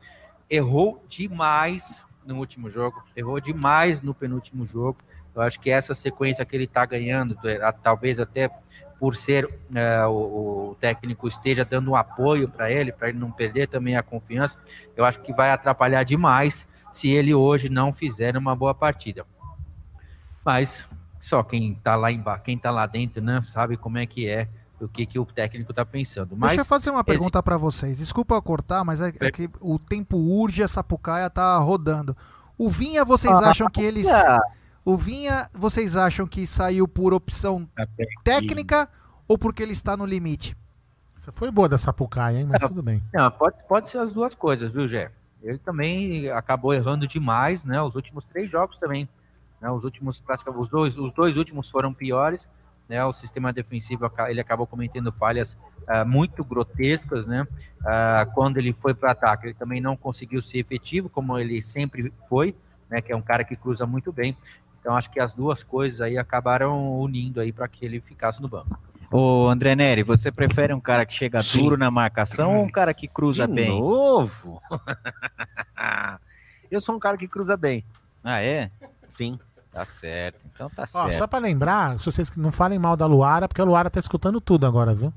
errou 0.49 1.03
demais 1.07 2.01
no 2.25 2.37
último 2.37 2.69
jogo, 2.69 3.03
errou 3.15 3.39
demais 3.39 4.01
no 4.01 4.13
penúltimo 4.13 4.65
jogo. 4.65 4.97
Eu 5.35 5.41
acho 5.41 5.59
que 5.59 5.69
essa 5.69 5.93
sequência 5.93 6.45
que 6.45 6.55
ele 6.55 6.65
está 6.65 6.85
ganhando, 6.85 7.37
talvez 7.81 8.19
até 8.19 8.49
por 9.03 9.17
ser 9.17 9.53
é, 9.75 10.05
o, 10.05 10.11
o, 10.71 10.77
técnico 10.79 11.27
esteja 11.27 11.65
dando 11.65 11.91
um 11.91 11.95
apoio 11.97 12.47
para 12.47 12.71
ele, 12.71 12.89
para 12.89 13.09
ele 13.09 13.19
não 13.19 13.29
perder 13.29 13.67
também 13.67 13.97
a 13.97 14.01
confiança, 14.01 14.57
eu 14.95 15.03
acho 15.03 15.19
que 15.19 15.33
vai 15.33 15.51
atrapalhar 15.51 16.03
demais 16.03 16.65
se 16.89 17.09
ele 17.09 17.33
hoje 17.33 17.67
não 17.67 17.91
fizer 17.91 18.37
uma 18.37 18.55
boa 18.55 18.73
partida. 18.73 19.25
Mas 20.45 20.85
só 21.19 21.43
quem 21.43 21.73
está 21.73 21.97
lá 21.97 22.13
embaixo, 22.13 22.43
quem 22.43 22.57
tá 22.57 22.71
lá 22.71 22.85
dentro, 22.85 23.21
né, 23.21 23.41
sabe 23.41 23.75
como 23.75 23.97
é 23.97 24.05
que 24.05 24.25
é 24.25 24.47
o 24.79 24.87
que, 24.87 25.05
que 25.05 25.19
o 25.19 25.25
técnico 25.25 25.73
está 25.73 25.83
pensando. 25.85 26.37
Mas 26.37 26.51
Deixa 26.51 26.61
eu 26.61 26.65
fazer 26.65 26.89
uma 26.89 27.03
pergunta 27.03 27.39
esse... 27.39 27.43
para 27.43 27.57
vocês. 27.57 27.97
Desculpa 27.97 28.41
cortar, 28.41 28.85
mas 28.85 29.01
é, 29.01 29.11
é, 29.19 29.31
que 29.31 29.49
o 29.59 29.77
tempo 29.77 30.15
urge, 30.15 30.63
a 30.63 30.67
Sapucaia 30.69 31.29
tá 31.29 31.57
rodando. 31.57 32.15
O 32.57 32.69
Vinha, 32.69 33.03
vocês 33.03 33.35
ah, 33.35 33.49
acham 33.49 33.69
que 33.69 33.81
eles 33.81 34.07
o 34.85 34.97
Vinha, 34.97 35.49
vocês 35.53 35.95
acham 35.95 36.27
que 36.27 36.45
saiu 36.45 36.87
por 36.87 37.13
opção 37.13 37.67
técnica 38.23 38.89
ou 39.27 39.37
porque 39.37 39.63
ele 39.63 39.73
está 39.73 39.95
no 39.95 40.05
limite? 40.05 40.55
Essa 41.17 41.31
foi 41.31 41.49
boa 41.49 41.69
da 41.69 41.77
Sapucaia, 41.77 42.39
hein? 42.39 42.47
Mas 42.49 42.61
não, 42.61 42.67
tudo 42.67 42.83
bem. 42.83 43.01
Não, 43.13 43.31
pode, 43.31 43.55
pode 43.67 43.89
ser 43.89 43.99
as 43.99 44.11
duas 44.11 44.35
coisas, 44.35 44.69
viu, 44.69 44.87
Gé? 44.89 45.09
Ele 45.41 45.57
também 45.57 46.29
acabou 46.29 46.73
errando 46.73 47.07
demais, 47.07 47.63
né? 47.63 47.81
Os 47.81 47.95
últimos 47.95 48.25
três 48.25 48.51
jogos 48.51 48.77
também. 48.77 49.07
Né? 49.61 49.69
Os 49.69 49.85
últimos, 49.85 50.21
os 50.57 50.69
dois, 50.69 50.97
os 50.97 51.13
dois 51.13 51.37
últimos 51.37 51.69
foram 51.69 51.93
piores. 51.93 52.47
Né? 52.89 53.03
O 53.05 53.13
sistema 53.13 53.53
defensivo 53.53 54.11
ele 54.27 54.41
acabou 54.41 54.67
cometendo 54.67 55.13
falhas 55.13 55.57
uh, 55.87 56.05
muito 56.05 56.43
grotescas, 56.43 57.25
né? 57.25 57.47
Uh, 57.79 58.29
quando 58.33 58.57
ele 58.57 58.73
foi 58.73 58.93
para 58.93 59.11
ataque, 59.11 59.47
ele 59.47 59.53
também 59.53 59.79
não 59.79 59.95
conseguiu 59.95 60.41
ser 60.41 60.59
efetivo, 60.59 61.09
como 61.09 61.39
ele 61.39 61.61
sempre 61.61 62.13
foi, 62.27 62.53
né? 62.89 63.01
Que 63.01 63.13
é 63.13 63.15
um 63.15 63.21
cara 63.21 63.45
que 63.45 63.55
cruza 63.55 63.85
muito 63.85 64.11
bem. 64.11 64.35
Então 64.83 64.97
acho 64.97 65.09
que 65.09 65.19
as 65.21 65.31
duas 65.31 65.63
coisas 65.63 66.01
aí 66.01 66.17
acabaram 66.17 66.99
unindo 66.99 67.39
aí 67.39 67.53
para 67.53 67.69
que 67.69 67.85
ele 67.85 68.01
ficasse 68.01 68.41
no 68.41 68.49
banco. 68.49 68.77
Ô 69.09 69.47
André 69.47 69.75
Neri, 69.75 70.03
você 70.03 70.29
prefere 70.29 70.73
um 70.73 70.79
cara 70.81 71.05
que 71.05 71.13
chega 71.13 71.41
Sim. 71.41 71.63
duro 71.63 71.77
na 71.77 71.89
marcação 71.89 72.57
ou 72.57 72.65
um 72.65 72.69
cara 72.69 72.93
que 72.93 73.07
cruza 73.07 73.47
De 73.47 73.53
bem? 73.53 73.69
novo? 73.69 74.61
Eu 76.69 76.81
sou 76.81 76.95
um 76.95 76.99
cara 76.99 77.17
que 77.17 77.27
cruza 77.27 77.55
bem. 77.55 77.85
Ah, 78.21 78.41
é? 78.41 78.69
Sim. 79.07 79.39
Tá 79.71 79.85
certo. 79.85 80.45
Então 80.53 80.69
tá 80.69 80.83
Ó, 80.83 80.85
certo. 80.85 81.13
só 81.13 81.27
para 81.27 81.39
lembrar, 81.39 81.97
se 81.97 82.05
vocês 82.05 82.35
não 82.35 82.51
falem 82.51 82.77
mal 82.77 82.97
da 82.97 83.05
Luara, 83.05 83.47
porque 83.47 83.61
a 83.61 83.65
Luara 83.65 83.89
tá 83.89 83.99
escutando 83.99 84.41
tudo 84.41 84.65
agora, 84.65 84.93
viu? 84.93 85.13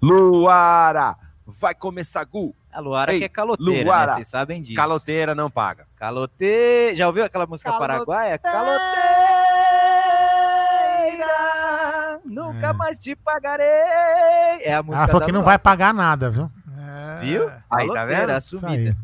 Luara! 0.00 1.16
Vai 1.46 1.74
começar, 1.74 2.24
Gu! 2.24 2.54
A 2.76 2.80
Luara 2.80 3.12
Ei, 3.14 3.20
que 3.20 3.24
é 3.24 3.28
caloteira, 3.30 3.84
Luara, 3.86 4.06
né? 4.08 4.12
Vocês 4.16 4.28
sabem 4.28 4.60
disso. 4.60 4.76
Caloteira 4.76 5.34
não 5.34 5.50
paga. 5.50 5.86
Caloteira. 5.96 6.94
Já 6.94 7.06
ouviu 7.06 7.24
aquela 7.24 7.46
música 7.46 7.70
Caloteira. 7.70 7.94
paraguaia? 8.04 8.36
Caloteira! 8.38 8.86
Nunca 12.24 12.66
É. 12.68 12.72
mais 12.74 12.98
te 12.98 13.16
pagarei. 13.16 13.66
É 14.62 14.74
a 14.74 14.82
música 14.82 14.98
Ela 14.98 15.06
falou 15.06 15.20
da 15.20 15.26
que 15.26 15.32
não 15.32 15.42
vai 15.42 15.58
pagar 15.58 15.94
nada, 15.94 16.28
viu? 16.28 16.50
É. 16.78 17.20
Viu? 17.20 17.50
Aí, 17.70 17.90
tá 17.90 18.04
vendo? 18.04 18.36
Isso 18.36 18.56
assumida. 18.56 18.96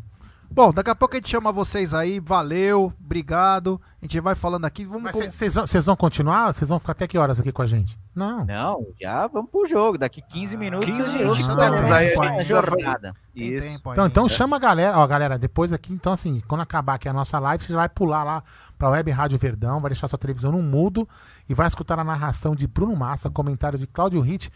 Bom, 0.55 0.70
daqui 0.72 0.90
a 0.90 0.94
pouco 0.94 1.14
a 1.14 1.18
gente 1.18 1.30
chama 1.30 1.50
vocês 1.50 1.94
aí. 1.94 2.20
Valeu, 2.20 2.92
obrigado. 3.03 3.80
A 4.00 4.05
gente 4.05 4.20
vai 4.20 4.34
falando 4.34 4.64
aqui. 4.66 4.84
Vamos 4.84 5.03
Mas 5.05 5.12
com- 5.12 5.22
vocês 5.22 5.55
vão, 5.55 5.66
vocês 5.66 5.86
vão 5.86 5.96
continuar? 5.96 6.53
Vocês 6.53 6.68
vão 6.68 6.78
ficar 6.78 6.92
até 6.92 7.07
que 7.09 7.16
horas 7.16 7.40
aqui 7.40 7.50
com 7.50 7.62
a 7.62 7.66
gente? 7.66 7.98
Não. 8.14 8.44
Não, 8.44 8.86
já 9.00 9.26
vamos 9.28 9.50
pro 9.50 9.66
jogo. 9.66 9.96
Daqui 9.96 10.20
15 10.20 10.57
minutos 10.57 10.86
15 10.86 11.00
a 11.00 11.05
gente 11.07 11.18
minutos, 11.18 11.46
começa 11.48 11.70
né? 11.70 11.90
a 11.90 11.96
Aí 11.96 12.14
a 12.18 12.32
gente 12.32 12.48
jornada. 12.48 13.14
Isso. 13.34 13.66
tempo 13.66 13.92
Então, 13.92 14.07
então 14.07 14.28
chama 14.28 14.57
a 14.57 14.59
galera, 14.59 14.98
ó, 14.98 15.07
galera, 15.07 15.38
depois 15.38 15.72
aqui, 15.72 15.94
então 15.94 16.12
assim, 16.12 16.42
quando 16.46 16.61
acabar 16.61 16.94
aqui 16.94 17.09
a 17.09 17.12
nossa 17.14 17.38
live, 17.38 17.64
você 17.64 17.72
vai 17.72 17.88
pular 17.88 18.22
lá 18.22 18.42
pra 18.76 18.90
Web 18.90 19.11
Rádio 19.11 19.38
Verdão, 19.38 19.80
vai 19.80 19.88
deixar 19.88 20.07
sua 20.07 20.18
televisão 20.18 20.53
no 20.53 20.61
mudo 20.62 21.09
e 21.48 21.55
vai 21.55 21.66
escutar 21.66 21.98
a 21.98 22.05
narração 22.05 22.55
de 22.55 22.66
Bruno 22.66 22.94
Massa, 22.94 23.30
comentários 23.30 23.80
de 23.80 23.86
Cláudio 23.86 24.20
Hit 24.20 24.50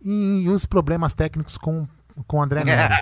e 0.00 0.48
os 0.48 0.64
problemas 0.64 1.12
técnicos 1.12 1.58
com, 1.58 1.86
com 2.26 2.38
o 2.38 2.42
André 2.42 2.64
Neri. 2.76 2.94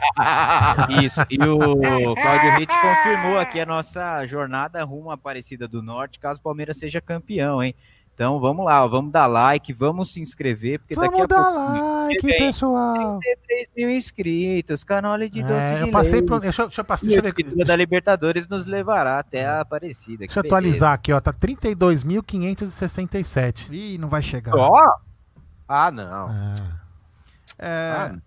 Isso, 1.04 1.20
e 1.30 1.36
o 1.42 2.14
Claudio 2.16 2.56
Ritt 2.58 2.74
confirmou 2.80 3.38
aqui 3.38 3.60
a 3.60 3.66
nossa 3.66 4.24
jornada 4.26 4.82
rumo 4.84 5.10
à 5.10 5.14
Aparecida 5.14 5.68
do 5.68 5.82
Norte, 5.82 6.18
caso 6.18 6.40
o 6.40 6.42
Palmeiras 6.42 6.78
seja 6.78 7.00
campeão, 7.00 7.62
hein? 7.62 7.74
Então 8.14 8.38
vamos 8.38 8.66
lá, 8.66 8.86
vamos 8.86 9.10
dar 9.12 9.26
like, 9.26 9.72
vamos 9.72 10.12
se 10.12 10.20
inscrever, 10.20 10.78
porque 10.78 10.94
daqui 10.94 11.06
Vamos 11.08 11.22
a 11.22 11.26
dar 11.26 11.42
pouco 11.42 12.04
like, 12.04 12.26
vem. 12.26 12.38
pessoal. 12.38 13.18
33 13.18 13.68
mil 13.74 13.90
inscritos, 13.90 14.84
canal 14.84 15.16
de 15.16 15.40
doce 15.40 15.52
É, 15.54 15.76
de 15.76 15.80
eu 15.80 15.90
passei 15.90 16.20
pro. 16.20 16.38
Deixa, 16.38 16.60
eu- 16.60 16.66
deixa 16.66 16.82
eu 16.82 16.84
passar. 16.84 17.06
Deixa 17.06 17.18
eu 17.18 17.22
o 17.22 17.24
ver. 17.24 17.32
título 17.32 17.64
da 17.64 17.74
Libertadores 17.74 18.46
nos 18.46 18.66
levará 18.66 19.18
até 19.18 19.46
a 19.46 19.62
Aparecida. 19.62 20.18
Deixa 20.26 20.38
eu 20.38 20.42
atualizar 20.44 20.92
aqui, 20.92 21.14
ó. 21.14 21.20
Tá 21.20 21.32
32.567. 21.32 23.72
Ih, 23.72 23.96
não 23.98 24.08
vai 24.08 24.20
chegar. 24.20 24.54
Ó. 24.54 24.78
Ah, 25.66 25.90
não. 25.90 26.28
É, 26.28 26.54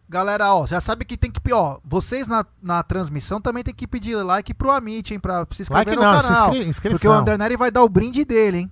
Galera, 0.08 0.54
ó, 0.54 0.66
já 0.68 0.80
sabe 0.80 1.06
que 1.06 1.18
tem 1.18 1.32
que. 1.32 1.54
Ó, 1.54 1.80
vocês 1.84 2.28
na, 2.28 2.46
na 2.62 2.84
transmissão 2.84 3.42
também 3.42 3.64
tem 3.64 3.74
que 3.74 3.88
pedir 3.88 4.16
like 4.18 4.54
pro 4.54 4.70
Amit, 4.72 5.14
hein? 5.14 5.20
Pra 5.20 5.46
se 5.52 5.64
inscrever 5.64 5.88
Like 5.88 5.96
no 5.96 6.04
não, 6.04 6.22
canal. 6.22 6.50
inscri- 6.54 6.70
inscrição. 6.70 6.98
Porque 6.98 7.08
o 7.08 7.12
André 7.12 7.38
Neri 7.38 7.58
vai 7.58 7.72
dar 7.72 7.84
o 7.84 7.90
brinde 7.90 8.24
dele, 8.24 8.58
hein? 8.60 8.72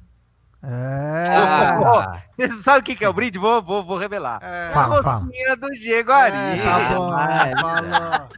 É. 0.63 1.35
Ah, 1.35 2.13
Você 2.33 2.49
sabe 2.49 2.79
o 2.81 2.83
que 2.83 2.95
que 2.95 3.03
é 3.03 3.09
o 3.09 3.13
brinde? 3.13 3.39
Vou, 3.39 3.63
vou, 3.63 3.83
vou 3.83 3.97
revelar. 3.97 4.39
É, 4.43 4.69
Fala, 4.71 4.99
a 4.99 5.03
fala. 5.03 5.25
do 5.59 5.67
Diego 5.71 6.11
Ari. 6.11 6.35
É, 6.35 6.63
tá 6.63 6.93
bom, 6.95 7.09
vai. 7.11 7.51
falou. 7.55 8.29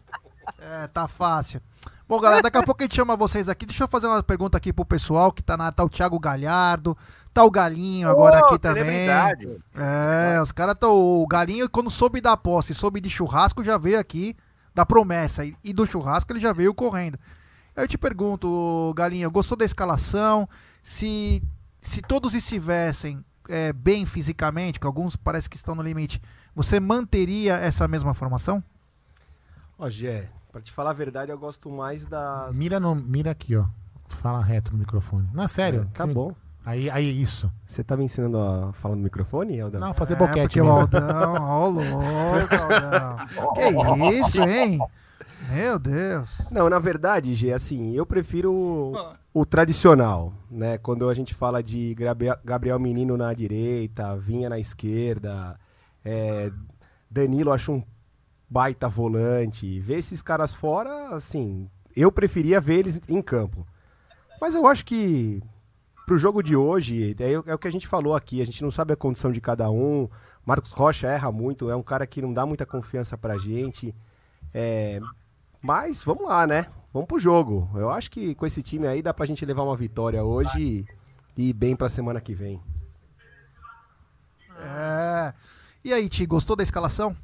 É, 0.61 0.88
tá 0.88 1.07
fácil. 1.07 1.61
Bom, 2.07 2.19
galera, 2.21 2.41
daqui 2.41 2.57
a 2.57 2.63
pouco 2.63 2.82
a 2.82 2.86
gente 2.86 2.95
chama 2.95 3.15
vocês 3.17 3.49
aqui. 3.49 3.65
Deixa 3.65 3.84
eu 3.84 3.88
fazer 3.88 4.07
uma 4.07 4.21
pergunta 4.24 4.57
aqui 4.57 4.71
pro 4.71 4.86
pessoal 4.86 5.32
que 5.32 5.41
tá 5.43 5.57
na. 5.57 5.71
Tá 5.71 5.84
o 5.84 5.89
Thiago 5.89 6.19
Galhardo, 6.19 6.97
tá 7.34 7.44
o 7.44 7.52
Galinho 7.52 8.10
agora 8.10 8.40
Ô, 8.42 8.46
aqui 8.46 8.60
também. 8.60 9.08
É, 9.76 10.42
os 10.42 10.52
caras 10.52 10.76
estão. 10.76 10.94
O 10.96 11.26
Galinho, 11.28 11.70
quando 11.70 11.90
soube 11.90 12.22
da 12.22 12.38
posse, 12.38 12.74
soube 12.74 13.02
de 13.02 13.10
churrasco, 13.10 13.64
já 13.64 13.78
veio 13.78 14.00
aqui 14.00 14.36
da 14.74 14.86
promessa. 14.86 15.46
E, 15.46 15.56
e 15.64 15.74
do 15.74 15.86
churrasco 15.86 16.32
ele 16.32 16.40
já 16.40 16.54
veio 16.54 16.74
correndo. 16.74 17.18
Eu 17.76 17.88
te 17.88 17.98
pergunto, 17.98 18.94
Galinho, 18.96 19.32
gostou 19.32 19.58
da 19.58 19.66
escalação? 19.66 20.48
Se, 20.84 21.42
se 21.82 22.02
todos 22.02 22.36
estivessem 22.36 23.24
é, 23.50 23.74
bem 23.74 24.06
fisicamente, 24.06 24.80
que 24.80 24.86
alguns 24.86 25.16
parece 25.16 25.50
que 25.50 25.58
estão 25.58 25.74
no 25.74 25.82
limite, 25.82 26.22
você 26.56 26.80
manteria 26.80 27.56
essa 27.56 27.88
mesma 27.88 28.14
formação? 28.14 28.64
Ó, 29.78 29.90
Gé, 29.90 30.30
pra 30.52 30.62
te 30.62 30.72
falar 30.72 30.92
a 30.92 30.94
verdade, 30.94 31.32
eu 31.32 31.38
gosto 31.38 31.70
mais 31.72 32.06
da. 32.06 32.52
Mira, 32.54 32.80
no, 32.80 32.94
mira 32.96 33.32
aqui, 33.32 33.56
ó. 33.56 33.66
Fala 34.08 34.44
reto 34.44 34.72
no 34.72 34.78
microfone. 34.78 35.28
Não, 35.34 35.48
sério. 35.48 35.90
Tá 35.94 36.04
Você 36.04 36.08
me- 36.10 36.14
bom. 36.14 36.36
Aí, 36.66 36.89
aí, 36.89 37.22
isso. 37.22 37.51
Você 37.66 37.84
tá 37.84 37.97
me 37.97 38.05
ensinando 38.05 38.38
a 38.38 38.72
falar 38.74 38.95
no 38.95 39.01
microfone, 39.03 39.59
Aldão? 39.59 39.82
Não, 39.82 39.93
fazer 39.93 40.14
É, 40.14 40.18
boquete 40.18 40.59
porque 40.59 40.61
o 40.61 40.66
mesmo. 40.66 40.80
Aldão, 40.80 41.41
ó, 41.41 41.68
louco, 41.68 42.55
Aldão. 42.55 44.09
Que 44.09 44.16
isso, 44.16 44.41
hein? 44.41 44.80
Meu 45.51 45.78
Deus. 45.78 46.41
Não, 46.49 46.70
na 46.70 46.80
verdade, 46.80 47.36
Gê, 47.36 47.51
assim, 47.51 47.93
eu 47.93 48.05
prefiro 48.05 48.53
o, 48.53 48.93
o 49.34 49.45
tradicional, 49.45 50.34
né? 50.49 50.78
Quando 50.78 51.09
a 51.09 51.14
gente 51.14 51.34
fala 51.34 51.61
de 51.61 51.93
Gabriel, 51.95 52.38
Gabriel 52.45 52.80
Menino 52.80 53.18
na 53.18 53.34
direita, 53.34 54.16
Vinha 54.16 54.49
na 54.49 54.57
esquerda, 54.57 55.59
é, 56.03 56.49
Danilo 57.11 57.51
acho 57.51 57.74
um 57.74 57.84
baita 58.49 58.88
volante. 58.88 59.80
Ver 59.82 59.97
esses 59.97 60.22
caras 60.22 60.53
fora, 60.53 61.09
assim, 61.09 61.68
eu 61.95 62.11
preferia 62.11 62.61
ver 62.61 62.80
eles 62.80 63.01
em 63.09 63.22
campo. 63.22 63.68
Mas 64.39 64.55
eu 64.55 64.66
acho 64.66 64.86
que 64.86 65.41
pro 66.06 66.18
jogo 66.18 66.41
de 66.41 66.56
hoje, 66.56 67.16
é, 67.20 67.32
é 67.51 67.56
o 67.56 67.58
que 67.58 67.68
a 67.68 67.72
gente 67.72 67.88
falou 67.88 68.16
aqui, 68.16 68.41
a 68.41 68.45
gente 68.45 68.62
não 68.62 68.72
sabe 68.72 68.93
a 68.93 68.97
condição 68.97 69.32
de 69.32 69.41
cada 69.41 69.70
um. 69.70 70.10
Marcos 70.45 70.72
Rocha 70.72 71.08
erra 71.08 71.32
muito, 71.32 71.70
é 71.70 71.76
um 71.76 71.84
cara 71.84 72.06
que 72.06 72.22
não 72.22 72.34
dá 72.34 72.45
muita 72.45 72.66
confiança 72.66 73.18
pra 73.18 73.38
gente. 73.38 73.95
É, 74.54 74.99
mas 75.62 76.04
vamos 76.04 76.26
lá, 76.26 76.45
né? 76.45 76.68
Vamos 76.93 77.08
pro 77.08 77.18
jogo. 77.18 77.70
Eu 77.74 77.89
acho 77.89 78.12
que 78.12 78.36
com 78.36 78.45
esse 78.45 78.62
time 78.62 78.86
aí 78.86 79.01
dá 79.01 79.14
pra 79.14 79.26
gente 79.26 79.45
levar 79.45 79.64
uma 79.64 79.78
vitória 79.78 80.24
hoje 80.24 80.86
e 81.38 81.49
ir 81.49 81.54
bem 81.54 81.76
pra 81.76 81.89
semana 81.89 82.20
que 82.20 82.34
vem. 82.34 82.62
É. 84.60 85.34
E 85.84 85.91
aí, 85.91 86.08
Ti, 86.08 86.26
gostou 86.26 86.56
da 86.56 86.64
escalação? 86.64 87.16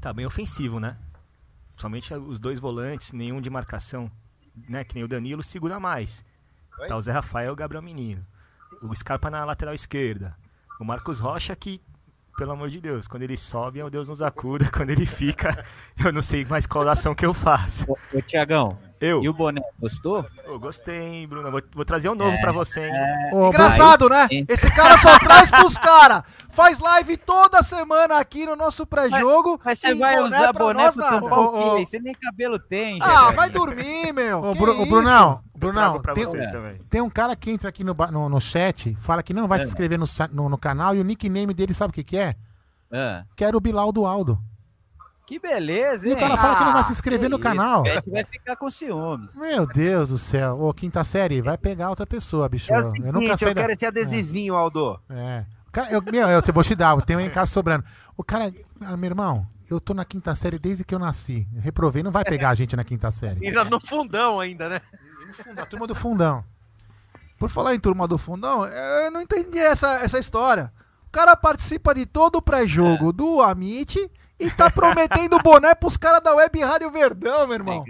Tá 0.00 0.12
bem 0.12 0.24
ofensivo, 0.24 0.80
né? 0.80 0.96
Somente 1.76 2.14
os 2.14 2.40
dois 2.40 2.58
volantes, 2.58 3.12
nenhum 3.12 3.40
de 3.40 3.50
marcação, 3.50 4.10
né? 4.68 4.84
Que 4.84 4.94
nem 4.94 5.04
o 5.04 5.08
Danilo 5.08 5.42
segura 5.42 5.78
mais. 5.78 6.24
Tá 6.86 6.96
o 6.96 7.00
Zé 7.00 7.12
Rafael 7.12 7.50
e 7.50 7.52
o 7.52 7.56
Gabriel 7.56 7.82
Menino. 7.82 8.24
O 8.82 8.94
Scarpa 8.94 9.30
na 9.30 9.44
lateral 9.44 9.74
esquerda. 9.74 10.36
O 10.78 10.84
Marcos 10.84 11.18
Rocha 11.18 11.56
que, 11.56 11.80
pelo 12.36 12.52
amor 12.52 12.68
de 12.68 12.80
Deus, 12.80 13.08
quando 13.08 13.22
ele 13.22 13.36
sobe, 13.36 13.82
o 13.82 13.88
Deus 13.88 14.08
nos 14.08 14.20
acuda. 14.20 14.68
Quando 14.72 14.90
ele 14.90 15.06
fica, 15.06 15.64
eu 16.04 16.12
não 16.12 16.20
sei 16.20 16.44
mais 16.44 16.66
qual 16.66 16.86
ação 16.86 17.14
que 17.14 17.24
eu 17.24 17.32
faço. 17.32 17.90
Ô, 17.90 17.98
ô, 18.12 18.20
Tiagão, 18.20 18.78
Eu? 19.00 19.22
e 19.22 19.28
o 19.28 19.32
boné, 19.32 19.60
gostou? 19.78 20.24
Ô, 20.48 20.58
gostei, 20.58 21.00
hein, 21.00 21.28
Bruno. 21.28 21.50
Vou, 21.50 21.62
vou 21.74 21.84
trazer 21.84 22.08
um 22.08 22.14
novo 22.14 22.38
pra 22.40 22.52
você, 22.52 22.88
hein? 22.88 22.92
Ô, 23.32 23.48
Engraçado, 23.48 24.08
né? 24.08 24.26
Esse 24.48 24.70
cara 24.74 24.96
só 24.96 25.18
traz 25.18 25.50
pros 25.50 25.76
caras. 25.76 26.22
Faz 26.48 26.78
live 26.78 27.16
toda 27.18 27.62
semana 27.62 28.18
aqui 28.18 28.46
no 28.46 28.56
nosso 28.56 28.86
pré-jogo. 28.86 29.60
Mas 29.62 29.78
você 29.78 29.88
e 29.88 29.94
vai 29.94 30.22
usar 30.22 30.52
boné 30.52 30.84
nós 30.84 30.94
pra 30.94 31.04
nada. 31.04 31.20
tampar 31.20 31.38
Ô, 31.38 31.42
o 31.42 31.74
ô, 31.74 31.76
quê? 31.76 31.86
Você 31.86 31.98
nem 31.98 32.14
cabelo 32.14 32.58
tem, 32.58 32.98
Ah, 33.02 33.30
vai 33.32 33.50
dormir, 33.50 34.12
meu. 34.14 34.38
Ô, 34.38 34.54
Bru-? 34.54 34.86
Brunão, 34.86 35.42
Eu 35.54 35.58
Brunão, 35.58 36.00
tem, 36.14 36.24
tem 36.88 37.00
um 37.02 37.10
cara 37.10 37.36
que 37.36 37.50
entra 37.50 37.68
aqui 37.68 37.84
no, 37.84 37.94
no, 38.10 38.28
no 38.28 38.40
chat, 38.40 38.94
fala 38.96 39.22
que 39.22 39.34
não 39.34 39.46
vai 39.46 39.60
se 39.60 39.66
inscrever 39.66 39.98
no, 39.98 40.06
no, 40.32 40.48
no 40.48 40.58
canal 40.58 40.94
e 40.94 41.00
o 41.00 41.04
nickname 41.04 41.52
dele 41.52 41.74
sabe 41.74 41.90
o 41.90 41.94
que, 41.94 42.04
que 42.04 42.16
é? 42.16 42.34
Quero 43.36 43.58
o 43.58 43.60
Bilal 43.60 43.92
do 43.92 44.06
Aldo. 44.06 44.38
Que 45.26 45.38
beleza, 45.40 46.06
E 46.06 46.10
hein? 46.12 46.16
o 46.16 46.20
cara 46.20 46.36
fala 46.36 46.56
que 46.56 46.64
não 46.64 46.72
vai 46.72 46.82
se 46.82 46.88
que 46.88 46.94
inscrever 46.94 47.28
no 47.28 47.36
isso, 47.36 47.42
canal. 47.42 47.82
O 47.82 48.10
vai 48.10 48.24
ficar 48.24 48.56
com 48.56 48.70
ciúmes. 48.70 49.34
Meu 49.36 49.66
Deus 49.66 50.10
do 50.10 50.18
céu. 50.18 50.60
Ô, 50.60 50.72
quinta 50.72 51.02
série, 51.02 51.42
vai 51.42 51.58
pegar 51.58 51.90
outra 51.90 52.06
pessoa, 52.06 52.48
bicho. 52.48 52.72
É 52.72 52.78
o 52.78 52.82
eu 52.82 52.90
seguinte, 52.90 53.12
nunca 53.12 53.32
eu 53.32 53.38
saí 53.38 53.54
da... 53.54 53.60
quero 53.62 53.72
esse 53.72 53.84
adesivinho, 53.84 54.54
Aldo. 54.54 55.00
É. 55.10 55.44
O 55.68 55.72
Cara, 55.72 55.90
eu, 55.90 56.00
meu, 56.00 56.28
eu 56.28 56.40
te 56.40 56.52
vou 56.52 56.62
te 56.62 56.74
dar, 56.74 57.00
tem 57.02 57.16
um 57.16 57.20
em 57.20 57.28
casa 57.28 57.50
sobrando. 57.50 57.84
O 58.16 58.24
cara, 58.24 58.50
ah, 58.80 58.96
meu 58.96 59.10
irmão, 59.10 59.46
eu 59.68 59.80
tô 59.80 59.92
na 59.92 60.04
quinta 60.04 60.34
série 60.34 60.58
desde 60.58 60.84
que 60.84 60.94
eu 60.94 60.98
nasci. 60.98 61.46
Eu 61.54 61.60
reprovei, 61.60 62.02
não 62.02 62.12
vai 62.12 62.24
pegar 62.24 62.50
a 62.50 62.54
gente 62.54 62.76
na 62.76 62.84
quinta 62.84 63.10
série. 63.10 63.46
Ainda 63.46 63.64
no 63.64 63.80
fundão 63.80 64.40
ainda, 64.40 64.68
né? 64.68 64.80
A 65.60 65.66
turma 65.66 65.86
do 65.86 65.94
fundão. 65.94 66.44
Por 67.36 67.50
falar 67.50 67.74
em 67.74 67.80
turma 67.80 68.08
do 68.08 68.16
fundão, 68.16 68.64
eu 68.64 69.10
não 69.10 69.20
entendi 69.20 69.58
essa, 69.58 69.96
essa 70.02 70.18
história. 70.18 70.72
O 71.08 71.10
cara 71.10 71.36
participa 71.36 71.94
de 71.94 72.06
todo 72.06 72.36
o 72.36 72.38
É. 72.38 72.42
pré-jogo 72.42 73.12
do 73.12 73.42
Amit 73.42 74.10
e 74.38 74.50
tá 74.50 74.70
prometendo 74.70 75.38
boné 75.38 75.74
pros 75.74 75.96
caras 75.96 76.22
da 76.22 76.34
Web 76.34 76.60
Rádio 76.62 76.90
Verdão, 76.90 77.46
meu 77.46 77.54
irmão. 77.54 77.84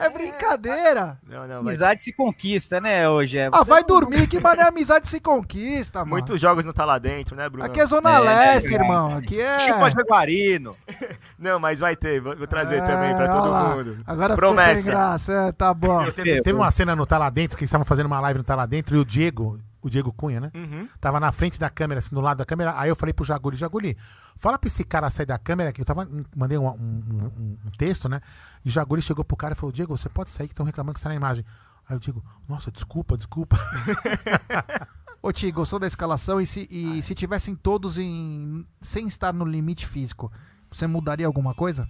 É 0.00 0.10
brincadeira. 0.10 1.18
Não, 1.28 1.40
não, 1.42 1.48
vai 1.48 1.56
Amizade 1.58 2.02
se 2.02 2.12
conquista, 2.12 2.80
né, 2.80 3.08
hoje? 3.08 3.38
É, 3.38 3.48
Ah, 3.52 3.62
vai 3.62 3.84
dormir, 3.84 4.26
que 4.26 4.40
mané 4.40 4.62
amizade 4.64 5.06
se 5.08 5.20
conquista, 5.20 6.00
mano. 6.00 6.10
Muitos 6.10 6.40
jogos 6.40 6.64
não 6.64 6.72
tá 6.72 6.84
lá 6.84 6.98
dentro, 6.98 7.36
né, 7.36 7.48
Bruno? 7.48 7.64
Aqui 7.66 7.80
é 7.80 7.86
Zona 7.86 8.16
É, 8.16 8.18
Leste, 8.18 8.72
é 8.74 8.78
irmão. 8.78 9.16
Aqui 9.16 9.40
é. 9.40 9.58
Chico 9.60 9.90
Jaguarino. 9.90 10.76
Não, 11.38 11.60
mas 11.60 11.80
vai 11.80 11.94
ter, 11.94 12.20
vou, 12.20 12.34
trazer 12.46 12.76
É, 12.78 12.80
também 12.86 13.14
pra 13.14 13.28
todo 13.28 13.50
lá. 13.50 13.76
mundo. 13.76 13.98
Agora 14.06 14.34
ficou 14.34 14.48
sem 14.48 14.56
Promessa. 14.64 14.90
graça. 14.90 15.32
É, 15.32 15.52
tá 15.52 15.72
bom. 15.74 16.10
Teve, 16.10 16.42
teve 16.42 16.58
uma 16.58 16.70
cena 16.70 16.96
no 16.96 17.06
Tá 17.06 17.18
Lá 17.18 17.30
Dentro, 17.30 17.56
que 17.56 17.62
eles 17.62 17.68
estavam 17.68 17.84
fazendo 17.84 18.06
uma 18.06 18.18
live 18.20 18.38
no 18.38 18.44
Tá 18.44 18.54
Lá 18.56 18.66
Dentro, 18.66 18.96
e 18.96 18.98
o 19.00 19.04
Diego, 19.04 19.58
o 19.82 19.90
Diego 19.90 20.12
Cunha, 20.12 20.40
né? 20.40 20.50
Uhum. 20.54 20.88
Tava 21.00 21.18
na 21.18 21.32
frente 21.32 21.58
da 21.58 21.68
câmera, 21.68 21.98
assim, 21.98 22.14
no 22.14 22.20
lado 22.20 22.38
da 22.38 22.44
câmera. 22.44 22.78
Aí 22.78 22.88
eu 22.88 22.96
falei 22.96 23.12
pro 23.12 23.24
Jaguli, 23.24 23.56
Jaguli, 23.56 23.96
fala 24.36 24.58
pra 24.58 24.68
esse 24.68 24.84
cara 24.84 25.10
sair 25.10 25.26
da 25.26 25.38
câmera, 25.38 25.72
que 25.72 25.80
eu 25.80 25.84
tava, 25.84 26.08
mandei 26.36 26.56
um, 26.56 26.66
um- 26.68 26.74
um- 26.76 27.58
um 27.66 27.70
texto, 27.76 28.08
né? 28.08 28.20
E 28.64 28.68
o 28.68 28.70
Jaguli 28.70 29.02
chegou 29.02 29.24
pro 29.24 29.36
cara 29.36 29.54
e 29.54 29.56
falou, 29.56 29.72
Diego, 29.72 29.96
você 29.96 30.08
pode 30.08 30.30
sair 30.30 30.46
que 30.46 30.52
estão 30.52 30.64
reclamando 30.64 30.94
que 30.94 31.00
você 31.00 31.04
tá 31.04 31.08
na 31.10 31.14
imagem. 31.16 31.44
Aí 31.88 31.96
eu 31.96 32.00
digo, 32.00 32.24
nossa, 32.48 32.70
desculpa, 32.70 33.16
desculpa. 33.16 33.56
Ô, 35.22 35.32
Ti, 35.32 35.50
gostou 35.50 35.78
da 35.78 35.86
escalação? 35.86 36.40
E 36.40 36.46
se, 36.46 36.66
e 36.70 37.00
se 37.02 37.14
tivessem 37.14 37.54
todos 37.54 37.96
em. 37.98 38.66
sem 38.80 39.06
estar 39.06 39.32
no 39.32 39.44
limite 39.44 39.86
físico, 39.86 40.32
você 40.70 40.86
mudaria 40.86 41.26
alguma 41.26 41.54
coisa? 41.54 41.88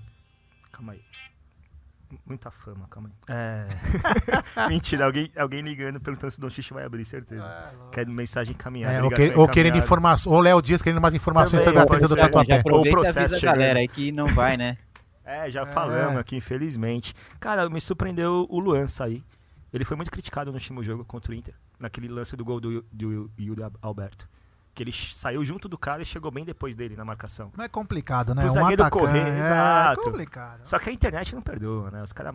Calma 0.70 0.92
aí. 0.92 1.02
Muita 2.26 2.50
fama, 2.50 2.86
calma 2.90 3.08
aí. 3.08 3.34
É... 3.34 3.66
Mentira, 4.68 5.04
alguém, 5.06 5.30
alguém 5.36 5.60
ligando 5.62 6.00
perguntando 6.00 6.30
se 6.30 6.38
o 6.38 6.40
Don 6.40 6.50
Xixi 6.50 6.72
vai 6.74 6.84
abrir, 6.84 7.04
certeza. 7.04 7.46
Quer 7.90 8.06
mensagem 8.06 8.54
encaminhada. 8.54 8.94
É, 8.94 9.02
ou, 9.02 9.10
que- 9.10 9.30
ou 9.36 9.48
querendo 9.48 9.76
informações, 9.78 10.32
ou 10.34 10.40
Léo 10.40 10.60
Dias 10.62 10.82
querendo 10.82 11.00
mais 11.00 11.14
informações 11.14 11.62
Também, 11.62 11.64
sobre 11.64 11.78
a 11.80 11.82
ou 11.82 11.88
treta 11.88 12.08
do 12.08 12.16
Tatuapé. 12.16 12.58
aproveita 12.60 12.88
e 12.88 12.92
processo 12.92 13.18
avisa 13.18 13.36
a 13.36 13.38
chegando. 13.40 13.54
galera 13.56 13.78
aí 13.80 13.88
que 13.88 14.12
não 14.12 14.26
vai, 14.26 14.56
né? 14.56 14.76
É, 15.24 15.48
já 15.50 15.64
falamos 15.64 16.16
aqui, 16.18 16.36
infelizmente. 16.36 17.14
Cara, 17.40 17.68
me 17.70 17.80
surpreendeu 17.80 18.46
o 18.50 18.58
Luan 18.58 18.86
sair. 18.86 19.24
Ele 19.72 19.84
foi 19.84 19.96
muito 19.96 20.10
criticado 20.10 20.50
no 20.50 20.56
último 20.58 20.82
jogo 20.82 21.04
contra 21.04 21.32
o 21.32 21.34
Inter, 21.34 21.54
naquele 21.78 22.08
lance 22.08 22.36
do 22.36 22.44
gol 22.44 22.60
do, 22.60 22.84
do 22.92 23.30
Yuri 23.40 23.62
Alberto. 23.80 24.28
Que 24.74 24.82
ele 24.82 24.92
saiu 24.92 25.44
junto 25.44 25.68
do 25.68 25.76
cara 25.76 26.00
e 26.00 26.04
chegou 26.04 26.30
bem 26.30 26.44
depois 26.44 26.74
dele 26.74 26.96
na 26.96 27.04
marcação. 27.04 27.52
Não 27.56 27.64
é 27.64 27.68
complicado, 27.68 28.34
né? 28.34 28.46
Um 28.46 28.50
zagueiro 28.50 28.82
atacante. 28.82 29.04
correr, 29.06 29.28
é, 29.28 29.38
exato. 29.38 30.00
É 30.00 30.04
complicado. 30.04 30.60
Só 30.64 30.78
que 30.78 30.88
a 30.88 30.92
internet 30.92 31.34
não 31.34 31.42
perdoa, 31.42 31.90
né? 31.90 32.02
Os 32.02 32.12
caras 32.12 32.34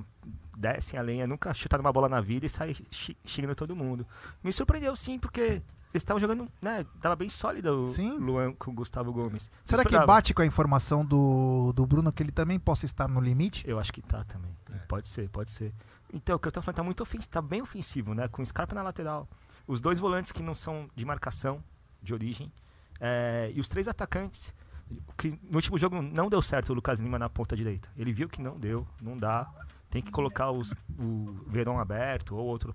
descem 0.56 1.00
a 1.00 1.02
lenha, 1.02 1.26
nunca 1.26 1.54
chutaram 1.54 1.84
uma 1.84 1.92
bola 1.92 2.08
na 2.08 2.22
vida 2.22 2.46
e 2.46 2.50
saem 2.50 2.76
xi- 2.92 3.18
xingando 3.26 3.56
todo 3.56 3.76
mundo. 3.76 4.06
Me 4.44 4.54
surpreendeu 4.54 4.96
sim, 4.96 5.18
porque 5.18 5.42
eles 5.42 5.64
estavam 6.04 6.20
jogando, 6.20 6.48
né? 6.62 6.86
Tava 7.02 7.16
bem 7.16 7.28
sólido 7.30 7.86
o 7.86 7.88
Sim. 7.88 8.20
Luan 8.20 8.54
com 8.54 8.70
o 8.70 8.74
Gustavo 8.74 9.12
Gomes. 9.12 9.50
Será 9.64 9.84
que 9.84 9.98
bate 10.06 10.32
com 10.34 10.44
a 10.44 10.46
informação 10.46 11.04
do, 11.04 11.74
do 11.74 11.88
Bruno 11.88 12.12
que 12.12 12.22
ele 12.22 12.32
também 12.32 12.60
possa 12.60 12.86
estar 12.86 13.08
no 13.08 13.20
limite? 13.20 13.64
Eu 13.68 13.80
acho 13.80 13.92
que 13.92 14.02
tá 14.02 14.24
também. 14.26 14.52
Pode 14.88 15.10
ser, 15.10 15.28
pode 15.30 15.50
ser. 15.50 15.74
Então, 16.14 16.36
o 16.36 16.40
que 16.40 16.48
eu 16.48 16.52
tô 16.52 16.62
falando 16.62 16.76
tá 16.78 16.84
muito 16.84 17.02
ofensivo, 17.02 17.32
tá 17.32 17.42
bem 17.42 17.62
ofensivo, 17.64 18.14
né? 18.14 18.28
Com 18.28 18.42
o 18.44 18.46
Scarpa 18.46 18.76
na 18.76 18.84
lateral. 18.84 19.28
Os 19.66 19.82
dois 19.82 19.98
volantes 20.00 20.32
que 20.32 20.42
não 20.44 20.54
são 20.56 20.88
de 20.96 21.04
marcação, 21.06 21.62
de 22.02 22.14
origem. 22.14 22.52
é, 23.00 23.52
e 23.54 23.60
os 23.60 23.68
três 23.68 23.88
atacantes. 23.88 24.54
Que 25.18 25.38
no 25.44 25.58
último 25.58 25.78
jogo 25.78 26.02
não 26.02 26.30
deu 26.30 26.42
certo 26.42 26.70
o 26.70 26.74
Lucas 26.74 27.00
Lima 27.00 27.20
na 27.20 27.28
ponta 27.30 27.56
direita. 27.58 27.90
Ele 27.98 28.14
viu 28.14 28.30
que 28.30 28.42
não 28.42 28.58
deu, 28.58 28.88
não 29.02 29.18
dá. 29.18 29.50
Tem 29.90 30.02
que 30.02 30.12
colocar 30.12 30.50
os, 30.52 30.74
o 30.98 31.44
Verón 31.46 31.78
aberto 31.78 32.36
ou 32.36 32.46
outro. 32.46 32.74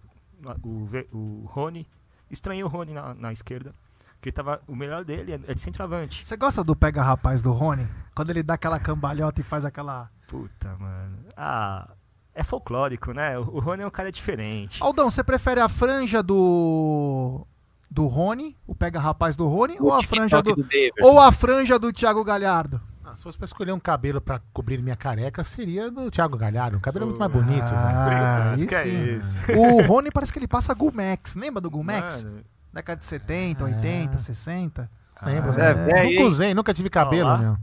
O, 0.63 0.89
o 1.17 1.47
Rony. 1.47 1.89
Estranhei 2.31 2.63
o 2.63 2.69
Rony 2.69 2.93
na, 2.93 3.15
na 3.15 3.33
esquerda. 3.33 3.75
Porque 4.15 4.29
ele 4.29 4.37
tava, 4.37 4.61
o 4.69 4.77
melhor 4.77 5.05
dele 5.05 5.33
é, 5.33 5.41
é 5.49 5.55
de 5.55 5.61
centroavante. 5.61 6.25
Você 6.27 6.37
gosta 6.37 6.63
do 6.63 6.77
pega 6.77 7.03
rapaz 7.03 7.41
do 7.43 7.51
Rony? 7.51 7.89
Quando 8.15 8.31
ele 8.31 8.43
dá 8.43 8.55
aquela 8.55 8.79
cambalhota 8.79 9.41
e 9.41 9.45
faz 9.45 9.65
aquela. 9.65 10.11
Puta, 10.29 10.77
mano. 10.79 11.19
Ah, 11.37 11.89
é 12.35 12.45
folclórico, 12.45 13.13
né? 13.13 13.39
O, 13.39 13.43
o 13.57 13.59
Rony 13.61 13.83
é 13.83 13.87
um 13.87 13.91
cara 13.91 14.13
diferente. 14.13 14.83
Aldão, 14.83 15.11
você 15.11 15.25
prefere 15.25 15.61
a 15.61 15.69
franja 15.69 16.23
do. 16.23 17.47
Do 17.93 18.07
Rony, 18.07 18.57
o 18.67 18.75
pega 18.75 18.99
rapaz 18.99 19.37
do 19.37 19.47
Rony, 19.47 19.77
ou 19.79 19.93
a 19.93 19.99
O 19.99 20.03
franja 20.03 20.41
do. 20.43 20.57
Daverson. 20.57 20.91
Ou 21.03 21.21
a 21.21 21.31
franja 21.31 21.79
do 21.79 21.93
Thiago 21.93 22.25
Galhardo? 22.25 22.81
Ah, 23.05 23.15
se 23.15 23.23
fosse 23.23 23.37
pra 23.37 23.45
escolher 23.45 23.73
um 23.73 23.79
cabelo 23.79 24.21
pra 24.21 24.41
cobrir 24.53 24.83
minha 24.83 24.97
careca, 24.97 25.45
seria 25.45 25.91
do 25.91 26.11
Thiago 26.11 26.39
Galhardo. 26.39 26.79
Um 26.79 26.81
cabelo 26.81 27.07
muito 27.07 27.19
mais 27.19 27.31
bonito. 27.31 27.67
Ah, 27.67 28.55
que 28.57 28.75
é 28.75 28.83
sim. 28.85 29.19
isso? 29.19 29.39
O 29.55 29.83
Rony 29.83 30.11
parece 30.11 30.33
que 30.33 30.39
ele 30.39 30.49
passa 30.49 30.73
Gumex. 30.73 31.35
Lembra 31.35 31.61
do 31.61 31.71
Gumex? 31.71 32.25
Mano, 32.25 32.41
Década 32.73 33.01
de 33.01 33.05
70, 33.07 33.65
80, 33.65 34.17
60. 34.17 34.91
Lembra? 35.25 35.51
Você 35.53 35.61
é 35.61 35.75
né? 35.75 35.85
velho, 35.85 36.11
Nunca 36.11 36.23
usei, 36.29 36.55
nunca 36.55 36.73
tive 36.75 36.89
cabelo, 36.89 37.37
meu. 37.39 37.57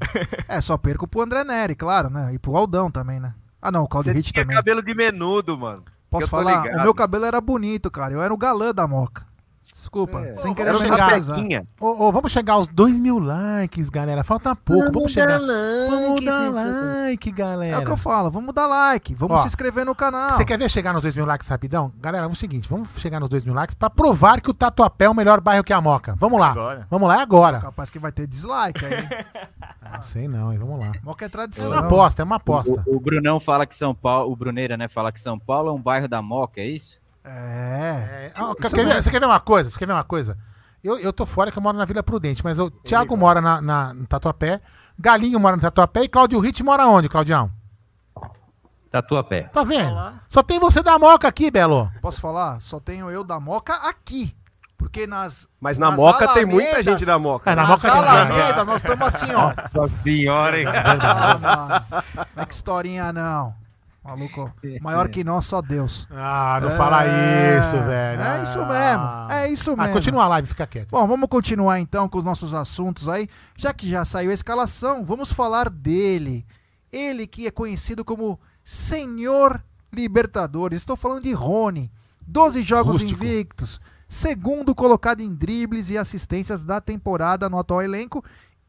É, 0.47 0.61
só 0.61 0.77
perco 0.77 1.07
pro 1.07 1.21
André 1.21 1.43
Neri, 1.43 1.75
claro, 1.75 2.09
né? 2.09 2.32
E 2.34 2.38
pro 2.39 2.55
Aldão 2.55 2.91
também, 2.91 3.19
né? 3.19 3.34
Ah, 3.59 3.71
não, 3.71 3.84
o 3.84 3.88
Claudio 3.88 4.13
Você 4.13 4.17
Hit 4.19 4.32
também. 4.34 4.55
cabelo 4.55 4.84
de 4.84 4.93
menudo, 4.93 5.57
mano. 5.57 5.84
Posso 6.09 6.27
falar? 6.27 6.63
ligado. 6.63 6.80
O 6.80 6.84
meu 6.84 6.93
cabelo 6.93 7.25
era 7.25 7.41
bonito, 7.41 7.89
cara. 7.91 8.13
Eu 8.13 8.21
era 8.21 8.34
o 8.34 8.38
galã 8.38 8.71
da 8.73 8.88
moca. 8.88 9.25
Desculpa, 9.74 10.20
É. 10.22 10.36
sem 10.36 10.53
querer 10.53 10.76
sapequinha. 10.76 11.65
Ô, 11.80 12.05
ô, 12.07 12.11
vamos 12.11 12.32
chegar 12.32 12.53
aos 12.53 12.67
2 12.67 12.99
mil 12.99 13.20
likes, 13.20 13.89
galera. 13.89 14.24
Falta 14.24 14.55
pouco. 14.55 14.91
Vamos, 14.91 15.11
chegar. 15.11 15.39
Vamos 15.39 16.24
dar 16.26 16.49
like, 16.49 17.32
galera. 17.32 17.76
É 17.78 17.80
o 17.80 17.86
que 17.86 17.91
eu 17.91 17.97
falo, 17.97 18.30
vamos 18.30 18.53
dar 18.53 18.67
like, 18.67 19.13
vamos 19.15 19.38
Ó, 19.38 19.41
se 19.41 19.47
inscrever 19.47 19.86
no 19.86 19.95
canal. 19.95 20.32
Você 20.32 20.45
quer 20.45 20.57
ver 20.57 20.70
chegar 20.70 20.93
nos 20.93 21.03
2 21.03 21.15
mil 21.15 21.26
likes 21.26 21.47
rapidão? 21.47 21.91
Galera, 21.99 22.26
é 22.26 22.30
o 22.30 22.36
seguinte, 22.36 22.67
vamos 22.70 22.89
chegar 22.97 23.20
nos 23.20 23.30
2 23.30 23.45
mil 23.45 23.53
likes 23.53 23.76
pra 23.76 23.89
provar 23.89 24.41
que 24.41 24.49
o 24.49 24.53
Tatuapé 24.53 25.05
é 25.05 25.09
o 25.09 25.13
melhor 25.15 25.39
bairro 25.41 25.63
que 25.63 25.74
a 25.74 25.82
Moca. 25.82 26.15
Vamos 26.17 26.39
lá. 26.39 26.51
Agora. 26.51 26.88
Vamos 26.89 27.07
lá, 27.07 27.20
é 27.20 27.22
agora. 27.22 27.59
Capaz 27.61 27.89
que 27.89 27.99
vai 27.99 28.11
ter 28.11 28.28
dislike 28.28 28.86
aí. 28.86 29.07
Ah, 29.91 30.03
sei 30.03 30.28
não, 30.28 30.53
hein? 30.53 30.59
Vamos 30.59 30.80
lá. 30.80 30.91
Moca 31.03 31.26
é 31.26 31.28
É 31.28 31.30
tradição. 31.30 31.72
uma 31.72 31.80
aposta, 31.80 32.22
é 32.22 32.26
uma 32.26 32.36
aposta. 32.36 32.84
O, 32.86 32.97
o 32.97 32.99
Brunão 32.99 33.39
fala 33.39 33.65
que 33.65 33.76
São 33.76 33.95
Paulo, 33.95 34.32
o 34.32 34.36
Bruneira, 34.36 34.78
né, 34.78 34.88
fala 34.88 35.11
que 35.11 35.20
São 35.20 35.39
Paulo 35.39 35.70
é 35.70 35.72
um 35.72 35.82
bairro 35.82 36.07
da 36.07 36.22
Moca, 36.22 36.61
é 36.61 36.65
isso? 36.67 36.99
É. 37.24 38.32
É, 38.36 38.41
Isso 38.65 38.76
quer 38.76 38.86
ver- 38.86 39.01
você 39.01 39.09
quer 39.11 39.20
ver 39.20 39.26
uma 39.26 39.39
coisa? 39.39 39.70
Você 39.70 39.78
quer 39.80 39.86
ver 39.86 39.93
uma 39.93 40.03
coisa? 40.03 40.38
Eu, 40.84 40.97
eu 40.99 41.11
tô 41.11 41.26
fora 41.26 41.51
que 41.51 41.57
eu 41.57 41.61
moro 41.61 41.78
na 41.78 41.84
Vila 41.86 42.01
Prudente, 42.01 42.43
mas 42.43 42.57
o 42.59 42.70
Thiago 42.72 43.15
mora 43.17 43.41
na, 43.41 43.59
na, 43.61 43.93
no 43.93 44.07
Tatuapé, 44.07 44.61
Galinho 44.97 45.38
mora 45.39 45.55
no 45.57 45.61
Tatuapé 45.61 46.03
e 46.03 46.07
Claudio 46.07 46.39
Ritt 46.39 46.63
mora 46.63 46.88
onde, 46.88 47.09
Claudião? 47.09 47.51
Tatuapé. 48.91 49.43
Tá 49.53 49.63
vendo? 49.63 49.95
Só 50.28 50.41
tem 50.41 50.59
você 50.59 50.82
da 50.82 50.97
Moca 50.97 51.28
aqui, 51.28 51.51
Belo. 51.51 51.91
Posso 52.01 52.20
falar? 52.20 52.59
Só 52.61 52.80
tenho 52.80 53.09
eu 53.11 53.24
da 53.24 53.39
Moca 53.39 53.74
aqui. 53.76 54.36
Porque 54.78 55.05
nas. 55.05 55.47
Mas 55.59 55.78
na 55.78 55.88
nas 55.89 55.97
Moca 55.99 56.26
tem 56.30 56.45
muita 56.45 56.70
alamedas- 56.70 56.86
gente 56.86 57.05
da 57.05 57.20
Moca. 57.20 57.51
É, 57.51 57.55
na 57.55 57.63
nas 57.67 57.70
Moca 57.84 57.91
alamedas, 57.93 58.65
nós 58.65 58.82
estamos 58.82 59.07
assim, 59.13 59.34
ó. 59.36 59.51
Nossa 59.74 59.88
senhora, 60.01 60.57
hein? 60.59 60.65
Ah. 60.67 61.80
Não 62.36 62.43
é 62.43 62.45
que 62.45 62.53
historinha, 62.53 63.11
não. 63.11 63.53
Maluco, 64.10 64.51
maior 64.82 65.07
que 65.07 65.24
nós, 65.24 65.45
só 65.45 65.62
Deus. 65.62 66.07
Ah, 66.10 66.60
não 66.62 66.70
É, 66.70 66.76
fala 66.76 67.03
isso, 67.05 67.78
velho. 67.86 68.22
É 68.22 68.43
isso 68.43 68.60
mesmo. 68.66 69.32
É 69.32 69.47
isso 69.51 69.72
Ah, 69.74 69.76
mesmo. 69.84 69.93
continua 69.93 70.24
a 70.24 70.28
live, 70.30 70.47
fica 70.47 70.66
quieto. 70.66 70.89
Bom, 70.89 71.07
vamos 71.07 71.30
continuar 71.30 71.80
então 71.80 72.10
com 72.10 72.18
os 72.18 72.24
nossos 72.24 72.53
assuntos 72.53 73.07
aí. 73.07 73.28
Já 73.55 73.74
que 73.74 73.88
já 73.89 74.03
saiu 74.03 74.32
a 74.32 74.34
escalação, 74.34 75.05
vamos 75.05 75.32
falar 75.32 75.70
dele. 75.70 76.45
Ele 76.91 77.28
que 77.28 77.45
é 77.45 77.51
conhecido 77.51 78.03
como 78.03 78.39
Senhor 78.64 79.64
Libertadores. 79.93 80.80
Estou 80.80 80.95
falando 80.95 81.24
de 81.24 81.34
Rony. 81.34 81.91
12 82.26 82.62
jogos 82.64 83.01
Rústico. 83.01 83.24
invictos. 83.24 83.80
Segundo 84.07 84.74
colocado 84.74 85.22
em 85.22 85.34
dribles 85.34 85.89
e 85.91 85.97
assistências 85.97 86.64
da 86.64 86.82
temporada 86.82 87.47
no 87.47 87.60
atual 87.60 87.82
elenco. 87.84 88.24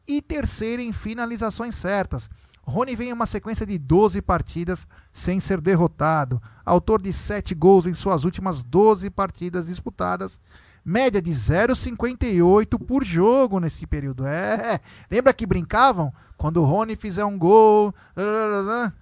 E 0.07 0.21
terceiro 0.21 0.81
em 0.81 0.91
finalizações 0.91 1.75
certas. 1.75 2.29
Rony 2.71 2.95
vem 2.95 3.09
em 3.09 3.13
uma 3.13 3.25
sequência 3.25 3.65
de 3.65 3.77
12 3.77 4.21
partidas 4.21 4.87
sem 5.13 5.39
ser 5.39 5.59
derrotado. 5.61 6.41
Autor 6.65 7.01
de 7.01 7.11
7 7.13 7.53
gols 7.53 7.85
em 7.85 7.93
suas 7.93 8.23
últimas 8.23 8.63
12 8.63 9.09
partidas 9.09 9.67
disputadas. 9.67 10.39
Média 10.83 11.21
de 11.21 11.29
0,58 11.31 12.79
por 12.87 13.03
jogo 13.03 13.59
nesse 13.59 13.85
período. 13.85 14.25
É. 14.25 14.79
Lembra 15.11 15.31
que 15.33 15.45
brincavam? 15.45 16.11
Quando 16.35 16.57
o 16.59 16.65
Rony 16.65 16.95
fizer 16.95 17.23
um 17.23 17.37
gol. 17.37 17.93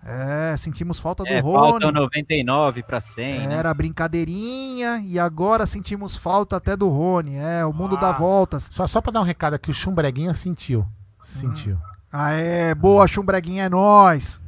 É, 0.03 0.55
sentimos 0.57 0.99
falta 0.99 1.23
do 1.23 1.29
É, 1.29 1.39
Rony. 1.39 1.55
faltam 1.57 1.91
99 1.91 2.83
para 2.83 2.99
100, 2.99 3.47
né? 3.47 3.55
Era 3.55 3.73
brincadeirinha 3.73 5.01
e 5.05 5.17
agora 5.17 5.65
sentimos 5.65 6.17
falta 6.17 6.57
até 6.57 6.75
do 6.75 6.89
Rony. 6.89 7.35
É, 7.37 7.65
o 7.65 7.71
mundo 7.71 7.95
Ah. 7.95 7.99
dá 8.01 8.11
voltas. 8.11 8.67
Só, 8.71 8.85
só 8.85 8.99
pra 9.01 9.11
dar 9.13 9.21
um 9.21 9.25
recado 9.25 9.53
aqui, 9.53 9.69
o 9.71 9.73
Chumbreguinha 9.73 10.33
sentiu. 10.33 10.85
Sentiu. 11.23 11.77
Ah, 11.81 11.88
é, 12.11 12.73
boa, 12.73 13.07
chumbreguinha 13.07 13.65
é 13.65 13.69
nós. 13.69 14.41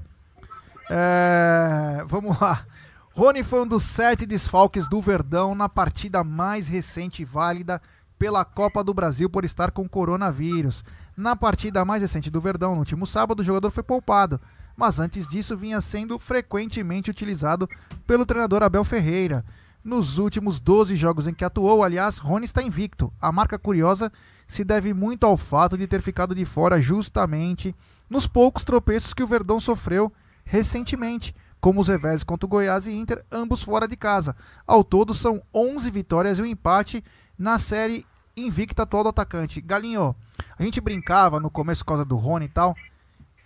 É, 0.89 2.03
vamos 2.07 2.39
lá. 2.39 2.65
Rony 3.13 3.43
foi 3.43 3.61
um 3.61 3.67
dos 3.67 3.83
sete 3.83 4.25
desfalques 4.25 4.87
do 4.87 5.01
Verdão 5.01 5.53
na 5.53 5.69
partida 5.69 6.23
mais 6.23 6.67
recente 6.67 7.21
e 7.21 7.25
válida 7.25 7.81
pela 8.17 8.45
Copa 8.45 8.83
do 8.83 8.93
Brasil 8.93 9.29
por 9.29 9.43
estar 9.43 9.71
com 9.71 9.87
coronavírus. 9.87 10.83
Na 11.15 11.35
partida 11.35 11.83
mais 11.83 12.01
recente 12.01 12.31
do 12.31 12.41
Verdão, 12.41 12.73
no 12.73 12.79
último 12.79 13.05
sábado, 13.05 13.41
o 13.41 13.43
jogador 13.43 13.69
foi 13.69 13.83
poupado, 13.83 14.39
mas 14.75 14.99
antes 14.99 15.27
disso 15.27 15.57
vinha 15.57 15.81
sendo 15.81 16.17
frequentemente 16.17 17.09
utilizado 17.09 17.67
pelo 18.07 18.25
treinador 18.25 18.63
Abel 18.63 18.83
Ferreira. 18.83 19.45
Nos 19.83 20.17
últimos 20.17 20.59
12 20.59 20.95
jogos 20.95 21.27
em 21.27 21.33
que 21.33 21.43
atuou, 21.43 21.83
aliás, 21.83 22.17
Rony 22.17 22.45
está 22.45 22.61
invicto. 22.61 23.11
A 23.19 23.31
marca 23.31 23.57
curiosa 23.57 24.11
se 24.51 24.65
deve 24.65 24.93
muito 24.93 25.25
ao 25.25 25.37
fato 25.37 25.77
de 25.77 25.87
ter 25.87 26.01
ficado 26.01 26.35
de 26.35 26.43
fora 26.43 26.77
justamente 26.77 27.73
nos 28.09 28.27
poucos 28.27 28.65
tropeços 28.65 29.13
que 29.13 29.23
o 29.23 29.27
Verdão 29.27 29.61
sofreu 29.61 30.11
recentemente, 30.43 31.33
como 31.61 31.79
os 31.79 31.87
revés 31.87 32.21
contra 32.21 32.45
o 32.45 32.49
Goiás 32.49 32.85
e 32.85 32.91
Inter, 32.91 33.23
ambos 33.31 33.63
fora 33.63 33.87
de 33.87 33.95
casa. 33.95 34.35
Ao 34.67 34.83
todo, 34.83 35.13
são 35.13 35.41
11 35.55 35.89
vitórias 35.89 36.37
e 36.37 36.41
um 36.41 36.45
empate 36.45 37.01
na 37.39 37.57
série 37.57 38.05
invicta 38.35 38.83
atual 38.83 39.03
do 39.03 39.09
atacante. 39.09 39.61
Galinho, 39.61 40.13
a 40.59 40.63
gente 40.63 40.81
brincava 40.81 41.39
no 41.39 41.49
começo 41.49 41.85
por 41.85 41.91
causa 41.91 42.03
do 42.03 42.17
Rony 42.17 42.47
e 42.47 42.49
tal. 42.49 42.75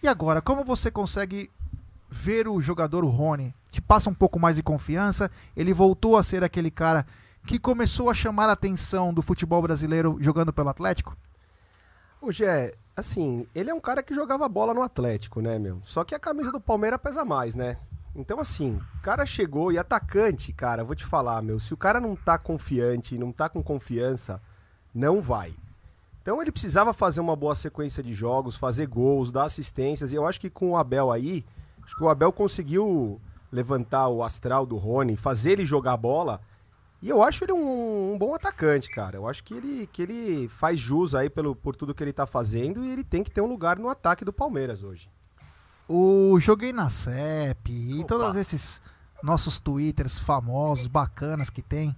E 0.01 0.07
agora, 0.07 0.41
como 0.41 0.65
você 0.65 0.89
consegue 0.89 1.51
ver 2.09 2.47
o 2.47 2.59
jogador 2.59 3.05
o 3.05 3.09
Rony? 3.09 3.53
Te 3.69 3.79
passa 3.79 4.09
um 4.09 4.13
pouco 4.15 4.39
mais 4.39 4.55
de 4.55 4.63
confiança? 4.63 5.29
Ele 5.55 5.71
voltou 5.71 6.17
a 6.17 6.23
ser 6.23 6.43
aquele 6.43 6.71
cara 6.71 7.05
que 7.45 7.59
começou 7.59 8.09
a 8.09 8.13
chamar 8.13 8.49
a 8.49 8.53
atenção 8.53 9.13
do 9.13 9.21
futebol 9.21 9.61
brasileiro 9.61 10.17
jogando 10.19 10.51
pelo 10.51 10.69
Atlético? 10.69 11.15
O 12.21 12.31
Gé, 12.31 12.73
assim, 12.95 13.47
ele 13.53 13.69
é 13.69 13.73
um 13.73 13.79
cara 13.79 14.01
que 14.01 14.13
jogava 14.13 14.49
bola 14.49 14.73
no 14.73 14.81
Atlético, 14.81 15.41
né, 15.41 15.59
meu? 15.59 15.79
Só 15.83 16.03
que 16.03 16.15
a 16.15 16.19
camisa 16.19 16.51
do 16.51 16.59
Palmeiras 16.59 16.99
pesa 17.01 17.23
mais, 17.23 17.53
né? 17.53 17.77
Então, 18.15 18.39
assim, 18.39 18.79
o 18.97 19.01
cara 19.01 19.25
chegou 19.25 19.71
e 19.71 19.77
atacante, 19.77 20.53
cara, 20.53 20.83
vou 20.83 20.95
te 20.95 21.05
falar, 21.05 21.41
meu, 21.41 21.59
se 21.59 21.73
o 21.73 21.77
cara 21.77 21.99
não 21.99 22.15
tá 22.15 22.37
confiante, 22.37 23.17
não 23.17 23.31
tá 23.31 23.49
com 23.49 23.61
confiança, 23.61 24.41
não 24.93 25.21
vai. 25.21 25.53
Então 26.21 26.41
ele 26.41 26.51
precisava 26.51 26.93
fazer 26.93 27.19
uma 27.19 27.35
boa 27.35 27.53
sequência 27.53 28.01
de 28.01 28.13
jogos, 28.13 28.55
fazer 28.55 28.87
gols, 28.87 29.31
dar 29.31 29.43
assistências, 29.43 30.11
e 30.11 30.15
eu 30.15 30.25
acho 30.25 30.41
que 30.41 30.49
com 30.49 30.71
o 30.71 30.77
Abel 30.77 31.11
aí, 31.11 31.45
acho 31.83 31.95
que 31.95 32.03
o 32.03 32.09
Abel 32.09 32.31
conseguiu 32.31 33.21
levantar 33.51 34.07
o 34.07 34.23
astral 34.23 34.65
do 34.65 34.75
Rony, 34.75 35.15
fazer 35.15 35.51
ele 35.51 35.65
jogar 35.65 35.95
bola, 35.97 36.41
e 37.01 37.09
eu 37.09 37.21
acho 37.21 37.43
ele 37.43 37.53
um, 37.53 38.13
um 38.13 38.17
bom 38.17 38.33
atacante, 38.33 38.89
cara. 38.89 39.17
Eu 39.17 39.27
acho 39.27 39.43
que 39.43 39.53
ele, 39.53 39.87
que 39.91 40.01
ele 40.01 40.47
faz 40.47 40.79
jus 40.79 41.13
aí 41.13 41.29
pelo, 41.29 41.55
por 41.55 41.75
tudo 41.75 41.93
que 41.93 42.03
ele 42.03 42.13
tá 42.13 42.25
fazendo 42.25 42.83
e 42.83 42.91
ele 42.91 43.03
tem 43.03 43.23
que 43.23 43.31
ter 43.31 43.41
um 43.41 43.47
lugar 43.47 43.77
no 43.77 43.89
ataque 43.89 44.25
do 44.25 44.33
Palmeiras 44.33 44.83
hoje. 44.83 45.09
O 45.87 46.39
Joguei 46.39 46.73
na 46.73 46.89
CEP 46.89 47.71
e 47.71 48.03
todos 48.05 48.35
esses 48.35 48.81
nossos 49.21 49.59
twitters 49.59 50.17
famosos, 50.17 50.87
bacanas 50.87 51.49
que 51.49 51.61
tem. 51.61 51.95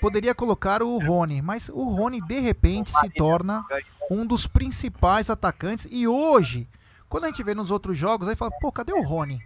Poderia 0.00 0.34
colocar 0.34 0.82
o 0.82 0.98
Rony, 0.98 1.40
mas 1.40 1.68
o 1.68 1.84
Rony 1.84 2.20
de 2.20 2.38
repente 2.38 2.90
se 2.90 3.08
torna 3.10 3.64
um 4.10 4.26
dos 4.26 4.46
principais 4.46 5.30
atacantes. 5.30 5.88
E 5.90 6.06
hoje, 6.06 6.68
quando 7.08 7.24
a 7.24 7.26
gente 7.28 7.42
vê 7.42 7.54
nos 7.54 7.70
outros 7.70 7.96
jogos, 7.96 8.28
aí 8.28 8.36
fala, 8.36 8.50
pô, 8.60 8.70
cadê 8.70 8.92
o 8.92 9.02
Rony? 9.02 9.40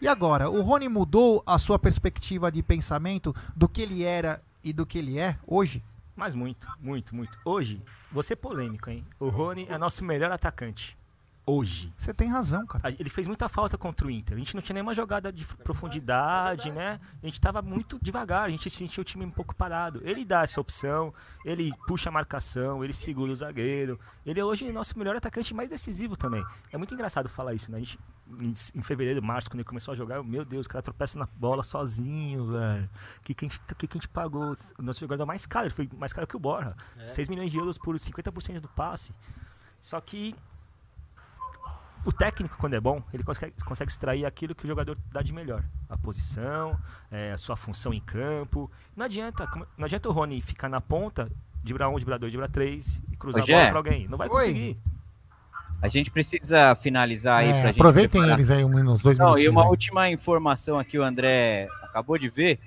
E 0.00 0.08
agora, 0.08 0.50
o 0.50 0.62
Rony 0.62 0.88
mudou 0.88 1.42
a 1.46 1.58
sua 1.58 1.78
perspectiva 1.78 2.50
de 2.50 2.62
pensamento 2.62 3.34
do 3.56 3.68
que 3.68 3.82
ele 3.82 4.04
era 4.04 4.42
e 4.62 4.72
do 4.72 4.84
que 4.84 4.98
ele 4.98 5.18
é 5.18 5.38
hoje? 5.46 5.82
Mas 6.16 6.34
muito, 6.34 6.66
muito, 6.80 7.14
muito. 7.14 7.38
Hoje, 7.44 7.80
vou 8.10 8.22
ser 8.22 8.36
polêmico, 8.36 8.90
hein? 8.90 9.06
O 9.20 9.28
Rony 9.28 9.66
é 9.68 9.78
nosso 9.78 10.04
melhor 10.04 10.32
atacante. 10.32 10.97
Hoje. 11.48 11.90
Você 11.96 12.12
tem 12.12 12.28
razão, 12.28 12.66
cara. 12.66 12.94
Ele 12.98 13.08
fez 13.08 13.26
muita 13.26 13.48
falta 13.48 13.78
contra 13.78 14.06
o 14.06 14.10
Inter. 14.10 14.36
A 14.36 14.38
gente 14.38 14.54
não 14.54 14.60
tinha 14.60 14.74
nenhuma 14.74 14.92
jogada 14.92 15.32
de 15.32 15.46
profundidade, 15.46 16.70
né? 16.70 17.00
A 17.22 17.26
gente 17.26 17.40
tava 17.40 17.62
muito 17.62 17.98
devagar, 18.02 18.44
a 18.44 18.50
gente 18.50 18.68
sentia 18.68 19.00
o 19.00 19.04
time 19.04 19.24
um 19.24 19.30
pouco 19.30 19.54
parado. 19.54 20.02
Ele 20.04 20.26
dá 20.26 20.42
essa 20.42 20.60
opção, 20.60 21.12
ele 21.46 21.72
puxa 21.86 22.10
a 22.10 22.12
marcação, 22.12 22.84
ele 22.84 22.92
segura 22.92 23.32
o 23.32 23.34
zagueiro. 23.34 23.98
Ele 24.26 24.38
é 24.38 24.44
hoje 24.44 24.68
o 24.68 24.72
nosso 24.74 24.98
melhor 24.98 25.16
atacante 25.16 25.54
mais 25.54 25.70
decisivo 25.70 26.18
também. 26.18 26.44
É 26.70 26.76
muito 26.76 26.92
engraçado 26.92 27.30
falar 27.30 27.54
isso, 27.54 27.72
né? 27.72 27.78
A 27.78 27.80
gente, 27.80 27.98
em, 28.74 28.82
fevereiro, 28.82 29.22
março, 29.22 29.48
quando 29.48 29.60
ele 29.60 29.68
começou 29.68 29.92
a 29.92 29.96
jogar, 29.96 30.16
eu, 30.16 30.24
meu 30.24 30.44
Deus, 30.44 30.66
o 30.66 30.68
cara 30.68 30.82
tropeça 30.82 31.18
na 31.18 31.26
bola 31.34 31.62
sozinho, 31.62 32.52
velho. 32.52 32.90
O 33.20 33.22
que, 33.22 33.32
que, 33.32 33.46
a 33.46 33.48
gente, 33.48 33.58
que, 33.60 33.86
que 33.86 33.96
a 33.96 34.00
gente 34.00 34.08
pagou? 34.08 34.52
O 34.78 34.82
nosso 34.82 35.00
jogador 35.00 35.24
mais 35.24 35.46
caro, 35.46 35.64
ele 35.64 35.74
foi 35.74 35.88
mais 35.96 36.12
caro 36.12 36.26
que 36.26 36.36
o 36.36 36.38
Borja. 36.38 36.76
6 37.06 37.30
milhões 37.30 37.50
de 37.50 37.56
euros 37.56 37.78
por 37.78 37.94
50% 37.94 38.60
do 38.60 38.68
passe. 38.68 39.14
Só 39.80 39.98
que 39.98 40.34
o 42.04 42.12
técnico, 42.12 42.56
quando 42.58 42.74
é 42.74 42.80
bom, 42.80 43.02
ele 43.12 43.22
consegue, 43.22 43.52
consegue 43.64 43.90
extrair 43.90 44.24
aquilo 44.24 44.54
que 44.54 44.64
o 44.64 44.66
jogador 44.66 44.96
dá 45.12 45.20
de 45.22 45.32
melhor. 45.32 45.62
A 45.88 45.96
posição, 45.96 46.78
é, 47.10 47.32
a 47.32 47.38
sua 47.38 47.56
função 47.56 47.92
em 47.92 48.00
campo. 48.00 48.70
Não 48.96 49.04
adianta, 49.04 49.48
não 49.76 49.84
adianta 49.84 50.08
o 50.08 50.12
Rony 50.12 50.40
ficar 50.40 50.68
na 50.68 50.80
ponta, 50.80 51.30
driblar 51.62 51.88
um, 51.90 51.96
driblar 51.96 52.18
dois, 52.18 52.32
driblar 52.32 52.50
três 52.50 53.02
e 53.12 53.16
cruzar 53.16 53.42
a 53.44 53.46
bola 53.46 53.62
Gé. 53.64 53.68
pra 53.70 53.78
alguém. 53.78 54.08
Não 54.08 54.16
vai 54.18 54.28
Oi. 54.28 54.34
conseguir. 54.34 54.78
A 55.80 55.86
gente 55.88 56.10
precisa 56.10 56.74
finalizar 56.74 57.38
aí 57.40 57.48
É, 57.48 57.52
pra 57.60 57.66
gente. 57.68 57.76
aproveitem 57.80 58.20
preparar. 58.20 58.36
eles 58.38 58.50
aí 58.50 58.64
um, 58.64 58.90
uns 58.92 59.00
dois 59.00 59.16
Não, 59.16 59.26
minutos. 59.26 59.44
e 59.44 59.48
uma 59.48 59.64
última 59.66 60.10
informação 60.10 60.78
aqui, 60.78 60.98
o 60.98 61.04
André 61.04 61.68
acabou 61.84 62.18
de 62.18 62.28
ver. 62.28 62.58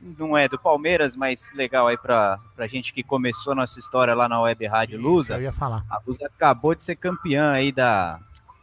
Não 0.00 0.36
é 0.36 0.48
do 0.48 0.58
Palmeiras, 0.58 1.16
mas 1.16 1.50
legal 1.54 1.88
aí 1.88 1.96
pra, 1.96 2.38
pra 2.54 2.66
gente 2.68 2.92
que 2.92 3.02
começou 3.02 3.54
nossa 3.54 3.80
história 3.80 4.14
lá 4.14 4.28
na 4.28 4.40
Web 4.40 4.64
Rádio 4.66 5.00
Lusa. 5.00 5.34
Eu 5.34 5.42
ia 5.42 5.52
falar. 5.52 5.82
A 5.90 6.00
Lusa 6.06 6.26
acabou 6.26 6.74
de 6.74 6.84
ser 6.84 6.94
campeã 6.94 7.50
aí 7.52 7.72
da, 7.72 8.20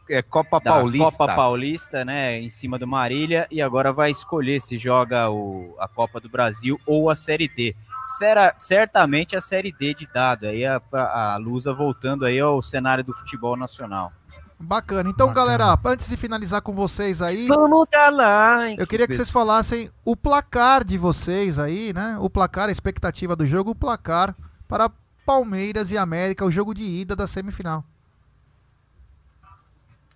É 0.08 0.22
Copa 0.22 0.60
da 0.60 0.72
Paulista. 0.72 1.10
Copa 1.10 1.34
Paulista, 1.34 2.04
né? 2.04 2.38
Em 2.38 2.50
cima 2.50 2.78
do 2.78 2.86
Marília, 2.86 3.46
e 3.50 3.60
agora 3.60 3.92
vai 3.92 4.10
escolher 4.10 4.60
se 4.60 4.78
joga 4.78 5.30
o, 5.30 5.74
a 5.78 5.88
Copa 5.88 6.20
do 6.20 6.28
Brasil 6.28 6.80
ou 6.86 7.10
a 7.10 7.14
Série 7.14 7.48
D. 7.48 7.74
Será, 8.18 8.54
certamente 8.56 9.34
a 9.34 9.40
Série 9.40 9.72
D 9.72 9.94
de 9.94 10.06
dado. 10.12 10.46
Aí 10.46 10.64
a, 10.64 10.80
a 10.92 11.36
Lusa 11.36 11.72
voltando 11.72 12.24
aí 12.24 12.38
ao 12.38 12.62
cenário 12.62 13.02
do 13.02 13.12
futebol 13.12 13.56
nacional. 13.56 14.12
Bacana. 14.58 15.10
Então, 15.10 15.28
Bacana. 15.28 15.58
galera, 15.58 15.78
antes 15.84 16.08
de 16.08 16.16
finalizar 16.16 16.62
com 16.62 16.72
vocês 16.72 17.20
aí, 17.20 17.46
Vamos 17.46 17.86
dar 17.90 18.10
like. 18.10 18.80
eu 18.80 18.86
queria 18.86 19.06
que 19.06 19.14
vocês 19.14 19.30
falassem 19.30 19.90
o 20.04 20.16
placar 20.16 20.82
de 20.82 20.96
vocês 20.96 21.58
aí, 21.58 21.92
né? 21.92 22.16
O 22.20 22.30
placar, 22.30 22.68
a 22.68 22.72
expectativa 22.72 23.36
do 23.36 23.44
jogo, 23.44 23.72
o 23.72 23.74
placar 23.74 24.34
para 24.66 24.90
Palmeiras 25.26 25.90
e 25.90 25.98
América, 25.98 26.44
o 26.44 26.50
jogo 26.50 26.72
de 26.72 26.84
ida 26.84 27.14
da 27.14 27.26
semifinal. 27.26 27.84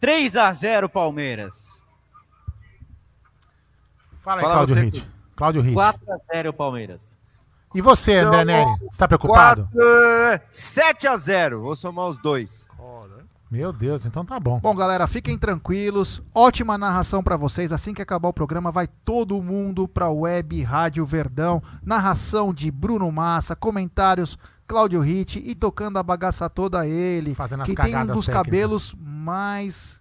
3 0.01 0.37
a 0.37 0.53
0 0.53 0.89
Palmeiras. 0.89 1.83
Fala 4.21 4.41
aí, 4.41 4.43
Fala 4.43 4.55
Cláudio 4.55 4.75
Ritt. 4.75 5.11
Cláudio 5.37 5.63
Ritt. 5.63 5.75
4 5.75 6.13
a 6.13 6.35
0 6.35 6.53
Palmeiras. 6.53 7.17
E 7.75 7.81
você, 7.81 8.17
André 8.17 8.45
Neri? 8.45 8.71
Você 8.91 8.99
tá 8.99 9.07
preocupado? 9.07 9.69
7 10.51 11.07
a 11.07 11.17
0 11.17 11.61
Vou 11.61 11.77
somar 11.77 12.09
os 12.09 12.19
dois. 12.19 12.69
Meu 13.51 13.73
Deus, 13.73 14.07
então 14.07 14.25
tá 14.25 14.39
bom. 14.39 14.61
Bom, 14.61 14.75
galera, 14.77 15.09
fiquem 15.09 15.37
tranquilos. 15.37 16.23
Ótima 16.33 16.79
narração 16.79 17.21
pra 17.21 17.37
vocês. 17.37 17.73
Assim 17.73 17.93
que 17.93 18.01
acabar 18.01 18.29
o 18.29 18.33
programa, 18.33 18.71
vai 18.71 18.87
todo 19.05 19.43
mundo 19.43 19.89
pra 19.89 20.09
Web 20.09 20.63
Rádio 20.63 21.05
Verdão. 21.05 21.61
Narração 21.85 22.55
de 22.55 22.71
Bruno 22.71 23.11
Massa, 23.11 23.57
comentários 23.57 24.39
Cláudio 24.69 25.01
Ritt 25.01 25.43
e 25.45 25.53
tocando 25.57 25.99
a 25.99 26.03
bagaça 26.03 26.49
toda 26.49 26.87
ele, 26.87 27.35
Fazendo 27.35 27.65
que 27.65 27.75
tem 27.75 27.97
um 27.97 28.07
dos 28.07 28.27
técnicas. 28.27 28.27
cabelos 28.27 28.95
mais 28.97 30.00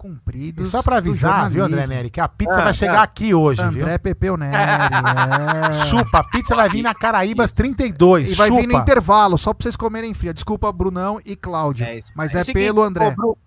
E 0.00 0.12
compridos. 0.12 0.68
só 0.70 0.82
pra 0.82 0.98
do 1.00 1.08
avisar, 1.08 1.50
viu, 1.50 1.64
André. 1.64 1.86
Neri, 1.86 2.10
que 2.10 2.20
a 2.20 2.28
pizza 2.28 2.60
Ah, 2.60 2.64
vai 2.64 2.72
chegar 2.74 3.00
ah. 3.00 3.02
aqui 3.02 3.34
hoje, 3.34 3.60
André 3.62 3.98
Pepeu 3.98 4.36
Neri. 4.36 4.54
é. 4.56 5.70
viu? 5.70 5.84
Chupa, 5.86 6.18
a 6.20 6.24
pizza 6.24 6.56
vai 6.56 6.68
vir 6.68 6.82
na 6.82 6.94
Caraíbas 6.94 7.52
32. 7.52 8.32
E 8.32 8.34
vai 8.34 8.48
chupa. 8.48 8.60
vir 8.60 8.66
no 8.66 8.74
intervalo, 8.74 9.36
só 9.38 9.52
pra 9.52 9.62
vocês 9.64 9.76
comerem 9.76 10.14
fria. 10.14 10.32
Desculpa, 10.34 10.72
Brunão 10.72 11.20
e 11.24 11.36
Cláudio. 11.36 11.86
É 11.86 11.98
isso. 11.98 12.12
mas 12.14 12.34
É 12.34 12.40
é, 12.40 12.44
pelo 12.44 12.82
André. 12.82 13.08
ô, 13.08 13.10
Bru- 13.14 13.38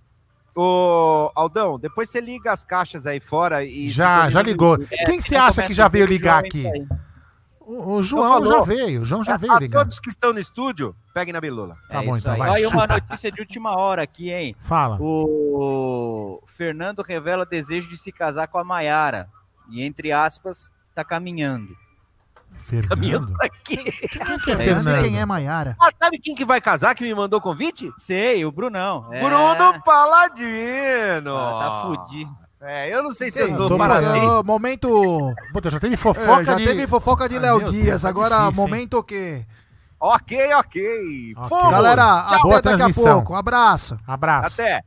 Ô, 0.56 1.32
Aldão, 1.34 1.80
depois 1.80 2.10
você 2.10 2.22
liga 2.22 2.52
as 2.52 2.64
caixas 2.64 3.08
aí 3.08 3.20
fora 3.20 3.64
e. 3.64 3.88
Já, 3.90 4.30
já 4.30 4.42
ligou. 4.42 4.78
Quem 5.06 5.20
você 5.20 5.36
acha 5.36 5.64
que 5.64 5.74
já 5.74 5.88
veio 5.88 6.06
ligar 6.06 6.38
aqui? 6.46 6.64
O, 7.66 7.94
o 7.94 8.04
João 8.04 8.34
falou. 8.34 8.48
já 8.48 8.62
veio, 8.62 9.02
o 9.02 9.06
João 9.06 9.24
já 9.24 9.38
veio 9.38 9.54
a 9.54 9.60
ligar. 9.60 9.80
todos 9.80 10.00
que 10.00 10.10
estão 10.10 10.34
no 10.34 10.40
estúdio, 10.40 10.96
peguem 11.14 11.34
na 11.34 11.40
bilula. 11.40 11.78
Tá 11.90 12.02
é 12.02 12.06
bom, 12.06 12.18
isso 12.18 12.28
então 12.28 12.34
aí. 12.34 12.40
vai, 12.40 12.50
Olha 12.52 12.70
uma 12.70 12.88
notícia 12.88 13.32
de 13.32 13.40
última 13.40 13.78
hora 13.78 14.04
aqui, 14.04 14.30
hein? 14.32 14.56
Fala. 14.60 14.98
O 15.00 16.42
Fernando 16.46 17.02
revela 17.02 17.46
desejo 17.46 17.90
de 17.90 17.98
se 17.98 18.12
casar 18.12 18.48
com 18.48 18.58
a 18.58 18.64
Maiara. 18.64 19.30
E 19.70 19.82
entre 19.82 20.12
aspas, 20.12 20.72
tá 20.94 21.04
caminhando. 21.04 21.74
Fernando? 22.52 23.34
Aqui. 23.42 23.78
Quem 23.78 24.40
que 24.40 24.52
é 24.52 24.56
Fernando 24.56 24.58
e 24.58 24.92
Fernando? 24.92 25.04
quem 25.04 25.20
é 25.20 25.26
Maiara? 25.26 25.76
Ah, 25.80 25.90
sabe 25.98 26.20
quem 26.20 26.36
que 26.36 26.46
vai 26.46 26.62
casar 26.62 26.94
que 26.94 27.04
me 27.04 27.14
mandou 27.16 27.42
convite? 27.42 27.92
Sei, 27.98 28.46
o 28.46 28.52
Brunão. 28.52 29.08
É. 29.12 29.20
Bruno 29.22 29.82
Paladino. 29.84 31.36
Ah, 31.36 31.60
tá 31.60 31.82
fudido. 31.88 32.43
É, 32.66 32.94
eu 32.96 33.04
não 33.04 33.14
sei 33.14 33.30
se 33.30 33.42
eu 33.42 33.56
dou 33.68 33.78
parabéns. 33.78 34.44
Momento. 34.46 34.90
Puta, 35.52 35.70
já 35.70 35.80
teve 35.80 35.96
É, 35.96 35.98
fofoca 35.98 36.44
já 36.46 36.56
de... 36.56 36.66
teve 36.66 36.88
fofoca 36.88 37.28
de 37.28 37.38
Léo 37.38 37.66
Dias, 37.66 37.86
Deus, 37.86 38.02
tá 38.04 38.10
agora 38.10 38.38
difícil, 38.40 38.62
momento 38.64 38.98
o 39.00 39.04
quê? 39.04 39.46
Ok, 40.00 40.54
ok. 40.56 41.34
Ok. 41.38 41.50
Fomos. 41.50 41.72
Galera, 41.72 42.26
Tchau. 42.30 42.42
Boa 42.44 42.58
até 42.60 42.78
daqui 42.78 42.92
a 42.92 42.94
pouco. 42.94 43.34
Um 43.34 43.36
abraço. 43.36 43.98
Abraço. 44.08 44.48
Até. 44.54 44.82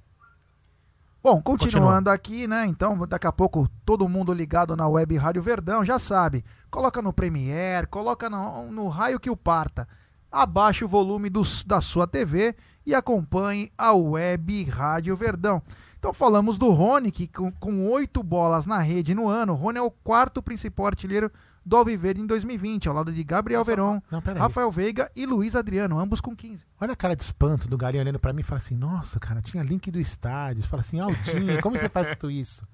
Bom, 1.23 1.43
continuando 1.43 2.09
aqui, 2.09 2.47
né? 2.47 2.67
Então, 2.67 2.97
daqui 3.07 3.27
a 3.27 3.33
pouco, 3.33 3.69
todo 3.85 4.09
mundo 4.09 4.33
ligado 4.33 4.77
na 4.77 4.87
web 4.89 5.17
Rádio 5.17 5.43
Verdão, 5.43 5.85
já 5.85 5.99
sabe. 5.99 6.45
Coloca 6.71 7.03
no 7.03 7.13
Premiere, 7.13 7.87
coloca 7.89 8.31
no, 8.31 8.71
no 8.71 8.89
raio 8.89 9.19
que 9.19 9.29
o 9.29 9.37
parta. 9.37 9.89
Abaixe 10.31 10.85
o 10.85 10.89
volume 10.89 11.29
dos- 11.29 11.65
da 11.65 11.81
sua 11.81 12.07
TV 12.07 12.55
e 12.85 12.95
acompanhe 12.95 13.71
a 13.77 13.93
web 13.93 14.65
Rádio 14.65 15.17
Verdão. 15.17 15.61
Então 15.99 16.13
falamos 16.13 16.59
do 16.59 16.71
Rony, 16.71 17.11
que 17.11 17.27
com, 17.27 17.89
oito 17.91 18.23
bolas 18.23 18.67
na 18.67 18.79
rede 18.79 19.15
no 19.15 19.29
ano, 19.29 19.53
o 19.55 19.57
Rony 19.57 19.79
é 19.79 19.83
o 19.83 19.91
quarto 19.91 20.43
principal 20.43 20.87
artilheiro 20.87 21.31
do 21.65 21.77
Alviverde 21.77 22.21
em 22.21 22.27
2020, 22.27 22.89
ao 22.89 22.95
lado 22.95 23.13
de 23.13 23.25
Gabriel 23.25 23.65
Veron, 23.65 24.01
Não. 24.11 24.21
Rafael 24.39 24.71
Veiga 24.71 25.11
e 25.17 25.27
Luiz 25.27 25.57
Adriano, 25.57 25.99
ambos 25.99 26.21
com 26.21 26.37
15. 26.37 26.65
Olha 26.81 26.93
a 26.93 26.97
cara 26.97 27.17
de 27.17 27.23
espanto 27.25 27.67
do 27.67 27.77
Galinho 27.77 28.03
olhando 28.05 28.21
pra 28.21 28.33
mim 28.33 28.41
e 28.41 28.45
fala 28.45 28.59
assim: 28.59 28.77
Nossa, 28.77 29.19
cara, 29.19 29.43
tinha 29.43 29.65
link 29.65 29.91
do 29.91 29.99
estádio. 29.99 30.63
Você 30.63 30.69
fala 30.69 30.81
assim: 30.83 31.01
Aldinho, 31.01 31.61
como 31.61 31.77
você 31.77 31.89
faz 31.89 32.15
tudo 32.15 32.31
isso? 32.31 32.65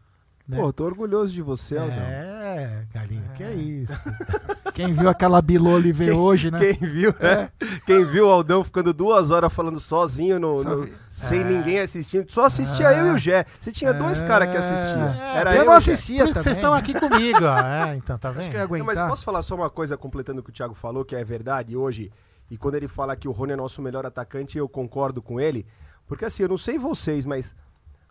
Né? 0.47 0.59
Pô, 0.59 0.73
tô 0.73 0.85
orgulhoso 0.85 1.33
de 1.33 1.41
você, 1.41 1.79
Aldão. 1.79 1.95
É, 1.97 2.85
Galinho, 2.93 3.23
que 3.35 3.45
é 3.45 3.55
isso? 3.55 3.95
Quem 4.75 4.93
viu 4.93 5.09
aquela 5.09 5.41
Biloli 5.41 5.93
ver 5.93 6.13
hoje, 6.13 6.51
né? 6.51 6.59
Quem 6.59 6.75
viu, 6.91 7.15
É. 7.21 7.49
quem 7.87 8.05
viu 8.07 8.27
o 8.27 8.31
Aldão 8.31 8.65
ficando 8.65 8.93
duas 8.93 9.31
horas 9.31 9.53
falando 9.53 9.79
sozinho, 9.79 10.41
no, 10.41 10.65
no- 10.65 10.89
sem 11.23 11.45
ninguém 11.45 11.79
assistindo, 11.79 12.31
só 12.31 12.47
assistia 12.47 12.93
eu 12.93 13.09
e 13.09 13.11
o 13.11 13.19
Gé. 13.19 13.47
Você 13.59 13.71
tinha 13.71 13.95
dois 13.95 14.21
caras 14.21 14.51
que 14.51 14.57
assistiam. 14.57 15.09
Era 15.35 15.55
eu 15.55 15.61
eu 15.61 15.67
não 15.67 15.73
assistia 15.73 16.27
também. 16.27 16.43
vocês 16.43 16.57
estão 16.57 16.73
aqui 16.75 16.93
comigo. 16.99 17.39
É, 17.63 17.97
então, 17.97 18.19
tá 18.19 18.31
Acho 18.31 18.51
que 18.51 18.57
eu 18.57 18.61
ia 18.61 18.67
vendo? 18.67 18.79
Não, 18.79 18.87
mas 18.87 18.99
posso 19.01 19.25
falar 19.25 19.43
só 19.43 19.55
uma 19.55 19.71
coisa 19.71 19.97
completando 19.97 20.41
o 20.41 20.43
que 20.43 20.51
o 20.51 20.53
Thiago 20.53 20.75
falou, 20.75 21.05
que 21.05 21.15
é 21.15 21.25
verdade 21.25 21.77
hoje, 21.77 22.11
e 22.51 22.57
quando 22.57 22.75
ele 22.75 22.89
fala 22.89 23.15
que 23.15 23.29
o 23.29 23.33
Rony 23.33 23.53
é 23.53 23.57
nosso 23.57 23.81
melhor 23.81 24.05
atacante, 24.05 24.59
eu 24.59 24.69
concordo 24.69 25.23
com 25.23 25.41
ele, 25.41 25.67
porque 26.07 26.25
assim, 26.25 26.43
eu 26.43 26.49
não 26.49 26.59
sei 26.59 26.79
vocês, 26.79 27.25
mas 27.25 27.55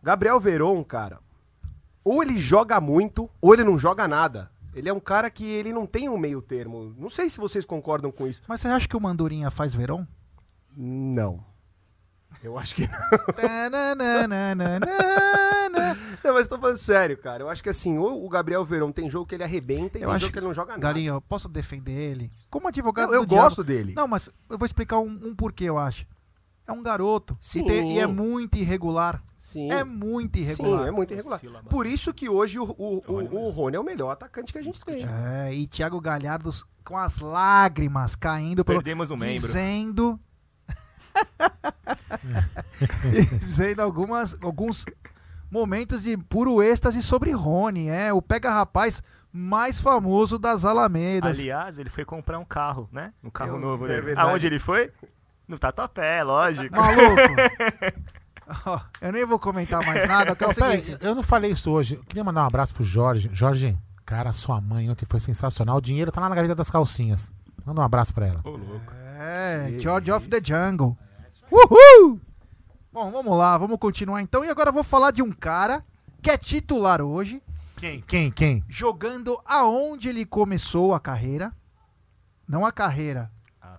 Gabriel 0.01 0.39
Veron, 0.39 0.83
cara, 0.83 1.19
ou 2.03 2.23
ele 2.23 2.39
joga 2.39 2.79
muito, 2.79 3.29
ou 3.41 3.53
ele 3.53 3.63
não 3.63 3.77
joga 3.77 4.07
nada. 4.07 4.49
Ele 4.73 4.87
é 4.87 4.93
um 4.93 4.99
cara 4.99 5.29
que 5.29 5.45
ele 5.45 5.73
não 5.73 5.85
tem 5.85 6.07
um 6.07 6.17
meio 6.17 6.41
termo. 6.41 6.95
Não 6.97 7.09
sei 7.09 7.29
se 7.29 7.39
vocês 7.39 7.65
concordam 7.65 8.11
com 8.11 8.25
isso. 8.25 8.41
Mas 8.47 8.61
você 8.61 8.69
acha 8.69 8.87
que 8.87 8.95
o 8.95 9.01
Mandurinha 9.01 9.51
faz 9.51 9.73
verão? 9.73 10.07
Não. 10.75 11.43
Eu 12.43 12.57
acho 12.57 12.73
que 12.75 12.87
não. 12.87 12.99
Não, 16.23 16.33
mas 16.33 16.47
tô 16.47 16.57
falando 16.57 16.77
sério, 16.77 17.17
cara. 17.17 17.43
Eu 17.43 17.49
acho 17.49 17.61
que 17.61 17.69
assim, 17.69 17.97
ou 17.97 18.25
o 18.25 18.29
Gabriel 18.29 18.63
Verão 18.65 18.91
tem 18.91 19.09
jogo 19.09 19.25
que 19.25 19.35
ele 19.35 19.43
arrebenta 19.43 19.97
e 19.97 20.01
Eu 20.01 20.07
tem 20.07 20.15
acho 20.15 20.19
jogo 20.21 20.33
que 20.33 20.39
ele 20.39 20.45
não 20.47 20.53
joga 20.53 20.71
nada. 20.71 20.81
Galinha, 20.81 21.11
eu 21.11 21.21
posso 21.21 21.47
defender 21.47 21.91
ele? 21.91 22.31
Como 22.49 22.67
advogado 22.67 23.09
Eu, 23.09 23.15
eu 23.21 23.21
do 23.25 23.29
diabo- 23.29 23.43
gosto 23.43 23.63
dele. 23.63 23.93
Não, 23.95 24.07
mas 24.07 24.29
eu 24.49 24.57
vou 24.57 24.65
explicar 24.65 24.99
um, 24.99 25.19
um 25.23 25.35
porquê, 25.35 25.65
eu 25.65 25.77
acho. 25.77 26.05
É 26.67 26.71
um 26.71 26.81
garoto. 26.83 27.37
Sim. 27.41 27.63
E, 27.63 27.67
tem- 27.67 27.93
e 27.95 27.99
é 27.99 28.07
muito 28.07 28.57
irregular. 28.57 29.21
Sim. 29.37 29.71
É 29.71 29.83
muito 29.83 30.37
irregular. 30.37 30.81
Sim, 30.83 30.87
é 30.87 30.91
muito 30.91 31.11
irregular. 31.13 31.41
Por 31.69 31.85
isso 31.87 32.13
que 32.13 32.29
hoje 32.29 32.59
o, 32.59 32.63
o, 32.63 33.03
o, 33.07 33.45
o 33.47 33.49
Rony 33.49 33.75
é 33.75 33.79
o 33.79 33.83
melhor 33.83 34.11
atacante 34.11 34.53
que 34.53 34.59
a 34.59 34.63
gente 34.63 34.83
tem. 34.85 35.03
É, 35.05 35.53
e 35.53 35.65
Thiago 35.67 35.99
Galhardo 35.99 36.49
com 36.83 36.95
as 36.97 37.19
lágrimas 37.19 38.15
caindo 38.15 38.63
pelo 38.63 38.79
Perdemos 38.79 39.09
um 39.11 39.17
membro. 39.17 39.41
dizendo 39.47 40.19
dizendo 43.39 43.81
algumas 43.81 44.35
alguns 44.41 44.85
momentos 45.49 46.03
de 46.03 46.17
puro 46.17 46.61
êxtase 46.63 47.01
sobre 47.01 47.31
Rony, 47.31 47.89
é, 47.89 48.13
o 48.13 48.21
pega 48.21 48.49
rapaz 48.51 49.03
mais 49.31 49.79
famoso 49.79 50.37
das 50.37 50.65
Alamedas. 50.65 51.39
Aliás, 51.39 51.79
ele 51.79 51.89
foi 51.89 52.03
comprar 52.05 52.39
um 52.39 52.45
carro, 52.45 52.89
né? 52.91 53.13
Um 53.23 53.29
carro 53.29 53.55
Eu- 53.55 53.59
novo, 53.59 53.87
é 53.87 54.01
né? 54.01 54.13
Aonde 54.17 54.47
ele 54.47 54.59
foi? 54.59 54.91
No 55.47 55.57
Tatuapé, 55.59 56.23
lógico. 56.23 56.73
Maluco! 56.75 57.21
Ó, 58.65 58.79
eu 59.01 59.11
nem 59.13 59.25
vou 59.25 59.39
comentar 59.39 59.85
mais 59.85 60.07
nada, 60.07 60.35
porque 60.35 60.61
é 60.63 60.97
eu 61.07 61.15
não 61.15 61.23
falei 61.23 61.51
isso 61.51 61.71
hoje. 61.71 61.95
Eu 61.95 62.03
queria 62.03 62.23
mandar 62.23 62.43
um 62.43 62.47
abraço 62.47 62.73
pro 62.73 62.83
Jorge. 62.83 63.29
Jorge, 63.31 63.77
cara, 64.05 64.33
sua 64.33 64.59
mãe 64.59 64.89
ontem 64.89 65.05
foi 65.05 65.19
sensacional. 65.21 65.77
O 65.77 65.81
dinheiro 65.81 66.11
tá 66.11 66.19
lá 66.19 66.27
na 66.27 66.35
gaveta 66.35 66.55
das 66.55 66.69
calcinhas. 66.69 67.31
Manda 67.65 67.79
um 67.81 67.83
abraço 67.83 68.13
pra 68.13 68.27
ela. 68.27 68.41
Ô, 68.43 68.51
louco. 68.51 68.93
É, 69.23 69.75
George 69.77 70.11
of 70.11 70.27
the 70.27 70.41
Jungle. 70.41 70.97
Uhul! 71.51 72.19
Bom, 72.91 73.11
vamos 73.11 73.37
lá, 73.37 73.55
vamos 73.55 73.77
continuar 73.77 74.19
então. 74.19 74.43
E 74.43 74.49
agora 74.49 74.69
eu 74.69 74.73
vou 74.73 74.83
falar 74.83 75.11
de 75.11 75.21
um 75.21 75.31
cara 75.31 75.85
que 76.23 76.31
é 76.31 76.37
titular 76.37 77.01
hoje, 77.01 77.41
Quem? 77.77 78.01
Quem? 78.01 78.31
Quem? 78.31 78.63
jogando 78.67 79.39
aonde 79.45 80.09
ele 80.09 80.25
começou 80.25 80.95
a 80.95 80.99
carreira. 80.99 81.53
Não 82.47 82.65
a 82.65 82.71
carreira, 82.71 83.31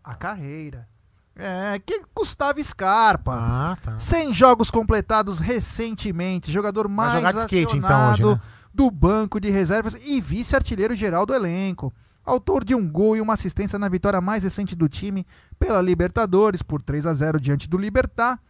a 0.04 0.14
carreira. 0.14 0.88
É, 1.34 1.78
que 1.84 2.02
Gustavo 2.14 2.62
Scarpa. 2.62 3.34
Ah, 3.34 3.76
tá. 3.82 3.98
100 3.98 4.32
jogos 4.32 4.70
completados 4.70 5.40
recentemente, 5.40 6.52
jogador 6.52 6.88
mais 6.88 7.14
jogar 7.14 7.32
de 7.32 7.38
skate, 7.40 7.76
então, 7.76 8.12
hoje, 8.12 8.24
né? 8.24 8.40
do 8.72 8.90
banco 8.90 9.40
de 9.40 9.50
reservas 9.50 9.96
e 10.04 10.20
vice-artilheiro 10.20 10.94
geral 10.94 11.26
do 11.26 11.34
elenco. 11.34 11.92
Autor 12.24 12.64
de 12.64 12.74
um 12.74 12.88
gol 12.88 13.16
e 13.16 13.20
uma 13.20 13.34
assistência 13.34 13.78
na 13.78 13.88
vitória 13.88 14.20
mais 14.20 14.42
recente 14.42 14.76
do 14.76 14.88
time 14.88 15.26
pela 15.58 15.82
Libertadores 15.82 16.62
por 16.62 16.80
3 16.80 17.06
a 17.06 17.12
0 17.12 17.40
diante 17.40 17.68
do 17.68 17.76
Libertar. 17.76 18.40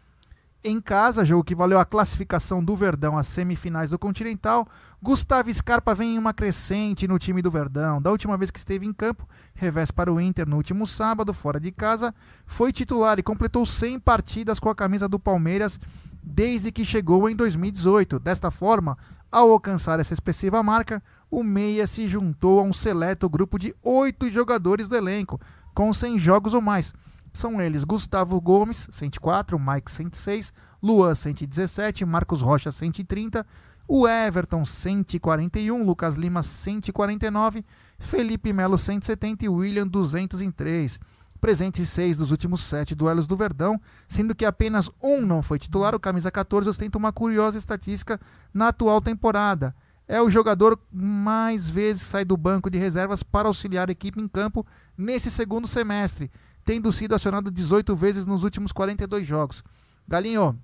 Em 0.64 0.80
casa, 0.80 1.24
jogo 1.24 1.42
que 1.42 1.56
valeu 1.56 1.80
a 1.80 1.84
classificação 1.84 2.62
do 2.62 2.76
Verdão 2.76 3.18
às 3.18 3.26
semifinais 3.26 3.90
do 3.90 3.98
Continental, 3.98 4.68
Gustavo 5.02 5.52
Scarpa 5.52 5.92
vem 5.92 6.14
em 6.14 6.18
uma 6.18 6.32
crescente 6.32 7.08
no 7.08 7.18
time 7.18 7.42
do 7.42 7.50
Verdão. 7.50 8.00
Da 8.00 8.12
última 8.12 8.36
vez 8.36 8.48
que 8.48 8.60
esteve 8.60 8.86
em 8.86 8.92
campo, 8.92 9.28
revés 9.54 9.90
para 9.90 10.12
o 10.12 10.20
Inter 10.20 10.48
no 10.48 10.56
último 10.56 10.86
sábado, 10.86 11.34
fora 11.34 11.58
de 11.58 11.72
casa, 11.72 12.14
foi 12.46 12.70
titular 12.70 13.18
e 13.18 13.24
completou 13.24 13.66
100 13.66 13.98
partidas 13.98 14.60
com 14.60 14.68
a 14.68 14.74
camisa 14.74 15.08
do 15.08 15.18
Palmeiras 15.18 15.80
desde 16.22 16.70
que 16.70 16.84
chegou 16.84 17.28
em 17.28 17.34
2018. 17.34 18.20
Desta 18.20 18.48
forma, 18.48 18.96
ao 19.32 19.50
alcançar 19.50 19.98
essa 19.98 20.14
expressiva 20.14 20.62
marca, 20.62 21.02
o 21.32 21.42
Meia 21.42 21.86
se 21.86 22.06
juntou 22.06 22.60
a 22.60 22.62
um 22.62 22.74
seleto 22.74 23.26
grupo 23.26 23.58
de 23.58 23.74
oito 23.82 24.30
jogadores 24.30 24.86
do 24.86 24.94
elenco, 24.94 25.40
com 25.74 25.90
100 25.90 26.18
jogos 26.18 26.52
ou 26.52 26.60
mais. 26.60 26.92
São 27.32 27.58
eles 27.58 27.84
Gustavo 27.84 28.38
Gomes, 28.38 28.86
104, 28.92 29.58
Mike 29.58 29.90
106, 29.90 30.52
Luan 30.82 31.14
117, 31.14 32.04
Marcos 32.04 32.42
Rocha 32.42 32.70
130, 32.70 33.46
o 33.88 34.06
Everton 34.06 34.62
141, 34.62 35.82
Lucas 35.82 36.16
Lima 36.16 36.42
149, 36.42 37.64
Felipe 37.98 38.52
Melo 38.52 38.76
170 38.76 39.46
e 39.46 39.48
William 39.48 39.86
203. 39.86 41.00
Presentes 41.40 41.88
seis 41.88 42.18
dos 42.18 42.30
últimos 42.30 42.60
sete 42.60 42.94
duelos 42.94 43.26
do 43.26 43.38
Verdão, 43.38 43.80
sendo 44.06 44.34
que 44.34 44.44
apenas 44.44 44.90
um 45.02 45.22
não 45.22 45.42
foi 45.42 45.58
titular, 45.58 45.94
o 45.94 45.98
camisa 45.98 46.30
14 46.30 46.68
ostenta 46.68 46.98
uma 46.98 47.10
curiosa 47.10 47.56
estatística 47.56 48.20
na 48.52 48.68
atual 48.68 49.00
temporada. 49.00 49.74
É 50.12 50.20
o 50.20 50.28
jogador 50.28 50.78
mais 50.92 51.70
vezes 51.70 52.02
sai 52.02 52.22
do 52.22 52.36
banco 52.36 52.68
de 52.68 52.76
reservas 52.76 53.22
para 53.22 53.48
auxiliar 53.48 53.88
a 53.88 53.92
equipe 53.92 54.20
em 54.20 54.28
campo 54.28 54.66
nesse 54.94 55.30
segundo 55.30 55.66
semestre, 55.66 56.30
tendo 56.66 56.92
sido 56.92 57.14
acionado 57.14 57.50
18 57.50 57.96
vezes 57.96 58.26
nos 58.26 58.44
últimos 58.44 58.72
42 58.72 59.26
jogos. 59.26 59.64
Galinho, 60.06 60.60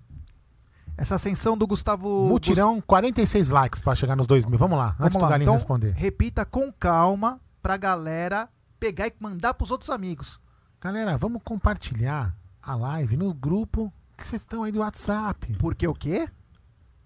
essa 0.98 1.14
ascensão 1.14 1.56
do 1.56 1.66
Gustavo. 1.66 2.28
Mutirão, 2.28 2.78
46 2.82 3.48
likes 3.48 3.80
pra 3.80 3.94
chegar 3.94 4.14
nos 4.14 4.26
2 4.26 4.44
mil. 4.44 4.58
Vamos 4.58 4.76
lá, 4.76 4.88
antes 4.88 4.98
Vamos 4.98 5.14
do 5.14 5.22
lá, 5.22 5.28
Galinho 5.30 5.46
então, 5.46 5.54
responder. 5.54 5.94
Repita 5.94 6.44
com 6.44 6.70
calma 6.70 7.40
pra 7.62 7.78
galera 7.78 8.50
pegar 8.78 9.06
e 9.06 9.14
mandar 9.18 9.54
pros 9.54 9.70
outros 9.70 9.88
amigos. 9.88 10.38
Galera, 10.78 11.16
vamos 11.16 11.40
compartilhar 11.42 12.36
a 12.62 12.74
live 12.74 13.16
no 13.16 13.32
grupo 13.32 13.90
que 14.14 14.26
vocês 14.26 14.42
estão 14.42 14.62
aí 14.62 14.72
do 14.72 14.80
WhatsApp. 14.80 15.54
Porque 15.54 15.88
o 15.88 15.94
quê? 15.94 16.28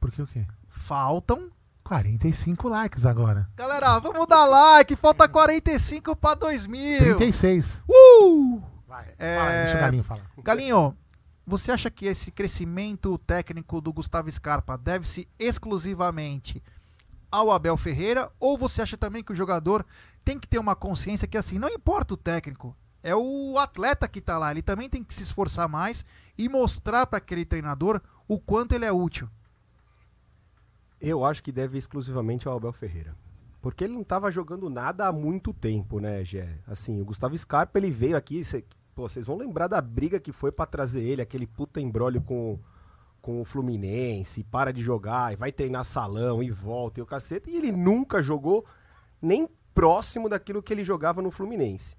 Porque 0.00 0.20
o 0.20 0.26
quê? 0.26 0.44
Faltam. 0.68 1.52
45 1.92 2.68
likes 2.70 3.04
agora. 3.04 3.46
Galera, 3.54 3.98
vamos 3.98 4.26
dar 4.26 4.46
like. 4.46 4.96
Falta 4.96 5.28
45 5.28 6.16
pra 6.16 6.32
2000. 6.32 6.98
36. 7.00 7.84
Uh! 7.86 8.62
Vai, 8.88 9.06
É, 9.18 9.38
aí, 9.38 9.62
deixa 9.64 9.76
o 9.76 9.80
Galinho 9.80 10.02
falar. 10.02 10.30
Galinho, 10.42 10.96
você 11.46 11.70
acha 11.70 11.90
que 11.90 12.06
esse 12.06 12.30
crescimento 12.30 13.18
técnico 13.18 13.78
do 13.78 13.92
Gustavo 13.92 14.32
Scarpa 14.32 14.78
deve-se 14.78 15.28
exclusivamente 15.38 16.62
ao 17.30 17.50
Abel 17.50 17.76
Ferreira? 17.76 18.32
Ou 18.40 18.56
você 18.56 18.80
acha 18.80 18.96
também 18.96 19.22
que 19.22 19.34
o 19.34 19.36
jogador 19.36 19.84
tem 20.24 20.38
que 20.38 20.48
ter 20.48 20.58
uma 20.58 20.74
consciência 20.74 21.28
que, 21.28 21.36
assim, 21.36 21.58
não 21.58 21.68
importa 21.68 22.14
o 22.14 22.16
técnico, 22.16 22.74
é 23.02 23.14
o 23.14 23.58
atleta 23.58 24.08
que 24.08 24.22
tá 24.22 24.38
lá. 24.38 24.50
Ele 24.50 24.62
também 24.62 24.88
tem 24.88 25.04
que 25.04 25.12
se 25.12 25.24
esforçar 25.24 25.68
mais 25.68 26.06
e 26.38 26.48
mostrar 26.48 27.06
para 27.06 27.18
aquele 27.18 27.44
treinador 27.44 28.00
o 28.26 28.40
quanto 28.40 28.74
ele 28.74 28.86
é 28.86 28.92
útil. 28.92 29.28
Eu 31.02 31.24
acho 31.24 31.42
que 31.42 31.50
deve 31.50 31.76
exclusivamente 31.76 32.46
ao 32.46 32.56
Abel 32.56 32.72
Ferreira. 32.72 33.16
Porque 33.60 33.84
ele 33.84 33.92
não 33.92 34.02
estava 34.02 34.30
jogando 34.30 34.70
nada 34.70 35.06
há 35.06 35.12
muito 35.12 35.52
tempo, 35.52 35.98
né, 36.00 36.24
Gé? 36.24 36.58
Assim, 36.66 37.00
o 37.00 37.04
Gustavo 37.04 37.36
Scarpa, 37.36 37.78
ele 37.78 37.90
veio 37.90 38.16
aqui, 38.16 38.44
cê- 38.44 38.64
pô, 38.94 39.08
vocês 39.08 39.26
vão 39.26 39.36
lembrar 39.36 39.66
da 39.68 39.80
briga 39.80 40.18
que 40.20 40.32
foi 40.32 40.50
pra 40.52 40.64
trazer 40.66 41.02
ele, 41.02 41.22
aquele 41.22 41.46
puta 41.46 41.80
embrólio 41.80 42.20
com, 42.22 42.58
com 43.20 43.40
o 43.40 43.44
Fluminense, 43.44 44.44
para 44.44 44.72
de 44.72 44.82
jogar, 44.82 45.32
e 45.32 45.36
vai 45.36 45.52
treinar 45.52 45.84
salão 45.84 46.42
e 46.42 46.50
volta 46.50 46.98
e 47.00 47.02
o 47.02 47.06
cacete, 47.06 47.50
e 47.50 47.56
ele 47.56 47.70
nunca 47.72 48.20
jogou 48.22 48.64
nem 49.20 49.48
próximo 49.74 50.28
daquilo 50.28 50.62
que 50.62 50.72
ele 50.72 50.84
jogava 50.84 51.22
no 51.22 51.30
Fluminense. 51.30 51.96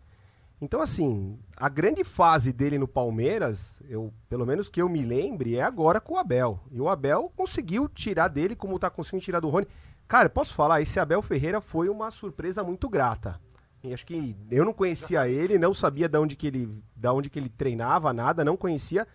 Então, 0.63 0.79
assim, 0.79 1.37
a 1.57 1.67
grande 1.67 2.05
fase 2.05 2.53
dele 2.53 2.77
no 2.77 2.87
Palmeiras, 2.87 3.81
eu, 3.89 4.13
pelo 4.29 4.45
menos 4.45 4.69
que 4.69 4.81
eu 4.81 4.87
me 4.87 5.03
lembre, 5.03 5.57
é 5.57 5.61
agora 5.61 5.99
com 5.99 6.13
o 6.13 6.17
Abel. 6.17 6.57
E 6.71 6.79
o 6.79 6.87
Abel 6.87 7.29
conseguiu 7.35 7.89
tirar 7.89 8.29
dele, 8.29 8.55
como 8.55 8.79
tá 8.79 8.89
conseguindo 8.89 9.25
tirar 9.25 9.41
do 9.41 9.49
Rony. 9.49 9.67
Cara, 10.07 10.29
posso 10.29 10.53
falar, 10.53 10.79
esse 10.81 11.01
Abel 11.01 11.21
Ferreira 11.21 11.59
foi 11.59 11.89
uma 11.89 12.09
surpresa 12.09 12.63
muito 12.63 12.87
grata. 12.87 13.41
E 13.83 13.93
acho 13.93 14.05
que 14.05 14.37
eu 14.49 14.63
não 14.63 14.71
conhecia 14.71 15.27
ele, 15.27 15.57
não 15.57 15.73
sabia 15.73 16.07
de 16.07 16.17
onde 16.17 16.37
que 16.37 16.47
ele, 16.47 16.81
da 16.95 17.11
onde 17.11 17.29
que 17.29 17.37
ele 17.37 17.49
treinava, 17.49 18.13
nada, 18.13 18.45
não 18.45 18.55
conhecia. 18.55 19.05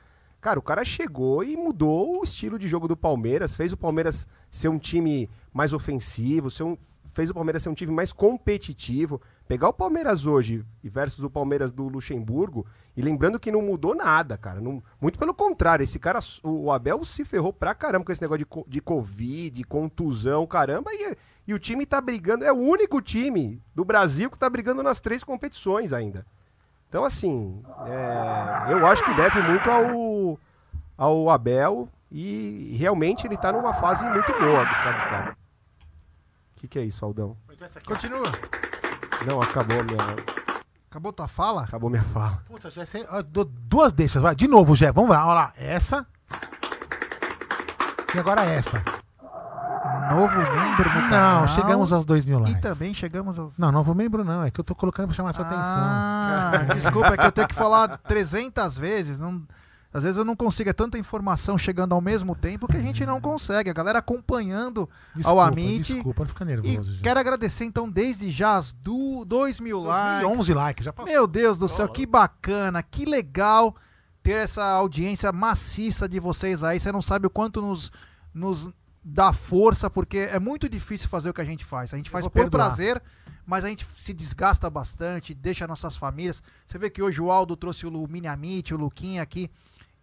Cara, 0.43 0.59
o 0.59 0.63
cara 0.63 0.85
chegou 0.85 1.43
e 1.43 1.57
mudou 1.57 2.21
o 2.21 2.25
estilo 2.25 2.59
de 2.59 2.69
jogo 2.69 2.87
do 2.87 2.95
Palmeiras, 2.97 3.57
fez 3.57 3.73
o 3.73 3.77
Palmeiras 3.79 4.29
ser 4.51 4.69
um 4.69 4.79
time 4.79 5.31
mais 5.51 5.73
ofensivo, 5.73 6.51
ser 6.51 6.65
um- 6.65 6.77
fez 7.07 7.31
o 7.31 7.35
Palmeiras 7.35 7.63
ser 7.63 7.71
um 7.71 7.75
time 7.75 7.91
mais 7.91 8.13
competitivo. 8.13 9.19
Pegar 9.49 9.69
o 9.71 9.73
Palmeiras 9.73 10.27
hoje 10.27 10.63
e 10.85 10.89
versus 10.91 11.25
o 11.25 11.31
Palmeiras 11.31 11.73
do 11.73 11.89
Luxemburgo, 11.89 12.67
e 12.95 13.01
lembrando 13.01 13.41
que 13.41 13.51
não 13.51 13.63
mudou 13.63 13.95
nada, 13.95 14.37
cara. 14.37 14.61
não- 14.61 14.83
muito 15.01 15.19
pelo 15.19 15.33
contrário, 15.33 15.83
esse 15.83 15.99
cara, 15.99 16.19
o 16.43 16.71
Abel 16.71 17.03
se 17.03 17.25
ferrou 17.25 17.51
pra 17.53 17.75
caramba 17.75 18.05
com 18.05 18.13
esse 18.13 18.21
negócio 18.21 18.45
de, 18.47 18.65
de 18.71 18.81
Covid, 18.83 19.65
contusão, 19.65 20.47
caramba, 20.47 20.91
e, 20.93 21.17
e 21.47 21.55
o 21.55 21.59
time 21.59 21.87
tá 21.87 21.99
brigando, 21.99 22.45
é 22.45 22.53
o 22.53 22.57
único 22.57 23.01
time 23.01 23.63
do 23.75 23.87
Brasil 23.87 24.31
que 24.31 24.39
tá 24.39 24.51
brigando 24.51 24.83
nas 24.83 25.01
três 25.01 25.25
competições 25.25 25.95
ainda. 25.95 26.27
Então, 26.91 27.03
assim, 27.05 27.63
é, 27.87 28.73
eu 28.73 28.87
acho 28.87 29.03
que 29.05 29.15
deve 29.15 29.41
muito 29.43 29.71
ao, 29.71 30.39
ao 30.97 31.31
Abel 31.31 31.89
e 32.13 32.77
realmente 32.79 33.27
ele 33.27 33.37
tá 33.39 33.51
numa 33.51 33.73
fase 33.73 34.05
muito 34.11 34.31
boa, 34.39 34.65
Gustavo 34.67 35.01
Scarpa. 35.01 35.39
O 36.57 36.61
que, 36.61 36.69
que 36.69 36.79
é 36.79 36.83
isso, 36.85 37.03
Aldão? 37.05 37.37
Continua. 37.87 38.33
Não, 39.27 39.41
acabou 39.43 39.81
a 39.81 39.83
minha, 39.83 40.17
Acabou 40.91 41.13
tua 41.13 41.29
fala? 41.29 41.65
acabou 41.65 41.91
minha 41.91 42.03
fala. 42.03 42.43
Puta, 42.47 42.69
ó, 43.11 43.23
dou 43.23 43.45
duas 43.45 43.93
deixas, 43.93 44.23
vai. 44.23 44.35
De 44.35 44.49
novo, 44.49 44.75
Jé. 44.75 44.91
Vamos 44.91 45.11
lá, 45.11 45.25
olha 45.27 45.35
lá. 45.35 45.53
Essa. 45.57 46.07
E 48.15 48.19
agora 48.19 48.43
essa. 48.45 48.83
Novo 50.11 50.39
membro 50.39 50.89
no 50.89 51.11
canal. 51.11 51.41
Não, 51.43 51.49
chegamos 51.49 51.93
aos 51.93 52.05
2 52.07 52.27
mil 52.27 52.39
likes. 52.39 52.57
E 52.59 52.61
também 52.63 52.95
chegamos 52.95 53.39
aos. 53.39 53.59
Não, 53.59 53.71
novo 53.71 53.95
membro 53.95 54.25
não. 54.25 54.43
É 54.45 54.51
que 54.51 54.59
eu 54.59 54.65
tô 54.65 54.75
colocando 54.75 55.07
pra 55.07 55.15
chamar 55.15 55.35
sua 55.35 55.45
atenção. 55.45 55.63
Ah, 55.67 56.53
desculpa, 56.75 57.09
é 57.09 57.17
que 57.17 57.27
eu 57.27 57.33
tenho 57.33 57.49
que 57.49 57.55
falar 57.55 57.99
300 57.99 58.79
vezes. 58.79 59.21
Não, 59.21 59.43
às 59.99 60.05
vezes 60.05 60.19
eu 60.19 60.25
não 60.25 60.35
consigo, 60.35 60.71
é 60.71 60.73
tanta 60.73 60.99
informação 60.99 61.59
chegando 61.59 61.95
ao 61.95 62.01
mesmo 62.01 62.35
tempo 62.35 62.67
que 62.67 62.77
a 62.77 62.81
gente 62.81 63.05
não 63.05 63.21
consegue. 63.21 63.71
A 63.71 63.73
galera 63.73 63.99
acompanhando 63.99 64.89
Desculpa, 65.15 65.41
ao 65.41 65.47
Amit. 65.47 65.93
desculpa, 65.93 66.23
não 66.23 66.29
fica 66.29 66.45
nervoso. 66.45 66.95
Jé. 66.95 67.03
quero 67.03 67.21
agradecer 67.21 67.65
então 67.65 67.89
desde 67.89 68.31
já 68.31 68.57
as 68.57 68.73
2 68.73 69.61
mil 69.61 69.81
likes. 69.81 70.23
2011 70.23 70.55
likes, 70.55 70.85
já 70.85 70.93
passou. 70.93 71.13
Meu 71.13 71.27
Deus 71.27 71.59
do 71.59 71.69
céu, 71.69 71.89
que 71.89 72.07
bacana, 72.07 72.83
que 72.83 73.05
legal 73.05 73.77
ter 74.23 74.33
essa 74.33 74.65
audiência 74.65 75.33
maciça 75.33 76.09
de 76.09 76.21
vocês 76.21 76.63
aí. 76.63 76.79
Você 76.79 76.93
não 76.93 77.03
sabe 77.03 77.27
o 77.27 77.31
quanto 77.31 77.61
nos, 77.61 77.91
nos 78.33 78.69
dá 79.03 79.33
força, 79.33 79.89
porque 79.89 80.19
é 80.19 80.39
muito 80.39 80.69
difícil 80.69 81.09
fazer 81.09 81.31
o 81.31 81.35
que 81.35 81.41
a 81.41 81.45
gente 81.45 81.65
faz. 81.65 81.95
A 81.95 81.97
gente 81.97 82.11
faz 82.11 82.27
por 82.27 82.33
perdoar. 82.33 82.67
prazer, 82.67 83.03
mas 83.47 83.65
a 83.65 83.69
gente 83.69 83.87
se 83.97 84.13
desgasta 84.13 84.69
bastante, 84.69 85.35
deixa 85.35 85.67
nossas 85.67 85.97
famílias. 85.97 86.43
Você 86.67 86.79
vê 86.79 86.91
que 86.91 87.03
hoje 87.03 87.21
o 87.21 87.31
Aldo 87.31 87.57
trouxe 87.57 87.87
o 87.87 88.07
Mini 88.07 88.27
Amit, 88.27 88.75
o 88.75 88.77
Luquinha 88.77 89.23
aqui. 89.23 89.51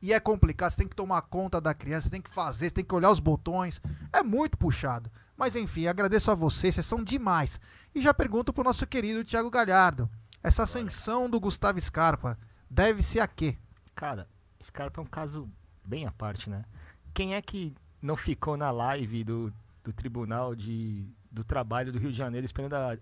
E 0.06 0.14
é 0.14 0.20
complicado, 0.20 0.70
você 0.70 0.78
tem 0.78 0.88
que 0.88 0.96
tomar 0.96 1.20
conta 1.24 1.60
da 1.60 1.74
criança, 1.74 2.04
você 2.04 2.10
tem 2.12 2.22
que 2.22 2.30
fazer, 2.30 2.68
você 2.68 2.76
tem 2.76 2.86
que 2.86 2.94
olhar 2.94 3.10
os 3.10 3.20
botões. 3.20 3.82
É 4.14 4.22
muito 4.22 4.56
puxado. 4.56 5.10
Mas 5.36 5.56
enfim, 5.56 5.88
agradeço 5.88 6.30
a 6.30 6.36
vocês, 6.36 6.76
vocês 6.76 6.86
são 6.86 7.04
demais. 7.04 7.60
E 7.94 8.00
já 8.00 8.14
pergunto 8.14 8.54
pro 8.54 8.64
nosso 8.64 8.86
querido 8.86 9.24
Thiago 9.24 9.50
Galhardo. 9.50 10.08
Essa 10.44 10.62
ascensão 10.62 11.28
do 11.28 11.40
Gustavo 11.40 11.82
Scarpa 11.82 12.38
deve-se 12.70 13.20
a 13.20 13.26
quê? 13.26 13.58
Cara, 13.96 14.28
Scarpa 14.64 15.02
é 15.02 15.04
um 15.04 15.08
caso 15.08 15.50
bem 15.84 16.06
à 16.06 16.12
parte, 16.12 16.52
né? 16.52 16.66
Quem 17.12 17.34
é 17.34 17.42
que 17.42 17.74
não 18.00 18.16
ficou 18.16 18.56
na 18.56 18.70
live 18.70 19.24
do, 19.24 19.52
do 19.84 19.92
tribunal 19.92 20.54
de, 20.54 21.10
do 21.32 21.44
trabalho 21.44 21.92
do 21.92 21.98
Rio 21.98 22.12
de 22.12 22.18
Janeiro 22.20 22.46
esperando 22.46 22.76
a, 22.76 22.96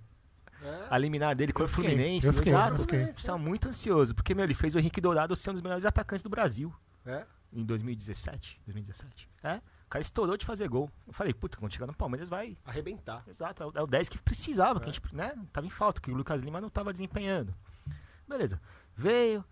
a 0.89 0.97
liminar 0.97 1.36
dele 1.36 1.51
com 1.51 1.64
o 1.64 1.68
fiquei, 1.68 1.89
Fluminense? 1.89 2.28
eu 2.28 2.34
fiquei, 2.34 2.54
Exato. 2.54 2.78
eu 2.78 2.82
fiquei. 2.84 3.01
Estava 3.10 3.38
muito 3.38 3.68
ansioso, 3.68 4.16
porque 4.16 4.34
meu, 4.34 4.45
ele 4.45 4.54
fez 4.54 4.74
o 4.74 4.80
Henrique 4.80 5.01
Dourado 5.01 5.36
ser 5.36 5.49
um 5.49 5.54
dos 5.54 5.62
melhores 5.62 5.84
atacantes 5.84 6.24
do 6.24 6.30
Brasil 6.30 6.74
É? 7.06 7.26
em 7.51 7.64
2017. 7.64 8.60
2017. 8.66 9.30
É? 9.43 9.56
O 9.86 9.89
cara 9.89 10.01
estourou 10.01 10.36
de 10.36 10.45
fazer 10.45 10.68
gol. 10.68 10.89
Eu 11.06 11.14
falei, 11.14 11.34
puta, 11.34 11.58
quando 11.58 11.72
chegar 11.72 11.86
no 11.86 11.93
Palmeiras 11.93 12.30
vai. 12.30 12.58
Arrebentar. 12.66 13.24
Exato, 13.28 13.62
é 13.64 13.66
o, 13.68 13.72
é 13.76 13.82
o 13.84 13.88
10 13.88 14.10
que 14.10 14.18
precisava, 14.18 14.80
que 14.80 14.89
a 14.89 14.91
gente, 14.91 15.16
né? 15.16 15.34
Tava 15.51 15.68
em 15.68 15.70
falta, 15.70 16.01
que 16.01 16.10
o 16.10 16.16
Lucas 16.16 16.41
Lima 16.41 16.60
não 16.60 16.70
tava 16.70 16.91
desempenhando. 16.91 17.54
Beleza. 18.28 18.60
Veio. 18.95 19.45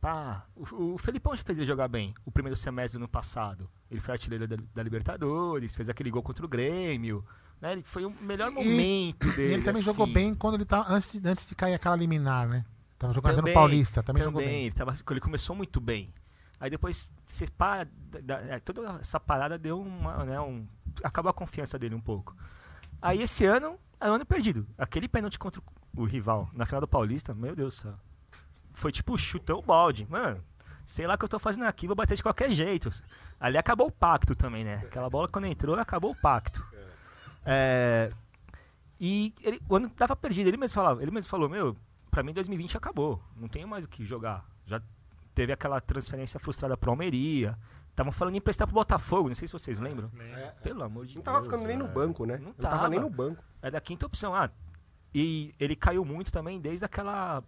Pá. 0.00 0.46
O, 0.54 0.94
o 0.94 0.98
Felipão 0.98 1.34
fez 1.36 1.58
ele 1.58 1.66
jogar 1.66 1.88
bem 1.88 2.14
o 2.26 2.30
primeiro 2.30 2.56
semestre 2.56 2.98
do 2.98 3.02
ano 3.02 3.08
passado. 3.08 3.70
Ele 3.90 4.00
foi 4.00 4.12
artilheiro 4.12 4.46
da, 4.46 4.56
da 4.74 4.82
Libertadores, 4.82 5.74
fez 5.74 5.88
aquele 5.88 6.10
gol 6.10 6.22
contra 6.22 6.44
o 6.44 6.48
Grêmio. 6.48 7.24
Né? 7.60 7.72
Ele 7.72 7.82
foi 7.82 8.04
o 8.04 8.10
melhor 8.10 8.50
momento 8.50 9.28
E 9.28 9.36
dele. 9.36 9.54
ele 9.54 9.62
também 9.62 9.80
assim. 9.82 9.90
jogou 9.92 10.06
bem 10.06 10.34
quando 10.34 10.54
ele 10.54 10.64
tá 10.64 10.84
antes 10.88 11.12
de, 11.12 11.26
antes 11.28 11.48
de 11.48 11.54
cair 11.54 11.74
aquela 11.74 11.96
liminar, 11.96 12.48
né? 12.48 12.64
Tava 12.98 13.14
jogando 13.14 13.36
Também, 13.36 13.54
no 13.54 13.58
Paulista, 13.58 14.02
também, 14.02 14.22
jogou 14.22 14.42
bem. 14.42 14.64
Ele, 14.66 14.74
tava, 14.74 14.94
ele 15.10 15.20
começou 15.20 15.56
muito 15.56 15.80
bem. 15.80 16.12
Aí 16.60 16.68
depois, 16.68 17.10
você 17.24 17.46
para, 17.46 17.88
é, 18.48 18.58
toda 18.60 19.00
essa 19.00 19.18
parada 19.18 19.58
deu 19.58 19.80
uma, 19.80 20.24
né, 20.24 20.38
um, 20.38 20.66
acabou 21.02 21.30
a 21.30 21.34
confiança 21.34 21.78
dele 21.78 21.94
um 21.94 22.00
pouco. 22.00 22.36
Aí 23.00 23.22
esse 23.22 23.46
ano, 23.46 23.78
é 23.98 24.10
um 24.10 24.14
ano 24.14 24.26
perdido. 24.26 24.66
Aquele 24.76 25.08
pênalti 25.08 25.38
contra 25.38 25.62
o 25.96 26.04
rival 26.04 26.50
na 26.52 26.66
final 26.66 26.82
do 26.82 26.88
Paulista, 26.88 27.32
meu 27.34 27.56
Deus 27.56 27.76
do 27.76 27.80
céu. 27.80 27.94
Foi 28.74 28.92
tipo 28.92 29.16
chutão 29.16 29.62
balde. 29.62 30.06
Mano, 30.08 30.44
sei 30.84 31.06
lá 31.06 31.14
o 31.14 31.18
que 31.18 31.24
eu 31.24 31.28
tô 31.28 31.38
fazendo 31.38 31.64
aqui, 31.64 31.86
vou 31.86 31.96
bater 31.96 32.14
de 32.14 32.22
qualquer 32.22 32.50
jeito. 32.52 32.90
Ali 33.38 33.56
acabou 33.56 33.86
o 33.86 33.92
pacto 33.92 34.34
também, 34.34 34.62
né? 34.62 34.82
Aquela 34.84 35.08
bola 35.08 35.28
quando 35.28 35.46
entrou, 35.46 35.76
acabou 35.76 36.12
o 36.12 36.16
pacto. 36.16 36.62
É, 37.44 38.12
e 39.00 39.32
ele, 39.42 39.62
o 39.66 39.76
ano 39.76 39.88
tava 39.88 40.14
perdido. 40.14 40.48
Ele 40.48 40.58
mesmo 40.58 40.74
falava, 40.74 41.02
ele 41.02 41.10
mesmo 41.10 41.30
falou, 41.30 41.48
meu, 41.48 41.74
pra 42.10 42.22
mim 42.22 42.34
2020 42.34 42.76
acabou. 42.76 43.22
Não 43.34 43.48
tenho 43.48 43.66
mais 43.66 43.86
o 43.86 43.88
que 43.88 44.04
jogar. 44.04 44.44
Já 44.66 44.80
teve 45.34 45.52
aquela 45.52 45.80
transferência 45.80 46.38
frustrada 46.40 46.76
pro 46.76 46.90
Almeria. 46.90 47.58
Estavam 47.90 48.12
falando 48.12 48.34
em 48.34 48.38
emprestar 48.38 48.66
pro 48.66 48.74
Botafogo, 48.74 49.28
não 49.28 49.34
sei 49.34 49.46
se 49.46 49.52
vocês 49.52 49.80
lembram. 49.80 50.10
É. 50.18 50.54
Pelo 50.62 50.82
amor 50.82 51.06
de 51.06 51.16
Não 51.16 51.22
tava 51.22 51.38
Deus, 51.40 51.50
ficando 51.50 51.66
nem 51.66 51.76
no 51.76 51.88
banco, 51.88 52.24
né? 52.24 52.38
Não 52.38 52.46
Não 52.46 52.54
tava 52.54 52.88
nem 52.88 53.00
no 53.00 53.10
banco. 53.10 53.42
É 53.60 53.70
da 53.70 53.80
quinta 53.80 54.06
opção. 54.06 54.34
Ah, 54.34 54.50
e 55.14 55.54
ele 55.58 55.74
caiu 55.74 56.04
muito 56.04 56.32
também 56.32 56.60
desde 56.60 56.84
aquela 56.84 57.42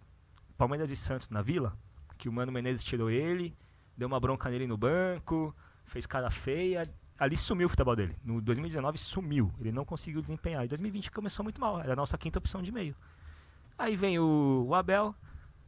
Palmeiras 0.57 0.91
e 0.91 0.95
Santos 0.95 1.29
na 1.29 1.41
Vila, 1.41 1.77
que 2.17 2.29
o 2.29 2.33
Mano 2.33 2.51
Menezes 2.51 2.83
tirou 2.83 3.09
ele, 3.09 3.55
deu 3.97 4.07
uma 4.07 4.19
bronca 4.19 4.49
nele 4.49 4.67
no 4.67 4.77
banco, 4.77 5.55
fez 5.85 6.05
cara 6.05 6.29
feia. 6.29 6.83
Ali 7.17 7.37
sumiu 7.37 7.67
o 7.67 7.69
futebol 7.69 7.95
dele. 7.95 8.17
No 8.23 8.41
2019 8.41 8.97
sumiu. 8.97 9.51
Ele 9.59 9.71
não 9.71 9.85
conseguiu 9.85 10.21
desempenhar. 10.21 10.65
Em 10.65 10.67
2020 10.67 11.11
começou 11.11 11.43
muito 11.43 11.61
mal. 11.61 11.79
Era 11.79 11.93
a 11.93 11.95
nossa 11.95 12.17
quinta 12.17 12.39
opção 12.39 12.61
de 12.61 12.71
meio. 12.71 12.95
Aí 13.77 13.95
vem 13.95 14.19
o, 14.19 14.65
o 14.67 14.75
Abel. 14.75 15.15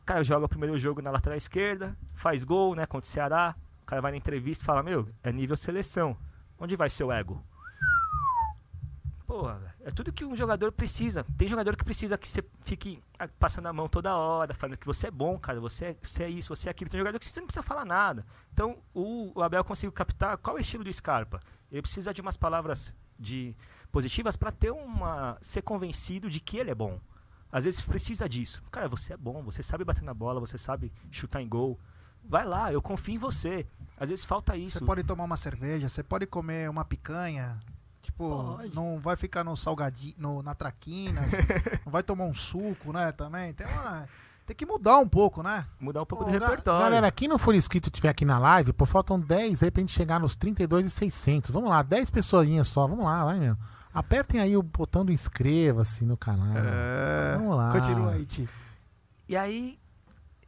O 0.06 0.14
cara 0.14 0.24
joga 0.24 0.46
o 0.46 0.50
primeiro 0.50 0.78
jogo 0.78 1.02
na 1.02 1.10
lateral 1.10 1.36
esquerda, 1.36 1.98
faz 2.14 2.44
gol, 2.44 2.76
né, 2.76 2.86
contra 2.86 3.08
o 3.08 3.12
Ceará. 3.12 3.56
O 3.82 3.86
cara 3.88 4.04
vai 4.04 4.12
na 4.12 4.18
entrevista 4.18 4.64
e 4.64 4.66
fala: 4.68 4.84
Meu, 4.84 5.08
é 5.24 5.32
nível 5.32 5.58
seleção. 5.58 6.16
Onde 6.60 6.76
vai 6.76 6.92
seu 6.92 7.12
ego? 7.12 7.44
Porra, 9.26 9.74
é 9.84 9.90
tudo 9.90 10.14
que 10.14 10.24
um 10.24 10.36
jogador 10.36 10.72
precisa. 10.72 11.26
Tem 11.36 11.48
jogador 11.48 11.76
que 11.76 11.84
precisa 11.84 12.20
que 12.20 12.30
você 12.30 12.44
fique 12.62 13.02
ah, 13.18 13.28
passando 13.40 13.66
a 13.66 13.74
mão 13.74 13.88
toda 13.88 14.16
hora, 14.16 14.54
falando 14.54 14.78
que 14.78 14.86
você 14.86 15.08
é 15.08 15.12
bom, 15.12 15.40
cara, 15.40 15.60
você 15.60 15.86
é, 15.86 15.96
você 16.00 16.26
é 16.26 16.30
isso, 16.30 16.56
você 16.56 16.70
é 16.70 16.72
aquilo. 16.72 16.92
Tem 16.92 17.00
jogador 17.00 17.18
que 17.18 17.26
você 17.26 17.40
não 17.40 17.48
precisa 17.48 17.64
falar 17.64 17.84
nada. 17.84 18.24
Então, 18.54 18.78
o, 18.94 19.32
o 19.34 19.42
Abel 19.42 19.64
conseguiu 19.64 19.92
captar 19.92 20.38
qual 20.38 20.56
é 20.56 20.60
o 20.60 20.62
estilo 20.62 20.84
do 20.84 20.94
Scarpa. 20.94 21.42
Ele 21.72 21.82
precisa 21.82 22.14
de 22.14 22.22
umas 22.22 22.38
palavras 22.38 22.94
de 23.20 23.56
positivas 23.92 24.36
para 24.36 24.52
ter 24.52 24.70
uma 24.70 25.36
ser 25.42 25.64
convencido 25.64 26.30
de 26.30 26.40
que 26.40 26.60
ele 26.60 26.70
é 26.70 26.76
bom. 26.76 27.02
Às 27.56 27.64
vezes 27.64 27.82
precisa 27.82 28.28
disso. 28.28 28.62
Cara, 28.70 28.90
você 28.90 29.14
é 29.14 29.18
bom, 29.18 29.42
você 29.42 29.64
sabe 29.64 29.86
bater 29.86 30.04
na 30.04 30.14
bola, 30.14 30.42
você 30.42 30.58
sabe 30.58 30.92
chutar 31.10 31.42
em 31.42 31.48
gol. 31.48 31.80
Vai 32.22 32.44
lá, 32.44 32.74
eu 32.74 32.82
confio 32.82 33.16
em 33.16 33.18
você. 33.18 33.66
Às 33.98 34.10
vezes 34.10 34.26
falta 34.26 34.58
isso. 34.58 34.80
Você 34.80 34.84
pode 34.84 35.06
tomar 35.06 35.24
uma 35.24 35.38
cerveja, 35.38 35.88
você 35.88 36.04
pode 36.04 36.26
comer 36.26 36.70
uma 36.70 36.84
picanha. 36.84 37.58
Tipo, 38.02 38.58
Pode. 38.58 38.76
não 38.76 39.00
vai 39.00 39.16
ficar 39.16 39.46
no 39.46 39.56
salgadinho, 39.56 40.14
no, 40.18 40.44
na 40.44 40.54
traquinas, 40.54 41.32
não 41.86 41.92
vai 41.94 42.04
tomar 42.04 42.26
um 42.26 42.36
suco, 42.36 42.92
né? 42.92 43.14
Também 43.14 43.54
tem 43.54 43.66
uma, 43.66 44.06
tem 44.46 44.56
que 44.56 44.66
mudar 44.66 45.00
um 45.00 45.08
pouco, 45.08 45.42
né? 45.42 45.66
Mudar 45.80 46.02
um 46.02 46.06
pouco 46.06 46.26
Ô, 46.26 46.28
do 46.28 46.32
repertório. 46.32 46.84
Galera, 46.84 47.10
quem 47.10 47.30
não 47.30 47.40
for 47.40 47.56
inscrito 47.56 47.88
e 47.88 47.90
estiver 47.90 48.10
aqui 48.10 48.26
na 48.26 48.38
live, 48.38 48.74
pô, 48.74 48.86
faltam 48.86 49.18
10 49.18 49.64
aí 49.64 49.72
pra 49.72 49.80
gente 49.80 49.94
chegar 49.94 50.20
nos 50.20 50.36
32 50.36 50.88
e 50.88 50.90
600. 50.90 51.52
Vamos 51.52 51.70
lá, 51.70 51.82
10 51.82 52.12
pessoinhas 52.12 52.68
só. 52.68 52.86
Vamos 52.86 53.06
lá, 53.06 53.24
vai, 53.24 53.40
meu. 53.40 53.58
Apertem 53.96 54.42
aí 54.42 54.58
o 54.58 54.62
botão 54.62 55.06
do 55.06 55.12
inscreva-se 55.14 56.04
no 56.04 56.18
canal. 56.18 56.54
Vamos 57.38 57.56
lá. 57.56 57.72
Continua 57.72 58.12
aí, 58.12 58.26
Ti. 58.26 58.50
E 59.30 59.38
aí, 59.38 59.80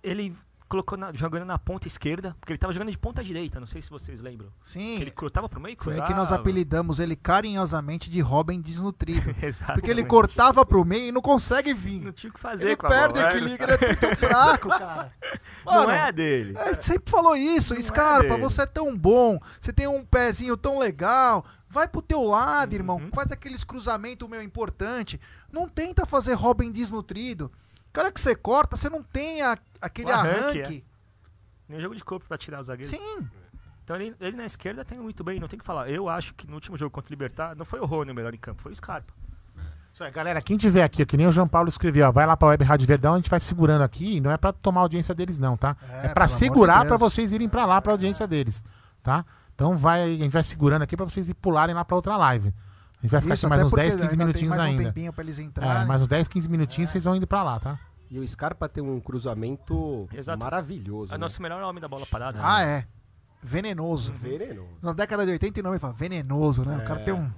ele 0.04 0.36
colocou 0.68 0.98
na- 0.98 1.12
jogando 1.14 1.46
na 1.46 1.58
ponta 1.58 1.88
esquerda, 1.88 2.36
porque 2.40 2.52
ele 2.54 2.58
tava 2.58 2.74
jogando 2.74 2.92
de 2.92 2.98
ponta 2.98 3.24
direita, 3.24 3.60
não 3.60 3.68
sei 3.68 3.82
se 3.82 3.90
vocês 3.90 4.20
lembram. 4.22 4.50
Sim, 4.62 5.00
Ele 5.02 5.12
cruzava 5.12 5.48
pro 5.48 5.60
meio 5.60 5.74
e 5.74 5.76
foi 5.78 5.94
cruzava. 5.94 6.08
que 6.08 6.14
nós 6.14 6.32
apelidamos 6.32 7.00
ele 7.00 7.16
carinhosamente 7.16 8.10
de 8.10 8.20
Robin 8.22 8.60
desnutrido. 8.60 9.34
Exato. 9.42 9.74
Porque 9.74 9.90
ele 9.90 10.04
cortava 10.04 10.66
pro 10.66 10.84
meio 10.84 11.08
e 11.08 11.12
não 11.12 11.22
consegue 11.22 11.74
Não 11.74 11.80
vir. 11.80 12.14
tinha 12.14 12.30
o 12.30 12.34
que 12.34 12.40
fazer 12.40 12.68
Ele 12.68 12.76
com 12.76 12.86
a 12.86 12.90
perde 12.90 13.14
bola, 13.20 13.24
né? 13.26 13.38
equilíbrio, 13.38 13.74
ele 13.74 13.84
é 13.84 13.88
muito 13.88 14.16
fraco, 14.18 14.70
cara. 14.70 15.14
Não 15.66 15.74
Mano, 15.74 15.92
é 15.92 16.00
a 16.02 16.12
dele. 16.12 16.58
É, 16.58 16.74
sempre 16.80 17.10
falou 17.12 17.36
isso, 17.36 17.74
Não 17.74 17.80
é 17.80 17.84
Scarpa, 17.84 18.30
dele. 18.36 18.42
você 18.44 18.62
é 18.62 18.66
tão 18.66 18.98
bom, 18.98 19.40
você 19.60 19.72
tem 19.74 19.88
um 19.88 20.04
pezinho 20.04 20.56
tão 20.58 20.80
legal, 20.80 21.46
vai 21.70 21.88
pro 21.88 22.02
teu 22.02 22.24
lado, 22.24 22.74
irmão, 22.74 22.98
Uhum. 22.98 23.10
faz 23.14 23.32
aqueles 23.32 23.64
cruzamentos 23.64 24.28
meu 24.30 24.42
importante, 24.42 25.20
não 25.52 25.68
tenta 25.68 26.06
fazer 26.06 26.34
Robin 26.34 26.72
desnutrido. 26.72 27.52
Cara 27.98 28.12
que 28.12 28.22
você 28.22 28.36
corta, 28.36 28.78
você 28.78 28.90
não 28.90 29.02
tem 29.04 29.42
a- 29.42 29.58
aquele 29.82 30.12
O 30.12 30.14
arranque, 30.14 30.62
arranque. 30.62 30.86
Nem 31.68 31.82
jogo 31.82 31.96
de 31.96 32.04
corpo 32.04 32.26
pra 32.28 32.38
tirar 32.38 32.60
o 32.60 32.64
zagueiro. 32.64 32.90
Sim, 32.90 33.28
Então 33.84 33.96
ele, 33.96 34.14
ele 34.20 34.36
na 34.36 34.46
esquerda 34.46 34.84
tem 34.84 34.98
muito 35.00 35.24
bem, 35.24 35.40
não 35.40 35.48
tem 35.48 35.56
o 35.58 35.60
que 35.62 35.66
falar. 35.66 35.90
Eu 35.90 36.10
acho 36.10 36.34
que 36.34 36.46
no 36.46 36.56
último 36.56 36.78
jogo 36.78 36.92
contra 36.92 37.10
o 37.10 37.14
Libertar, 37.14 37.56
não 37.56 37.64
foi 37.64 37.80
o 37.80 37.86
Rony 37.86 38.12
o 38.12 38.16
melhor 38.16 38.34
em 38.34 38.38
campo, 38.38 38.62
foi 38.62 38.72
o 38.74 38.76
Scarpa. 38.76 39.14
Isso 39.94 40.04
aí, 40.04 40.12
galera, 40.12 40.42
quem 40.42 40.58
tiver 40.58 40.84
aqui, 40.84 41.06
que 41.06 41.16
nem 41.18 41.26
o 41.26 41.32
João 41.32 41.48
Paulo 41.48 41.70
escreveu, 41.70 42.08
ó, 42.08 42.12
vai 42.12 42.26
lá 42.26 42.36
pra 42.38 42.50
Web 42.50 42.64
Rádio 42.66 42.86
Verdão, 42.86 43.14
a 43.14 43.16
gente 43.18 43.30
vai 43.30 43.40
segurando 43.40 43.82
aqui, 43.84 44.20
não 44.20 44.30
é 44.30 44.36
pra 44.38 44.52
tomar 44.54 44.82
a 44.82 44.84
audiência 44.84 45.16
deles 45.16 45.40
não, 45.40 45.56
tá? 45.58 45.76
É, 46.04 46.08
É, 46.08 46.10
pra 46.10 46.26
de 46.26 46.32
segurar 46.34 46.80
Deus. 46.80 46.88
pra 46.90 46.98
vocês 46.98 47.32
irem 47.34 47.48
pra 47.50 47.66
lá 47.66 47.82
pra 47.82 47.94
audiência 47.94 48.28
deles, 48.28 48.64
tá? 49.02 49.26
Então 49.56 49.76
vai, 49.78 50.04
a 50.04 50.08
gente 50.18 50.34
vai 50.34 50.44
segurando 50.44 50.82
aqui 50.82 50.96
pra 50.98 51.06
vocês 51.06 51.30
ir 51.30 51.34
pularem 51.34 51.74
lá 51.74 51.84
pra 51.86 51.96
outra 51.96 52.16
live. 52.18 52.50
A 52.50 53.02
gente 53.02 53.12
vai 53.12 53.22
ficar 53.22 53.34
isso 53.36 53.46
aqui 53.46 53.50
mais 53.52 53.64
uns 53.64 53.70
porque 53.70 53.82
10, 53.84 53.96
15 53.96 54.04
ainda 54.04 54.18
tem 54.18 54.26
minutinhos 54.26 54.56
mais 54.58 54.62
um 54.68 54.72
ainda. 54.72 54.84
tempinho 54.84 55.14
pra 55.14 55.24
eles 55.24 55.40
É, 55.40 55.44
entrarem. 55.44 55.88
mais 55.88 56.02
uns 56.02 56.08
10, 56.08 56.28
15 56.28 56.50
minutinhos 56.50 56.90
vocês 56.90 57.04
vão 57.06 57.16
indo 57.16 57.26
pra 57.26 57.42
lá, 57.42 57.60
tá? 57.60 57.80
E 58.10 58.20
o 58.20 58.28
Scarpa 58.28 58.70
tem 58.70 58.84
um 58.84 59.00
cruzamento 59.00 60.08
Exato. 60.14 60.42
maravilhoso. 60.42 61.12
É 61.12 61.16
o 61.16 61.18
né? 61.18 61.22
nosso 61.22 61.42
melhor 61.42 61.62
homem 61.62 61.82
da 61.82 61.88
bola 61.88 62.06
parada. 62.06 62.40
Ah, 62.42 62.66
né? 62.66 62.78
é. 62.80 62.88
Venenoso. 63.42 64.14
Venenoso. 64.14 64.78
Na 64.82 64.94
década 64.94 65.26
de 65.26 65.32
89 65.34 65.76
ele 65.76 65.80
fala 65.80 65.94
venenoso, 65.94 66.64
né? 66.64 66.78
O 66.78 66.88
cara 66.88 67.00
tem 67.02 67.14
um. 67.14 67.32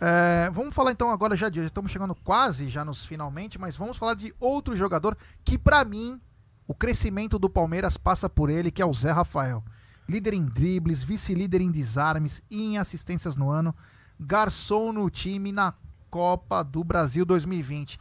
É, 0.00 0.50
vamos 0.50 0.74
falar 0.74 0.92
então 0.92 1.10
agora 1.10 1.36
já 1.36 1.48
de. 1.48 1.60
já 1.60 1.66
Estamos 1.66 1.90
chegando 1.90 2.14
quase 2.14 2.68
já 2.68 2.84
nos 2.84 3.04
finalmente, 3.04 3.58
mas 3.58 3.76
vamos 3.76 3.96
falar 3.96 4.14
de 4.14 4.34
outro 4.40 4.76
jogador 4.76 5.16
que, 5.44 5.58
pra 5.58 5.84
mim, 5.84 6.20
o 6.66 6.74
crescimento 6.74 7.38
do 7.38 7.50
Palmeiras 7.50 7.96
passa 7.96 8.28
por 8.28 8.50
ele, 8.50 8.70
que 8.70 8.82
é 8.82 8.86
o 8.86 8.92
Zé 8.92 9.10
Rafael. 9.10 9.62
Líder 10.08 10.34
em 10.34 10.44
dribles, 10.44 11.02
vice-líder 11.02 11.60
em 11.60 11.70
desarmes 11.70 12.42
e 12.50 12.62
em 12.62 12.78
assistências 12.78 13.36
no 13.36 13.50
ano. 13.50 13.74
Garçom 14.18 14.92
no 14.92 15.08
time 15.10 15.52
na 15.52 15.74
Copa 16.10 16.62
do 16.62 16.84
Brasil 16.84 17.24
2020. 17.24 17.98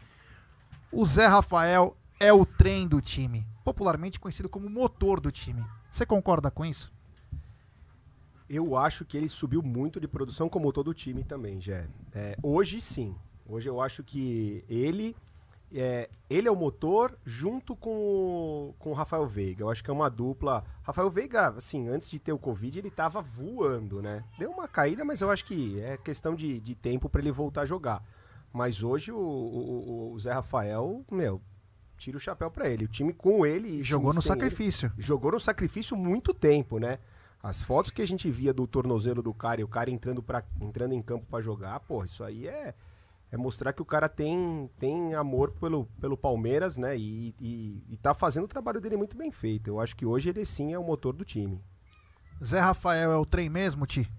O 0.91 1.05
Zé 1.05 1.27
Rafael 1.27 1.97
é 2.23 2.31
o 2.33 2.45
trem 2.45 2.87
do 2.87 3.01
time, 3.01 3.45
popularmente 3.63 4.19
conhecido 4.19 4.47
como 4.49 4.69
motor 4.69 5.19
do 5.19 5.31
time. 5.31 5.63
Você 5.91 6.05
concorda 6.05 6.49
com 6.49 6.65
isso? 6.65 6.91
Eu 8.49 8.77
acho 8.77 9.05
que 9.05 9.17
ele 9.17 9.27
subiu 9.29 9.61
muito 9.61 9.99
de 9.99 10.07
produção, 10.07 10.47
como 10.49 10.71
todo 10.71 10.89
o 10.89 10.93
time 10.93 11.23
também, 11.23 11.59
Jé. 11.59 11.87
É, 12.13 12.37
hoje 12.43 12.79
sim. 12.81 13.15
Hoje 13.45 13.67
eu 13.69 13.81
acho 13.81 14.03
que 14.03 14.63
ele 14.69 15.15
é, 15.73 16.09
ele 16.29 16.47
é 16.47 16.51
o 16.51 16.55
motor 16.55 17.17
junto 17.25 17.75
com 17.75 18.73
com 18.77 18.91
o 18.91 18.93
Rafael 18.93 19.25
Veiga. 19.25 19.63
Eu 19.63 19.69
acho 19.71 19.83
que 19.83 19.89
é 19.89 19.93
uma 19.93 20.09
dupla. 20.09 20.63
Rafael 20.83 21.09
Veiga, 21.09 21.49
assim, 21.49 21.87
antes 21.89 22.09
de 22.09 22.19
ter 22.19 22.31
o 22.31 22.37
Covid, 22.37 22.77
ele 22.79 22.91
tava 22.91 23.21
voando, 23.21 24.01
né? 24.01 24.23
Deu 24.37 24.51
uma 24.51 24.67
caída, 24.67 25.03
mas 25.03 25.21
eu 25.21 25.31
acho 25.31 25.45
que 25.45 25.79
é 25.81 25.97
questão 25.97 26.35
de, 26.35 26.59
de 26.59 26.75
tempo 26.75 27.09
para 27.09 27.21
ele 27.21 27.31
voltar 27.31 27.61
a 27.61 27.65
jogar. 27.65 28.03
Mas 28.51 28.83
hoje 28.83 29.11
o, 29.11 29.17
o- 29.17 30.13
o 30.13 30.19
Zé 30.19 30.31
Rafael, 30.31 31.03
meu, 31.11 31.41
tira 31.97 32.17
o 32.17 32.19
chapéu 32.19 32.49
para 32.51 32.69
ele. 32.69 32.85
O 32.85 32.87
time 32.87 33.13
com 33.13 33.45
ele. 33.45 33.67
e 33.79 33.83
Jogou 33.83 34.13
no 34.13 34.21
sem 34.21 34.31
ele- 34.31 34.39
sacrifício. 34.41 34.91
jogou 34.97 35.31
no 35.31 35.39
sacrifício 35.39 35.95
muito 35.97 36.33
tempo, 36.33 36.79
né? 36.79 36.99
As 37.41 37.61
fotos 37.61 37.91
que 37.91 38.01
a 38.01 38.07
gente 38.07 38.29
via 38.31 38.53
do 38.53 38.65
tornozelo 38.65 39.21
do 39.21 39.33
cara 39.33 39.59
e 39.59 39.63
o 39.63 39.67
cara 39.67 39.89
entrando, 39.91 40.23
pra, 40.23 40.43
entrando 40.61 40.93
em 40.93 41.01
campo 41.01 41.25
pra 41.27 41.41
jogar, 41.41 41.79
pô, 41.81 42.03
isso 42.05 42.23
aí 42.23 42.47
é, 42.47 42.73
é 43.29 43.35
mostrar 43.37 43.73
que 43.73 43.81
o 43.81 43.85
cara 43.85 44.07
tem, 44.07 44.69
tem 44.79 45.13
amor 45.13 45.51
pelo, 45.51 45.85
pelo 45.99 46.15
Palmeiras, 46.15 46.77
né? 46.77 46.97
E, 46.97 47.35
e, 47.41 47.83
e 47.89 47.97
tá 47.97 48.13
fazendo 48.13 48.45
o 48.45 48.47
trabalho 48.47 48.79
dele 48.79 48.95
muito 48.95 49.17
bem 49.17 49.29
feito. 49.31 49.67
Eu 49.67 49.81
acho 49.81 49.93
que 49.95 50.05
hoje 50.05 50.29
ele 50.29 50.45
sim 50.45 50.71
é 50.73 50.79
o 50.79 50.83
motor 50.85 51.13
do 51.13 51.25
time. 51.25 51.61
Zé 52.41 52.59
Rafael 52.61 53.11
é 53.11 53.17
o 53.17 53.25
trem 53.25 53.49
mesmo, 53.49 53.85
Ti? 53.85 54.09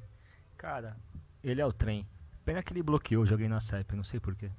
Cara, 0.59 0.96
ele 1.42 1.60
é 1.62 1.66
o 1.66 1.72
trem. 1.72 2.06
Pena 2.44 2.62
que 2.62 2.72
ele 2.74 2.82
bloqueou, 2.82 3.24
joguei 3.24 3.48
na 3.48 3.59
CEP, 3.59 3.96
não 3.96 4.05
sei 4.05 4.20
porquê. 4.20 4.51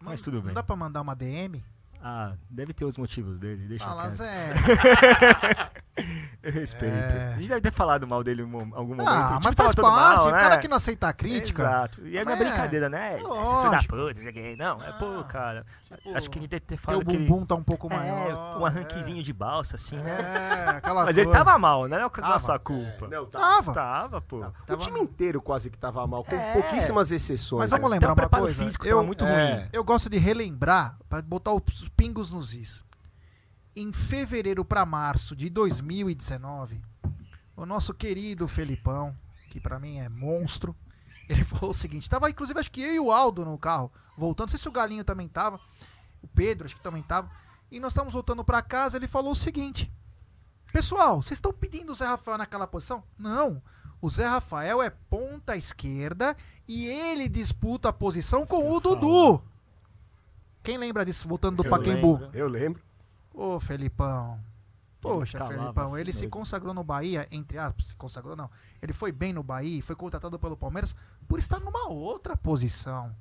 Mas 0.00 0.22
tudo 0.22 0.38
bem. 0.38 0.48
Não 0.48 0.54
dá 0.54 0.62
pra 0.62 0.74
mandar 0.76 1.02
uma 1.02 1.14
DM? 1.14 1.62
Ah, 2.06 2.36
deve 2.50 2.74
ter 2.74 2.84
os 2.84 2.98
motivos 2.98 3.38
dele, 3.40 3.66
deixa 3.66 3.86
Fala. 3.86 4.10
Zé. 4.10 4.52
Eu 6.42 6.50
respeito. 6.52 6.92
É. 7.14 7.34
A 7.34 7.36
gente 7.36 7.48
deve 7.48 7.60
ter 7.60 7.70
falado 7.72 8.06
mal 8.06 8.24
dele 8.24 8.42
em 8.42 8.44
um- 8.44 8.72
algum 8.74 8.94
momento. 8.96 9.08
Ah, 9.08 9.28
tipo, 9.28 9.40
mas 9.44 9.54
faz 9.54 9.74
todo 9.74 9.84
parte. 9.86 10.16
mal, 10.18 10.26
o 10.26 10.30
né? 10.32 10.40
cara 10.40 10.58
que 10.58 10.66
não 10.66 10.76
aceita 10.76 11.08
a 11.08 11.12
crítica. 11.12 11.62
Exato. 11.62 12.06
E 12.06 12.18
é 12.18 12.22
uma 12.24 12.32
É, 12.32 12.36
brincadeira, 12.36 12.88
né? 12.88 13.14
Esse 13.20 13.24
filho 13.56 13.70
da 13.70 13.78
puta, 13.82 14.20
não 14.20 14.32
o. 14.32 14.56
Não, 14.56 14.82
é 14.82 14.92
pô, 14.92 15.20
Ah, 15.20 15.24
cara. 15.24 15.66
tipo, 15.96 16.16
acho 16.16 16.28
que 16.30 16.38
a 16.38 16.42
gente 16.42 16.50
deve 16.50 16.60
ter 16.60 16.76
Teu 16.76 16.78
falado 16.78 17.04
que 17.04 17.14
ele... 17.14 17.24
bumbum 17.26 17.46
tá 17.46 17.54
um 17.54 17.62
pouco 17.62 17.88
maior. 17.88 18.30
É, 18.30 18.58
um 18.58 18.66
arranquezinho 18.66 19.22
de 19.22 19.32
balsa, 19.32 19.76
assim, 19.76 19.96
né? 19.96 20.18
É, 20.20 20.68
aquela 20.78 21.04
Mas 21.04 21.16
ele 21.16 21.30
tava 21.30 21.56
mal, 21.58 21.86
né? 21.86 21.96
Não 21.98 22.06
é 22.06 22.10
Tava. 22.22 22.32
nossa 22.34 22.58
culpa. 22.58 23.06
Não. 23.08 23.26
Tava. 23.26 23.72
Tava, 23.72 24.20
pô. 24.20 24.44
O 24.68 24.76
time 24.76 24.98
inteiro 25.00 25.40
quase 25.40 25.70
que 25.70 25.78
tava 25.78 26.04
mal, 26.08 26.24
com 26.24 26.34
É. 26.34 26.52
pouquíssimas 26.54 27.12
exceções. 27.12 27.60
Mas 27.60 27.70
vamos 27.70 27.88
né? 27.88 27.94
lembrar 27.94 28.12
Até 28.12 28.22
o 28.22 28.26
uma 28.26 28.28
coisa. 28.46 28.64
físico 28.64 28.84
eu, 28.86 28.96
tava 28.96 29.06
muito 29.06 29.24
é. 29.24 29.54
ruim. 29.54 29.68
eu 29.72 29.84
gosto 29.84 30.10
de 30.10 30.18
relembrar, 30.18 30.96
pra 31.08 31.22
botar 31.22 31.52
os 31.52 31.88
pingos 31.96 32.32
nos 32.32 32.52
is. 32.52 32.82
Em 33.76 33.92
fevereiro 33.92 34.64
pra 34.64 34.86
março 34.86 35.34
de 35.34 35.50
2019, 35.50 36.80
o 37.56 37.66
nosso 37.66 37.92
querido 37.92 38.46
Felipão, 38.46 39.16
que 39.50 39.60
pra 39.60 39.80
mim 39.80 39.98
é 39.98 40.08
monstro, 40.08 40.76
ele 41.28 41.44
falou 41.44 41.70
o 41.70 41.74
seguinte: 41.74 42.08
tava 42.08 42.30
inclusive 42.30 42.58
acho 42.60 42.70
que 42.70 42.80
eu 42.82 42.94
e 42.94 43.00
o 43.00 43.10
Aldo 43.12 43.44
no 43.44 43.58
carro, 43.58 43.90
voltando, 44.16 44.46
não 44.46 44.50
sei 44.50 44.60
se 44.60 44.68
o 44.68 44.72
Galinho 44.72 45.04
também 45.04 45.28
tava, 45.28 45.58
o 46.22 46.28
Pedro 46.28 46.66
acho 46.66 46.76
que 46.76 46.80
também 46.82 47.02
tava, 47.02 47.30
e 47.70 47.80
nós 47.80 47.92
estávamos 47.92 48.12
voltando 48.14 48.44
pra 48.44 48.62
casa, 48.62 48.96
ele 48.96 49.08
falou 49.08 49.32
o 49.32 49.36
seguinte: 49.36 49.92
Pessoal, 50.72 51.22
vocês 51.22 51.38
estão 51.38 51.52
pedindo 51.52 51.92
o 51.92 51.94
Zé 51.94 52.04
Rafael 52.06 52.38
naquela 52.38 52.66
posição? 52.66 53.02
Não. 53.18 53.62
O 54.00 54.10
Zé 54.10 54.26
Rafael 54.26 54.82
é 54.82 54.90
ponta 54.90 55.56
esquerda 55.56 56.36
e 56.68 56.86
ele 56.86 57.28
disputa 57.28 57.88
a 57.88 57.92
posição 57.92 58.44
com 58.44 58.70
o 58.70 58.80
Dudu. 58.80 59.42
Quem 60.62 60.76
lembra 60.76 61.04
disso 61.04 61.26
voltando 61.28 61.56
do 61.56 61.64
Eu 61.66 61.70
Paquembu? 61.70 62.14
lembro. 62.14 62.30
Eu 62.36 62.48
lembro. 62.48 62.82
Ô, 63.34 63.58
Felipão. 63.58 64.40
Poxa, 65.00 65.36
escalava 65.36 65.54
Felipão, 65.60 65.86
assim 65.88 66.00
ele 66.00 66.12
se 66.12 66.20
mesmo. 66.22 66.30
consagrou 66.30 66.72
no 66.72 66.82
Bahia, 66.82 67.28
entre 67.30 67.58
aspas, 67.58 67.88
se 67.88 67.96
consagrou 67.96 68.34
não. 68.34 68.48
Ele 68.80 68.92
foi 68.94 69.12
bem 69.12 69.34
no 69.34 69.42
Bahia, 69.42 69.82
foi 69.82 69.94
contratado 69.94 70.38
pelo 70.38 70.56
Palmeiras 70.56 70.96
por 71.28 71.38
estar 71.38 71.60
numa 71.60 71.88
outra 71.88 72.34
posição. 72.36 73.14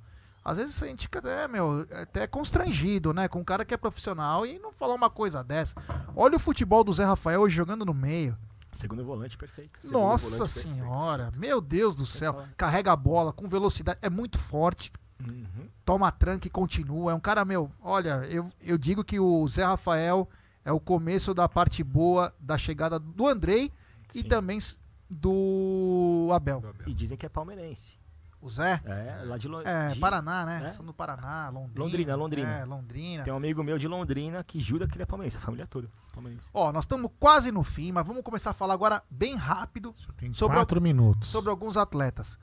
Às 0.45 0.57
vezes 0.57 0.81
a 0.81 0.88
gente 0.88 1.03
fica 1.03 1.19
até, 1.19 1.48
meu, 1.48 1.85
até 2.02 2.27
constrangido, 2.27 3.14
né? 3.14 3.27
Com 3.27 3.40
um 3.40 3.44
cara 3.44 3.65
que 3.65 3.73
é 3.73 3.77
profissional 3.77 4.45
e 4.45 4.60
não 4.60 4.72
falar 4.72 4.94
uma 4.94 5.10
coisa 5.10 5.44
dessa. 5.44 5.76
Olha 6.15 6.35
o 6.35 6.40
futebol 6.40 6.84
do 6.84 6.94
Zé 6.94 7.03
Rafael 7.06 7.41
hoje 7.41 7.56
jogando 7.56 7.85
no 7.85 7.94
meio. 7.94 8.38
Segundo 8.72 9.03
volante, 9.06 9.38
perfeito. 9.38 9.77
Segundo 9.80 10.02
Nossa 10.02 10.38
volante 10.38 10.53
perfeito. 10.53 10.77
senhora, 10.77 11.31
meu 11.38 11.60
Deus 11.61 11.95
do 11.95 12.06
céu. 12.06 12.45
Carrega 12.57 12.91
a 12.91 12.95
bola 12.95 13.31
com 13.34 13.48
velocidade, 13.48 13.99
é 14.02 14.10
muito 14.10 14.38
forte. 14.38 14.91
Uhum. 15.32 15.70
Toma 15.86 16.12
tranca 16.12 16.48
e 16.48 16.50
continua. 16.50 17.12
É 17.12 17.16
um 17.16 17.20
cara, 17.20 17.44
meu, 17.45 17.72
olha, 17.82 18.26
eu, 18.30 18.50
eu 18.62 18.78
digo 18.78 19.04
que 19.04 19.20
o 19.20 19.48
Zé 19.48 19.64
Rafael 19.66 20.28
é 20.66 20.72
o 20.72 20.80
começo 20.80 21.34
da 21.34 21.48
parte 21.50 21.84
boa 21.84 22.34
da 22.40 22.58
chegada 22.58 22.98
do 23.00 23.28
Andrei 23.28 23.72
e 24.16 24.20
Sim. 24.22 24.28
também 24.28 24.58
s- 24.58 24.78
do 25.10 26.30
Abel. 26.34 26.64
E 26.88 26.94
dizem 26.94 27.18
que 27.18 27.26
é 27.26 27.30
palmeirense. 27.30 28.02
O 28.41 28.50
Zé? 28.50 28.82
É, 28.84 29.22
lá 29.26 29.38
de, 29.38 29.48
Lo... 29.48 29.62
É, 29.62 29.90
de- 29.90 30.00
Paraná, 30.02 30.45
né? 30.45 30.60
né? 30.60 30.70
São 30.72 30.84
do 30.86 30.94
Paraná, 30.94 31.48
Londrina. 31.50 31.80
Londrina, 31.84 32.16
Londrina. 32.16 32.50
É, 32.50 32.66
Londrina. 32.66 33.24
Tem 33.24 33.32
um 33.32 33.38
amigo 33.38 33.64
meu 33.64 33.78
de 33.78 33.88
Londrina 33.88 34.44
que 34.44 34.60
jura 34.60 34.86
que 34.86 34.95
ele 34.95 35.04
é 35.04 35.06
palmeirense, 35.06 35.38
a 35.38 35.40
família 35.40 35.66
toda. 35.66 35.90
Palmeirense. 36.14 36.50
Ó, 36.54 36.70
nós 36.74 36.84
estamos 36.84 37.10
quase 37.20 37.52
no 37.54 37.64
fim, 37.64 37.94
mas 37.94 38.06
vamos 38.06 38.22
começar 38.22 38.50
a 38.50 38.54
falar 38.54 38.74
agora 38.74 39.02
bem 39.10 39.36
rápido 39.38 39.95
Tem 40.18 40.34
Sobre 40.34 40.58
quatro 40.58 40.82
minutos. 40.82 41.30
sobre 41.30 41.50
alguns 41.50 41.78
atletas. 41.78 42.38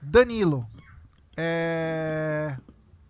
Danilo. 0.00 0.66
É. 1.42 2.56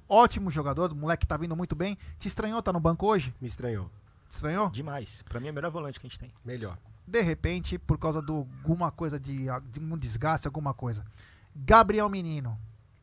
Ótimo 0.08 0.50
jogador, 0.50 0.92
o 0.92 0.94
moleque 0.96 1.26
tá 1.26 1.36
vindo 1.36 1.56
muito 1.56 1.74
bem. 1.74 1.98
Te 2.18 2.28
estranhou 2.28 2.62
tá 2.62 2.72
no 2.72 2.78
banco 2.80 3.06
hoje? 3.06 3.34
Me 3.40 3.46
estranhou. 3.48 3.90
Estranhou? 4.28 4.70
Demais. 4.70 5.22
Pra 5.28 5.40
mim 5.40 5.48
é 5.48 5.50
o 5.50 5.54
melhor 5.54 5.70
volante 5.70 5.98
que 5.98 6.06
a 6.06 6.08
gente 6.10 6.18
tem. 6.18 6.32
Melhor. 6.44 6.78
de 7.06 7.20
repente, 7.22 7.76
por 7.76 7.98
causa 7.98 8.22
de 8.22 8.30
alguma 8.30 8.92
coisa 8.92 9.18
de, 9.18 9.46
de 9.72 9.80
um 9.80 9.98
desgaste, 9.98 10.46
alguma 10.46 10.72
coisa. 10.72 11.04
Gabriel 11.56 12.08
Menino, 12.08 12.56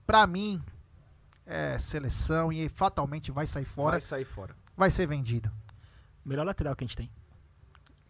pra 0.06 0.26
mim, 0.26 0.62
é 1.46 1.78
seleção 1.78 2.52
e 2.54 2.70
fatalmente 2.70 3.32
vai 3.32 3.46
sair 3.46 3.66
fora, 3.66 3.92
Vai 3.92 4.02
sair 4.02 4.24
fora. 4.26 4.56
vai 4.78 4.90
ser 4.90 5.06
vendido. 5.08 5.52
Melhor 6.24 6.46
lateral 6.46 6.74
que 6.76 6.86
a 6.86 6.88
gente 6.88 6.96
tem. 6.96 7.10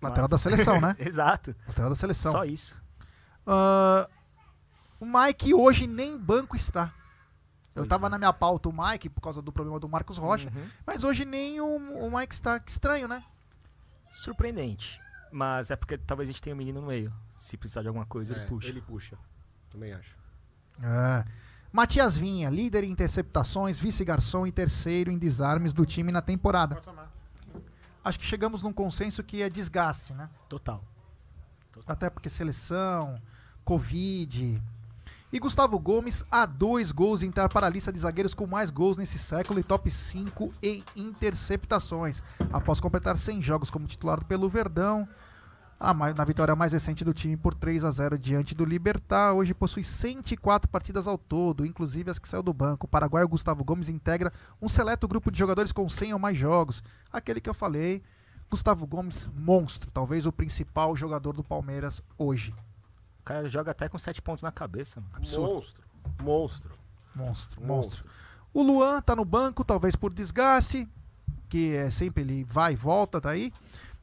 Lateral 0.01 0.27
Mas- 0.29 0.31
da 0.31 0.37
seleção, 0.37 0.79
né? 0.79 0.95
Exato. 1.01 1.55
Lateral 1.67 1.89
da 1.89 1.95
seleção. 1.95 2.31
Só 2.31 2.45
isso. 2.45 2.79
Ah, 3.45 4.07
o 4.99 5.05
Mike 5.05 5.53
hoje 5.55 5.87
nem 5.87 6.15
banco 6.17 6.55
está. 6.55 6.93
Eu 7.77 7.83
Pois 7.83 7.89
tava 7.89 8.07
é. 8.07 8.09
na 8.09 8.17
minha 8.17 8.33
pauta 8.33 8.69
o 8.69 8.73
Mike 8.73 9.09
por 9.09 9.21
causa 9.21 9.41
do 9.41 9.51
problema 9.51 9.79
do 9.79 9.87
Marcos 9.87 10.17
Rocha, 10.17 10.49
Uhum. 10.55 10.67
mas 10.85 11.03
hoje 11.03 11.23
nem 11.25 11.61
o, 11.61 11.65
o 12.07 12.17
Mike 12.17 12.33
está. 12.33 12.59
Que 12.59 12.71
estranho, 12.71 13.07
né? 13.07 13.23
Surpreendente. 14.09 14.99
Mas 15.31 15.69
é 15.69 15.75
porque 15.75 15.97
talvez 15.97 16.29
a 16.29 16.31
gente 16.31 16.41
tenha 16.41 16.55
um 16.55 16.57
menino 16.57 16.81
no 16.81 16.87
meio. 16.87 17.13
Se 17.39 17.55
precisar 17.57 17.81
de 17.81 17.87
alguma 17.87 18.05
coisa, 18.05 18.33
É, 18.33 18.37
ele 18.37 18.47
puxa. 18.47 18.67
Ele 18.69 18.81
puxa. 18.81 19.17
Também 19.69 19.93
acho. 19.93 20.17
É. 20.81 21.25
Matias 21.71 22.17
Vinha, 22.17 22.49
líder 22.49 22.83
em 22.83 22.89
interceptações, 22.91 23.77
vice-garçom 23.77 24.47
e 24.47 24.51
terceiro 24.51 25.11
em 25.11 25.17
desarmes 25.17 25.73
do 25.73 25.85
time 25.85 26.11
na 26.11 26.21
temporada. 26.21 26.81
Acho 28.03 28.17
que 28.19 28.25
chegamos 28.25 28.63
num 28.63 28.71
consenso 28.73 29.21
que 29.23 29.41
é 29.41 29.49
desgaste, 29.49 30.13
né? 30.13 30.29
Total. 30.47 30.83
Até 31.85 32.09
porque 32.09 32.29
seleção, 32.29 33.21
Covid. 33.63 34.61
E 35.31 35.39
Gustavo 35.39 35.77
Gomes 35.77 36.23
a 36.31 36.45
dois 36.45 36.89
gols 36.89 37.21
em 37.21 37.27
entrar 37.27 37.49
para 37.49 37.67
a 37.67 37.69
lista 37.69 37.91
de 37.91 37.99
zagueiros 37.99 38.33
com 38.33 38.47
mais 38.47 38.69
gols 38.69 38.95
nesse 38.95 39.19
século 39.19 39.59
e 39.59 39.63
top 39.63 39.91
5 39.91 40.53
em 40.63 40.81
interceptações. 40.95 42.23
Após 42.51 42.79
completar 42.79 43.17
100 43.17 43.41
jogos 43.41 43.69
como 43.69 43.87
titular 43.87 44.23
pelo 44.23 44.47
Verdão, 44.47 45.05
na 46.15 46.23
vitória 46.23 46.55
mais 46.55 46.71
recente 46.71 47.03
do 47.03 47.13
time 47.13 47.35
por 47.35 47.53
3 47.53 47.83
a 47.83 47.91
0 47.91 48.17
diante 48.17 48.55
do 48.55 48.63
Libertar, 48.63 49.33
hoje 49.33 49.53
possui 49.53 49.83
104 49.83 50.69
partidas 50.69 51.09
ao 51.09 51.17
todo, 51.17 51.65
inclusive 51.65 52.09
as 52.09 52.17
que 52.17 52.27
saiu 52.29 52.41
do 52.41 52.53
banco. 52.53 52.85
O 52.85 52.89
paraguaio 52.89 53.27
Gustavo 53.27 53.65
Gomes 53.65 53.89
integra 53.89 54.31
um 54.61 54.69
seleto 54.69 55.09
grupo 55.09 55.29
de 55.29 55.37
jogadores 55.37 55.73
com 55.73 55.89
100 55.89 56.13
ou 56.13 56.19
mais 56.19 56.37
jogos. 56.37 56.81
Aquele 57.11 57.41
que 57.41 57.49
eu 57.49 57.53
falei, 57.53 58.01
Gustavo 58.49 58.87
Gomes, 58.87 59.29
monstro, 59.35 59.91
talvez 59.91 60.25
o 60.25 60.31
principal 60.31 60.95
jogador 60.95 61.33
do 61.33 61.43
Palmeiras 61.43 62.01
hoje. 62.17 62.55
O 63.27 63.33
cara 63.35 63.49
joga 63.49 63.71
até 63.71 63.89
com 63.89 63.97
sete 63.97 64.21
pontos 64.21 64.41
na 64.41 64.53
cabeça. 64.53 65.01
mano. 65.01 65.11
Absurdo. 65.17 65.53
Monstro. 65.53 65.83
Monstro. 66.23 66.71
Monstro, 67.13 67.61
monstro. 67.61 68.05
O 68.53 68.63
Luan 68.63 69.01
tá 69.01 69.17
no 69.17 69.25
banco, 69.25 69.65
talvez 69.65 69.97
por 69.97 70.13
desgaste, 70.13 70.87
que 71.49 71.75
é 71.75 71.89
sempre 71.89 72.23
ele 72.23 72.45
vai 72.45 72.71
e 72.71 72.75
volta, 72.77 73.19
tá 73.19 73.31
aí. 73.31 73.51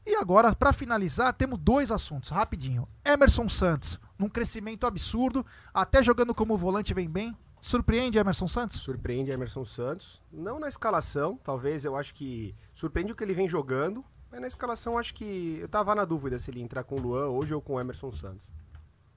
E 0.05 0.13
agora, 0.13 0.53
pra 0.53 0.71
finalizar, 0.71 1.33
temos 1.33 1.57
dois 1.57 1.91
assuntos, 1.91 2.29
rapidinho. 2.29 2.87
Emerson 3.03 3.49
Santos, 3.49 3.99
num 4.15 4.29
crescimento 4.29 4.85
absurdo, 4.85 5.43
até 5.73 6.03
jogando 6.03 6.35
como 6.35 6.55
volante 6.55 6.93
vem 6.93 7.09
bem. 7.09 7.35
Surpreende 7.59 8.19
Emerson 8.19 8.47
Santos? 8.47 8.79
Surpreende 8.79 9.31
Emerson 9.31 9.65
Santos. 9.65 10.21
Não 10.31 10.59
na 10.59 10.67
escalação, 10.67 11.39
talvez 11.43 11.83
eu 11.83 11.95
acho 11.95 12.13
que. 12.13 12.53
Surpreende 12.75 13.11
o 13.11 13.15
que 13.15 13.23
ele 13.23 13.33
vem 13.33 13.49
jogando. 13.49 14.05
Mas 14.31 14.39
na 14.39 14.45
escalação 14.47 14.99
acho 14.99 15.15
que. 15.15 15.57
Eu 15.59 15.67
tava 15.67 15.95
na 15.95 16.05
dúvida 16.05 16.37
se 16.37 16.51
ele 16.51 16.61
entrar 16.61 16.83
com 16.83 16.95
o 16.95 17.01
Luan 17.01 17.29
hoje 17.29 17.55
ou 17.55 17.61
com 17.61 17.73
o 17.73 17.79
Emerson 17.79 18.11
Santos. 18.11 18.53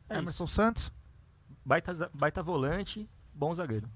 É 0.09 0.18
Emerson 0.18 0.44
isso. 0.44 0.55
Santos. 0.55 0.93
Baita, 1.64 2.10
baita 2.14 2.43
volante, 2.43 3.09
bom 3.35 3.52
zagueiro. 3.52 3.89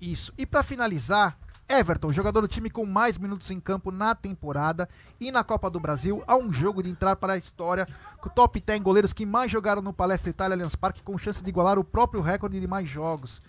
Isso. 0.00 0.32
E 0.36 0.44
pra 0.44 0.64
finalizar, 0.64 1.38
Everton, 1.68 2.12
jogador 2.12 2.40
do 2.40 2.48
time 2.48 2.68
com 2.68 2.84
mais 2.84 3.16
minutos 3.16 3.50
em 3.50 3.60
campo 3.60 3.90
na 3.90 4.14
temporada 4.14 4.88
e 5.20 5.30
na 5.30 5.44
Copa 5.44 5.70
do 5.70 5.78
Brasil, 5.78 6.22
há 6.26 6.36
um 6.36 6.52
jogo 6.52 6.82
de 6.82 6.90
entrar 6.90 7.14
para 7.16 7.34
a 7.34 7.38
história 7.38 7.86
com 8.20 8.28
o 8.28 8.32
top 8.32 8.60
10 8.60 8.80
goleiros 8.80 9.12
que 9.12 9.24
mais 9.24 9.50
jogaram 9.50 9.80
no 9.80 9.92
Palestra 9.92 10.30
Itália 10.30 10.54
Allianz 10.54 10.74
Parque 10.74 11.02
com 11.02 11.16
chance 11.16 11.42
de 11.42 11.48
igualar 11.48 11.78
o 11.78 11.84
próprio 11.84 12.20
recorde 12.20 12.58
de 12.58 12.66
mais 12.66 12.88
jogos. 12.88 13.40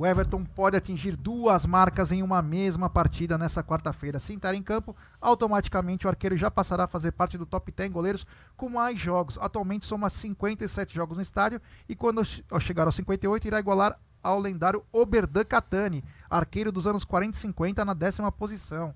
O 0.00 0.06
Everton 0.06 0.46
pode 0.46 0.78
atingir 0.78 1.14
duas 1.14 1.66
marcas 1.66 2.10
em 2.10 2.22
uma 2.22 2.40
mesma 2.40 2.88
partida 2.88 3.36
nessa 3.36 3.62
quarta-feira. 3.62 4.18
Se 4.18 4.32
entrar 4.32 4.54
em 4.54 4.62
campo, 4.62 4.96
automaticamente 5.20 6.06
o 6.06 6.08
arqueiro 6.08 6.38
já 6.38 6.50
passará 6.50 6.84
a 6.84 6.88
fazer 6.88 7.12
parte 7.12 7.36
do 7.36 7.44
top 7.44 7.70
10 7.70 7.92
goleiros 7.92 8.26
com 8.56 8.70
mais 8.70 8.98
jogos. 8.98 9.36
Atualmente 9.38 9.84
soma 9.84 10.08
57 10.08 10.94
jogos 10.94 11.18
no 11.18 11.22
estádio 11.22 11.60
e 11.86 11.94
quando 11.94 12.24
chegar 12.24 12.86
aos 12.86 12.94
58 12.94 13.46
irá 13.46 13.60
igualar 13.60 14.00
ao 14.22 14.40
lendário 14.40 14.82
Oberdan 14.90 15.44
Catani, 15.44 16.02
arqueiro 16.30 16.72
dos 16.72 16.86
anos 16.86 17.04
40 17.04 17.36
e 17.36 17.38
50 17.38 17.84
na 17.84 17.92
décima 17.92 18.32
posição. 18.32 18.94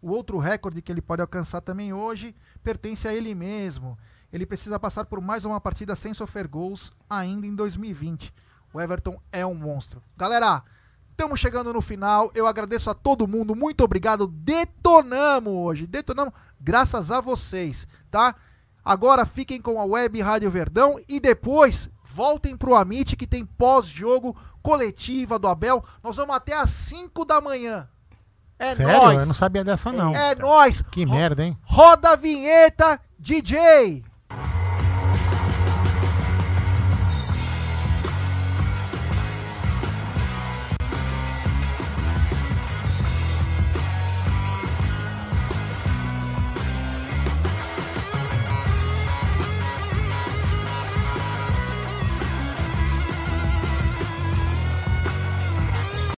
O 0.00 0.08
outro 0.08 0.38
recorde 0.38 0.80
que 0.80 0.90
ele 0.90 1.02
pode 1.02 1.20
alcançar 1.20 1.60
também 1.60 1.92
hoje 1.92 2.34
pertence 2.64 3.06
a 3.06 3.14
ele 3.14 3.34
mesmo. 3.34 3.98
ele 4.32 4.46
precisa 4.46 4.80
passar 4.80 5.04
por 5.04 5.20
mais 5.20 5.44
uma 5.44 5.60
partida 5.60 5.94
sem 5.94 6.14
sofrer 6.14 6.48
gols 6.48 6.90
ainda 7.10 7.46
em 7.46 7.54
2020. 7.54 8.32
O 8.72 8.80
Everton 8.80 9.18
é 9.32 9.44
um 9.46 9.54
monstro. 9.54 10.02
Galera, 10.16 10.62
estamos 11.10 11.40
chegando 11.40 11.72
no 11.72 11.80
final. 11.80 12.30
Eu 12.34 12.46
agradeço 12.46 12.90
a 12.90 12.94
todo 12.94 13.26
mundo. 13.26 13.54
Muito 13.54 13.82
obrigado. 13.82 14.26
Detonamos 14.26 15.52
hoje. 15.52 15.86
Detonamos 15.86 16.34
graças 16.60 17.10
a 17.10 17.20
vocês, 17.20 17.86
tá? 18.10 18.34
Agora 18.84 19.24
fiquem 19.26 19.60
com 19.60 19.80
a 19.80 19.84
Web 19.84 20.20
Rádio 20.20 20.50
Verdão 20.50 21.00
e 21.08 21.18
depois 21.18 21.90
voltem 22.04 22.56
pro 22.56 22.74
Amit 22.76 23.16
que 23.16 23.26
tem 23.26 23.44
pós-jogo 23.44 24.36
coletiva 24.62 25.38
do 25.38 25.48
Abel. 25.48 25.84
Nós 26.02 26.16
vamos 26.16 26.36
até 26.36 26.54
às 26.54 26.70
5 26.70 27.24
da 27.24 27.40
manhã. 27.40 27.88
É 28.58 28.74
Sério? 28.74 28.96
nóis. 28.96 29.20
Eu 29.22 29.26
não 29.26 29.34
sabia 29.34 29.64
dessa, 29.64 29.90
não. 29.92 30.14
É 30.14 30.34
nóis. 30.34 30.82
Que 30.90 31.04
Ro- 31.04 31.14
merda, 31.14 31.44
hein? 31.44 31.58
Roda 31.64 32.10
a 32.12 32.16
vinheta, 32.16 33.00
DJ. 33.18 34.04